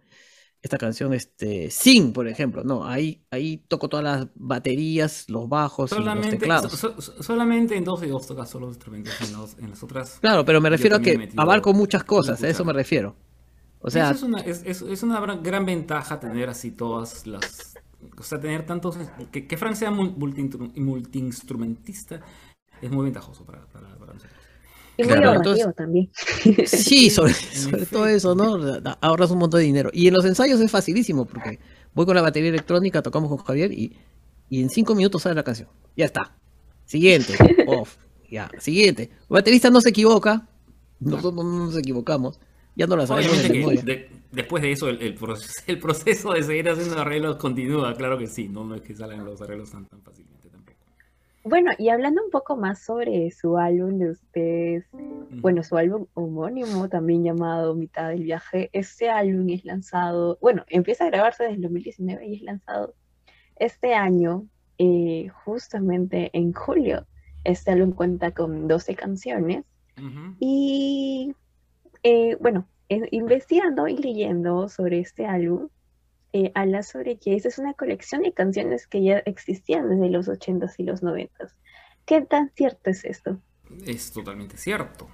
esta 0.62 0.78
canción, 0.78 1.14
este, 1.14 1.72
Sing, 1.72 2.14
por 2.14 2.28
ejemplo, 2.28 2.64
¿no? 2.64 2.86
Ahí, 2.86 3.24
ahí 3.32 3.58
toco 3.68 3.90
todas 3.90 4.04
las 4.04 4.28
baterías, 4.36 5.28
los 5.30 5.50
bajos 5.50 5.92
y 5.92 5.96
los 5.96 6.04
Solamente, 6.04 6.38
teclados. 6.38 6.72
so- 6.74 7.02
so- 7.02 7.24
solamente 7.24 7.76
en 7.76 7.84
dos 7.84 8.04
y 8.04 8.08
dos 8.08 8.28
tocas 8.28 8.50
solo 8.50 8.68
los 8.68 8.76
instrumentos, 8.76 9.14
en, 9.22 9.34
los- 9.34 9.58
en 9.58 9.70
las 9.72 9.82
otras 9.82 10.20
Claro, 10.22 10.46
pero 10.46 10.62
me 10.62 10.70
refiero 10.70 10.98
a 10.98 11.00
que 11.02 11.30
abarco 11.36 11.74
muchas 11.74 12.04
cosas, 12.04 12.44
a 12.44 12.48
eso 12.48 12.64
me 12.64 12.74
refiero. 12.74 13.16
O 13.80 13.90
sea, 13.90 14.12
es 14.12 14.22
una, 14.22 14.42
es, 14.42 14.62
es- 14.64 14.84
es 14.84 15.02
una 15.02 15.20
gran- 15.38 15.66
ventaja 15.66 16.20
tener 16.20 16.50
así 16.50 16.70
todas 16.72 17.26
las. 17.26 17.74
O 18.18 18.22
sea, 18.24 18.40
tener 18.40 18.64
tantos. 18.66 18.98
Que, 19.32 19.48
que 19.48 19.58
Frank 19.58 19.74
sea 19.76 19.90
mul- 19.92 20.16
multiinstru- 20.16 20.72
multiinstrumentista 20.76 22.22
es 22.82 22.92
muy 22.92 23.06
ventajoso 23.06 23.44
para, 23.46 23.66
para, 23.68 23.88
para 23.98 24.14
nosotros. 24.14 24.41
Y 24.98 25.04
muy 25.04 25.12
Claro, 25.14 25.30
ahorrativo 25.30 25.56
entonces- 25.56 25.76
también. 25.76 26.10
Sí, 26.68 27.10
sobre, 27.12 27.34
sobre 27.34 27.86
todo 27.86 28.08
eso, 28.08 28.36
¿no? 28.36 28.58
Ahorras 29.02 29.32
un 29.32 29.40
montón 29.40 29.60
de 29.60 29.66
dinero. 29.66 29.90
Y 29.94 30.08
en 30.08 30.14
los 30.14 30.26
ensayos 30.26 30.60
es 30.62 30.70
facilísimo, 30.72 31.26
porque 31.26 31.60
voy 31.94 32.06
con 32.06 32.16
la 32.16 32.22
batería 32.22 32.50
electrónica, 32.50 33.02
tocamos 33.02 33.30
con 33.30 33.38
Javier 33.40 33.72
y, 33.72 33.96
y 34.50 34.62
en 34.62 34.70
cinco 34.70 34.94
minutos 34.96 35.22
sale 35.24 35.36
la 35.36 35.44
canción. 35.44 35.70
Ya 35.96 36.06
está. 36.06 36.36
Siguiente. 36.86 37.34
Off. 37.68 37.98
Ya. 38.30 38.50
Siguiente. 38.60 39.04
El 39.04 39.28
baterista 39.30 39.70
no 39.70 39.82
se 39.82 39.90
equivoca. 39.90 40.48
Nosotros 41.00 41.34
no 41.34 41.44
nos 41.44 41.78
equivocamos. 41.78 42.40
Ya 42.76 42.88
no 42.88 42.96
la 42.96 43.06
sabemos 43.08 43.42
de 43.44 43.50
de- 43.84 44.10
después 44.32 44.64
de 44.64 44.72
eso 44.72 44.88
el, 44.88 45.02
el 45.02 45.16
proceso, 45.16 45.62
el 45.68 45.80
proceso 45.80 46.32
de 46.34 46.44
seguir 46.44 46.70
haciendo 46.70 46.98
arreglos 47.00 47.36
continúa, 47.36 47.94
claro 47.96 48.18
que 48.18 48.28
sí, 48.28 48.48
no, 48.48 48.64
no 48.64 48.76
es 48.76 48.82
que 48.82 48.96
salgan 48.96 49.26
los 49.26 49.42
arreglos 49.42 49.72
tan, 49.72 49.86
tan 49.88 50.02
fácilmente. 50.02 50.41
Bueno, 51.44 51.72
y 51.78 51.90
hablando 51.90 52.24
un 52.24 52.30
poco 52.30 52.56
más 52.56 52.84
sobre 52.84 53.32
su 53.32 53.58
álbum 53.58 53.98
de 53.98 54.12
ustedes, 54.12 54.86
bueno, 55.42 55.64
su 55.64 55.76
álbum 55.76 56.06
homónimo, 56.14 56.88
también 56.88 57.24
llamado 57.24 57.74
Mitad 57.74 58.10
del 58.10 58.24
Viaje, 58.24 58.70
este 58.74 59.10
álbum 59.10 59.50
es 59.50 59.66
lanzado, 59.66 60.38
bueno, 60.42 60.64
empieza 60.68 61.06
a 61.06 61.10
grabarse 61.10 61.44
desde 61.44 61.56
el 61.56 61.62
2019 61.64 62.28
y 62.28 62.36
es 62.36 62.42
lanzado 62.44 62.94
este 63.56 63.94
año, 63.96 64.46
eh, 64.78 65.30
justamente 65.46 66.30
en 66.34 66.54
julio. 66.54 67.06
Este 67.44 67.72
álbum 67.72 67.92
cuenta 67.92 68.32
con 68.32 68.68
12 68.68 68.96
canciones 68.96 69.66
y 70.40 71.36
eh, 72.02 72.36
bueno, 72.40 72.68
eh, 72.90 73.08
investigando 73.12 73.88
y 73.88 73.98
leyendo 73.98 74.68
sobre 74.68 75.00
este 75.00 75.26
álbum, 75.26 75.70
eh, 76.34 76.52
habla 76.56 76.84
sobre 76.84 77.18
que 77.18 77.36
esta 77.36 77.50
es 77.50 77.58
una 77.58 77.74
colección 77.74 78.22
de 78.22 78.34
canciones 78.34 78.88
que 78.88 79.04
ya 79.04 79.18
existían 79.20 79.90
desde 79.90 80.10
los 80.10 80.28
80s 80.28 80.76
y 80.78 80.84
los 80.84 81.04
90s. 81.04 81.54
¿Qué 82.06 82.22
tan 82.22 82.52
cierto 82.56 82.90
es 82.90 83.04
esto? 83.06 83.40
Es 83.86 84.12
totalmente 84.12 84.58
cierto. 84.58 85.08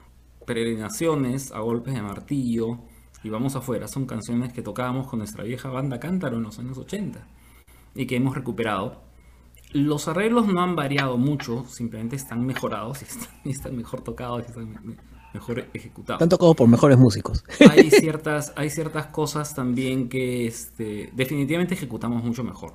Peregrinaciones 0.45 1.51
a 1.51 1.59
golpes 1.59 1.93
de 1.93 2.01
martillo 2.01 2.80
y 3.24 3.30
vamos 3.30 3.55
afuera 3.55 3.88
son 3.88 4.05
canciones 4.05 4.53
que 4.53 4.61
tocábamos 4.61 5.07
con 5.07 5.20
nuestra 5.20 5.43
vieja 5.43 5.70
banda 5.70 5.99
Cántaro 5.99 6.38
en 6.38 6.43
los 6.43 6.59
años 6.59 6.78
80 6.78 7.28
y 7.95 8.05
que 8.05 8.15
hemos 8.15 8.36
recuperado. 8.36 9.01
Los 9.74 10.07
arreglos 10.07 10.47
no 10.47 10.61
han 10.61 10.76
variado 10.76 11.18
mucho, 11.18 11.65
simplemente 11.65 12.15
están 12.15 12.45
mejorados 12.45 13.01
y 13.43 13.49
están, 13.49 13.76
mejor 13.76 14.01
tocados 14.01 14.43
y 14.43 14.49
están 14.49 14.97
mejor 15.34 15.66
ejecutados. 15.74 16.18
Están 16.20 16.30
tocados 16.30 16.56
por 16.56 16.68
mejores 16.68 16.98
músicos. 16.98 17.44
hay 17.72 17.90
ciertas, 17.92 18.54
hay 18.56 18.70
ciertas 18.70 19.08
cosas 19.08 19.54
también 19.54 20.10
que 20.10 20.48
este, 20.48 21.10
definitivamente 21.14 21.74
ejecutamos 21.76 22.24
mucho 22.24 22.44
mejor. 22.44 22.74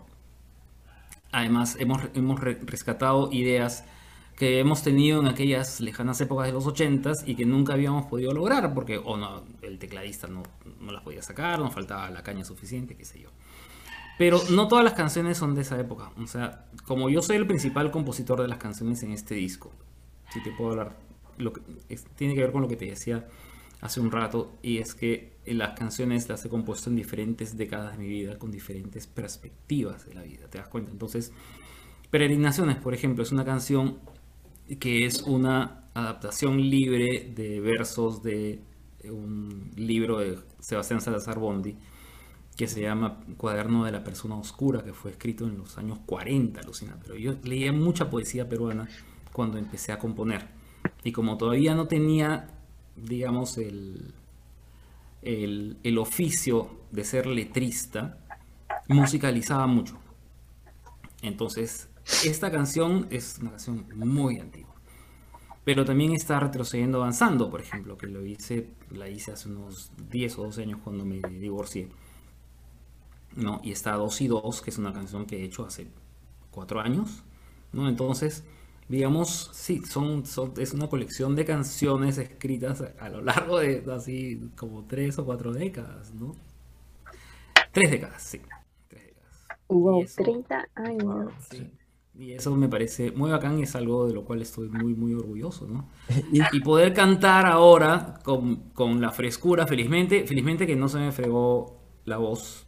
Además, 1.32 1.76
hemos, 1.80 2.02
hemos 2.14 2.40
re- 2.40 2.58
rescatado 2.62 3.30
ideas 3.32 3.84
que 4.36 4.58
hemos 4.60 4.82
tenido 4.82 5.20
en 5.20 5.28
aquellas 5.28 5.80
lejanas 5.80 6.20
épocas 6.20 6.46
de 6.46 6.52
los 6.52 6.66
80s 6.66 7.24
y 7.26 7.34
que 7.36 7.44
nunca 7.46 7.74
habíamos 7.74 8.06
podido 8.06 8.32
lograr 8.32 8.74
porque 8.74 8.98
o 8.98 9.16
no, 9.16 9.42
el 9.62 9.78
tecladista 9.78 10.26
no, 10.26 10.42
no 10.80 10.92
las 10.92 11.02
podía 11.02 11.22
sacar, 11.22 11.58
nos 11.58 11.72
faltaba 11.72 12.10
la 12.10 12.22
caña 12.22 12.44
suficiente, 12.44 12.96
qué 12.96 13.04
sé 13.04 13.20
yo. 13.20 13.28
Pero 14.18 14.40
no 14.50 14.68
todas 14.68 14.84
las 14.84 14.94
canciones 14.94 15.38
son 15.38 15.54
de 15.54 15.62
esa 15.62 15.78
época. 15.80 16.10
O 16.22 16.26
sea, 16.26 16.66
como 16.86 17.08
yo 17.08 17.22
soy 17.22 17.36
el 17.36 17.46
principal 17.46 17.90
compositor 17.90 18.40
de 18.42 18.48
las 18.48 18.58
canciones 18.58 19.02
en 19.02 19.12
este 19.12 19.34
disco, 19.34 19.72
si 20.32 20.42
te 20.42 20.50
puedo 20.52 20.70
hablar, 20.72 20.96
tiene 22.16 22.34
que 22.34 22.40
ver 22.40 22.52
con 22.52 22.62
lo 22.62 22.68
que 22.68 22.76
te 22.76 22.86
decía 22.86 23.28
hace 23.80 24.00
un 24.00 24.10
rato, 24.10 24.52
y 24.62 24.78
es 24.78 24.94
que 24.94 25.32
las 25.46 25.76
canciones 25.78 26.28
las 26.28 26.44
he 26.44 26.48
compuesto 26.48 26.88
en 26.88 26.96
diferentes 26.96 27.56
décadas 27.56 27.92
de 27.92 28.04
mi 28.04 28.08
vida, 28.08 28.38
con 28.38 28.50
diferentes 28.50 29.06
perspectivas 29.06 30.06
de 30.06 30.14
la 30.14 30.22
vida, 30.22 30.48
¿te 30.48 30.58
das 30.58 30.68
cuenta? 30.68 30.92
Entonces, 30.92 31.32
Peregrinaciones, 32.12 32.76
por 32.76 32.92
ejemplo, 32.92 33.22
es 33.22 33.32
una 33.32 33.42
canción 33.42 33.96
que 34.78 35.06
es 35.06 35.22
una 35.22 35.84
adaptación 35.94 36.60
libre 36.60 37.32
de 37.34 37.58
versos 37.58 38.22
de 38.22 38.60
un 39.04 39.70
libro 39.76 40.18
de 40.18 40.38
Sebastián 40.58 41.00
Salazar 41.00 41.38
Bondi, 41.38 41.74
que 42.54 42.68
se 42.68 42.82
llama 42.82 43.24
Cuaderno 43.38 43.86
de 43.86 43.92
la 43.92 44.04
Persona 44.04 44.36
Oscura, 44.36 44.84
que 44.84 44.92
fue 44.92 45.12
escrito 45.12 45.46
en 45.46 45.56
los 45.56 45.78
años 45.78 46.00
40, 46.04 46.60
alucina. 46.60 46.98
Pero 47.02 47.16
yo 47.16 47.36
leía 47.44 47.72
mucha 47.72 48.10
poesía 48.10 48.46
peruana 48.46 48.90
cuando 49.32 49.56
empecé 49.56 49.92
a 49.92 49.98
componer. 49.98 50.48
Y 51.04 51.12
como 51.12 51.36
todavía 51.36 51.74
no 51.74 51.88
tenía, 51.88 52.48
digamos, 52.96 53.58
el, 53.58 54.14
el, 55.22 55.78
el 55.82 55.98
oficio 55.98 56.70
de 56.90 57.04
ser 57.04 57.26
letrista, 57.26 58.18
musicalizaba 58.88 59.66
mucho. 59.66 59.98
Entonces, 61.22 61.88
esta 62.24 62.50
canción 62.50 63.06
es 63.10 63.38
una 63.40 63.50
canción 63.50 63.86
muy 63.94 64.38
antigua. 64.38 64.74
Pero 65.64 65.84
también 65.84 66.12
está 66.12 66.40
retrocediendo 66.40 66.98
avanzando, 66.98 67.48
por 67.48 67.60
ejemplo, 67.60 67.96
que 67.96 68.08
lo 68.08 68.24
hice, 68.26 68.70
la 68.90 69.08
hice 69.08 69.32
hace 69.32 69.48
unos 69.48 69.92
10 70.10 70.38
o 70.38 70.44
12 70.44 70.62
años 70.62 70.80
cuando 70.82 71.04
me 71.04 71.20
divorcié. 71.20 71.88
¿no? 73.36 73.60
Y 73.62 73.70
está 73.70 73.92
2 73.92 74.20
y 74.22 74.26
2, 74.28 74.60
que 74.60 74.70
es 74.70 74.78
una 74.78 74.92
canción 74.92 75.24
que 75.24 75.40
he 75.40 75.44
hecho 75.44 75.64
hace 75.64 75.86
4 76.50 76.80
años. 76.80 77.22
¿no? 77.72 77.88
Entonces, 77.88 78.44
digamos, 78.92 79.50
sí, 79.54 79.82
son, 79.84 80.26
son- 80.26 80.54
es 80.58 80.74
una 80.74 80.88
colección 80.88 81.34
de 81.36 81.44
canciones 81.44 82.18
escritas 82.18 82.82
a, 82.82 82.94
a 83.06 83.08
lo 83.10 83.22
largo 83.22 83.58
de 83.60 83.84
así 83.92 84.40
como 84.56 84.86
3 84.86 85.18
o 85.18 85.24
4 85.24 85.52
décadas, 85.52 86.14
¿no? 86.14 86.36
3 87.72 87.90
décadas, 87.90 88.22
sí. 88.22 88.40
Tres 88.88 89.06
décadas. 89.06 89.50
Wow, 89.68 90.00
Y 90.00 90.04
eso- 90.04 90.22
30 90.22 90.68
años. 90.74 91.32
Sí. 91.50 91.72
Y 92.14 92.32
eso 92.32 92.54
me 92.56 92.68
parece 92.68 93.10
muy 93.12 93.30
bacán 93.30 93.58
y 93.58 93.62
es 93.62 93.74
algo 93.74 94.06
de 94.06 94.12
lo 94.14 94.24
cual 94.24 94.42
estoy 94.42 94.68
muy, 94.68 94.94
muy 94.94 95.14
orgulloso, 95.14 95.66
¿no? 95.66 95.88
Y 96.32 96.60
poder 96.60 96.92
cantar 96.92 97.46
ahora 97.46 98.20
con, 98.22 98.70
con 98.74 99.00
la 99.00 99.10
frescura, 99.12 99.66
felizmente, 99.66 100.26
felizmente 100.26 100.66
que 100.66 100.76
no 100.76 100.88
se 100.88 100.98
me 100.98 101.12
fregó 101.12 101.80
la 102.04 102.18
voz. 102.18 102.66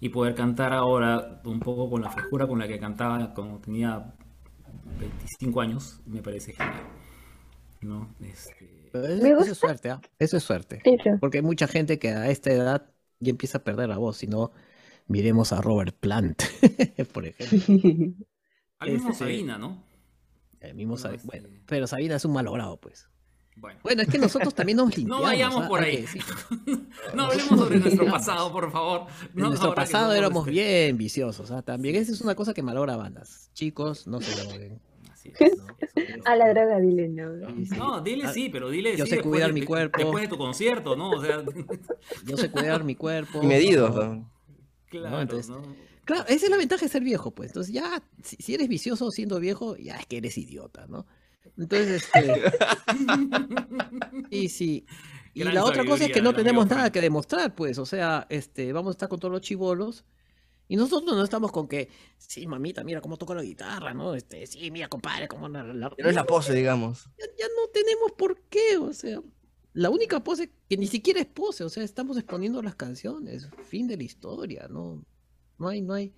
Y 0.00 0.08
poder 0.10 0.34
cantar 0.34 0.72
ahora 0.72 1.40
un 1.44 1.58
poco 1.60 1.90
con 1.90 2.02
la 2.02 2.10
frescura 2.10 2.46
con 2.46 2.58
la 2.58 2.68
que 2.68 2.78
cantaba 2.78 3.34
cuando 3.34 3.58
tenía 3.58 4.14
25 4.98 5.60
años, 5.60 6.00
me 6.06 6.22
parece 6.22 6.52
genial. 6.52 6.82
¿No? 7.80 8.12
Este, 8.20 8.88
Pero 8.92 9.06
eso, 9.40 9.52
es 9.52 9.58
suerte, 9.58 9.90
¿ah? 9.90 10.00
Eso 10.18 10.36
es 10.36 10.42
suerte. 10.42 10.82
Porque 11.20 11.38
hay 11.38 11.42
mucha 11.44 11.68
gente 11.68 11.98
que 11.98 12.08
a 12.10 12.28
esta 12.30 12.50
edad 12.50 12.90
ya 13.20 13.30
empieza 13.30 13.58
a 13.58 13.64
perder 13.64 13.88
la 13.88 13.98
voz. 13.98 14.16
Si 14.18 14.26
no, 14.26 14.50
miremos 15.06 15.52
a 15.52 15.60
Robert 15.60 15.96
Plant, 15.98 16.42
por 17.12 17.26
ejemplo. 17.26 17.58
al 18.80 18.90
mismo 18.92 19.10
Este- 19.10 19.18
Sabina, 19.24 19.58
¿no? 19.58 19.84
El 20.60 20.74
mismo 20.74 20.94
No, 20.94 20.98
Sabi- 20.98 21.16
este- 21.16 21.26
Bueno, 21.28 21.48
pero 21.66 21.86
Sabina 21.86 22.16
es 22.16 22.24
un 22.24 22.32
malogrado, 22.32 22.78
pues. 22.80 23.08
Bueno. 23.54 23.78
Bueno, 23.82 24.02
es 24.02 24.08
que 24.08 24.18
nosotros 24.18 24.54
también 24.54 24.76
nos 24.78 24.88
No 24.90 24.96
limpiamos. 24.96 25.22
vayamos 25.22 25.64
¿ah? 25.64 25.68
por 25.68 25.80
ahí. 25.80 26.04
No 27.14 27.24
hablemos 27.24 27.58
sobre 27.60 27.78
nuestro 27.78 28.06
pasado, 28.06 28.52
por 28.52 28.70
favor. 28.72 29.06
En 29.34 29.40
No, 29.40 29.48
nuestro 29.48 29.72
pasado 29.74 30.12
éramos 30.14 30.46
bien 30.46 30.96
viciosos. 30.98 31.50
¿ah? 31.52 31.62
También 31.62 31.94
esa 31.94 32.10
es 32.10 32.20
una 32.20 32.34
cosa 32.34 32.54
que 32.54 32.62
malogra 32.62 32.96
bandas. 32.96 33.50
Chicos, 33.54 34.06
no 34.08 34.20
se 34.20 34.32
droguen. 34.44 34.80
Así 35.34 35.44
es, 35.44 35.56
¿no? 35.56 35.66
A 36.24 36.36
la 36.36 36.48
droga, 36.52 36.78
dile 36.80 37.08
no. 37.08 37.28
No, 37.76 38.00
dile 38.00 38.28
sí, 38.32 38.48
pero 38.50 38.70
dile 38.70 38.96
yo 38.96 39.04
sí 39.04 39.10
sé 39.10 39.16
después 39.16 39.32
cuidar 39.32 39.48
de- 39.48 39.60
mi 39.60 39.66
cuerpo. 39.66 39.98
Después 39.98 40.22
de 40.22 40.28
tu 40.28 40.38
concierto, 40.38 40.96
¿no? 40.96 41.10
O 41.10 41.22
sea, 41.24 41.42
Yo 42.26 42.36
sé 42.36 42.50
cuidar 42.50 42.84
mi 42.84 42.94
cuerpo. 42.94 43.40
Y. 43.42 43.46
¿no? 43.76 44.30
claro, 44.88 45.20
entonces- 45.20 45.50
¿no? 45.50 45.62
Claro, 46.04 46.24
esa 46.28 46.46
es 46.46 46.50
la 46.50 46.56
ventaja 46.56 46.86
de 46.86 46.88
ser 46.88 47.02
viejo, 47.02 47.32
pues. 47.32 47.50
Entonces 47.50 47.72
ya, 47.74 48.02
si, 48.22 48.36
si 48.36 48.54
eres 48.54 48.66
vicioso 48.68 49.10
siendo 49.10 49.38
viejo, 49.40 49.76
ya 49.76 49.96
es 49.96 50.06
que 50.06 50.16
eres 50.16 50.38
idiota, 50.38 50.86
¿no? 50.88 51.06
Entonces, 51.58 52.08
este... 52.14 52.42
y 54.30 54.48
sí. 54.48 54.86
Y 55.34 55.40
Gran 55.40 55.54
la 55.54 55.64
otra 55.64 55.84
cosa 55.84 56.06
es 56.06 56.12
que 56.12 56.22
no 56.22 56.34
tenemos 56.34 56.66
nada 56.68 56.90
que 56.90 57.00
demostrar, 57.00 57.54
pues. 57.54 57.78
O 57.78 57.86
sea, 57.86 58.26
este, 58.30 58.72
vamos 58.72 58.90
a 58.90 58.92
estar 58.92 59.08
con 59.08 59.20
todos 59.20 59.32
los 59.32 59.40
chivolos. 59.42 60.04
Y 60.68 60.76
nosotros 60.76 61.16
no 61.16 61.24
estamos 61.24 61.50
con 61.50 61.66
que, 61.66 61.88
sí, 62.18 62.46
mamita, 62.46 62.84
mira 62.84 63.00
cómo 63.00 63.16
toco 63.16 63.34
la 63.34 63.42
guitarra, 63.42 63.94
¿no? 63.94 64.14
Este, 64.14 64.46
sí, 64.46 64.70
mira, 64.70 64.88
compadre, 64.88 65.26
cómo 65.26 65.48
la, 65.48 65.62
la- 65.64 65.88
no 65.98 66.08
es 66.08 66.14
la 66.14 66.24
pose, 66.26 66.52
digamos. 66.52 67.04
ya, 67.18 67.24
ya 67.38 67.46
no 67.46 67.68
tenemos 67.72 68.12
por 68.12 68.42
qué, 68.50 68.76
o 68.76 68.92
sea, 68.92 69.20
la 69.72 69.88
única 69.90 70.22
pose 70.22 70.52
que 70.68 70.76
ni 70.76 70.86
siquiera 70.86 71.20
es 71.20 71.26
pose, 71.26 71.64
o 71.64 71.68
sea, 71.70 71.82
estamos 71.84 72.18
exponiendo 72.18 72.60
las 72.62 72.74
canciones, 72.74 73.48
fin 73.64 73.86
de 73.88 73.96
la 73.96 74.02
historia, 74.02 74.68
no, 74.68 75.02
no 75.58 75.68
hay, 75.68 75.80
no 75.80 75.94
hay, 75.94 76.14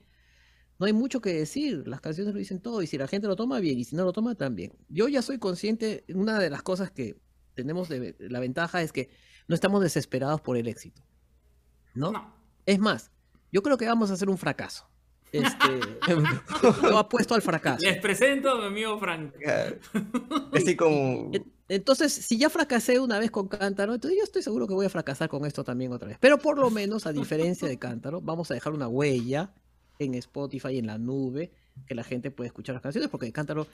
no 0.81 0.87
hay 0.87 0.93
mucho 0.95 1.21
que 1.21 1.33
decir, 1.33 1.87
las 1.87 2.01
canciones 2.01 2.33
lo 2.35 2.39
dicen 2.41 2.61
todo, 2.61 2.83
y 2.83 2.87
si 2.89 2.99
la 2.99 3.07
gente 3.07 3.29
lo 3.29 3.37
toma 3.37 3.61
bien, 3.61 3.79
y 3.79 3.85
si 3.85 3.95
no 3.95 4.05
lo 4.05 4.13
toma 4.13 4.35
también. 4.35 4.73
Yo 4.89 5.07
ya 5.09 5.23
soy 5.23 5.39
consciente, 5.39 6.05
una 6.13 6.39
de 6.41 6.51
las 6.51 6.63
cosas 6.63 6.91
que 6.91 7.21
tenemos 7.55 7.89
de 7.89 8.17
la 8.19 8.41
ventaja 8.41 8.83
es 8.83 8.91
que 8.93 9.11
no 9.47 9.55
estamos 9.55 9.81
desesperados 9.83 10.41
por 10.41 10.57
el 10.57 10.67
éxito, 10.67 11.03
¿no? 11.95 12.11
No. 12.13 12.35
Es 12.67 12.79
más, 12.79 13.13
yo 13.53 13.63
creo 13.63 13.77
que 13.77 13.87
vamos 13.87 14.11
a 14.11 14.15
hacer 14.15 14.29
un 14.29 14.39
fracaso. 14.39 14.87
Este, 15.33 15.81
yo 16.83 16.99
apuesto 16.99 17.35
al 17.35 17.43
fracaso. 17.43 17.85
Les 17.85 17.99
presento 18.01 18.51
a 18.51 18.57
mi 18.61 18.67
amigo 18.67 18.99
Frank. 18.99 19.33
Así 20.53 20.77
como. 20.77 21.31
En- 21.33 21.53
Entonces, 21.69 22.13
si 22.13 22.37
ya 22.37 22.51
fracasé 22.51 22.99
una 22.99 23.19
vez 23.21 23.31
con 23.31 23.47
Cántaro, 23.49 23.95
entonces 23.95 24.19
yo 24.19 24.25
estoy 24.25 24.43
seguro 24.43 24.67
que 24.67 24.75
voy 24.75 24.87
a 24.87 24.91
fracasar 24.91 25.29
con 25.29 25.45
esto 25.47 25.63
también 25.63 25.93
otra 25.93 26.09
vez. 26.09 26.19
Pero 26.21 26.39
por 26.39 26.59
lo 26.59 26.71
menos, 26.71 27.07
a 27.07 27.13
diferencia 27.13 27.69
de 27.69 27.79
Cántaro, 27.79 28.21
vamos 28.21 28.51
a 28.51 28.55
dejar 28.55 28.73
una 28.73 28.89
huella 28.89 29.53
en 30.01 30.15
Spotify, 30.15 30.79
en 30.79 30.87
la 30.89 30.99
nube, 30.99 31.53
que 31.87 31.95
la 31.95 32.03
gente 32.03 32.31
puede 32.33 32.49
escuchar 32.49 32.75
las 32.75 32.83
canciones, 32.83 33.09
porque 33.09 33.27
de 33.27 33.33
Cántaro 33.33 33.67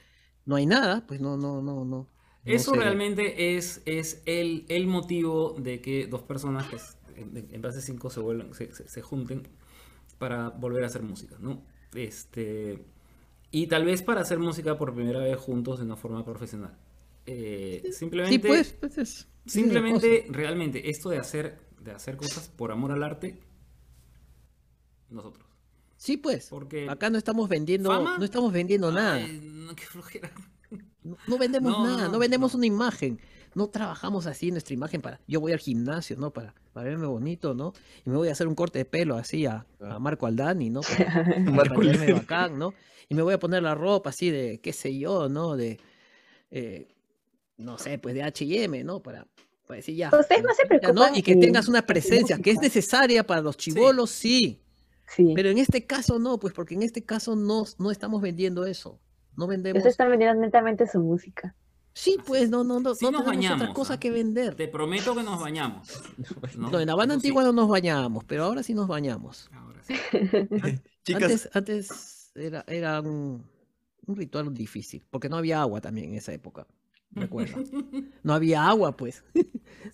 no 0.45 0.55
hay 0.57 0.65
nada, 0.67 1.05
pues 1.07 1.19
no, 1.21 1.37
no, 1.37 1.61
no, 1.63 1.85
no. 1.85 2.07
Eso 2.45 2.73
realmente 2.73 3.57
es, 3.57 3.81
es 3.85 4.21
el, 4.25 4.65
el 4.69 4.85
motivo 4.87 5.55
de 5.59 5.81
que 5.81 6.05
dos 6.07 6.21
personas 6.21 6.67
que 6.67 6.75
es- 6.77 6.97
en, 7.15 7.47
en 7.51 7.61
base 7.63 7.81
5 7.81 8.09
se, 8.11 8.19
vuelvan- 8.21 8.53
se, 8.53 8.71
se- 8.73 8.87
se 8.87 9.01
junten 9.01 9.47
para 10.17 10.49
volver 10.49 10.83
a 10.83 10.87
hacer 10.87 11.01
música, 11.03 11.37
¿no? 11.39 11.63
Este, 11.93 12.83
y 13.51 13.67
tal 13.67 13.85
vez 13.85 14.01
para 14.01 14.21
hacer 14.21 14.39
música 14.39 14.77
por 14.77 14.93
primera 14.93 15.19
vez 15.19 15.37
juntos 15.37 15.79
de 15.79 15.85
una 15.85 15.95
forma 15.95 16.23
profesional. 16.25 16.77
Eh, 17.25 17.89
simplemente, 17.91 18.33
Sí, 18.35 18.39
pues, 18.39 18.73
pues 18.79 18.97
es- 18.97 19.27
simplemente, 19.45 20.25
realmente, 20.29 20.89
esto 20.89 21.09
de 21.09 21.17
hacer, 21.19 21.59
de 21.81 21.91
hacer 21.91 22.17
cosas 22.17 22.49
por 22.49 22.71
amor 22.71 22.91
al 22.91 23.03
arte, 23.03 23.39
nosotros. 25.09 25.45
Sí, 25.97 26.17
pues. 26.17 26.47
Porque 26.49 26.87
Acá 26.89 27.09
no 27.09 27.17
estamos 27.17 27.49
vendiendo, 27.49 27.89
¿Fama? 27.89 28.17
no 28.17 28.25
estamos 28.25 28.51
vendiendo 28.53 28.91
nada. 28.91 29.15
Ay, 29.15 29.39
no, 29.43 29.75
qué 29.75 29.83
flojera. 29.85 30.31
No, 31.03 31.17
no 31.27 31.37
vendemos 31.37 31.71
No, 31.71 31.85
nada, 31.85 32.05
no, 32.07 32.11
no, 32.13 32.19
vendemos 32.19 32.53
una 32.53 32.65
imagen. 32.65 33.19
No 33.57 33.69
trabajamos 33.69 34.27
así 34.27 34.51
nuestra 34.51 34.75
imagen 34.75 35.01
para. 35.01 35.19
Yo 35.27 35.41
voy 35.41 35.51
al 35.51 35.57
gimnasio, 35.57 36.15
¿no? 36.15 36.31
Para, 36.31 36.53
para 36.73 36.87
verme 36.89 37.07
bonito, 37.07 37.55
¿no? 37.55 37.73
Y 38.05 38.09
me 38.11 38.15
voy 38.15 38.29
a 38.29 38.33
hacer 38.33 38.47
un 38.47 38.53
corte 38.53 38.77
de 38.77 38.85
pelo 38.85 39.15
así 39.15 39.47
a, 39.47 39.65
a 39.81 39.97
Marco 39.97 40.27
Aldani, 40.27 40.69
¿no? 40.69 40.81
Para, 40.97 41.23
para 41.23 41.39
Marco 41.51 41.79
verme 41.79 42.13
bacán, 42.13 42.59
¿no? 42.59 42.73
Y 43.09 43.15
me 43.15 43.23
voy 43.23 43.33
a 43.33 43.39
poner 43.39 43.63
la 43.63 43.73
ropa 43.73 44.11
así 44.11 44.29
de, 44.29 44.59
qué 44.61 44.73
sé 44.73 44.97
yo, 44.97 45.27
¿no? 45.27 45.55
De. 45.57 45.79
eh, 46.51 46.87
no 47.57 47.79
sé, 47.79 47.97
pues 47.97 48.13
de 48.13 48.21
HM, 48.21 48.85
¿no? 48.85 49.01
Para, 49.01 49.25
Pues 49.65 49.85
sí, 49.85 49.95
ya. 49.95 50.11
Ustedes 50.17 50.43
no 50.43 50.53
se 50.53 50.61
Ya, 50.63 50.75
¿no? 50.75 50.79
preocupan. 51.01 51.15
Y 51.15 51.23
que 51.23 51.35
tengas 51.35 51.67
una 51.67 51.81
presencia 51.83 52.37
que 52.37 52.51
es 52.51 52.59
necesaria 52.61 53.25
para 53.25 53.41
los 53.41 53.57
chivolos, 53.57 54.11
sí. 54.11 54.61
Sí. 55.07 55.31
Pero 55.35 55.49
en 55.49 55.57
este 55.57 55.85
caso 55.87 56.19
no, 56.19 56.37
pues 56.37 56.53
porque 56.53 56.75
en 56.75 56.83
este 56.83 57.03
caso 57.03 57.35
no, 57.35 57.63
no 57.79 57.89
estamos 57.89 58.21
vendiendo 58.21 58.65
eso. 58.67 58.99
No 59.35 59.47
vendemos. 59.47 59.81
Ellos 59.81 59.91
están 59.91 60.11
vendiendo 60.11 60.39
netamente 60.39 60.85
su 60.85 60.99
música. 60.99 61.55
Sí, 61.97 62.15
Así 62.19 62.27
pues 62.27 62.43
es. 62.43 62.49
no, 62.51 62.63
no, 62.63 62.79
no, 62.79 62.93
Sí 62.93 63.05
no 63.05 63.11
nos 63.11 63.25
tenemos 63.25 63.45
otra 63.45 63.55
bañamos, 63.55 63.75
cosa 63.75 63.95
¿ah? 63.95 63.99
que 63.99 64.11
vender. 64.11 64.53
Te 64.53 64.67
prometo 64.67 65.15
que 65.15 65.23
nos 65.23 65.39
bañamos. 65.39 65.99
¿no? 66.57 66.69
No, 66.69 66.79
en 66.79 66.85
la 66.85 66.93
banda 66.93 67.15
Eso 67.15 67.21
sí. 67.21 67.27
antigua 67.27 67.43
no 67.43 67.53
nos 67.53 67.67
bañábamos, 67.67 68.23
pero 68.25 68.43
ahora 68.43 68.61
sí 68.61 68.75
nos 68.75 68.87
bañamos. 68.87 69.49
Ahora 69.51 69.81
sí. 69.81 69.95
Chicas, 71.03 71.23
Antes, 71.23 71.49
antes 71.53 72.31
era, 72.35 72.63
era 72.67 73.01
un, 73.01 73.43
un 74.05 74.15
ritual 74.15 74.53
difícil, 74.53 75.07
porque 75.09 75.27
no 75.27 75.37
había 75.37 75.59
agua 75.59 75.81
también 75.81 76.11
en 76.11 76.15
esa 76.17 76.33
época. 76.33 76.67
Recuerda. 77.11 77.57
No 78.23 78.33
había 78.33 78.67
agua, 78.67 78.95
pues. 78.95 79.23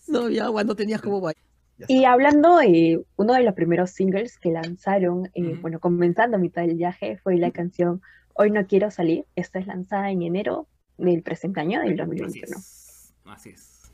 No 0.08 0.24
había 0.24 0.46
agua, 0.46 0.66
no 0.66 0.76
tenías 0.76 1.02
cómo 1.02 1.22
bañar. 1.22 1.42
Y 1.88 2.04
hablando 2.04 2.58
de 2.58 3.02
uno 3.16 3.34
de 3.34 3.44
los 3.44 3.54
primeros 3.54 3.92
singles 3.92 4.38
que 4.40 4.52
lanzaron, 4.52 5.30
eh, 5.36 5.58
bueno, 5.62 5.80
comenzando 5.80 6.36
a 6.36 6.40
mitad 6.40 6.64
del 6.64 6.76
viaje, 6.76 7.18
fue 7.24 7.38
la 7.38 7.52
canción 7.52 8.02
Hoy 8.36 8.50
no 8.52 8.66
quiero 8.66 8.90
salir. 8.92 9.26
Esta 9.36 9.60
es 9.60 9.68
lanzada 9.68 10.10
en 10.12 10.24
enero 10.24 10.68
del 10.98 11.22
presente 11.24 11.60
año, 11.60 11.80
del 11.82 11.90
Así 11.92 11.98
2021. 11.98 12.58
es. 12.58 13.14
Así 13.26 13.50
es. 13.50 13.92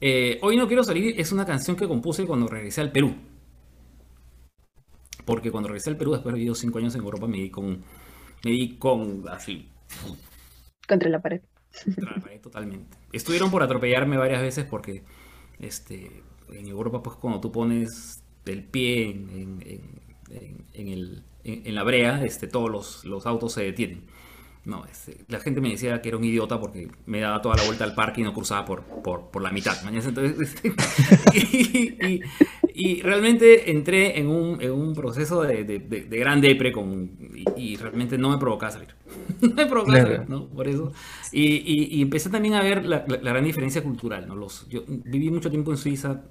Eh, 0.00 0.38
Hoy 0.42 0.56
no 0.56 0.66
quiero 0.66 0.82
salir 0.84 1.18
es 1.18 1.32
una 1.32 1.46
canción 1.46 1.76
que 1.76 1.86
compuse 1.88 2.26
cuando 2.26 2.46
regresé 2.48 2.80
al 2.80 2.92
Perú. 2.92 3.14
Porque 5.24 5.50
cuando 5.50 5.68
regresé 5.68 5.90
al 5.90 5.96
Perú, 5.96 6.12
después 6.12 6.34
de 6.34 6.40
vivir 6.40 6.54
cinco 6.56 6.78
años 6.78 6.94
en 6.94 7.02
Europa, 7.02 7.26
me 7.26 7.38
di 7.38 7.50
con. 7.50 7.82
Me 8.44 8.50
di 8.50 8.76
con. 8.76 9.24
Así. 9.28 9.68
Contra 10.86 11.08
la 11.08 11.20
pared. 11.22 11.40
contra 11.84 12.16
la 12.16 12.22
pared 12.22 12.40
totalmente. 12.40 12.96
Estuvieron 13.12 13.50
por 13.50 13.62
atropellarme 13.62 14.16
varias 14.18 14.42
veces 14.42 14.64
porque. 14.66 15.02
Este. 15.58 16.22
En 16.52 16.66
Europa, 16.68 17.02
pues 17.02 17.16
cuando 17.16 17.40
tú 17.40 17.50
pones 17.50 18.22
el 18.44 18.64
pie 18.64 19.10
en, 19.10 19.30
en- 19.30 19.62
en- 19.66 20.00
en- 20.30 20.64
en 20.74 20.88
el, 20.88 21.22
en, 21.42 21.66
en 21.66 21.74
la 21.74 21.82
brea, 21.84 22.22
este, 22.22 22.46
todos 22.48 22.70
los, 22.70 23.04
los 23.06 23.24
autos 23.26 23.54
se 23.54 23.62
detienen. 23.62 24.04
No, 24.64 24.82
este, 24.90 25.18
la 25.28 25.40
gente 25.40 25.60
me 25.60 25.68
decía 25.68 26.00
que 26.00 26.08
era 26.08 26.16
un 26.16 26.24
idiota 26.24 26.58
porque 26.58 26.88
me 27.04 27.20
daba 27.20 27.42
toda 27.42 27.56
la 27.56 27.64
vuelta 27.64 27.84
al 27.84 27.94
parque 27.94 28.22
y 28.22 28.24
no 28.24 28.32
cruzaba 28.32 28.64
por, 28.64 28.82
por, 28.82 29.30
por 29.30 29.42
la 29.42 29.50
mitad. 29.50 29.76
Entonces, 29.86 30.40
este, 30.64 30.72
y, 31.34 32.06
y- 32.06 32.20
y 32.76 33.02
realmente 33.02 33.70
entré 33.70 34.18
en 34.18 34.26
un, 34.26 34.60
en 34.60 34.72
un 34.72 34.94
proceso 34.94 35.42
de, 35.42 35.62
de, 35.64 35.78
de- 35.78 36.04
de 36.06 36.18
gran 36.18 36.40
depre 36.40 36.72
con, 36.72 37.08
y, 37.34 37.52
y 37.54 37.76
realmente 37.76 38.18
no 38.18 38.30
me 38.30 38.38
provocaba 38.38 38.72
salir. 38.72 38.88
no 39.42 39.54
me 39.54 39.66
provocaba 39.66 40.00
Claro. 40.00 40.12
salir, 40.16 40.28
¿no? 40.28 40.46
Por 40.48 40.66
eso. 40.66 40.92
Y, 41.30 41.42
y- 41.56 41.98
y 41.98 42.02
empecé 42.02 42.30
también 42.30 42.54
a 42.54 42.62
ver 42.62 42.84
la, 42.84 43.04
la- 43.06 43.18
la 43.18 43.30
gran 43.32 43.44
diferencia 43.44 43.82
cultural, 43.82 44.26
¿no? 44.26 44.34
Los, 44.34 44.66
yo 44.68 44.82
viví 44.88 45.30
mucho 45.30 45.50
tiempo 45.50 45.70
en 45.70 45.76
Suiza, 45.76 46.22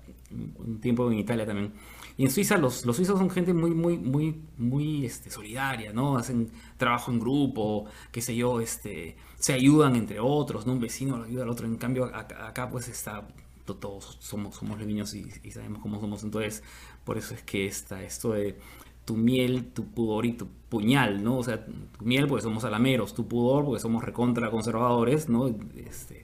un 0.57 0.81
tiempo 0.81 1.09
en 1.11 1.19
Italia 1.19 1.45
también. 1.45 1.71
Y 2.17 2.23
en 2.25 2.31
Suiza 2.31 2.57
los, 2.57 2.85
los 2.85 2.95
suizos 2.95 3.17
son 3.19 3.29
gente 3.29 3.53
muy, 3.53 3.71
muy, 3.71 3.97
muy, 3.97 4.41
muy 4.57 5.05
este, 5.05 5.29
solidaria, 5.29 5.93
¿no? 5.93 6.17
Hacen 6.17 6.51
trabajo 6.77 7.11
en 7.11 7.19
grupo, 7.19 7.85
qué 8.11 8.21
sé 8.21 8.35
yo, 8.35 8.59
este, 8.61 9.15
se 9.39 9.53
ayudan 9.53 9.95
entre 9.95 10.19
otros, 10.19 10.65
¿no? 10.67 10.73
Un 10.73 10.79
vecino 10.79 11.17
lo 11.17 11.23
ayuda 11.25 11.43
al 11.43 11.49
otro. 11.49 11.65
En 11.67 11.77
cambio, 11.77 12.05
acá, 12.05 12.47
acá, 12.47 12.69
pues 12.69 12.87
está, 12.87 13.27
to- 13.65 13.75
todos 13.75 14.17
somos, 14.19 14.55
somos 14.55 14.77
leviños 14.79 15.13
y, 15.15 15.25
y 15.43 15.51
sabemos 15.51 15.81
cómo 15.81 15.99
somos. 15.99 16.23
Entonces, 16.23 16.63
por 17.03 17.17
eso 17.17 17.33
es 17.33 17.41
que 17.43 17.65
está 17.67 18.03
esto 18.03 18.31
de 18.33 18.57
tu 19.05 19.17
miel, 19.17 19.65
tu 19.73 19.85
pudor 19.85 20.25
y 20.25 20.33
tu 20.33 20.47
puñal, 20.69 21.23
¿no? 21.23 21.37
O 21.39 21.43
sea, 21.43 21.65
tu 21.65 22.05
miel 22.05 22.27
porque 22.27 22.43
somos 22.43 22.63
alameros, 22.63 23.13
tu 23.13 23.27
pudor 23.27 23.65
porque 23.65 23.81
somos 23.81 24.03
recontra 24.03 24.49
conservadores, 24.51 25.29
¿no? 25.29 25.47
Este, 25.75 26.22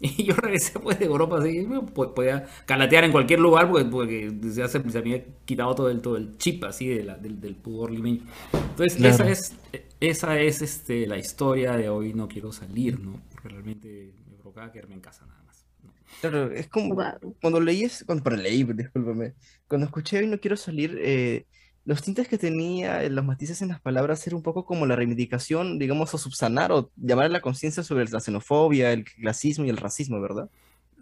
y 0.18 0.24
yo 0.24 0.34
regresé 0.34 0.78
pues 0.80 0.98
de 0.98 1.04
Europa 1.06 1.38
así, 1.38 1.66
po- 1.94 2.14
podía 2.14 2.46
calatear 2.66 3.04
en 3.04 3.12
cualquier 3.12 3.40
lugar 3.40 3.68
porque, 3.70 3.84
porque 3.86 4.32
ya 4.42 4.66
se, 4.68 4.80
se 4.80 4.82
me 4.82 4.98
había 4.98 5.24
quitado 5.44 5.74
todo 5.74 5.90
el, 5.90 6.00
todo 6.00 6.16
el 6.16 6.36
chip 6.38 6.64
así 6.64 6.88
de 6.88 7.04
la- 7.04 7.16
del, 7.16 7.40
del 7.40 7.56
pudor 7.56 7.90
limeño. 7.90 8.22
Entonces, 8.52 8.98
Claro. 8.98 9.24
esa 9.24 9.28
es, 9.30 9.54
esa 10.00 10.40
es 10.40 10.62
este, 10.62 11.06
la 11.06 11.18
historia 11.18 11.72
de 11.76 11.88
hoy 11.88 12.14
no 12.14 12.28
quiero 12.28 12.52
salir, 12.52 12.98
¿no? 13.00 13.20
Porque 13.30 13.48
realmente 13.48 14.14
me 14.30 14.36
provocaba 14.36 14.72
quedarme 14.72 14.94
en 14.94 15.00
casa 15.00 15.26
nada 15.26 15.42
más. 15.44 15.66
¿no? 15.82 15.92
claro, 16.20 16.50
es 16.52 16.68
como 16.68 16.96
cuando 17.40 17.60
leí, 17.60 17.86
cuando, 18.06 18.30
leí, 18.30 18.64
discúlpame, 18.64 19.34
cuando 19.66 19.86
escuché 19.86 20.18
Hoy 20.18 20.26
no 20.26 20.38
quiero 20.40 20.56
salir, 20.56 20.98
eh, 21.02 21.46
los 21.84 22.02
tintes 22.02 22.28
que 22.28 22.38
tenía, 22.38 23.08
los 23.08 23.24
matices 23.24 23.62
en 23.62 23.68
las 23.68 23.80
palabras, 23.80 24.26
era 24.26 24.36
un 24.36 24.42
poco 24.42 24.64
como 24.64 24.86
la 24.86 24.96
reivindicación, 24.96 25.78
digamos, 25.78 26.12
o 26.14 26.18
subsanar 26.18 26.72
o 26.72 26.90
llamar 26.96 27.26
a 27.26 27.28
la 27.30 27.40
conciencia 27.40 27.82
sobre 27.82 28.06
la 28.08 28.20
xenofobia, 28.20 28.92
el 28.92 29.04
clasismo 29.04 29.64
y 29.64 29.70
el 29.70 29.76
racismo, 29.78 30.20
¿verdad? 30.20 30.50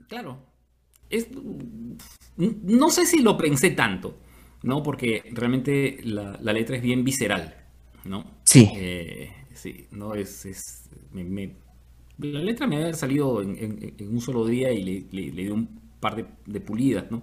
Claro. 0.08 0.42
Es, 1.10 1.28
no 2.36 2.90
sé 2.90 3.06
si 3.06 3.22
lo 3.22 3.36
pensé 3.36 3.70
tanto, 3.70 4.18
¿no? 4.62 4.82
Porque 4.82 5.24
realmente 5.32 5.98
la, 6.04 6.38
la 6.40 6.52
letra 6.52 6.76
es 6.76 6.82
bien 6.82 7.04
visceral, 7.04 7.56
¿no? 8.04 8.24
Sí. 8.44 8.70
Eh, 8.74 9.30
sí, 9.54 9.86
no 9.90 10.14
es. 10.14 10.44
es- 10.46 10.88
me- 11.12 11.24
me- 11.24 11.56
la 12.18 12.40
letra 12.40 12.66
me 12.66 12.76
había 12.76 12.94
salido 12.94 13.42
en, 13.42 13.56
en- 13.56 13.94
en 13.98 14.08
un 14.08 14.20
solo 14.20 14.44
día 14.46 14.70
y 14.72 14.82
le, 14.82 15.06
le- 15.10 15.32
le 15.32 15.42
di 15.44 15.48
un 15.50 15.80
par 16.00 16.16
de, 16.16 16.26
de 16.46 16.60
pulidas, 16.60 17.10
¿no? 17.10 17.22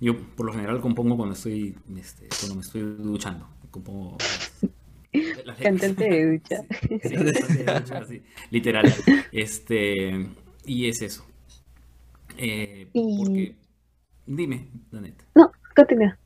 Yo 0.00 0.16
por 0.34 0.46
lo 0.46 0.52
general 0.52 0.80
compongo 0.80 1.16
cuando 1.16 1.34
estoy, 1.34 1.76
este, 1.98 2.28
cuando 2.38 2.56
me 2.56 2.62
estoy 2.62 2.82
duchando. 2.82 3.46
Compongo 3.70 4.16
las-. 5.44 5.58
Cantante 5.58 6.04
de 6.08 6.32
ducha. 6.32 6.62
Sí, 6.80 6.98
sí, 7.02 7.16
de 7.16 7.74
ducha, 7.80 8.06
sí, 8.06 8.22
literal. 8.50 8.94
Este, 9.32 10.26
y 10.64 10.88
es 10.88 11.02
eso. 11.02 11.26
Eh, 12.36 12.88
Y- 12.92 13.18
porque, 13.18 13.56
dime, 14.26 14.68
Danet. 14.90 15.22
No, 15.34 15.52
continúa. 15.76 16.16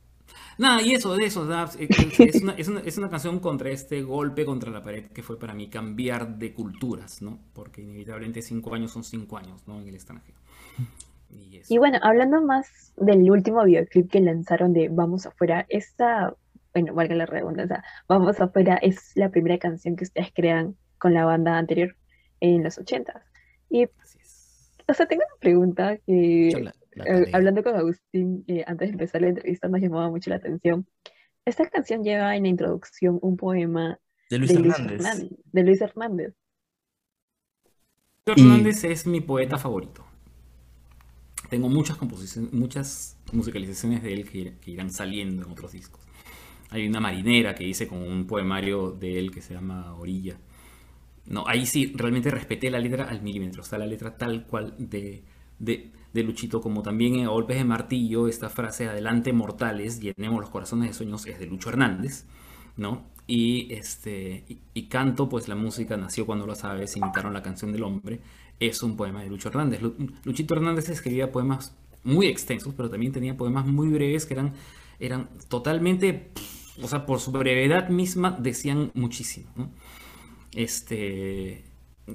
Nada, 0.57 0.81
y 0.83 0.93
eso, 0.93 1.17
de 1.17 1.27
eso, 1.27 1.43
es 1.81 2.41
una, 2.43 2.53
es 2.53 2.69
una- 2.69 2.81
es 2.81 2.97
una 2.97 3.11
canción 3.11 3.41
contra 3.41 3.71
este 3.71 4.03
golpe 4.03 4.45
contra 4.45 4.71
la 4.71 4.83
pared 4.83 5.07
que 5.07 5.25
fue 5.25 5.37
para 5.37 5.53
mí 5.53 5.69
cambiar 5.69 6.39
de 6.39 6.53
culturas, 6.55 7.23
¿no? 7.23 7.41
Porque 7.55 7.83
inevitablemente 7.83 8.41
cinco 8.41 8.73
años 8.73 8.93
son 8.93 9.03
cinco 9.03 9.37
años, 9.37 9.67
¿no? 9.67 9.81
En 9.81 9.89
el 9.89 9.95
extranjero. 9.97 10.39
Y 11.69 11.79
bueno, 11.79 11.99
hablando 12.03 12.43
más 12.43 12.93
del 12.97 13.31
último 13.31 13.65
videoclip 13.65 14.11
que 14.11 14.21
lanzaron 14.21 14.73
de 14.73 14.89
Vamos 14.91 15.27
Afuera, 15.27 15.65
esta, 15.69 16.35
bueno, 16.73 16.95
valga 16.95 17.15
la 17.15 17.27
redundancia, 17.27 17.83
Vamos 18.09 18.41
Afuera 18.41 18.77
es 18.83 19.13
la 19.17 19.31
primera 19.31 19.59
canción 19.59 19.97
que 19.97 20.05
ustedes 20.05 20.29
crean 20.35 20.77
con 20.99 21.15
la 21.15 21.25
banda 21.25 21.57
anterior 21.59 21.97
en 22.41 22.63
los 22.63 22.79
80 22.79 23.25
Y, 23.71 23.85
o 23.87 24.95
sea, 24.95 25.07
tengo 25.07 25.23
una 25.27 25.41
pregunta 25.41 25.97
que, 25.99 26.51
Yo 26.53 26.59
la- 26.61 26.75
la 26.93 27.05
eh, 27.07 27.31
hablando 27.33 27.63
con 27.63 27.75
Agustín 27.77 28.45
eh, 28.47 28.63
antes 28.67 28.89
de 28.89 28.93
empezar 28.93 29.23
la 29.23 29.29
entrevista, 29.29 29.67
nos 29.69 29.81
llamaba 29.81 30.11
mucho 30.11 30.31
la 30.31 30.37
atención. 30.37 30.87
Esta 31.47 31.69
canción 31.69 32.03
lleva 32.05 32.37
en 32.37 32.45
la 32.45 32.49
introducción 32.51 33.19
un 33.21 33.37
poema 33.37 33.99
De 34.31 34.39
Luis 34.39 34.53
de 34.53 34.61
Luis 34.61 34.75
Hernández. 34.75 35.01
Hernández, 35.01 35.31
de 35.53 35.63
Luis 35.63 35.81
Hernández. 35.81 36.35
Luis 38.27 38.39
Y- 38.39 38.41
Hernández 38.43 38.85
es 38.85 39.07
mi 39.07 39.21
poeta 39.21 39.59
favorito. 39.59 40.04
Tengo 41.55 41.69
muchas 41.69 41.97
composiciones, 41.97 42.53
muchas 42.53 43.17
musicalizaciones 43.33 44.03
de 44.03 44.13
él 44.13 44.29
que, 44.29 44.57
que 44.61 44.73
irán 44.73 44.91
saliendo 44.91 45.45
en 45.45 45.53
otros 45.53 45.71
discos. 45.71 46.01
Hay 46.71 46.85
una 46.85 46.99
marinera 46.99 47.55
que 47.55 47.63
hice 47.63 47.87
con 47.87 48.03
un 48.03 48.27
poemario 48.27 48.91
de 48.91 49.21
él 49.21 49.31
que 49.31 49.41
se 49.41 49.55
llama 49.55 49.95
Orilla. 49.95 50.37
No, 51.27 51.45
ahí 51.47 51.65
sí, 51.65 51.93
realmente 51.95 52.33
respeté 52.33 52.73
la 52.73 52.81
letra 52.81 53.05
al 53.05 53.23
milímetro. 53.23 53.63
Está 53.63 53.79
la 53.79 53.87
letra 53.87 54.17
tal 54.17 54.49
cual 54.49 54.75
de, 54.79 55.23
de, 55.61 55.93
de 56.13 56.23
Luchito, 56.25 56.61
como 56.61 56.83
también 56.83 57.15
en 57.21 57.29
Golpes 57.29 57.57
de 57.57 57.65
Martillo, 57.65 58.27
esta 58.27 58.51
frase, 58.51 58.89
adelante 58.89 59.33
mortales, 59.33 60.01
llenemos 60.01 60.41
los 60.41 60.51
corazones 60.51 60.89
de 60.89 60.95
sueños, 60.95 61.25
es 61.27 61.39
de 61.39 61.47
Lucho 61.47 61.69
Hernández, 61.69 62.25
¿no? 62.77 63.05
Y, 63.29 63.73
este, 63.73 64.45
y, 64.49 64.59
y 64.75 64.89
Canto, 64.89 65.29
pues 65.29 65.47
la 65.47 65.55
música 65.55 65.97
nació 65.97 66.27
cuando 66.27 66.49
lo 66.49 66.57
sabes, 66.57 66.97
imitaron 66.97 67.33
la 67.33 67.43
canción 67.43 67.71
del 67.71 67.85
hombre, 67.85 68.21
es 68.61 68.83
un 68.83 68.97
poema 68.97 69.23
de 69.23 69.29
Lucho 69.31 69.49
Hernández. 69.49 69.83
Lu- 69.83 69.95
Luchito 70.25 70.55
Hernández 70.55 70.89
escribía 70.89 71.33
poemas 71.33 71.75
muy 72.05 72.27
extensos, 72.27 72.75
pero 72.77 72.91
también 72.91 73.13
tenía 73.13 73.37
poemas 73.37 73.67
muy 73.67 73.89
breves 73.89 74.27
que 74.27 74.35
eran, 74.35 74.55
eran 75.01 75.29
totalmente, 75.49 76.31
o 76.83 76.89
sea, 76.89 77.07
por 77.07 77.21
su 77.21 77.33
brevedad 77.33 77.89
misma 77.89 78.33
decían 78.39 78.91
muchísimo, 78.95 79.49
¿no? 79.57 79.71
Este, 80.53 81.65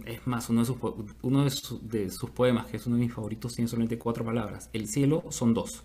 es 0.05 0.25
más, 0.27 0.49
uno 0.49 0.61
de 0.61 0.65
sus, 0.65 0.77
uno 1.21 1.43
de, 1.43 1.49
su- 1.49 1.79
de 1.87 2.09
sus 2.09 2.29
poemas, 2.31 2.67
que 2.67 2.77
es 2.77 2.85
uno 2.87 2.95
de 2.97 3.03
mis 3.03 3.13
favoritos, 3.13 3.55
tiene 3.55 3.67
solamente 3.67 3.97
cuatro 3.97 4.23
palabras. 4.25 4.69
El 4.73 4.87
cielo 4.87 5.23
son 5.29 5.53
dos. 5.53 5.83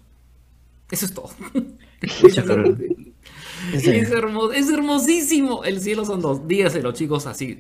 Eso 0.91 1.07
es 1.07 1.15
todo. 1.15 1.31
es, 3.73 3.87
es 3.87 4.71
hermosísimo. 4.71 5.65
El 5.65 5.81
cielo 5.81 6.05
son 6.05 6.21
dos. 6.21 6.47
Dígaselo, 6.47 6.93
chicos, 6.93 7.27
así. 7.27 7.59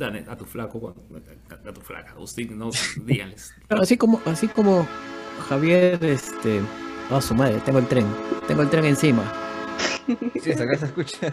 Dale, 0.00 0.24
a 0.26 0.34
tu 0.34 0.46
flaco, 0.46 0.80
cuando- 0.80 1.02
a, 1.50 1.68
a 1.68 1.72
tu 1.74 1.80
flaca, 1.82 2.12
Agustín, 2.12 2.56
no, 2.58 2.70
díganles. 3.04 3.52
Pero 3.68 3.82
así 3.82 3.98
como, 3.98 4.18
así 4.24 4.48
como 4.48 4.86
Javier, 5.48 6.02
este, 6.04 6.60
a 7.10 7.20
su 7.20 7.34
madre, 7.34 7.60
tengo 7.66 7.78
el 7.80 7.86
tren, 7.86 8.06
tengo 8.48 8.62
el 8.62 8.70
tren 8.70 8.86
encima. 8.86 9.22
Sí, 10.42 10.52
acá 10.52 10.76
se 10.78 10.86
escucha. 10.86 11.32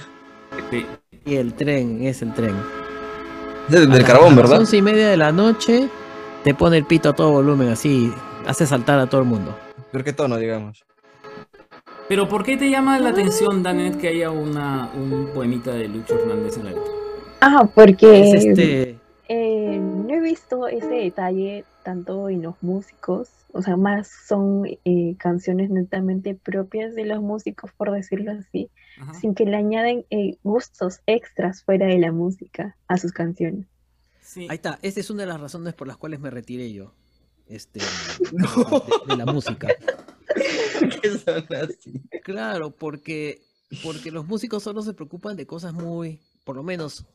Sí, 0.69 0.85
Y 1.25 1.35
el 1.35 1.53
tren 1.53 2.03
es 2.05 2.21
el 2.21 2.33
tren. 2.33 2.55
Del, 3.69 3.83
A 3.83 3.85
del 3.85 3.89
las- 4.01 4.03
carbón, 4.03 4.27
a 4.33 4.35
las 4.35 4.35
¿verdad? 4.43 4.59
once 4.59 4.75
y 4.77 4.81
media 4.81 5.07
de 5.09 5.17
la 5.17 5.31
noche 5.31 5.87
te 6.43 6.53
pone 6.53 6.77
el 6.77 6.85
pito 6.85 7.09
a 7.09 7.13
todo 7.13 7.31
volumen 7.31 7.69
así, 7.69 8.13
Hace 8.45 8.65
saltar 8.65 8.97
a 8.99 9.07
todo 9.07 9.21
el 9.21 9.27
mundo. 9.27 9.57
¿Pero 9.91 10.03
qué 10.05 10.13
tono, 10.13 10.37
digamos? 10.37 10.85
Pero 12.07 12.29
¿por 12.29 12.43
qué 12.45 12.55
te 12.57 12.69
llama 12.69 12.97
la 12.99 13.09
atención, 13.09 13.61
Danet, 13.63 13.97
que 13.97 14.07
haya 14.09 14.29
una, 14.29 14.89
un 14.95 15.31
poemita 15.33 15.71
de 15.73 15.87
Lucho 15.89 16.15
Hernández 16.15 16.55
en 16.57 16.63
la 16.65 16.71
letra? 16.71 16.91
Ah, 17.41 17.69
porque 17.73 18.31
Es 18.31 18.45
este. 18.45 18.99
eh, 19.29 19.79
no 19.79 20.13
he 20.13 20.19
visto 20.21 20.67
ese 20.67 20.87
detalle 20.87 21.65
tanto 21.83 22.29
en 22.29 22.41
los 22.41 22.55
músicos, 22.61 23.29
o 23.53 23.61
sea, 23.61 23.77
más 23.77 24.09
son 24.27 24.65
eh, 24.85 25.15
canciones 25.17 25.69
netamente 25.69 26.35
propias 26.35 26.95
de 26.95 27.05
los 27.05 27.21
músicos, 27.21 27.71
por 27.77 27.91
decirlo 27.91 28.31
así, 28.31 28.69
Ajá. 28.99 29.13
sin 29.13 29.35
que 29.35 29.45
le 29.45 29.55
añaden 29.55 30.05
eh, 30.09 30.37
gustos 30.43 30.99
extras 31.05 31.63
fuera 31.63 31.85
de 31.87 31.97
la 31.99 32.11
música 32.11 32.75
a 32.87 32.97
sus 32.97 33.11
canciones. 33.13 33.65
Sí. 34.21 34.47
Ahí 34.49 34.55
está. 34.55 34.79
Esa 34.81 34.99
es 34.99 35.09
una 35.09 35.21
de 35.21 35.27
las 35.27 35.39
razones 35.39 35.73
por 35.73 35.87
las 35.87 35.95
cuales 35.97 36.19
me 36.19 36.29
retiré 36.29 36.73
yo. 36.73 36.91
Este. 37.47 37.79
de- 38.31 39.07
de 39.07 39.15
la 39.15 39.25
música. 39.31 39.67
¿Qué 41.01 41.09
son 41.17 41.45
así? 41.55 42.01
Claro, 42.23 42.71
porque, 42.71 43.41
porque 43.83 44.11
los 44.11 44.27
músicos 44.27 44.63
solo 44.63 44.81
se 44.81 44.93
preocupan 44.93 45.37
de 45.37 45.45
cosas 45.47 45.73
muy, 45.73 46.19
por 46.43 46.57
lo 46.57 46.63
menos, 46.63 47.05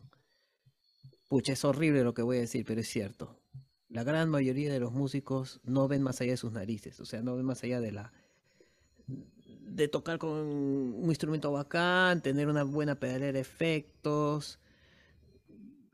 pucha, 1.33 1.55
es 1.55 1.65
horrible 1.65 2.05
lo 2.05 2.13
que 2.13 2.21
voy 2.21 2.37
a 2.37 2.41
decir, 2.41 2.63
pero 2.67 2.83
es 2.83 2.89
cierto. 2.89 3.41
La 3.89 4.05
gran 4.05 4.29
mayoría 4.29 4.71
de 4.71 4.79
los 4.79 4.93
músicos 4.93 5.63
no 5.65 5.89
ven 5.89 6.03
más 6.03 6.21
allá 6.21 6.33
de 6.33 6.37
sus 6.37 6.53
narices, 6.53 7.01
o 7.01 7.07
sea, 7.07 7.23
no 7.23 7.35
ven 7.35 7.47
más 7.47 7.65
allá 7.65 7.81
de 7.81 7.91
la 7.91 8.13
de 9.07 9.89
tocar 9.89 10.19
con 10.19 10.31
un 10.31 11.07
instrumento 11.07 11.51
bacán, 11.51 12.21
tener 12.21 12.49
una 12.49 12.65
buena 12.65 12.97
pedalera 12.97 13.33
de 13.33 13.41
efectos, 13.41 14.61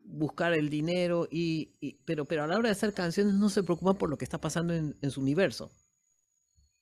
buscar 0.02 0.54
el 0.54 0.70
dinero 0.70 1.28
y, 1.30 1.70
pero 2.04 2.24
pero 2.24 2.42
a 2.42 2.48
la 2.48 2.56
hora 2.56 2.70
de 2.70 2.72
hacer 2.72 2.92
canciones 2.92 3.34
no 3.34 3.48
se 3.48 3.62
preocupan 3.62 3.96
por 3.96 4.10
lo 4.10 4.18
que 4.18 4.24
está 4.24 4.40
pasando 4.40 4.74
en, 4.74 4.96
en 5.02 5.10
su 5.12 5.20
universo. 5.20 5.70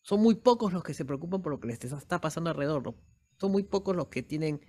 Son 0.01 0.19
muy 0.23 0.35
pocos 0.35 0.73
los 0.73 0.83
que 0.83 0.95
se 0.95 1.05
preocupan 1.05 1.43
por 1.43 1.53
lo 1.53 1.61
que 1.61 1.69
les 1.69 1.85
está 1.85 2.23
pasando 2.23 2.49
alrededor. 2.49 2.95
Son 3.39 3.53
muy 3.53 3.65
pocos 3.65 3.95
los 3.95 4.09
que 4.09 4.23
tienen 4.23 4.63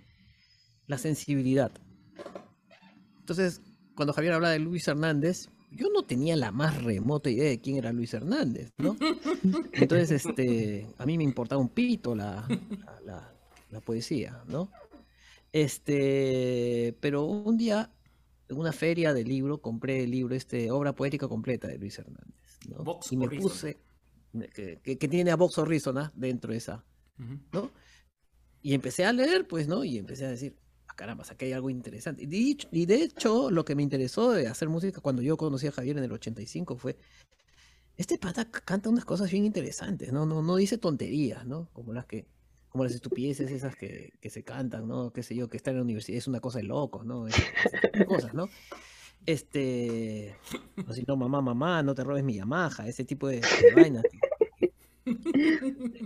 la 0.86 0.98
sensibilidad. 0.98 1.72
Entonces, 3.20 3.62
cuando 3.98 4.12
Javier 4.14 4.32
habla 4.34 4.50
de 4.50 4.60
Luis 4.60 4.86
Hernández, 4.88 5.48
yo 5.72 5.88
no 5.92 6.04
tenía 6.04 6.36
la 6.36 6.50
más 6.52 6.82
remota 6.82 7.28
idea 7.28 7.48
de 7.50 7.60
quién 7.60 7.76
era 7.76 7.92
Luis 7.92 8.14
Hernández, 8.14 8.72
¿no? 8.78 8.96
Entonces, 9.72 10.12
este, 10.24 10.86
a 10.98 11.04
mí 11.04 11.18
me 11.18 11.24
importaba 11.24 11.60
un 11.60 11.68
pito 11.68 12.14
la, 12.14 12.46
la, 12.48 13.00
la- 13.04 13.34
la 13.70 13.80
poesía, 13.82 14.42
¿no? 14.48 14.70
Este, 15.52 16.96
pero 17.00 17.24
un 17.24 17.56
día, 17.58 17.90
en 18.48 18.56
una 18.56 18.72
feria 18.72 19.12
de 19.12 19.24
libro, 19.24 19.60
compré 19.60 20.04
el 20.04 20.10
libro, 20.10 20.34
este, 20.34 20.70
obra 20.70 20.94
poética 20.94 21.28
completa 21.28 21.68
de 21.68 21.76
Luis 21.78 21.98
Hernández, 21.98 22.58
¿no? 22.68 22.82
Vox 22.84 23.12
y 23.12 23.16
me 23.16 23.26
Horizon. 23.26 23.42
puse, 23.50 23.76
que, 24.54 24.78
que- 24.82 24.96
que 24.96 25.08
tiene 25.08 25.30
a 25.30 25.36
Vox 25.36 25.58
Horizon 25.58 25.98
¿ah? 25.98 26.12
dentro 26.14 26.52
de 26.52 26.58
esa. 26.58 26.84
¿no? 27.52 27.70
Y 28.62 28.72
empecé 28.74 29.04
a 29.04 29.12
leer, 29.12 29.46
pues, 29.46 29.68
¿no? 29.68 29.84
Y 29.84 29.98
empecé 29.98 30.24
a 30.24 30.30
decir, 30.30 30.56
caramba, 30.98 31.24
aquí 31.30 31.44
hay 31.46 31.52
algo 31.52 31.70
interesante. 31.70 32.24
Y 32.24 32.86
de, 32.86 32.94
hecho- 33.02 33.50
lo 33.52 33.64
que 33.64 33.76
me 33.76 33.82
interesó 33.84 34.32
de 34.32 34.48
hacer 34.48 34.68
música 34.68 35.00
cuando 35.00 35.22
yo 35.22 35.36
conocí 35.36 35.66
a 35.68 35.72
Javier 35.72 35.96
en 35.98 36.04
el 36.04 36.12
85 36.12 36.76
fue, 36.76 36.96
este 37.96 38.18
pata 38.18 38.50
canta 38.50 38.90
unas 38.90 39.04
cosas 39.04 39.30
bien 39.30 39.44
interesantes, 39.44 40.12
¿no? 40.12 40.26
No, 40.26 40.42
no 40.42 40.56
dice 40.56 40.78
tonterías, 40.78 41.46
¿no? 41.46 41.68
Como 41.72 41.92
las 41.92 42.06
que, 42.06 42.26
como 42.68 42.84
las 42.84 42.94
estupideces 42.94 43.50
esas 43.50 43.76
que, 43.76 44.12
que 44.20 44.30
se 44.30 44.42
cantan, 44.44 44.88
¿no? 44.88 45.12
Qué 45.12 45.22
sé 45.22 45.34
yo, 45.36 45.48
que 45.48 45.56
estar 45.56 45.72
en 45.72 45.78
la 45.78 45.84
universidad 45.84 46.18
es 46.18 46.28
una 46.28 46.40
cosa 46.40 46.58
de 46.58 46.64
locos, 46.64 47.06
¿no? 47.06 47.26
Cosas, 48.06 48.34
¿no? 48.34 48.48
Este, 49.26 50.36
así, 50.86 51.04
no, 51.06 51.16
mamá, 51.16 51.42
mamá, 51.42 51.82
no 51.82 51.94
te 51.94 52.04
robes 52.04 52.24
mi 52.24 52.34
Yamaha, 52.34 52.88
ese 52.88 53.04
tipo 53.04 53.28
de, 53.28 53.36
de 53.40 53.72
vainas. 53.76 54.04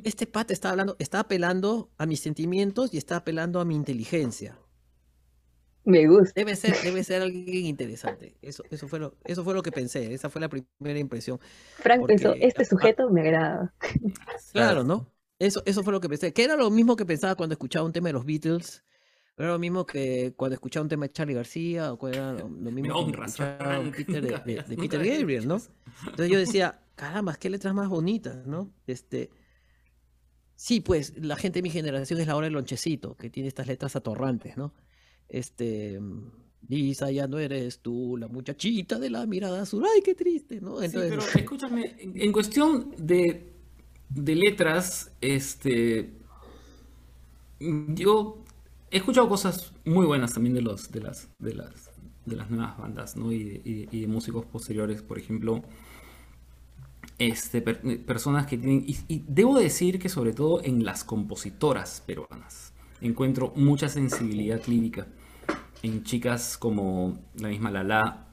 Este 0.05 0.27
pata 0.27 0.53
está 0.53 0.71
hablando, 0.71 0.97
está 0.99 1.21
apelando 1.21 1.91
a 1.99 2.07
mis 2.07 2.21
sentimientos 2.21 2.93
y 2.95 2.99
está 2.99 3.17
apelando 3.17 3.61
a 3.61 3.65
mi 3.65 3.75
inteligencia. 3.75 4.59
Me 5.85 6.07
gusta. 6.07 6.33
Debe 6.37 6.55
ser, 6.57 6.75
debe 6.83 7.03
ser 7.03 7.23
alguien 7.23 7.67
interesante. 7.67 8.37
Eso, 8.43 8.63
eso 8.71 8.87
fue 8.89 8.99
lo, 9.01 9.15
eso 9.25 9.43
fue 9.43 9.53
lo 9.55 9.63
que 9.63 9.73
pensé. 9.73 10.15
Esa 10.15 10.31
fue 10.31 10.41
la 10.41 10.49
primera 10.49 10.99
impresión. 10.99 11.41
Frank 11.77 12.07
pensó, 12.07 12.35
este 12.35 12.65
sujeto 12.65 13.11
me 13.11 13.23
agrada. 13.23 13.75
Claro, 14.53 14.85
¿no? 14.85 15.09
Eso, 15.39 15.63
eso 15.67 15.83
fue 15.83 15.93
lo 15.93 16.01
que 16.01 16.09
pensé. 16.09 16.33
Que 16.33 16.45
era 16.45 16.57
lo 16.57 16.71
mismo 16.71 16.95
que 16.95 17.05
pensaba 17.05 17.35
cuando 17.35 17.55
escuchaba 17.55 17.85
un 17.85 17.93
tema 17.93 18.09
de 18.09 18.13
los 18.13 18.25
Beatles. 18.25 18.85
Era 19.37 19.49
lo 19.49 19.59
mismo 19.59 19.85
que 19.87 20.35
cuando 20.37 20.55
escuchaba 20.55 20.83
un 20.85 20.89
tema 20.89 21.07
de 21.07 21.13
Charlie 21.13 21.35
García, 21.35 21.93
o 21.95 22.09
era 22.09 22.33
lo, 22.35 22.49
lo 22.49 22.71
mismo 22.71 22.93
cuando 22.93 23.13
honras, 23.13 23.37
Frank. 23.37 23.97
Peter 23.97 24.23
de, 24.23 24.55
de- 24.55 24.63
de 24.63 24.77
Peter 24.77 25.05
Gabriel, 25.05 25.49
¿no? 25.49 25.57
Entonces 26.05 26.29
yo 26.31 26.39
decía, 26.39 26.81
caramba, 26.95 27.35
qué 27.37 27.51
letras 27.51 27.75
más 27.75 27.89
bonitas, 27.89 28.47
¿no? 28.47 28.71
Este, 28.87 29.31
sí, 30.55 30.81
pues 30.81 31.15
la 31.17 31.37
gente 31.37 31.59
de 31.59 31.63
mi 31.63 31.71
generación 31.71 32.21
es 32.21 32.27
la 32.27 32.37
hora 32.37 32.45
del 32.45 32.53
lonchecito, 32.55 33.17
que 33.17 33.31
tiene 33.31 33.49
estas 33.49 33.67
letras 33.67 33.97
atorrantes, 33.97 34.57
¿no? 34.57 34.73
Este, 35.33 35.99
mm, 36.01 36.31
Lisa, 36.69 37.11
ya 37.11 37.27
no 37.27 37.39
eres 37.39 37.81
tú, 37.81 38.17
la 38.19 38.29
muchachita 38.29 38.99
de 38.99 39.11
la 39.11 39.27
mirada 39.27 39.63
azul, 39.63 39.85
ay, 39.95 40.03
qué 40.03 40.15
triste, 40.15 40.61
¿no? 40.61 40.81
Sí, 40.81 40.91
pero 40.93 41.23
escúchame, 41.35 41.97
en, 41.99 42.21
en 42.21 42.33
cuestión 42.33 42.95
de, 42.99 43.53
de 44.11 44.35
letras, 44.37 45.11
este, 45.21 46.13
yo 47.61 48.45
he 48.91 48.99
escuchado 48.99 49.29
cosas 49.29 49.73
muy 49.85 50.07
buenas 50.07 50.35
también 50.35 50.55
de 50.55 50.63
los, 50.63 50.91
de 50.91 51.01
las, 51.01 51.29
de 51.39 51.55
las, 51.55 51.91
de 52.27 52.37
las 52.37 52.51
nuevas 52.51 52.77
bandas, 52.79 53.17
¿no? 53.17 53.33
Y, 53.33 53.61
y- 53.65 53.89
y 53.91 54.01
de 54.03 54.07
músicos 54.07 54.45
posteriores, 54.47 55.03
por 55.03 55.19
ejemplo, 55.19 55.63
este, 57.19 57.63
per- 57.63 58.05
personas 58.05 58.47
que 58.47 58.59
tienen, 58.59 58.85
y, 58.87 58.97
y 59.09 59.25
debo 59.29 59.59
decir 59.59 59.99
que 59.99 60.09
sobre 60.09 60.33
todo 60.33 60.63
en 60.65 60.85
las 60.85 61.05
compositoras 61.05 62.03
peruanas 62.07 62.73
encuentro 63.01 63.53
mucha 63.57 63.89
sensibilidad 63.89 64.65
lírica 64.67 65.07
en 65.83 66.03
chicas 66.05 66.57
como 66.59 67.19
la 67.37 67.49
misma 67.49 67.71
Lala, 67.71 68.29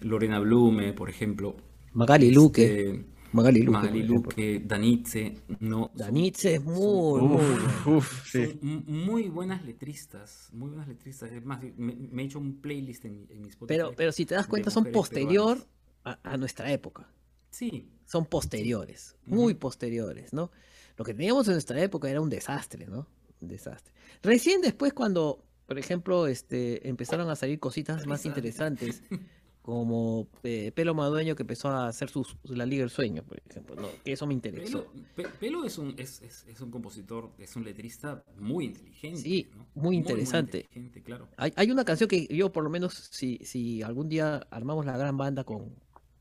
Lorena 0.00 0.38
Blume, 0.40 0.92
por 0.92 1.08
ejemplo. 1.10 1.56
Magali 1.94 2.30
Luque, 2.30 2.90
este, 2.90 3.04
Magali 3.32 3.60
Luque, 3.62 3.70
Magali. 3.78 4.02
Luque, 4.02 4.62
Danitze, 4.64 5.34
no. 5.60 5.90
Danitze 5.94 6.54
es 6.56 6.64
muy, 6.64 6.74
son- 7.20 7.28
muy 7.28 7.36
Uf, 7.36 7.84
bueno. 7.84 7.98
uf, 7.98 8.28
sí. 8.30 8.46
son 8.60 8.84
muy 8.86 9.28
buenas 9.28 9.64
letristas, 9.64 10.48
muy 10.52 10.68
buenas 10.70 10.88
letristas. 10.88 11.30
Es 11.32 11.44
más, 11.44 11.62
me, 11.76 11.94
me 11.94 12.22
he 12.22 12.26
hecho 12.26 12.38
un 12.38 12.60
playlist 12.60 13.04
en, 13.04 13.26
en 13.30 13.40
mi 13.42 13.48
Spotify. 13.48 13.66
Pero, 13.78 13.92
pero 13.96 14.12
si 14.12 14.24
te 14.26 14.34
das 14.34 14.46
cuenta, 14.46 14.70
son 14.70 14.86
posterior 14.86 15.58
a, 16.04 16.18
a 16.22 16.36
nuestra 16.36 16.70
época. 16.72 17.08
Sí, 17.50 17.86
Son 18.06 18.24
posteriores, 18.26 19.16
muy 19.26 19.52
posteriores, 19.54 20.32
¿no? 20.32 20.50
Lo 20.96 21.04
que 21.04 21.12
teníamos 21.14 21.46
en 21.48 21.54
nuestra 21.54 21.82
época 21.82 22.08
era 22.10 22.20
un 22.22 22.30
desastre, 22.30 22.86
¿no? 22.86 23.06
Un 23.40 23.48
desastre. 23.48 23.92
Recién 24.22 24.60
después 24.62 24.92
cuando, 24.94 25.44
por 25.72 25.78
ejemplo, 25.78 26.26
este, 26.26 26.86
empezaron 26.88 27.30
a 27.30 27.36
salir 27.36 27.58
cositas 27.58 28.06
más 28.06 28.26
interesantes, 28.26 29.02
como 29.62 30.26
eh, 30.42 30.72
Pelo 30.74 30.92
Madueño 30.94 31.36
que 31.36 31.44
empezó 31.44 31.68
a 31.68 31.86
hacer 31.86 32.10
sus, 32.10 32.36
la 32.44 32.66
Liga 32.66 32.80
del 32.82 32.90
Sueño, 32.90 33.22
por 33.22 33.40
ejemplo, 33.48 33.76
¿no? 33.76 33.88
Que 34.04 34.12
eso 34.12 34.26
me 34.26 34.34
interesó. 34.34 34.84
Pelo, 34.92 35.04
Pe- 35.14 35.28
Pelo 35.38 35.64
es, 35.64 35.78
un, 35.78 35.94
es, 35.98 36.20
es- 36.22 36.44
es 36.48 36.60
un 36.60 36.70
compositor, 36.70 37.30
es 37.38 37.54
un 37.56 37.64
letrista 37.64 38.24
muy 38.38 38.64
inteligente. 38.66 39.20
Sí, 39.20 39.48
¿no? 39.56 39.66
muy 39.74 39.96
interesante. 39.96 40.58
inteligente, 40.58 41.02
claro. 41.02 41.28
Hay, 41.36 41.52
hay 41.56 41.70
una 41.70 41.84
canción 41.84 42.08
que 42.08 42.26
yo, 42.26 42.50
por 42.52 42.64
lo 42.64 42.70
menos, 42.70 42.92
si, 43.12 43.38
si 43.44 43.82
algún 43.82 44.08
día 44.08 44.46
armamos 44.50 44.84
la 44.84 44.96
gran 44.96 45.16
banda 45.16 45.44
con 45.44 45.74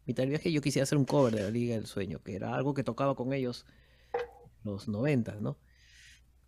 Mitad 0.05 0.23
del 0.23 0.29
Viaje, 0.29 0.51
yo 0.51 0.61
quisiera 0.61 0.83
hacer 0.83 0.97
un 0.97 1.05
cover 1.05 1.33
de 1.35 1.41
la 1.43 1.49
Liga 1.49 1.75
del 1.75 1.87
Sueño, 1.87 2.21
que 2.23 2.35
era 2.35 2.53
algo 2.55 2.73
que 2.75 2.83
tocaba 2.83 3.15
con 3.15 3.33
ellos 3.33 3.65
los 4.63 4.87
90, 4.87 5.37
¿no? 5.41 5.57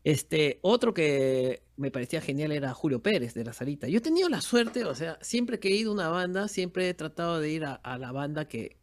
Este, 0.04 0.60
otro 0.62 0.94
que 0.94 1.64
me 1.78 1.90
parecía 1.92 2.20
genial 2.22 2.52
era 2.52 2.74
Julio 2.74 3.02
Pérez 3.02 3.34
de 3.34 3.46
La 3.46 3.54
Salita. 3.54 3.88
Yo 3.88 4.00
he 4.00 4.02
tenido 4.02 4.28
la 4.30 4.42
suerte, 4.42 4.84
o 4.86 4.94
sea, 4.96 5.18
siempre 5.22 5.60
que 5.60 5.70
he 5.70 5.76
ido 5.76 5.92
a 5.92 5.94
una 5.94 6.10
banda, 6.10 6.48
siempre 6.48 6.90
he 6.90 6.94
tratado 6.94 7.40
de 7.40 7.50
ir 7.50 7.64
a, 7.66 7.76
a 7.76 7.98
la 7.98 8.12
banda 8.12 8.48
que, 8.48 8.78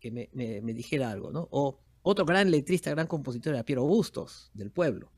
que 0.00 0.10
me, 0.10 0.28
me- 0.32 0.60
me 0.60 0.74
dijera 0.74 1.10
algo, 1.10 1.30
¿no? 1.30 1.48
O 1.52 1.78
otro 2.02 2.24
gran 2.24 2.50
letrista, 2.50 2.90
gran 2.90 3.06
compositor 3.06 3.54
era 3.54 3.64
Piero 3.64 3.84
Bustos, 3.84 4.50
del 4.54 4.70
pueblo. 4.72 5.12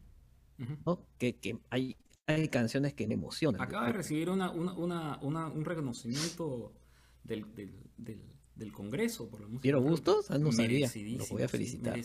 ¿no? 0.86 1.06
Que, 1.18 1.36
que 1.40 1.58
hay, 1.70 1.96
hay 2.26 2.48
canciones 2.48 2.92
que 2.94 3.08
me 3.08 3.14
emocionan. 3.14 3.60
Acaba 3.60 3.86
de 3.86 3.92
recibir 3.94 4.28
una, 4.30 4.50
una, 4.50 4.72
una, 4.74 5.18
una- 5.22 5.46
un 5.48 5.64
reconocimiento 5.64 6.74
del, 7.24 7.52
del, 7.54 7.72
del, 7.96 8.22
del 8.56 8.72
Congreso 8.72 9.28
por 9.28 9.40
la 9.40 9.46
música. 9.46 9.62
¿Piero 9.62 9.80
Bustos? 9.80 10.30
Ah, 10.30 10.38
no 10.38 10.52
sabía. 10.52 10.90
Lo 11.18 11.26
voy 11.26 11.42
a 11.42 11.48
felicitar. 11.48 11.98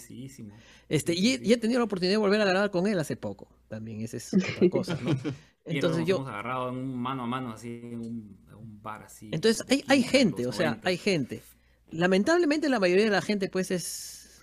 Este, 0.87 1.13
y, 1.13 1.33
he, 1.33 1.39
y 1.43 1.53
he 1.53 1.57
tenido 1.57 1.79
la 1.79 1.85
oportunidad 1.85 2.13
de 2.13 2.17
volver 2.17 2.41
a 2.41 2.45
grabar 2.45 2.71
con 2.71 2.87
él 2.87 2.99
hace 2.99 3.15
poco. 3.15 3.47
También, 3.67 4.01
esa 4.01 4.17
es 4.17 4.33
otra 4.33 4.69
cosa, 4.69 4.99
¿no? 5.01 5.11
Entonces 5.65 5.99
nos 5.99 6.07
yo, 6.07 6.15
hemos 6.17 6.29
agarrado 6.29 6.69
en 6.69 6.77
un 6.77 6.97
mano 6.97 7.23
a 7.23 7.27
mano 7.27 7.51
así 7.51 7.79
en 7.83 7.99
un, 7.99 8.37
en 8.47 8.55
un 8.55 8.81
bar 8.81 9.03
así. 9.03 9.29
entonces 9.31 9.63
hay, 9.69 9.83
hay 9.87 10.01
en 10.01 10.09
gente, 10.09 10.47
o 10.47 10.51
sea, 10.51 10.71
90. 10.71 10.89
hay 10.89 10.97
gente. 10.97 11.41
Lamentablemente 11.91 12.69
la 12.69 12.79
mayoría 12.79 13.05
de 13.05 13.11
la 13.11 13.21
gente 13.21 13.49
pues 13.49 13.69
es, 13.69 14.41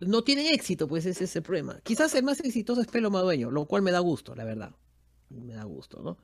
no 0.00 0.22
tiene 0.22 0.52
éxito, 0.52 0.86
pues 0.86 1.06
ese 1.06 1.24
es 1.24 1.34
el 1.34 1.42
problema. 1.42 1.80
Quizás 1.82 2.14
el 2.14 2.22
más 2.22 2.40
exitoso 2.40 2.80
es 2.80 2.86
Pelo 2.86 3.10
Madueño, 3.10 3.50
lo 3.50 3.64
cual 3.66 3.82
me 3.82 3.90
da 3.90 3.98
gusto, 3.98 4.34
la 4.34 4.44
verdad. 4.44 4.74
Me 5.28 5.54
da 5.54 5.64
gusto, 5.64 6.02
¿no? 6.02 6.18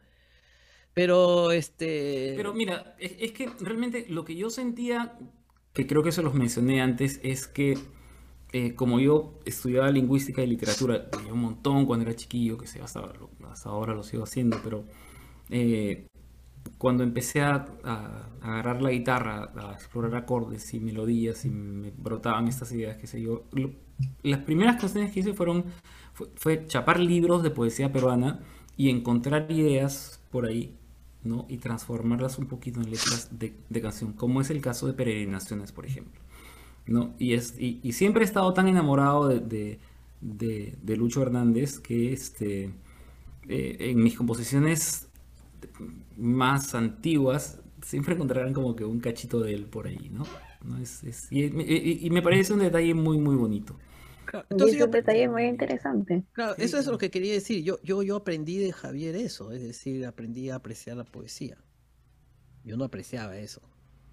Pero 0.97 1.53
este... 1.53 2.33
Pero 2.39 2.55
mira, 2.55 2.97
es, 2.99 3.33
que 3.33 3.51
realmente 3.61 4.07
lo 4.09 4.25
que 4.25 4.35
yo 4.35 4.49
sentía, 4.49 5.19
que 5.75 5.87
creo 5.87 6.03
que 6.03 6.11
se 6.11 6.23
los 6.23 6.33
mencioné 6.33 6.81
antes, 6.81 7.21
es 7.23 7.47
que 7.47 7.77
eh, 8.55 8.75
como 8.75 8.99
yo 8.99 9.39
estudiaba 9.45 9.91
lingüística 9.91 10.43
y 10.43 10.47
literatura, 10.47 11.11
un 11.31 11.41
montón 11.41 11.85
cuando 11.85 12.07
era 12.07 12.17
chiquillo, 12.17 12.57
que 12.57 12.67
sé, 12.67 12.81
hasta, 12.81 13.13
hasta 13.47 13.69
ahora 13.69 13.93
lo 13.93 14.03
sigo 14.03 14.23
haciendo, 14.23 14.59
pero 14.65 14.87
eh, 15.51 16.07
cuando 16.79 17.03
empecé 17.05 17.43
a, 17.43 17.67
agarrar 18.41 18.81
la 18.81 18.91
guitarra, 18.91 19.53
a 19.55 19.75
explorar 19.75 20.15
acordes 20.15 20.73
y 20.73 20.81
melodías 20.81 21.45
y 21.45 21.51
me 21.51 21.91
brotaban 21.91 22.49
estas 22.49 22.73
ideas, 22.73 22.97
qué 22.97 23.07
sé 23.07 23.21
yo, 23.21 23.45
las 24.23 24.41
primeras 24.41 24.81
canciones 24.81 25.13
que 25.13 25.21
hice 25.21 25.35
fueron, 25.35 25.67
fue, 26.15 26.29
fue 26.37 26.67
chapar 26.67 27.01
libros 27.01 27.43
de 27.43 27.51
poesía 27.51 27.93
peruana 27.93 28.41
y 28.79 28.89
encontrar 28.89 29.53
ideas 29.53 30.23
por 30.31 30.47
ahí, 30.47 30.75
¿no? 31.27 31.47
Y 31.49 31.59
transformarlas 31.59 32.39
un 32.39 32.47
poquito 32.47 32.81
en 32.81 32.91
letras 32.91 33.29
de, 33.39 33.55
de 33.69 33.81
canción, 33.83 34.13
como 34.13 34.41
es 34.41 34.51
el 34.51 34.61
caso 34.61 34.87
de 34.87 34.95
Peregrinaciones, 34.95 35.73
por 35.73 35.87
ejemplo. 35.87 36.21
¿no? 36.87 37.15
Y, 37.19 37.35
es, 37.35 37.55
y, 37.59 37.81
siempre 37.93 38.23
he 38.23 38.27
estado 38.27 38.53
tan 38.55 38.69
enamorado 38.69 39.29
de, 39.29 39.81
de, 40.21 40.77
de- 40.83 40.97
Lucho 40.97 41.23
Hernández 41.23 41.81
que 41.81 42.13
este, 42.13 42.71
eh, 43.49 43.77
en 43.81 44.03
mis 44.03 44.17
composiciones 44.17 45.09
más 46.17 46.75
antiguas 46.75 47.61
siempre 47.83 48.15
encontrarán 48.15 48.53
como 48.53 48.75
que 48.75 48.85
un 48.85 49.01
cachito 49.01 49.41
de 49.41 49.55
él 49.55 49.67
por 49.67 49.87
ahí, 49.87 50.11
¿no? 50.13 50.25
¿No? 50.65 50.79
Es- 50.79 51.29
y 51.31 52.11
me 52.11 52.23
parece 52.23 52.53
un 52.53 52.61
detalle 52.61 52.95
muy, 52.95 53.19
muy 53.19 53.37
bonito. 53.37 53.77
Claro, 54.27 54.47
Y 54.51 54.55
entonces 54.55 54.77
es 54.77 54.81
yo, 54.81 54.87
un 54.87 54.91
detalle 54.91 55.29
muy 55.29 55.45
interesante. 55.47 56.25
claro, 56.33 56.55
eso 56.59 56.79
es 56.79 56.87
lo 56.87 56.99
que 56.99 57.11
quería 57.11 57.33
decir. 57.33 57.65
Yo, 57.65 57.79
yo, 57.83 58.03
yo 58.03 58.17
aprendí 58.17 58.59
de 58.59 58.73
Javier 58.73 59.17
eso, 59.17 59.53
es 59.53 59.63
decir, 59.63 60.05
aprendí 60.07 60.51
a 60.51 60.57
apreciar 60.57 60.97
la 60.97 61.05
poesía. 61.05 61.59
Yo 62.65 62.77
no 62.77 62.85
apreciaba 62.85 63.37
eso. 63.39 63.63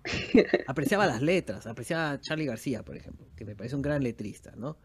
Apreciaba 0.68 1.08
las 1.08 1.22
letras, 1.22 1.66
apreciaba 1.66 2.12
a 2.12 2.20
Charlie 2.22 2.46
García, 2.46 2.84
por 2.84 2.96
ejemplo, 2.98 3.28
que 3.36 3.46
me 3.46 3.56
parece 3.56 3.76
un 3.76 3.82
gran 3.82 4.04
letrista, 4.04 4.54
¿no? 4.56 4.78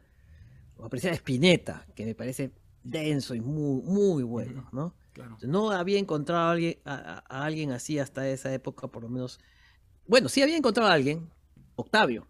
O 0.76 0.84
apreciaba 0.84 1.12
a 1.12 1.16
Spinetta, 1.16 1.86
que 1.94 2.04
me 2.06 2.14
parece 2.14 2.52
denso 2.82 3.34
y 3.34 3.40
muy, 3.40 3.82
muy 3.82 4.22
bueno, 4.22 4.68
¿no? 4.72 4.94
Claro. 5.12 5.36
No 5.42 5.72
había 5.72 5.98
encontrado 5.98 6.44
a 6.48 6.52
alguien, 6.52 6.78
a 6.84 7.44
alguien 7.44 7.72
así 7.72 7.98
hasta 7.98 8.28
esa 8.28 8.52
época, 8.54 8.88
por 8.88 9.02
lo 9.02 9.08
menos. 9.08 9.40
Bueno, 10.06 10.28
sí 10.28 10.42
había 10.42 10.56
encontrado 10.56 10.88
a 10.90 10.94
alguien, 10.94 11.28
Octavio, 11.74 12.28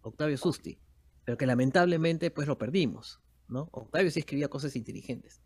Octavio 0.00 0.38
Susti, 0.38 0.78
pero 1.24 1.36
que 1.38 1.46
lamentablemente 1.46 2.30
pues 2.30 2.46
lo 2.48 2.58
perdimos, 2.58 3.20
¿no? 3.48 3.68
Octavio 3.72 4.10
sí 4.10 4.20
escribía 4.20 4.48
cosas 4.48 4.76
inteligentes, 4.76 5.42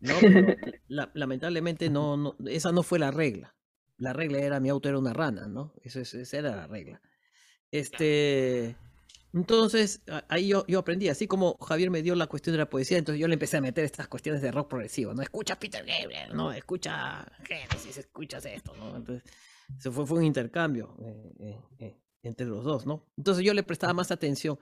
¿no? 0.00 0.14
Pero 0.20 0.46
la- 0.88 1.10
lamentablemente 1.14 1.90
no, 1.90 2.16
no, 2.16 2.36
esa 2.46 2.72
no 2.72 2.82
fue 2.82 2.98
la 2.98 3.10
regla. 3.10 3.54
La 3.98 4.12
regla 4.12 4.38
era 4.38 4.58
mi 4.60 4.68
auto 4.68 4.88
era 4.88 4.98
una 4.98 5.12
rana, 5.12 5.46
¿no? 5.46 5.74
Eso 5.82 6.00
esa 6.00 6.38
era 6.38 6.56
la 6.56 6.66
regla. 6.66 7.00
Este, 7.70 8.76
entonces, 9.32 10.02
ahí 10.28 10.48
yo, 10.48 10.66
yo 10.66 10.78
aprendí, 10.80 11.08
así 11.08 11.26
como 11.26 11.56
Javier 11.58 11.90
me 11.90 12.02
dio 12.02 12.14
la 12.14 12.26
cuestión 12.26 12.52
de 12.52 12.58
la 12.58 12.68
poesía, 12.68 12.98
entonces 12.98 13.18
yo 13.20 13.28
le 13.28 13.34
empecé 13.34 13.56
a 13.56 13.60
meter 13.62 13.84
estas 13.84 14.08
cuestiones 14.08 14.42
de 14.42 14.50
rock 14.52 14.68
progresivo, 14.68 15.14
¿no? 15.14 15.22
Escucha 15.22 15.58
Peter 15.58 15.84
Gabriel, 15.84 16.34
¿no? 16.34 16.52
Escucha 16.52 17.26
Genesis, 17.44 17.96
escuchas 17.96 18.44
esto, 18.44 18.74
¿no? 18.76 18.96
Entonces, 18.96 19.24
eso 19.78 19.90
fue, 19.90 20.06
fue 20.06 20.18
un 20.18 20.24
intercambio 20.24 20.94
eh, 21.02 21.32
eh, 21.40 21.60
eh, 21.78 22.00
entre 22.22 22.46
los 22.46 22.62
dos, 22.62 22.84
¿no? 22.84 23.10
Entonces 23.16 23.42
yo 23.42 23.54
le 23.54 23.62
prestaba 23.62 23.94
más 23.94 24.10
atención, 24.10 24.58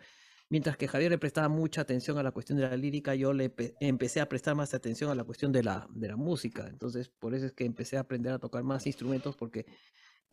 mientras 0.51 0.77
que 0.77 0.87
Javier 0.89 1.11
le 1.13 1.19
prestaba 1.19 1.49
mucha 1.49 1.81
atención 1.81 2.19
a 2.19 2.23
la 2.23 2.33
cuestión 2.33 2.59
de 2.59 2.69
la 2.69 2.77
lírica, 2.77 3.15
yo 3.15 3.33
le 3.33 3.49
pe- 3.49 3.75
empecé 3.81 4.21
a 4.21 4.29
prestar 4.29 4.55
más 4.55 4.75
atención 4.75 5.11
a 5.11 5.15
la 5.15 5.25
cuestión 5.25 5.53
de 5.53 5.63
la, 5.63 5.87
de 5.95 6.09
la 6.09 6.17
música, 6.17 6.67
entonces 6.69 7.09
por 7.09 7.35
eso 7.35 7.47
es 7.47 7.53
que 7.53 7.65
empecé 7.65 7.97
a 7.97 8.01
aprender 8.01 8.33
a 8.33 8.39
tocar 8.39 8.63
más 8.65 8.87
instrumentos, 8.87 9.37
porque 9.37 9.65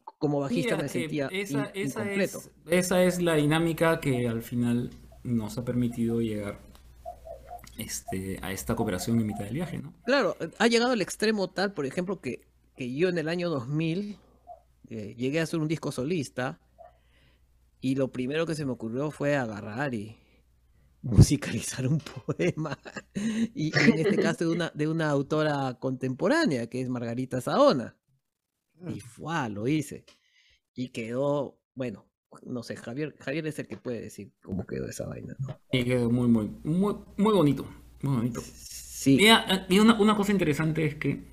como 0.04 0.40
bajista 0.40 0.76
Mira, 0.76 0.84
me 0.84 0.90
sentía 0.90 1.28
esa, 1.32 1.72
in- 1.74 1.86
esa 1.88 2.02
incompleto. 2.02 2.40
es, 2.40 2.52
esa 2.86 3.04
es 3.04 3.22
la 3.22 3.36
dinámica 3.36 4.00
que 4.00 4.28
al 4.28 4.42
final 4.42 4.90
nos 5.24 5.58
ha 5.58 5.64
permitido 5.66 6.20
llegar 6.22 6.60
este, 7.78 8.40
a 8.42 8.52
esta 8.52 8.76
cooperación 8.76 9.20
en 9.20 9.28
mitad 9.28 9.46
del 9.46 9.54
viaje, 9.54 9.78
¿no? 9.78 9.94
Claro, 10.06 10.36
eh, 10.40 10.50
ha 10.58 10.68
llegado 10.68 10.92
al 10.94 11.02
extremo 11.02 11.50
tal, 11.50 11.74
por 11.74 11.86
ejemplo, 11.86 12.20
que, 12.22 12.48
que 12.76 12.92
yo 12.96 13.10
en 13.10 13.18
el 13.18 13.30
año 13.30 13.50
2000 13.50 14.18
eh, 14.90 15.14
llegué 15.18 15.40
a 15.40 15.44
hacer 15.44 15.60
un 15.60 15.68
disco 15.68 15.92
solista 15.92 16.60
y 17.82 17.96
lo 17.96 18.12
primero 18.12 18.46
que 18.46 18.56
se 18.56 18.66
me 18.66 18.72
ocurrió 18.72 19.12
fue 19.12 19.36
agarrar 19.36 19.94
y 19.94 20.18
musicalizar 21.02 21.88
un 21.88 22.00
poema. 22.26 22.78
Y, 23.54 23.68
y 23.68 23.92
en 23.92 24.00
este 24.00 24.18
caso 24.18 24.46
de 24.46 24.52
una, 24.56 24.72
de 24.74 24.88
una 24.88 25.10
autora 25.10 25.78
contemporánea, 25.80 26.68
que 26.68 26.82
es 26.82 26.90
Margarita 26.90 27.42
Saona. 27.42 27.96
Y 28.88 29.00
fue, 29.00 29.50
lo 29.50 29.68
hice. 29.68 30.06
Y 30.74 30.90
quedó, 30.90 31.60
bueno, 31.74 32.06
no 32.46 32.62
sé, 32.64 32.76
Javier, 32.76 33.16
Javier 33.20 33.48
es 33.48 33.58
el 33.60 33.68
que 33.68 33.78
puede 33.78 34.02
decir 34.02 34.32
cómo 34.44 34.66
quedó 34.66 34.88
esa 34.88 35.08
vaina, 35.08 35.36
¿no? 35.40 35.60
Y 35.72 35.84
quedó 35.84 36.12
muy, 36.12 36.28
muy, 36.28 36.52
muy, 36.64 36.96
muy 37.18 37.34
bonito. 37.34 37.68
Muy 38.02 38.18
bonito. 38.18 38.42
Sí. 38.42 39.18
Y, 39.20 39.74
y 39.74 39.80
una, 39.80 40.00
una 40.00 40.16
cosa 40.16 40.32
interesante 40.32 40.86
es 40.86 40.96
que 40.96 41.24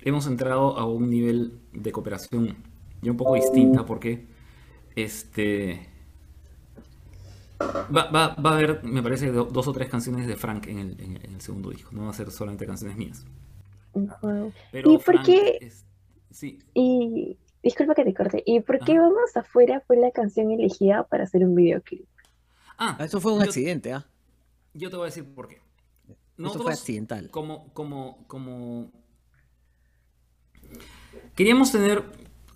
hemos 0.00 0.26
entrado 0.26 0.76
a 0.76 0.86
un 0.86 1.08
nivel 1.08 1.60
de 1.72 1.92
cooperación 1.92 2.56
ya 3.02 3.10
un 3.10 3.16
poco 3.16 3.34
distinta 3.34 3.84
porque 3.84 4.26
este 4.96 5.88
va, 7.60 8.10
va- 8.10 8.34
va 8.34 8.50
a 8.50 8.54
haber, 8.54 8.82
me 8.84 9.02
parece, 9.02 9.30
do- 9.30 9.44
dos 9.46 9.66
o 9.68 9.72
tres 9.72 9.88
canciones 9.88 10.26
de 10.26 10.36
Frank 10.36 10.66
en 10.66 10.78
el, 10.78 11.00
en 11.00 11.16
el- 11.16 11.24
en 11.24 11.34
el 11.34 11.40
segundo 11.40 11.70
disco. 11.70 11.90
No 11.92 12.04
va 12.04 12.10
a 12.10 12.14
ser 12.14 12.30
solamente 12.30 12.66
canciones 12.66 12.96
mías. 12.96 13.24
Pero 14.72 14.90
¿Y 14.92 14.96
por 14.96 15.02
Frank 15.02 15.26
qué? 15.26 15.58
es- 15.60 15.84
sí, 16.30 16.58
Y 16.74 17.38
disculpa 17.62 17.94
que 17.94 18.04
te 18.04 18.12
corte. 18.14 18.42
¿Y 18.44 18.60
por 18.60 18.78
qué. 18.80 18.98
Vamos 18.98 19.36
Afuera 19.36 19.80
fue 19.86 19.96
la 19.96 20.10
canción 20.10 20.50
elegida 20.50 21.04
para 21.04 21.24
hacer 21.24 21.44
un 21.44 21.54
videoclip? 21.54 22.04
Ah, 22.76 22.96
Eso 23.00 23.20
fue 23.20 23.32
un 23.32 23.38
yo- 23.38 23.44
accidente, 23.44 23.92
¿ah? 23.92 24.04
Yo 24.74 24.90
te 24.90 24.96
voy 24.96 25.04
a 25.04 25.06
decir 25.06 25.24
por 25.32 25.46
qué. 25.48 25.54
Eso 25.56 25.62
fue 26.06 26.16
Nosotros, 26.36 26.70
accidental. 26.72 27.30
como, 27.30 27.72
como, 27.72 28.24
como... 28.26 28.90
Queríamos 31.36 31.70
tener 31.70 32.02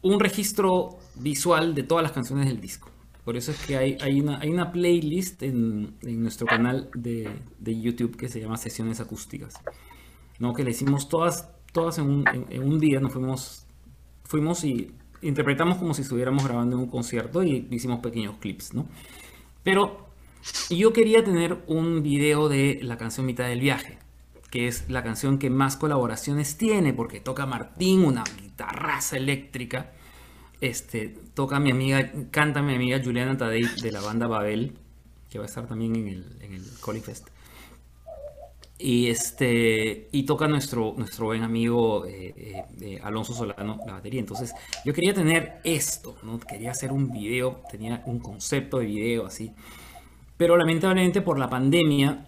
un 0.03 0.21
registro 0.21 0.99
visual 1.17 1.75
de 1.75 1.83
todas 1.83 2.03
las 2.03 2.13
canciones 2.13 2.47
del 2.47 2.61
disco. 2.61 2.91
Por 3.25 3.37
eso 3.37 3.51
es 3.51 3.59
que 3.67 3.77
hay, 3.77 3.99
hay, 4.01 4.21
una, 4.21 4.73
playlist 4.73 5.43
en, 5.43 5.97
nuestro 6.03 6.47
canal 6.47 6.89
de, 6.95 7.31
YouTube 7.61 8.17
que 8.17 8.29
se 8.29 8.41
llama 8.41 8.57
Sesiones 8.57 9.01
Acústicas. 9.01 9.55
¿no? 10.39 10.55
Que 10.55 10.65
le 10.65 10.71
hicimos 10.71 11.09
todas, 11.09 11.51
todas 11.73 11.99
en, 11.99 12.07
un, 12.07 12.29
en- 12.29 12.47
en 12.49 12.63
un 12.63 12.79
día. 12.79 13.01
Nos 13.01 13.13
fuimos, 13.13 13.67
fuimos 14.25 14.65
y 14.65 14.93
interpretamos 15.21 15.79
como 15.79 15.95
si 15.95 16.03
estuviéramos 16.03 16.45
grabando 16.45 16.77
en 16.77 16.83
un 16.83 16.89
concierto 16.89 17.43
y 17.43 17.69
hicimos 17.71 18.01
pequeños 18.01 18.37
clips. 18.39 18.73
¿no? 18.73 18.87
Pero 19.63 20.09
yo 20.71 20.93
quería 20.93 21.25
tener 21.25 21.59
un 21.67 22.03
video 22.03 22.49
de 22.49 22.81
la 22.83 22.97
canción 22.97 23.27
Mitad 23.27 23.47
del 23.47 23.61
Viaje, 23.61 23.99
que 24.51 24.67
es 24.67 24.89
la 24.89 25.03
canción 25.03 25.39
que 25.39 25.51
más 25.51 25.77
colaboraciones 25.77 26.57
tiene, 26.57 26.93
porque 26.93 27.21
toca 27.21 27.47
Martín, 27.47 28.05
una 28.05 28.25
guitarraza 28.41 29.17
eléctrica. 29.17 29.93
Este, 30.61 31.15
toca 31.35 31.61
mi 31.61 31.71
amiga, 31.71 32.11
canta 32.31 32.63
mi 32.63 32.75
amiga 32.75 33.01
Juliana 33.03 33.37
Tadei 33.37 33.63
de 33.81 33.93
la 33.93 34.01
banda 34.01 34.27
Babel, 34.27 34.77
que 35.31 35.39
va 35.39 35.45
a 35.45 35.49
estar 35.49 35.67
también 35.67 35.95
en 35.97 36.09
el, 36.09 36.37
en 36.41 36.55
el 36.55 36.65
Coli 36.81 37.01
Fest. 37.01 37.29
Y 38.81 39.09
este 39.09 40.09
y 40.13 40.23
toca 40.23 40.47
nuestro, 40.47 40.95
nuestro 40.97 41.27
buen 41.27 41.43
amigo 41.43 42.07
eh, 42.07 42.33
eh, 42.37 42.65
eh, 42.81 43.01
Alonso 43.03 43.35
Solano 43.35 43.81
la 43.85 43.95
batería. 43.95 44.21
Entonces, 44.21 44.55
yo 44.85 44.95
quería 44.95 45.13
tener 45.13 45.61
esto, 45.65 46.17
¿no? 46.23 46.39
Quería 46.39 46.71
hacer 46.71 46.93
un 46.93 47.11
video, 47.11 47.61
tenía 47.71 48.03
un 48.07 48.21
concepto 48.21 48.79
de 48.79 48.87
video 48.87 49.27
así. 49.27 49.53
Pero 50.37 50.57
lamentablemente 50.57 51.21
por 51.21 51.41
la 51.41 51.51
pandemia 51.51 52.28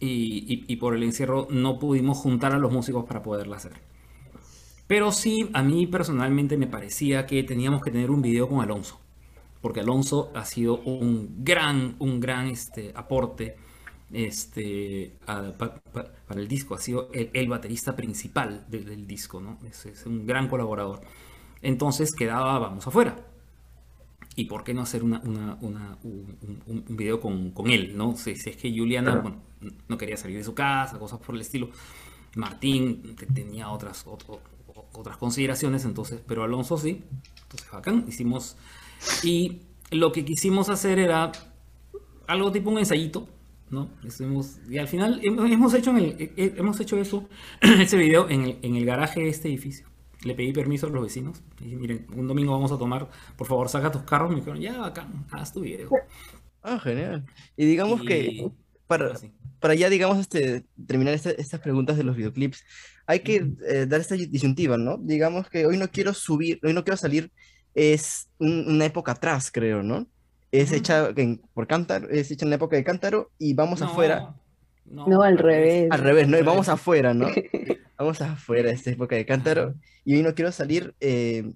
y, 0.00 0.44
y- 0.52 0.64
y 0.72 0.76
por 0.76 0.94
el 0.94 1.02
encierro 1.02 1.48
no 1.50 1.78
pudimos 1.78 2.18
juntar 2.18 2.52
a 2.52 2.58
los 2.58 2.72
músicos 2.72 3.04
para 3.04 3.22
poderla 3.22 3.56
hacer. 3.56 3.72
Pero 4.86 5.10
sí, 5.12 5.50
a 5.52 5.62
mí 5.62 5.86
personalmente 5.86 6.56
me 6.56 6.66
parecía 6.68 7.26
que 7.26 7.42
teníamos 7.42 7.82
que 7.82 7.90
tener 7.90 8.10
un 8.10 8.22
video 8.22 8.48
con 8.48 8.60
Alonso. 8.60 9.00
Porque 9.60 9.80
Alonso 9.80 10.30
ha 10.34 10.44
sido 10.44 10.78
un 10.78 11.42
gran, 11.44 11.96
un 11.98 12.20
gran 12.20 12.46
este, 12.48 12.92
aporte 12.94 13.56
este, 14.12 15.16
a- 15.26 15.52
pa- 15.58 15.74
pa- 15.92 16.12
para 16.28 16.40
el 16.40 16.46
disco. 16.48 16.74
Ha 16.74 16.78
sido 16.78 17.08
el, 17.12 17.30
el 17.32 17.48
baterista 17.48 17.96
principal 17.96 18.64
de- 18.68 18.80
del 18.84 19.06
disco, 19.06 19.40
¿no? 19.40 19.58
Es, 19.68 19.86
es 19.86 20.06
un 20.06 20.26
gran 20.26 20.48
colaborador. 20.48 21.00
Entonces 21.62 22.12
quedaba, 22.14 22.58
vamos 22.60 22.86
afuera. 22.86 23.16
¿Y 24.36 24.44
por 24.44 24.62
qué 24.64 24.74
no 24.74 24.82
hacer 24.82 25.02
una, 25.02 25.20
una- 25.20 25.56
una- 25.62 25.98
un, 26.04 26.36
un- 26.66 26.84
un 26.88 26.96
video 26.96 27.20
con, 27.20 27.50
con 27.50 27.70
él? 27.70 27.96
¿no? 27.96 28.14
Si, 28.16 28.36
si 28.36 28.50
es 28.50 28.56
que 28.56 28.70
Juliana 28.76 29.16
bueno, 29.16 29.38
no 29.88 29.98
quería 29.98 30.16
salir 30.16 30.36
de 30.38 30.44
su 30.44 30.54
casa, 30.54 30.98
cosas 30.98 31.18
por 31.20 31.34
el 31.34 31.40
estilo. 31.40 31.70
Martín 32.34 33.16
te- 33.16 33.26
tenía 33.26 33.70
otras, 33.70 34.06
otro- 34.06 34.40
otras 34.92 35.16
consideraciones, 35.16 35.84
entonces, 35.84 36.20
pero 36.26 36.42
Alonso 36.44 36.76
sí. 36.76 37.02
Entonces, 37.42 37.70
bacán, 37.70 38.04
hicimos. 38.08 38.56
Y 39.22 39.62
lo 39.90 40.12
que 40.12 40.24
quisimos 40.24 40.68
hacer 40.68 40.98
era 40.98 41.32
algo 42.26 42.52
tipo 42.52 42.70
un 42.70 42.78
ensayito, 42.78 43.28
¿no? 43.70 43.88
Hicimos- 44.02 44.58
y 44.68 44.78
al 44.78 44.88
final 44.88 45.20
hemos 45.22 45.74
hecho, 45.74 45.90
en 45.90 45.96
el- 45.98 46.16
eh, 46.36 46.54
hemos 46.56 46.78
hecho 46.80 46.98
eso, 46.98 47.28
ese 47.60 47.96
video 47.96 48.28
en 48.28 48.42
el, 48.42 48.58
en 48.62 48.76
el 48.76 48.84
garaje 48.84 49.20
de 49.20 49.28
este 49.28 49.48
edificio. 49.48 49.86
Le 50.24 50.34
pedí 50.34 50.52
permiso 50.52 50.86
a 50.86 50.90
los 50.90 51.02
vecinos. 51.02 51.42
Dije, 51.60 51.76
miren, 51.76 52.06
un 52.14 52.26
domingo 52.26 52.52
vamos 52.52 52.72
a 52.72 52.78
tomar, 52.78 53.08
por 53.36 53.46
favor, 53.46 53.68
saca 53.68 53.92
tus 53.92 54.02
carros. 54.02 54.30
Me 54.30 54.36
dijeron, 54.36 54.60
ya, 54.60 54.78
bacán, 54.78 55.26
haz 55.30 55.52
tu 55.52 55.60
video. 55.60 55.88
Ah, 56.62 56.80
genial. 56.80 57.24
Y 57.56 57.64
digamos 57.66 58.00
que 58.02 58.50
para, 58.88 59.14
sí. 59.16 59.30
Para 59.60 59.74
ya, 59.74 59.88
digamos, 59.88 60.18
este, 60.18 60.64
terminar 60.86 61.14
esta- 61.14 61.30
estas 61.30 61.60
preguntas 61.60 61.96
de 61.96 62.04
los 62.04 62.16
videoclips, 62.16 62.64
hay 63.06 63.20
que 63.20 63.46
eh, 63.68 63.86
dar 63.88 64.00
esta 64.00 64.14
disyuntiva, 64.14 64.76
¿no? 64.76 64.98
Digamos 64.98 65.48
que 65.48 65.66
hoy 65.66 65.76
no 65.76 65.88
quiero 65.88 66.12
subir, 66.14 66.58
hoy 66.64 66.72
no 66.72 66.82
quiero 66.84 66.96
salir, 66.96 67.30
es 67.74 68.28
un- 68.38 68.64
una 68.68 68.84
época 68.86 69.12
atrás, 69.12 69.50
creo, 69.52 69.82
¿no? 69.82 70.06
Es 70.52 70.72
hecha 70.72 71.10
en- 71.16 71.40
por 71.54 71.66
Cántaro, 71.66 72.08
es 72.08 72.30
hecha 72.30 72.44
en 72.46 72.50
la 72.50 72.56
época 72.56 72.76
de 72.76 72.84
Cántaro 72.84 73.30
y 73.38 73.54
vamos 73.54 73.82
afuera, 73.82 74.34
No, 74.84 75.22
al 75.22 75.36
revés. 75.38 75.88
al 75.90 76.00
revés, 76.00 76.28
¿no? 76.28 76.38
Y 76.38 76.42
vamos 76.42 76.68
afuera, 76.68 77.12
¿no? 77.14 77.26
Vamos 77.98 78.20
afuera 78.20 78.68
de 78.68 78.74
esta 78.74 78.90
época 78.90 79.16
de 79.16 79.24
Cántaro 79.24 79.74
y 80.04 80.16
hoy 80.16 80.22
no 80.22 80.34
quiero 80.34 80.52
salir, 80.52 80.94
eh, 81.00 81.50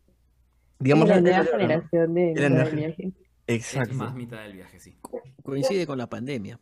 digamos, 0.79 1.07
la 1.07 1.17
la- 1.17 1.21
nueva 1.21 1.39
¿no? 1.45 1.51
generación 1.51 2.15
de, 2.15 2.35
La 2.49 2.65
viaje. 2.65 3.13
Es 3.47 3.75
Exacto. 3.75 3.95
más 3.95 4.15
mitad 4.15 4.43
del 4.43 4.55
viaje, 4.55 4.81
sí. 4.81 4.97
Coincide 5.43 5.87
con 5.87 5.99
la 5.99 6.09
pandemia. 6.09 6.59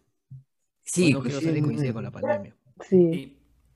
Sí, 0.90 1.12
no 1.12 1.22
quiero 1.22 1.40
salir, 1.40 1.62
coincide 1.62 1.92
con 1.92 2.02
la 2.04 2.10
pandemia. 2.10 2.56
Sí. 2.88 3.34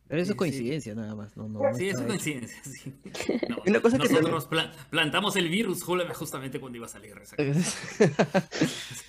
Pero 0.09 0.21
eso 0.21 0.33
es 0.33 0.37
coincidencia 0.37 0.95
nada 0.95 1.15
más. 1.15 1.35
No, 1.39 1.49
no, 1.49 1.61
no 1.63 1.75
Sí, 1.75 1.89
eso 1.89 2.01
es 2.01 2.07
coincidencia, 2.07 2.63
sí. 2.65 2.93
No, 3.49 3.57
Una 3.67 3.81
cosa 3.81 3.99
que 3.99 4.09
nosotros 4.11 4.47
pla- 4.47 4.71
plantamos 4.91 5.37
el 5.37 5.49
virus 5.49 5.83
ju- 5.83 6.07
justamente 6.13 6.61
cuando 6.61 6.77
iba 6.77 6.85
a 6.85 6.89
salir. 6.91 7.15
esa 7.17 7.35
cosa. 7.37 8.49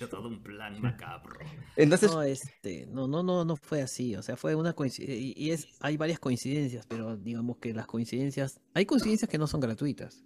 Ha 0.02 0.06
todo 0.06 0.28
un 0.28 0.42
plan 0.42 0.80
macabro. 0.80 1.38
Entonces, 1.76 2.10
No, 2.10 2.22
este, 2.22 2.86
no, 2.86 3.06
no, 3.06 3.22
no, 3.22 3.44
no 3.44 3.56
fue 3.56 3.82
así. 3.82 4.16
O 4.16 4.22
sea, 4.22 4.36
fue 4.36 4.54
una 4.54 4.72
coincidencia. 4.72 5.14
Y, 5.14 5.34
y 5.36 5.50
es, 5.50 5.68
hay 5.80 5.98
varias 5.98 6.18
coincidencias, 6.18 6.86
pero 6.86 7.16
digamos 7.18 7.58
que 7.58 7.74
las 7.74 7.86
coincidencias. 7.86 8.60
Hay 8.72 8.86
coincidencias 8.86 9.28
que 9.28 9.36
no 9.38 9.46
son 9.46 9.60
gratuitas. 9.60 10.24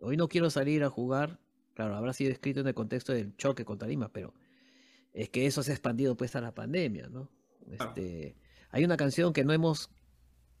Hoy 0.00 0.16
no 0.16 0.28
quiero 0.28 0.48
salir 0.48 0.82
a 0.84 0.88
jugar. 0.88 1.40
Claro, 1.74 1.94
habrá 1.96 2.12
sido 2.14 2.30
escrito 2.30 2.60
en 2.60 2.68
el 2.68 2.74
contexto 2.74 3.12
del 3.12 3.36
choque 3.36 3.64
contra 3.66 3.86
Lima, 3.88 4.08
pero 4.10 4.32
es 5.14 5.30
que 5.30 5.46
eso 5.46 5.62
se 5.62 5.70
ha 5.70 5.74
expandido 5.74 6.16
pues 6.16 6.36
a 6.36 6.40
la 6.42 6.54
pandemia, 6.54 7.08
¿no? 7.08 7.30
Este, 7.70 8.36
hay 8.70 8.84
una 8.84 8.96
canción 8.98 9.32
que 9.32 9.44
no 9.44 9.52
hemos 9.54 9.90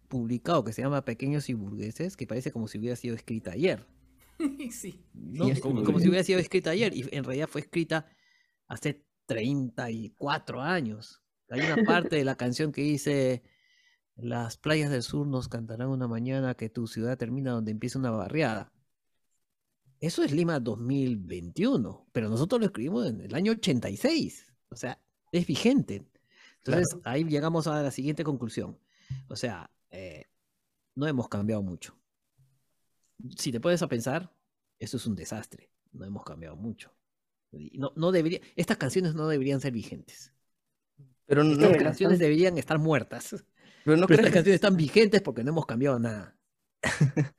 publicado 0.08 0.64
que 0.64 0.72
se 0.72 0.80
llama 0.82 1.04
Pequeños 1.04 1.48
y 1.50 1.54
Burgueses, 1.54 2.16
que 2.16 2.26
parece 2.26 2.50
como 2.52 2.68
si 2.68 2.78
hubiera 2.78 2.96
sido 2.96 3.14
escrita 3.14 3.52
ayer. 3.52 3.86
Sí. 4.72 5.04
¿no? 5.12 5.48
es 5.48 5.60
como, 5.60 5.76
como- 5.76 5.86
como 5.86 6.00
si 6.00 6.08
hubiera 6.08 6.24
sido 6.24 6.38
escrita 6.40 6.70
ayer 6.70 6.92
y 6.96 7.06
en 7.12 7.24
realidad 7.24 7.48
fue 7.48 7.60
escrita 7.60 8.06
hace 8.66 9.04
34 9.26 10.60
años. 10.60 11.22
Hay 11.50 11.60
una 11.60 11.84
parte 11.84 12.16
de 12.16 12.24
la 12.24 12.36
canción 12.36 12.72
que 12.72 12.82
dice, 12.82 13.42
las 14.16 14.56
playas 14.56 14.90
del 14.90 15.02
sur 15.02 15.26
nos 15.26 15.48
cantarán 15.48 15.88
una 15.88 16.08
mañana 16.08 16.54
que 16.54 16.68
tu 16.68 16.86
ciudad 16.86 17.16
termina 17.18 17.52
donde 17.52 17.70
empieza 17.70 17.98
una 17.98 18.10
barriada. 18.10 18.72
Eso 20.04 20.22
es 20.22 20.32
Lima 20.32 20.60
2021, 20.60 22.08
pero 22.12 22.28
nosotros 22.28 22.60
lo 22.60 22.66
escribimos 22.66 23.06
en 23.06 23.22
el 23.22 23.34
año 23.34 23.52
86, 23.52 24.52
o 24.68 24.76
sea, 24.76 25.00
es 25.32 25.46
vigente. 25.46 26.04
Entonces 26.58 26.96
ahí 27.04 27.24
llegamos 27.24 27.66
a 27.66 27.80
la 27.82 27.90
siguiente 27.90 28.22
conclusión. 28.22 28.78
O 29.28 29.36
sea, 29.36 29.70
eh, 29.90 30.26
no 30.94 31.06
hemos 31.06 31.28
cambiado 31.30 31.62
mucho. 31.62 31.96
Si 33.38 33.50
te 33.50 33.60
pones 33.60 33.80
a 33.80 33.88
pensar, 33.88 34.30
eso 34.78 34.98
es 34.98 35.06
un 35.06 35.14
desastre. 35.14 35.70
No 35.92 36.04
hemos 36.04 36.22
cambiado 36.22 36.56
mucho. 36.56 36.92
No, 37.50 37.92
no 37.96 38.12
debería, 38.12 38.40
estas 38.56 38.76
canciones 38.76 39.14
no 39.14 39.26
deberían 39.28 39.60
ser 39.62 39.72
vigentes. 39.72 40.34
pero 41.24 41.44
no, 41.44 41.52
Estas 41.52 41.68
Tienes 41.68 41.82
canciones 41.82 42.18
razón. 42.18 42.22
deberían 42.28 42.58
estar 42.58 42.78
muertas. 42.78 43.30
pero 43.84 43.96
no 43.96 44.06
Pero 44.06 44.20
estas 44.20 44.30
que- 44.32 44.34
canciones 44.34 44.54
están 44.56 44.76
vigentes 44.76 45.22
porque 45.22 45.42
no 45.44 45.50
hemos 45.50 45.64
cambiado 45.64 45.98
nada. 45.98 46.36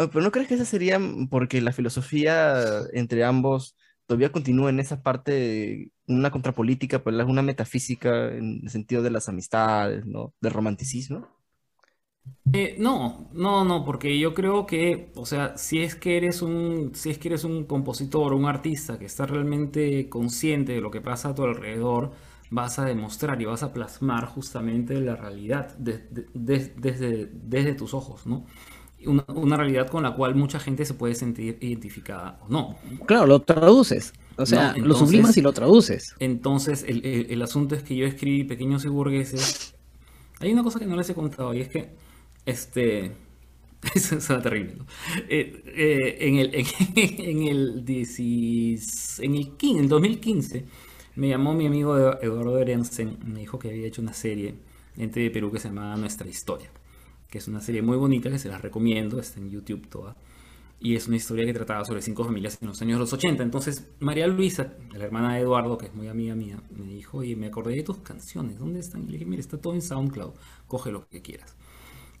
Ah, 0.00 0.08
Pero 0.12 0.22
no 0.24 0.32
crees 0.32 0.48
que 0.48 0.54
esa 0.54 0.64
sería 0.64 0.98
porque 1.30 1.60
la 1.60 1.72
filosofía 1.72 2.54
entre 2.92 3.24
ambos 3.24 3.76
todavía 4.06 4.32
continúa 4.32 4.70
en 4.70 4.80
esa 4.80 5.02
parte, 5.02 5.92
una 6.08 6.30
contrapolítica, 6.30 7.04
pero 7.04 7.20
es 7.20 7.26
una 7.28 7.42
metafísica 7.42 8.28
en 8.34 8.60
el 8.64 8.70
sentido 8.70 9.02
de 9.02 9.10
las 9.10 9.28
amistades, 9.28 10.06
¿no? 10.06 10.34
Del 10.40 10.52
romanticismo. 10.54 11.28
Eh, 12.52 12.74
no, 12.80 13.28
no, 13.32 13.64
no, 13.64 13.84
porque 13.84 14.18
yo 14.18 14.34
creo 14.34 14.66
que, 14.66 15.12
o 15.14 15.24
sea, 15.24 15.56
si 15.56 15.82
es 15.82 15.94
que 15.94 16.16
eres 16.16 16.42
un, 16.42 16.92
si 16.96 17.10
es 17.10 17.18
que 17.18 17.28
eres 17.28 17.44
un 17.44 17.64
compositor, 17.64 18.32
un 18.34 18.46
artista 18.46 18.98
que 18.98 19.04
está 19.06 19.24
realmente 19.26 20.08
consciente 20.08 20.72
de 20.72 20.80
lo 20.80 20.90
que 20.90 21.00
pasa 21.00 21.28
a 21.30 21.34
tu 21.34 21.44
alrededor, 21.44 22.12
vas 22.50 22.80
a 22.80 22.84
demostrar 22.84 23.40
y 23.40 23.44
vas 23.46 23.62
a 23.62 23.72
plasmar 23.72 24.26
justamente 24.26 25.00
la 25.00 25.14
realidad 25.14 25.76
de- 25.78 25.98
de- 26.10 26.26
de- 26.34 26.72
desde, 26.76 27.30
desde 27.32 27.74
tus 27.74 27.94
ojos, 27.94 28.26
¿no? 28.26 28.46
Una, 29.06 29.24
una 29.28 29.56
realidad 29.56 29.88
con 29.88 30.02
la 30.02 30.14
cual 30.14 30.34
mucha 30.34 30.60
gente 30.60 30.84
se 30.84 30.94
puede 30.94 31.14
sentir 31.14 31.56
identificada 31.60 32.38
o 32.42 32.48
no. 32.48 32.76
Claro, 33.06 33.26
lo 33.26 33.40
traduces. 33.40 34.12
O 34.36 34.44
sea, 34.46 34.72
lo 34.72 34.78
entonces- 34.78 34.98
sublimas 35.08 35.36
y 35.36 35.42
lo 35.42 35.52
traduces. 35.52 36.14
Entonces, 36.18 36.84
el, 36.86 37.04
el- 37.04 37.26
el 37.30 37.42
asunto 37.42 37.74
es 37.74 37.82
que 37.82 37.96
yo 37.96 38.06
escribí 38.06 38.44
Pequeños 38.44 38.84
y 38.84 38.88
Burgueses. 38.88 39.74
Hay 40.40 40.52
una 40.52 40.62
cosa 40.62 40.78
que 40.78 40.86
no 40.86 40.96
les 40.96 41.08
he 41.10 41.14
contado 41.14 41.52
y 41.54 41.60
es 41.60 41.68
que, 41.68 41.90
este, 42.46 43.12
eso 43.94 44.20
suena 44.20 44.42
terrible, 44.42 44.74
¿no? 44.78 44.86
Eh, 45.28 45.62
eh, 45.66 46.16
en 46.20 46.36
el, 46.36 46.54
en, 46.54 46.66
en 46.96 47.48
el, 47.48 47.84
10 47.84 49.20
en 49.20 49.34
el 49.34 49.48
15 49.56 49.78
en 49.78 49.84
el 49.84 49.88
2015, 49.88 50.64
me 51.16 51.28
llamó 51.28 51.54
mi 51.54 51.66
amigo 51.66 51.96
Edu- 51.98 52.18
Eduardo 52.22 52.58
Erensen, 52.58 53.18
me 53.24 53.40
dijo 53.40 53.58
que 53.58 53.68
había 53.70 53.86
hecho 53.86 54.00
una 54.02 54.12
serie 54.14 54.54
en 54.96 55.10
TV 55.10 55.30
Perú 55.30 55.50
que 55.52 55.58
se 55.58 55.68
llamaba 55.68 55.96
Nuestra 55.96 56.28
Historia, 56.28 56.70
que 57.30 57.38
es 57.38 57.48
una 57.48 57.60
serie 57.60 57.82
muy 57.82 57.96
bonita 57.96 58.30
que 58.30 58.38
se 58.38 58.48
las 58.48 58.60
recomiendo, 58.60 59.20
está 59.20 59.40
en 59.40 59.50
YouTube 59.50 59.88
toda. 59.88 60.16
Y 60.82 60.96
es 60.96 61.08
una 61.08 61.16
historia 61.16 61.44
que 61.44 61.52
trataba 61.52 61.84
sobre 61.84 62.00
cinco 62.00 62.24
familias 62.24 62.58
en 62.60 62.68
los 62.68 62.80
años 62.80 62.98
los 62.98 63.12
80. 63.12 63.42
Entonces, 63.42 63.86
María 64.00 64.26
Luisa, 64.26 64.72
la 64.92 65.04
hermana 65.04 65.34
de 65.34 65.42
Eduardo, 65.42 65.76
que 65.76 65.86
es 65.86 65.94
muy 65.94 66.08
amiga 66.08 66.34
mía, 66.34 66.58
me 66.70 66.94
dijo, 66.94 67.18
oye, 67.18 67.36
me 67.36 67.48
acordé 67.48 67.76
de 67.76 67.82
tus 67.82 67.98
canciones, 67.98 68.58
¿dónde 68.58 68.80
están? 68.80 69.02
Y 69.02 69.06
le 69.06 69.12
dije, 69.12 69.26
mira, 69.26 69.40
está 69.40 69.58
todo 69.58 69.74
en 69.74 69.82
SoundCloud, 69.82 70.32
coge 70.66 70.90
lo 70.90 71.06
que 71.08 71.20
quieras. 71.20 71.54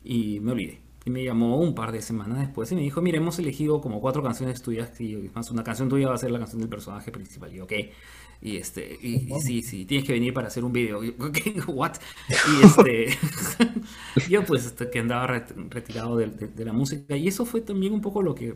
Y 0.04 0.40
me 0.40 0.52
olvidé. 0.52 0.82
Y 1.06 1.10
me 1.10 1.24
llamó 1.24 1.58
un 1.58 1.74
par 1.74 1.92
de 1.92 2.02
semanas 2.02 2.38
después 2.38 2.70
y 2.70 2.74
me 2.74 2.82
dijo, 2.82 3.00
mira, 3.00 3.16
hemos 3.16 3.38
elegido 3.38 3.80
como 3.80 4.00
cuatro 4.02 4.22
canciones 4.22 4.60
tuyas, 4.60 5.00
y 5.00 5.30
más 5.34 5.50
una 5.50 5.64
canción 5.64 5.88
tuya 5.88 6.08
va 6.08 6.14
a 6.14 6.18
ser 6.18 6.30
la 6.30 6.38
canción 6.38 6.60
del 6.60 6.68
personaje 6.68 7.10
principal. 7.10 7.52
Y 7.54 7.56
yo, 7.56 7.64
ok. 7.64 7.72
Y 8.42 8.56
este, 8.56 8.98
y, 9.02 9.34
y 9.34 9.40
sí, 9.40 9.62
sí, 9.62 9.84
tienes 9.84 10.06
que 10.06 10.14
venir 10.14 10.32
para 10.32 10.48
hacer 10.48 10.64
un 10.64 10.72
video. 10.72 11.02
Yo, 11.04 11.12
what? 11.68 11.94
Y 12.28 12.64
este, 12.66 13.18
yo 14.30 14.44
pues 14.44 14.66
este, 14.66 14.90
que 14.90 14.98
andaba 15.00 15.26
ret- 15.26 15.54
retirado 15.70 16.16
de, 16.16 16.26
de- 16.28 16.48
de 16.48 16.64
la 16.64 16.72
música. 16.72 17.16
Y 17.16 17.28
eso 17.28 17.44
fue 17.44 17.60
también 17.60 17.92
un 17.92 18.00
poco 18.00 18.22
lo 18.22 18.34
que, 18.34 18.54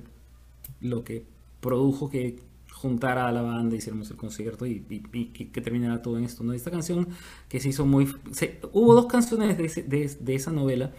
lo 0.80 1.04
que 1.04 1.24
produjo 1.60 2.10
que 2.10 2.40
juntara 2.72 3.28
a 3.28 3.32
la 3.32 3.42
banda, 3.42 3.76
hiciéramos 3.76 4.10
el 4.10 4.16
concierto 4.16 4.66
y, 4.66 4.84
y- 4.90 5.02
y 5.12 5.26
que, 5.26 5.50
que 5.50 5.60
terminara 5.60 6.02
todo 6.02 6.18
en 6.18 6.24
esto. 6.24 6.44
¿no? 6.44 6.52
Esta 6.52 6.70
canción 6.70 7.08
que 7.48 7.60
se 7.60 7.68
hizo 7.70 7.86
muy... 7.86 8.08
se- 8.32 8.60
hubo 8.72 8.94
dos 8.94 9.06
canciones 9.06 9.56
de, 9.58 9.64
ese- 9.66 9.82
de- 9.82 10.08
de 10.20 10.34
esa 10.34 10.52
novela 10.52 10.92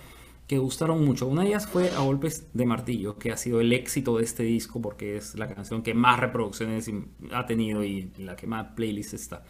que 0.48 0.58
gustaron 0.60 1.04
mucho. 1.06 1.28
Una 1.28 1.42
de 1.44 1.50
ellas 1.50 1.68
fue 1.68 1.90
A 1.92 2.00
Golpes 2.02 2.48
de 2.54 2.66
Martillo, 2.66 3.18
que 3.18 3.32
ha 3.32 3.38
sido 3.38 3.62
el 3.62 3.74
éxito 3.74 4.18
de 4.18 4.24
este 4.24 4.44
disco 4.44 4.82
porque 4.82 5.18
es 5.18 5.36
la 5.36 5.48
canción 5.54 5.82
que 5.84 5.94
más 5.94 6.20
reproducciones 6.20 6.90
ha 7.32 7.46
tenido 7.48 7.84
y 7.84 8.12
la 8.18 8.36
que 8.36 8.48
más 8.48 8.74
playlist 8.76 9.14
está. 9.16 9.44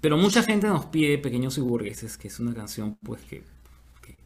Pero 0.00 0.16
mucha 0.16 0.42
gente 0.42 0.66
nos 0.68 0.86
pide 0.86 1.18
Pequeños 1.18 1.58
y 1.58 1.60
Burgueses, 1.60 2.16
que 2.16 2.28
es 2.28 2.38
una 2.40 2.54
canción 2.54 2.96
pues 3.02 3.22
que, 3.22 3.42
que 4.04 4.16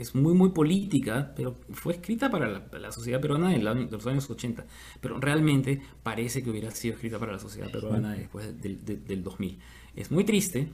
es 0.00 0.14
muy 0.14 0.34
muy 0.34 0.50
política, 0.50 1.32
pero 1.36 1.56
fue 1.72 1.94
escrita 1.94 2.30
para 2.30 2.48
la, 2.72 2.92
sociedad 2.92 3.20
peruana 3.20 3.50
de 3.50 3.58
los 3.58 4.06
años 4.06 4.28
80, 4.30 4.66
pero 5.00 5.18
realmente 5.20 5.82
parece 6.02 6.42
que 6.42 6.50
hubiera 6.50 6.70
sido 6.70 6.94
escrita 6.94 7.18
para 7.18 7.32
la 7.32 7.38
sociedad 7.38 7.70
peruana 7.70 8.12
después 8.14 8.60
del, 8.60 8.84
del- 8.84 9.04
del 9.04 9.22
2000. 9.22 9.58
Es 9.96 10.10
muy 10.10 10.24
triste, 10.24 10.68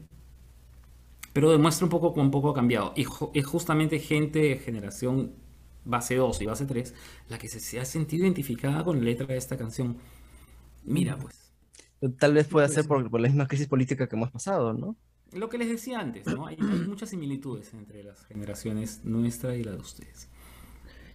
pero 1.32 1.51
demuestra 1.51 1.85
un 1.86 1.90
poco 1.90 2.12
cuán 2.12 2.31
poco 2.31 2.51
ha 2.51 2.55
cambiado. 2.55 2.93
Y 2.97 3.07
es 3.35 3.47
justamente 3.47 3.98
gente 3.98 4.40
de 4.40 4.57
generación 4.57 5.35
base 5.85 6.16
2 6.16 6.40
y 6.43 6.47
base 6.47 6.66
3 6.66 6.94
la 7.28 7.39
que 7.39 7.48
se, 7.48 7.61
se 7.61 7.81
ha 7.81 7.85
sentido 7.85 8.24
identificada 8.24 8.85
con 8.85 8.98
la 8.98 9.05
letra 9.05 9.27
de 9.27 9.36
esta 9.36 9.57
canción. 9.57 9.97
Mira, 10.85 11.16
pues. 11.19 11.52
Tal 12.19 12.32
vez 12.35 12.47
pueda 12.48 12.66
ser 12.69 12.86
por, 12.86 13.11
por 13.11 13.20
la 13.20 13.28
misma 13.28 13.47
crisis 13.47 13.66
política 13.69 14.09
que 14.09 14.16
hemos 14.16 14.31
pasado, 14.31 14.73
¿no? 14.73 14.97
Lo 15.32 15.48
que 15.48 15.59
les 15.59 15.69
decía 15.69 16.01
antes, 16.01 16.27
¿no? 16.27 16.47
Hay, 16.47 16.57
hay 16.59 16.78
muchas 16.81 17.11
similitudes 17.11 17.73
entre 17.74 18.02
las 18.02 18.24
generaciones 18.24 19.05
nuestra 19.05 19.55
y 19.55 19.62
la 19.62 19.73
de 19.73 19.78
ustedes. 19.78 20.28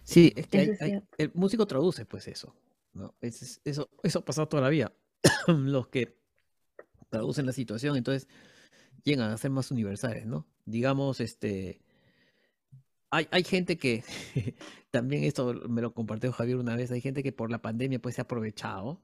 Sí, 0.04 0.32
es 0.36 0.46
que 0.46 0.58
hay- 0.58 0.70
hay- 0.80 1.02
el 1.18 1.32
músico 1.34 1.66
traduce 1.66 2.06
pues 2.06 2.28
eso. 2.28 2.54
¿no? 2.94 3.14
Es- 3.20 3.42
es- 3.42 3.60
eso, 3.64 3.90
eso 4.02 4.20
ha 4.20 4.24
pasado 4.24 4.48
toda 4.48 4.62
la 4.62 4.68
vida. 4.70 4.92
Los 5.48 5.88
que 5.88 6.16
traducen 7.10 7.44
la 7.46 7.52
situación, 7.52 7.96
entonces 7.96 8.28
llegan 9.06 9.30
a 9.32 9.38
ser 9.38 9.52
más 9.52 9.70
universales, 9.72 10.26
¿no? 10.26 10.46
Digamos, 10.66 11.20
este. 11.20 11.80
Hay, 13.10 13.28
hay 13.30 13.44
gente 13.44 13.78
que, 13.78 14.04
también 14.90 15.24
esto 15.24 15.54
me 15.68 15.80
lo 15.80 15.94
compartió 15.94 16.32
Javier 16.32 16.56
una 16.56 16.76
vez, 16.76 16.90
hay 16.90 17.00
gente 17.00 17.22
que 17.22 17.32
por 17.32 17.50
la 17.50 17.62
pandemia 17.62 18.00
pues 18.00 18.16
se 18.16 18.20
ha 18.20 18.24
aprovechado 18.24 19.00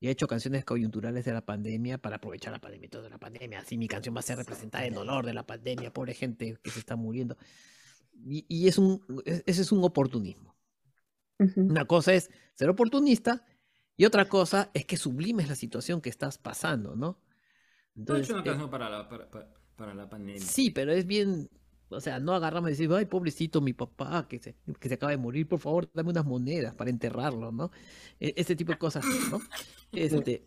y 0.00 0.08
ha 0.08 0.12
hecho 0.12 0.28
canciones 0.28 0.64
coyunturales 0.64 1.24
de 1.24 1.32
la 1.34 1.46
pandemia 1.46 1.98
para 1.98 2.16
aprovechar 2.16 2.52
la 2.52 2.60
pandemia, 2.60 2.90
toda 2.90 3.10
la 3.10 3.18
pandemia, 3.18 3.60
así 3.60 3.78
mi 3.78 3.88
canción 3.88 4.14
va 4.16 4.20
a 4.20 4.24
ser 4.24 4.38
representada 4.38 4.86
en 4.86 4.94
dolor 4.94 5.26
de 5.26 5.34
la 5.34 5.46
pandemia, 5.46 5.92
pobre 5.92 6.14
gente 6.14 6.58
que 6.62 6.70
se 6.70 6.80
está 6.80 6.96
muriendo. 6.96 7.36
Y, 8.26 8.46
y 8.48 8.68
es 8.68 8.78
un, 8.78 9.02
es- 9.26 9.44
ese 9.46 9.62
es 9.62 9.72
un 9.72 9.84
oportunismo. 9.84 10.56
Ujú. 11.38 11.60
Una 11.68 11.84
cosa 11.86 12.12
es 12.14 12.30
ser 12.54 12.68
oportunista 12.70 13.44
Y 13.96 14.06
otra 14.06 14.28
cosa 14.28 14.70
es 14.74 14.86
que 14.86 14.96
sublimes 14.98 15.48
la 15.48 15.56
situación 15.56 16.00
que 16.02 16.10
estás 16.10 16.38
pasando, 16.38 16.96
¿no? 16.96 17.20
No 17.94 18.16
hecho 18.16 18.34
una 18.34 18.52
eh, 18.52 18.68
para 18.70 18.88
la, 18.90 19.08
para, 19.08 19.30
para- 19.30 19.48
para 19.76 19.94
la 19.94 20.08
pandemia. 20.08 20.40
Sí, 20.40 20.70
pero 20.70 20.92
es 20.92 21.04
bien, 21.06 21.48
o 21.88 22.00
sea, 22.00 22.20
no 22.20 22.32
agarramos 22.32 22.68
y 22.70 22.72
decir, 22.72 22.90
ay, 22.92 23.06
pobrecito 23.06 23.60
mi 23.60 23.72
papá 23.72 24.26
que 24.28 24.38
se, 24.38 24.54
que 24.78 24.88
se 24.88 24.94
acaba 24.94 25.10
de 25.10 25.16
morir, 25.18 25.48
por 25.48 25.58
favor, 25.58 25.90
dame 25.92 26.10
unas 26.10 26.24
monedas 26.24 26.74
para 26.74 26.90
enterrarlo, 26.90 27.50
¿no? 27.50 27.70
E- 28.20 28.34
Ese 28.36 28.54
tipo 28.56 28.72
de 28.72 28.78
cosas, 28.78 29.04
¿no? 29.30 29.40
Este, 29.92 30.44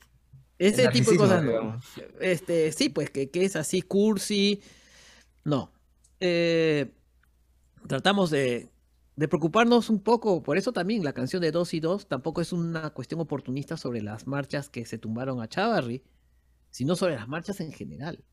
ese 0.59 0.87
tipo 0.89 1.11
de 1.11 1.17
cosas, 1.17 1.43
no. 1.43 1.79
Este, 2.19 2.71
sí, 2.71 2.89
pues 2.89 3.09
que, 3.09 3.29
que 3.29 3.43
es 3.45 3.55
así 3.55 3.81
cursi. 3.81 4.61
No. 5.43 5.71
Eh, 6.19 6.91
tratamos 7.87 8.29
de, 8.29 8.69
de 9.15 9.27
preocuparnos 9.27 9.89
un 9.89 9.99
poco, 10.01 10.41
por 10.43 10.57
eso 10.57 10.71
también 10.73 11.03
la 11.03 11.13
canción 11.13 11.41
de 11.41 11.51
2 11.51 11.73
y 11.73 11.79
2 11.79 12.07
tampoco 12.07 12.41
es 12.41 12.53
una 12.53 12.89
cuestión 12.91 13.19
oportunista 13.21 13.77
sobre 13.77 14.01
las 14.01 14.25
marchas 14.27 14.69
que 14.69 14.85
se 14.85 14.97
tumbaron 14.97 15.41
a 15.41 15.47
Chavarri, 15.47 16.01
sino 16.69 16.95
sobre 16.95 17.15
las 17.15 17.27
marchas 17.27 17.59
en 17.61 17.71
general 17.71 18.23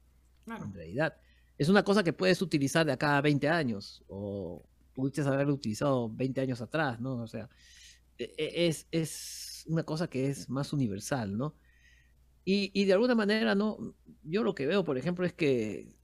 Claro. 0.44 0.64
en 0.64 0.74
realidad. 0.74 1.16
Es 1.56 1.68
una 1.68 1.84
cosa 1.84 2.02
que 2.02 2.12
puedes 2.12 2.42
utilizar 2.42 2.84
de 2.86 2.92
acá 2.92 3.16
a 3.16 3.20
20 3.20 3.48
años, 3.48 4.04
o 4.08 4.66
pudiste 4.94 5.22
haberlo 5.22 5.54
utilizado 5.54 6.08
20 6.10 6.40
años 6.40 6.60
atrás, 6.60 7.00
¿no? 7.00 7.16
O 7.22 7.26
sea, 7.28 7.48
e- 8.18 8.34
e- 8.36 8.66
es, 8.68 8.86
es 8.90 9.64
una 9.68 9.82
cosa 9.84 10.08
que 10.08 10.28
es 10.28 10.48
más 10.50 10.72
universal, 10.72 11.36
¿no? 11.36 11.54
Y, 12.44 12.70
y 12.78 12.84
de 12.84 12.92
alguna 12.92 13.14
manera, 13.14 13.54
¿no? 13.54 13.94
Yo 14.22 14.42
lo 14.42 14.54
que 14.54 14.66
veo, 14.66 14.84
por 14.84 14.98
ejemplo, 14.98 15.24
es 15.24 15.32
que 15.32 15.96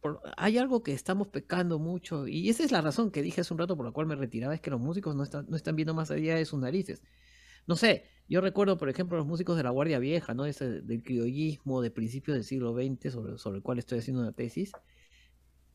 por- 0.00 0.20
hay 0.36 0.58
algo 0.58 0.82
que 0.82 0.92
estamos 0.92 1.28
pecando 1.28 1.78
mucho, 1.78 2.26
y 2.26 2.48
esa 2.48 2.64
es 2.64 2.72
la 2.72 2.80
razón 2.80 3.10
que 3.10 3.22
dije 3.22 3.40
hace 3.42 3.52
un 3.54 3.58
rato 3.58 3.76
por 3.76 3.86
la 3.86 3.92
cual 3.92 4.06
me 4.06 4.16
retiraba, 4.16 4.54
es 4.54 4.60
que 4.60 4.70
los 4.70 4.80
músicos 4.80 5.14
no 5.14 5.22
están, 5.22 5.46
no 5.48 5.56
están 5.56 5.76
viendo 5.76 5.94
más 5.94 6.10
allá 6.10 6.36
de 6.36 6.44
sus 6.44 6.58
narices. 6.60 7.02
No 7.66 7.76
sé, 7.76 8.04
yo 8.28 8.40
recuerdo, 8.40 8.76
por 8.78 8.88
ejemplo, 8.88 9.16
los 9.18 9.26
músicos 9.26 9.56
de 9.56 9.62
la 9.62 9.70
Guardia 9.70 9.98
Vieja, 9.98 10.34
¿no? 10.34 10.46
Ese 10.46 10.82
del 10.82 11.02
criollismo 11.02 11.80
de 11.82 11.90
principios 11.90 12.34
del 12.36 12.44
siglo 12.44 12.74
XX, 12.74 13.10
sobre, 13.12 13.38
sobre 13.38 13.58
el 13.58 13.62
cual 13.62 13.78
estoy 13.78 13.98
haciendo 14.00 14.22
una 14.22 14.32
tesis. 14.32 14.72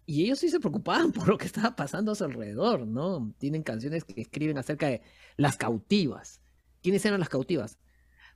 Y 0.06 0.24
ellos 0.24 0.40
sí 0.40 0.50
se 0.50 0.60
preocupaban 0.60 1.12
por 1.14 1.28
lo 1.28 1.38
que 1.38 1.46
estaba 1.46 1.76
pasando 1.76 2.12
a 2.12 2.16
su 2.16 2.24
alrededor, 2.24 2.88
¿no? 2.88 3.34
Tienen 3.38 3.64
canciones 3.64 4.04
que 4.06 4.22
escriben 4.22 4.58
acerca 4.58 4.88
de 4.88 5.02
las 5.36 5.58
cautivas. 5.58 6.42
¿Quiénes 6.82 7.06
eran 7.06 7.20
las 7.20 7.30
cautivas? 7.30 7.78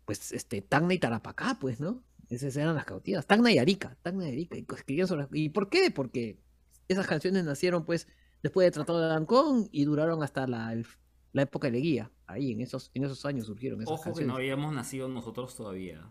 Pues 0.05 0.31
este, 0.31 0.61
Tacna 0.61 0.93
y 0.93 0.99
Tarapacá, 0.99 1.57
pues, 1.59 1.79
¿no? 1.79 2.03
Esas 2.29 2.55
eran 2.57 2.75
las 2.75 2.85
cautivas. 2.85 3.27
Tacna 3.27 3.51
y 3.51 3.57
Arica, 3.59 3.97
Tacna 4.01 4.27
y 4.29 4.31
Arica. 4.31 4.57
Y 4.57 4.65
escribían 4.75 5.07
sobre... 5.07 5.27
¿Y 5.33 5.49
por 5.49 5.69
qué? 5.69 5.91
Porque 5.91 6.39
esas 6.87 7.07
canciones 7.07 7.43
nacieron, 7.45 7.85
pues, 7.85 8.07
después 8.43 8.65
del 8.65 8.73
Tratado 8.73 9.07
de 9.07 9.13
Ancón 9.15 9.69
y 9.71 9.85
duraron 9.85 10.23
hasta 10.23 10.47
la, 10.47 10.73
el- 10.73 10.85
la 11.33 11.43
época 11.43 11.67
de 11.67 11.71
Leguía. 11.73 12.11
Ahí, 12.27 12.51
en 12.51 12.61
esos, 12.61 12.91
en 12.93 13.03
esos 13.03 13.25
años 13.25 13.45
surgieron 13.47 13.81
esas 13.81 13.93
Ojo 13.93 14.13
que 14.13 14.25
no 14.25 14.35
habíamos 14.35 14.73
nacido 14.73 15.07
nosotros 15.07 15.55
todavía. 15.55 16.01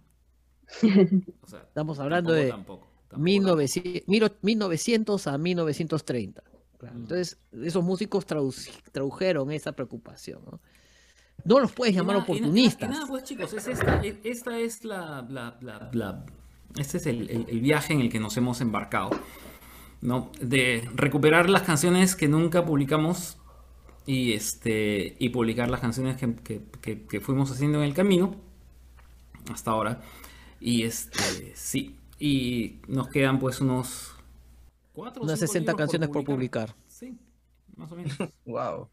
O 1.43 1.47
sea, 1.47 1.61
Estamos 1.61 1.99
hablando 1.99 2.31
tampoco, 2.31 2.45
de 2.45 2.51
tampoco, 2.51 2.87
tampoco, 3.09 3.23
1900, 3.23 4.09
mil- 4.09 4.33
1900 4.43 5.27
a 5.27 5.39
1930. 5.39 6.43
Claro, 6.79 6.95
Mm. 6.95 7.01
Entonces, 7.03 7.39
esos 7.63 7.85
músicos 7.85 8.25
tradujeron 8.93 9.51
esa 9.53 9.73
preocupación. 9.73 10.41
¿no? 10.51 10.61
No 11.45 11.61
los 11.61 11.73
puedes 11.73 11.93
Y 11.95 11.97
llamar 11.97 12.17
nada- 12.17 12.27
y 12.29 12.33
y 12.33 12.37
oportunistas. 12.39 12.89
nada, 12.91 13.07
pues 13.07 13.25
chicos, 13.25 13.53
es 13.53 13.67
esta, 13.67 14.01
esta 14.03 14.59
es 14.59 14.85
la, 14.85 15.27
la- 15.29 15.59
la- 15.61 15.91
la- 15.93 16.27
este 16.79 16.99
es 16.99 17.07
el, 17.07 17.29
el- 17.31 17.47
el 17.49 17.61
viaje 17.61 17.93
en 17.93 18.01
el 18.01 18.09
que 18.11 18.21
nos 18.21 18.37
hemos 18.37 18.61
embarcado, 18.61 19.11
¿no? 20.01 20.31
De 20.41 20.89
recuperar 20.95 21.51
las 21.51 21.63
canciones 21.63 22.15
que 22.17 22.29
nunca 22.29 22.65
publicamos 22.65 23.39
y 24.11 24.33
este 24.33 25.15
y 25.19 25.29
publicar 25.29 25.69
las 25.71 25.81
canciones 25.81 26.17
que, 26.17 26.35
que- 26.35 26.63
que- 26.83 27.03
que 27.07 27.21
fuimos 27.21 27.51
haciendo 27.53 27.79
en 27.79 27.85
el 27.85 27.95
camino 27.95 28.35
hasta 29.53 29.71
ahora. 29.71 30.01
Y 30.59 30.83
este 30.83 31.53
sí, 31.55 31.97
y 32.19 32.81
nos 32.89 33.09
quedan 33.09 33.39
pues 33.39 33.61
unos 33.61 34.17
cuatro 34.93 35.23
Unas 35.23 35.39
cinco 35.39 35.53
60 35.53 35.73
libros 35.73 35.79
canciones 35.79 36.09
por 36.09 36.25
publicar. 36.25 36.75
Sí, 36.89 37.17
más 37.77 37.91
o 37.93 37.97
menos. 37.97 38.17
Wow. 38.47 38.89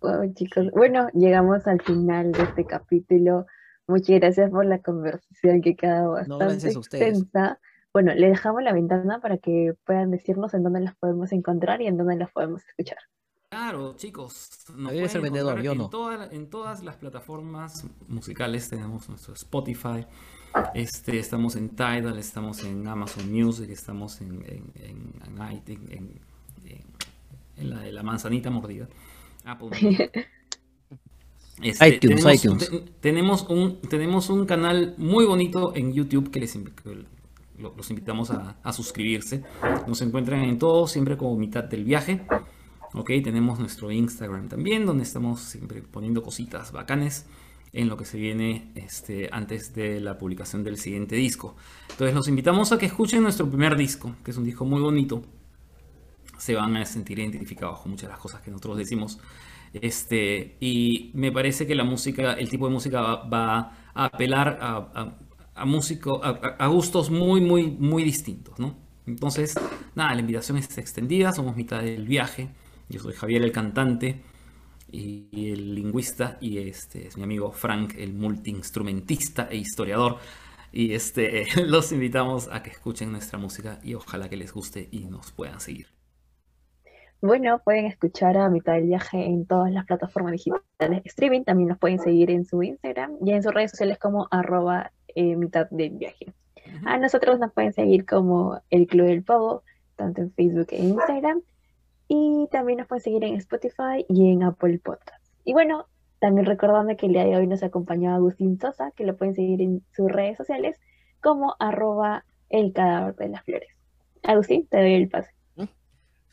Wow, 0.00 0.32
chicos. 0.34 0.70
Bueno, 0.72 1.08
llegamos 1.12 1.66
al 1.66 1.82
final 1.82 2.32
de 2.32 2.42
este 2.44 2.64
capítulo. 2.64 3.46
Muchas 3.86 4.20
gracias 4.20 4.50
por 4.50 4.64
la 4.64 4.78
conversación 4.80 5.60
que 5.60 5.74
quedado 5.76 6.06
No, 6.26 6.38
bastante 6.38 6.44
gracias 6.44 6.76
a 6.76 6.78
ustedes. 6.78 7.08
extensa. 7.18 7.58
Bueno, 7.92 8.14
le 8.14 8.28
dejamos 8.28 8.62
la 8.62 8.72
ventana 8.72 9.20
para 9.20 9.38
que 9.38 9.74
puedan 9.84 10.10
decirnos 10.10 10.54
en 10.54 10.62
dónde 10.62 10.80
las 10.80 10.94
podemos 10.96 11.32
encontrar 11.32 11.80
y 11.82 11.86
en 11.86 11.96
dónde 11.96 12.16
las 12.16 12.30
podemos 12.30 12.62
escuchar. 12.66 12.98
Claro, 13.52 13.94
chicos. 13.96 14.50
Nos 14.76 14.92
el 14.92 14.98
pueden 15.20 15.22
vendedor, 15.22 15.62
yo 15.62 15.72
en 15.72 15.78
no. 15.78 15.88
toda- 15.88 16.28
en 16.30 16.50
todas 16.50 16.82
las 16.84 16.96
plataformas 16.96 17.86
musicales 18.06 18.68
tenemos 18.68 19.08
nuestro 19.08 19.32
Spotify. 19.32 20.04
Este, 20.74 21.18
estamos 21.18 21.56
en 21.56 21.70
Tidal, 21.70 22.18
estamos 22.18 22.62
en 22.64 22.86
Amazon 22.86 23.32
Music, 23.32 23.70
estamos 23.70 24.20
en, 24.20 24.42
en, 24.46 24.72
en, 24.84 25.12
en 25.90 26.20
en- 27.56 27.70
la 27.70 27.80
de 27.80 27.90
la 27.92 28.02
manzanita 28.02 28.50
mordida. 28.50 28.88
Apple. 29.44 29.70
Este, 31.60 31.88
iTunes, 31.88 32.22
tenemos, 32.22 32.44
iTunes. 32.44 32.70
te- 32.70 32.80
tenemos 33.00 33.42
un, 33.48 33.80
tenemos 33.80 34.30
un 34.30 34.46
canal 34.46 34.94
muy 34.96 35.24
bonito 35.24 35.74
en 35.74 35.92
YouTube 35.92 36.30
que 36.30 36.38
les 36.38 36.52
que 36.52 37.04
los 37.58 37.90
invitamos 37.90 38.30
a, 38.30 38.56
a 38.62 38.72
suscribirse. 38.72 39.42
Nos 39.88 40.00
encuentran 40.02 40.44
en 40.44 40.56
todo, 40.60 40.86
siempre 40.86 41.16
como 41.16 41.34
mitad 41.36 41.64
del 41.64 41.82
viaje. 41.82 42.24
Ok, 42.98 43.10
tenemos 43.22 43.58
nuestro 43.60 43.92
Instagram 43.92 44.48
también, 44.48 44.84
donde 44.84 45.04
estamos 45.04 45.40
siempre 45.40 45.82
poniendo 45.82 46.20
cositas 46.22 46.72
bacanes 46.72 47.26
en 47.72 47.88
lo 47.88 47.96
que 47.96 48.04
se 48.04 48.18
viene 48.18 48.72
este, 48.74 49.28
antes 49.30 49.72
de 49.74 50.00
la 50.00 50.18
publicación 50.18 50.64
del 50.64 50.78
siguiente 50.78 51.14
disco. 51.14 51.54
Entonces 51.90 52.14
los 52.14 52.26
invitamos 52.28 52.72
a 52.72 52.78
que 52.78 52.86
escuchen 52.86 53.22
nuestro 53.22 53.48
primer 53.48 53.76
disco, 53.76 54.16
que 54.24 54.32
es 54.32 54.36
un 54.36 54.44
disco 54.44 54.64
muy 54.64 54.80
bonito. 54.80 55.22
Se 56.38 56.54
van 56.54 56.76
a 56.76 56.84
sentir 56.86 57.18
identificados 57.18 57.80
con 57.80 57.90
muchas 57.92 58.08
de 58.08 58.12
las 58.12 58.20
cosas 58.20 58.40
que 58.42 58.50
nosotros 58.50 58.78
decimos. 58.78 59.18
Este, 59.72 60.56
y 60.60 61.10
me 61.14 61.32
parece 61.32 61.66
que 61.66 61.74
la 61.74 61.84
música, 61.84 62.32
el 62.34 62.48
tipo 62.48 62.66
de 62.68 62.72
música 62.72 63.00
va, 63.02 63.58
a 63.94 64.04
apelar 64.04 64.58
a, 64.60 64.76
a, 64.94 65.16
a 65.54 65.64
a- 66.58 66.66
gustos 66.68 67.10
muy, 67.10 67.40
muy, 67.40 67.66
muy 67.70 68.04
distintos, 68.04 68.58
¿no? 68.58 68.76
Entonces, 69.06 69.54
nada, 69.94 70.14
la 70.14 70.20
invitación 70.20 70.58
está 70.58 70.80
extendida, 70.80 71.32
somos 71.32 71.56
mitad 71.56 71.82
del 71.82 72.06
viaje. 72.06 72.50
Yo 72.88 73.00
soy 73.00 73.12
Javier 73.12 73.42
el 73.42 73.52
cantante 73.52 74.22
y 74.90 75.28
y 75.38 75.52
el 75.52 75.74
lingüista 75.74 76.38
y 76.40 76.58
este 76.58 77.06
es 77.06 77.16
mi 77.16 77.22
amigo 77.22 77.52
Frank 77.52 77.94
el 77.98 78.14
multiinstrumentista 78.14 79.48
e 79.50 79.56
historiador 79.56 80.16
y 80.72 80.94
este 80.94 81.44
los 81.66 81.92
invitamos 81.92 82.48
a 82.52 82.62
que 82.62 82.70
escuchen 82.70 83.12
nuestra 83.12 83.38
música 83.38 83.78
y 83.82 83.94
ojalá 83.94 84.28
que 84.28 84.36
les 84.36 84.52
guste 84.52 84.88
y 84.90 85.04
nos 85.06 85.32
puedan 85.32 85.60
seguir. 85.60 85.86
Bueno, 87.20 87.60
pueden 87.64 87.86
escuchar 87.86 88.36
a 88.36 88.48
Mitad 88.48 88.74
del 88.74 88.86
Viaje 88.86 89.24
en 89.24 89.44
todas 89.44 89.72
las 89.72 89.84
plataformas 89.86 90.32
digitales 90.32 91.02
de 91.02 91.08
streaming. 91.08 91.42
También 91.42 91.68
nos 91.68 91.78
pueden 91.78 91.98
seguir 91.98 92.30
en 92.30 92.44
su 92.44 92.62
Instagram 92.62 93.16
y 93.24 93.32
en 93.32 93.42
sus 93.42 93.52
redes 93.52 93.72
sociales 93.72 93.98
como 93.98 94.28
arroba 94.30 94.92
eh, 95.08 95.34
Mitad 95.34 95.68
del 95.70 95.90
Viaje. 95.90 96.32
A 96.84 96.96
nosotros 96.98 97.40
nos 97.40 97.52
pueden 97.52 97.72
seguir 97.72 98.06
como 98.06 98.60
el 98.70 98.86
Club 98.86 99.06
del 99.06 99.24
Pavo, 99.24 99.64
tanto 99.96 100.20
en 100.20 100.30
Facebook 100.32 100.68
e 100.70 100.78
Instagram. 100.78 101.42
Y 102.08 102.48
también 102.50 102.78
nos 102.78 102.88
pueden 102.88 103.02
seguir 103.02 103.24
en 103.24 103.34
Spotify 103.34 104.04
y 104.08 104.32
en 104.32 104.42
Apple 104.42 104.80
Podcasts. 104.82 105.30
Y 105.44 105.52
bueno, 105.52 105.86
también 106.20 106.46
recordando 106.46 106.96
que 106.96 107.06
el 107.06 107.12
día 107.12 107.24
de 107.24 107.36
hoy 107.36 107.46
nos 107.46 107.62
acompañó 107.62 108.14
Agustín 108.14 108.58
Sosa, 108.58 108.90
que 108.92 109.04
lo 109.04 109.16
pueden 109.16 109.34
seguir 109.34 109.60
en 109.62 109.84
sus 109.94 110.10
redes 110.10 110.36
sociales 110.36 110.80
como 111.20 111.54
arroba 111.58 112.24
el 112.48 112.72
cadáver 112.72 113.14
de 113.16 113.28
las 113.28 113.44
flores. 113.44 113.68
Agustín, 114.22 114.66
te 114.66 114.78
doy 114.78 114.94
el 114.94 115.08
pase. 115.08 115.30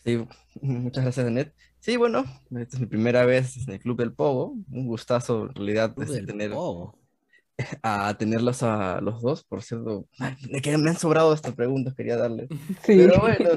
Sí, 0.03 0.23
muchas 0.61 1.03
gracias, 1.03 1.25
Anet. 1.25 1.53
Sí, 1.79 1.97
bueno, 1.97 2.25
esta 2.51 2.77
es 2.77 2.79
mi 2.79 2.85
primera 2.85 3.25
vez 3.25 3.67
en 3.67 3.73
el 3.73 3.79
Club 3.79 3.97
del 3.97 4.13
Pogo. 4.13 4.55
Un 4.71 4.87
gustazo, 4.87 5.47
en 5.47 5.55
realidad, 5.55 5.93
Club 5.93 6.05
este, 6.05 6.17
del 6.17 6.25
tener, 6.25 6.51
Pogo. 6.51 6.97
A 7.81 8.13
tenerlos 8.17 8.63
a 8.63 8.99
los 9.01 9.21
dos. 9.21 9.43
Por 9.43 9.63
cierto, 9.63 10.07
ay, 10.19 10.35
me, 10.49 10.61
que 10.61 10.77
me 10.77 10.89
han 10.89 10.97
sobrado 10.97 11.33
estas 11.33 11.53
preguntas, 11.53 11.93
quería 11.93 12.17
darles. 12.17 12.49
Sí. 12.85 12.97
Pero 12.97 13.19
bueno, 13.19 13.49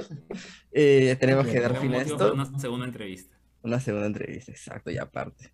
eh, 0.73 1.16
tenemos 1.20 1.47
que 1.47 1.61
dar 1.61 1.77
fin 1.81 1.95
a 1.95 2.03
esto. 2.03 2.33
una 2.33 2.59
segunda 2.59 2.87
entrevista. 2.87 3.37
Una 3.62 3.81
segunda 3.81 4.07
entrevista, 4.07 4.53
exacto, 4.53 4.91
y 4.91 4.99
aparte. 4.99 5.53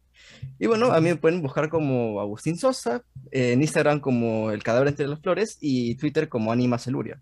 Y 0.58 0.66
bueno, 0.66 0.92
a 0.92 1.00
mí 1.00 1.08
me 1.08 1.16
pueden 1.16 1.42
buscar 1.42 1.68
como 1.68 2.20
Agustín 2.20 2.56
Sosa, 2.56 3.02
eh, 3.30 3.52
en 3.52 3.62
Instagram 3.62 4.00
como 4.00 4.50
El 4.50 4.62
Cadáver 4.62 4.88
entre 4.88 5.08
las 5.08 5.20
Flores 5.20 5.58
y 5.60 5.96
Twitter 5.96 6.28
como 6.28 6.52
Anima 6.52 6.78
Celuria. 6.78 7.20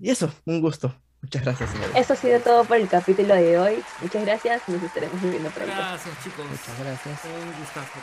Y 0.00 0.10
eso, 0.10 0.32
un 0.46 0.60
gusto. 0.60 0.94
Muchas 1.20 1.42
gracias, 1.42 1.70
señores. 1.70 1.96
Eso 1.96 2.12
ha 2.12 2.16
sido 2.16 2.40
todo 2.40 2.64
por 2.64 2.76
el 2.76 2.88
capítulo 2.88 3.34
de 3.34 3.58
hoy. 3.58 3.74
Muchas 4.00 4.24
gracias. 4.24 4.62
Nos 4.68 4.82
estaremos 4.82 5.20
viendo 5.20 5.50
pronto. 5.50 5.74
Gracias 5.74 6.24
chicos. 6.24 6.46
Muchas 6.48 6.78
gracias. 6.78 7.20
Un 7.24 7.60
gustazo. 7.60 7.98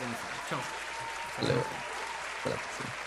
Chao. 0.49 0.59
Hasta 1.29 1.43
luego. 1.43 1.84
Hasta 2.45 2.49
la 2.51 2.57
próxima. 2.57 3.04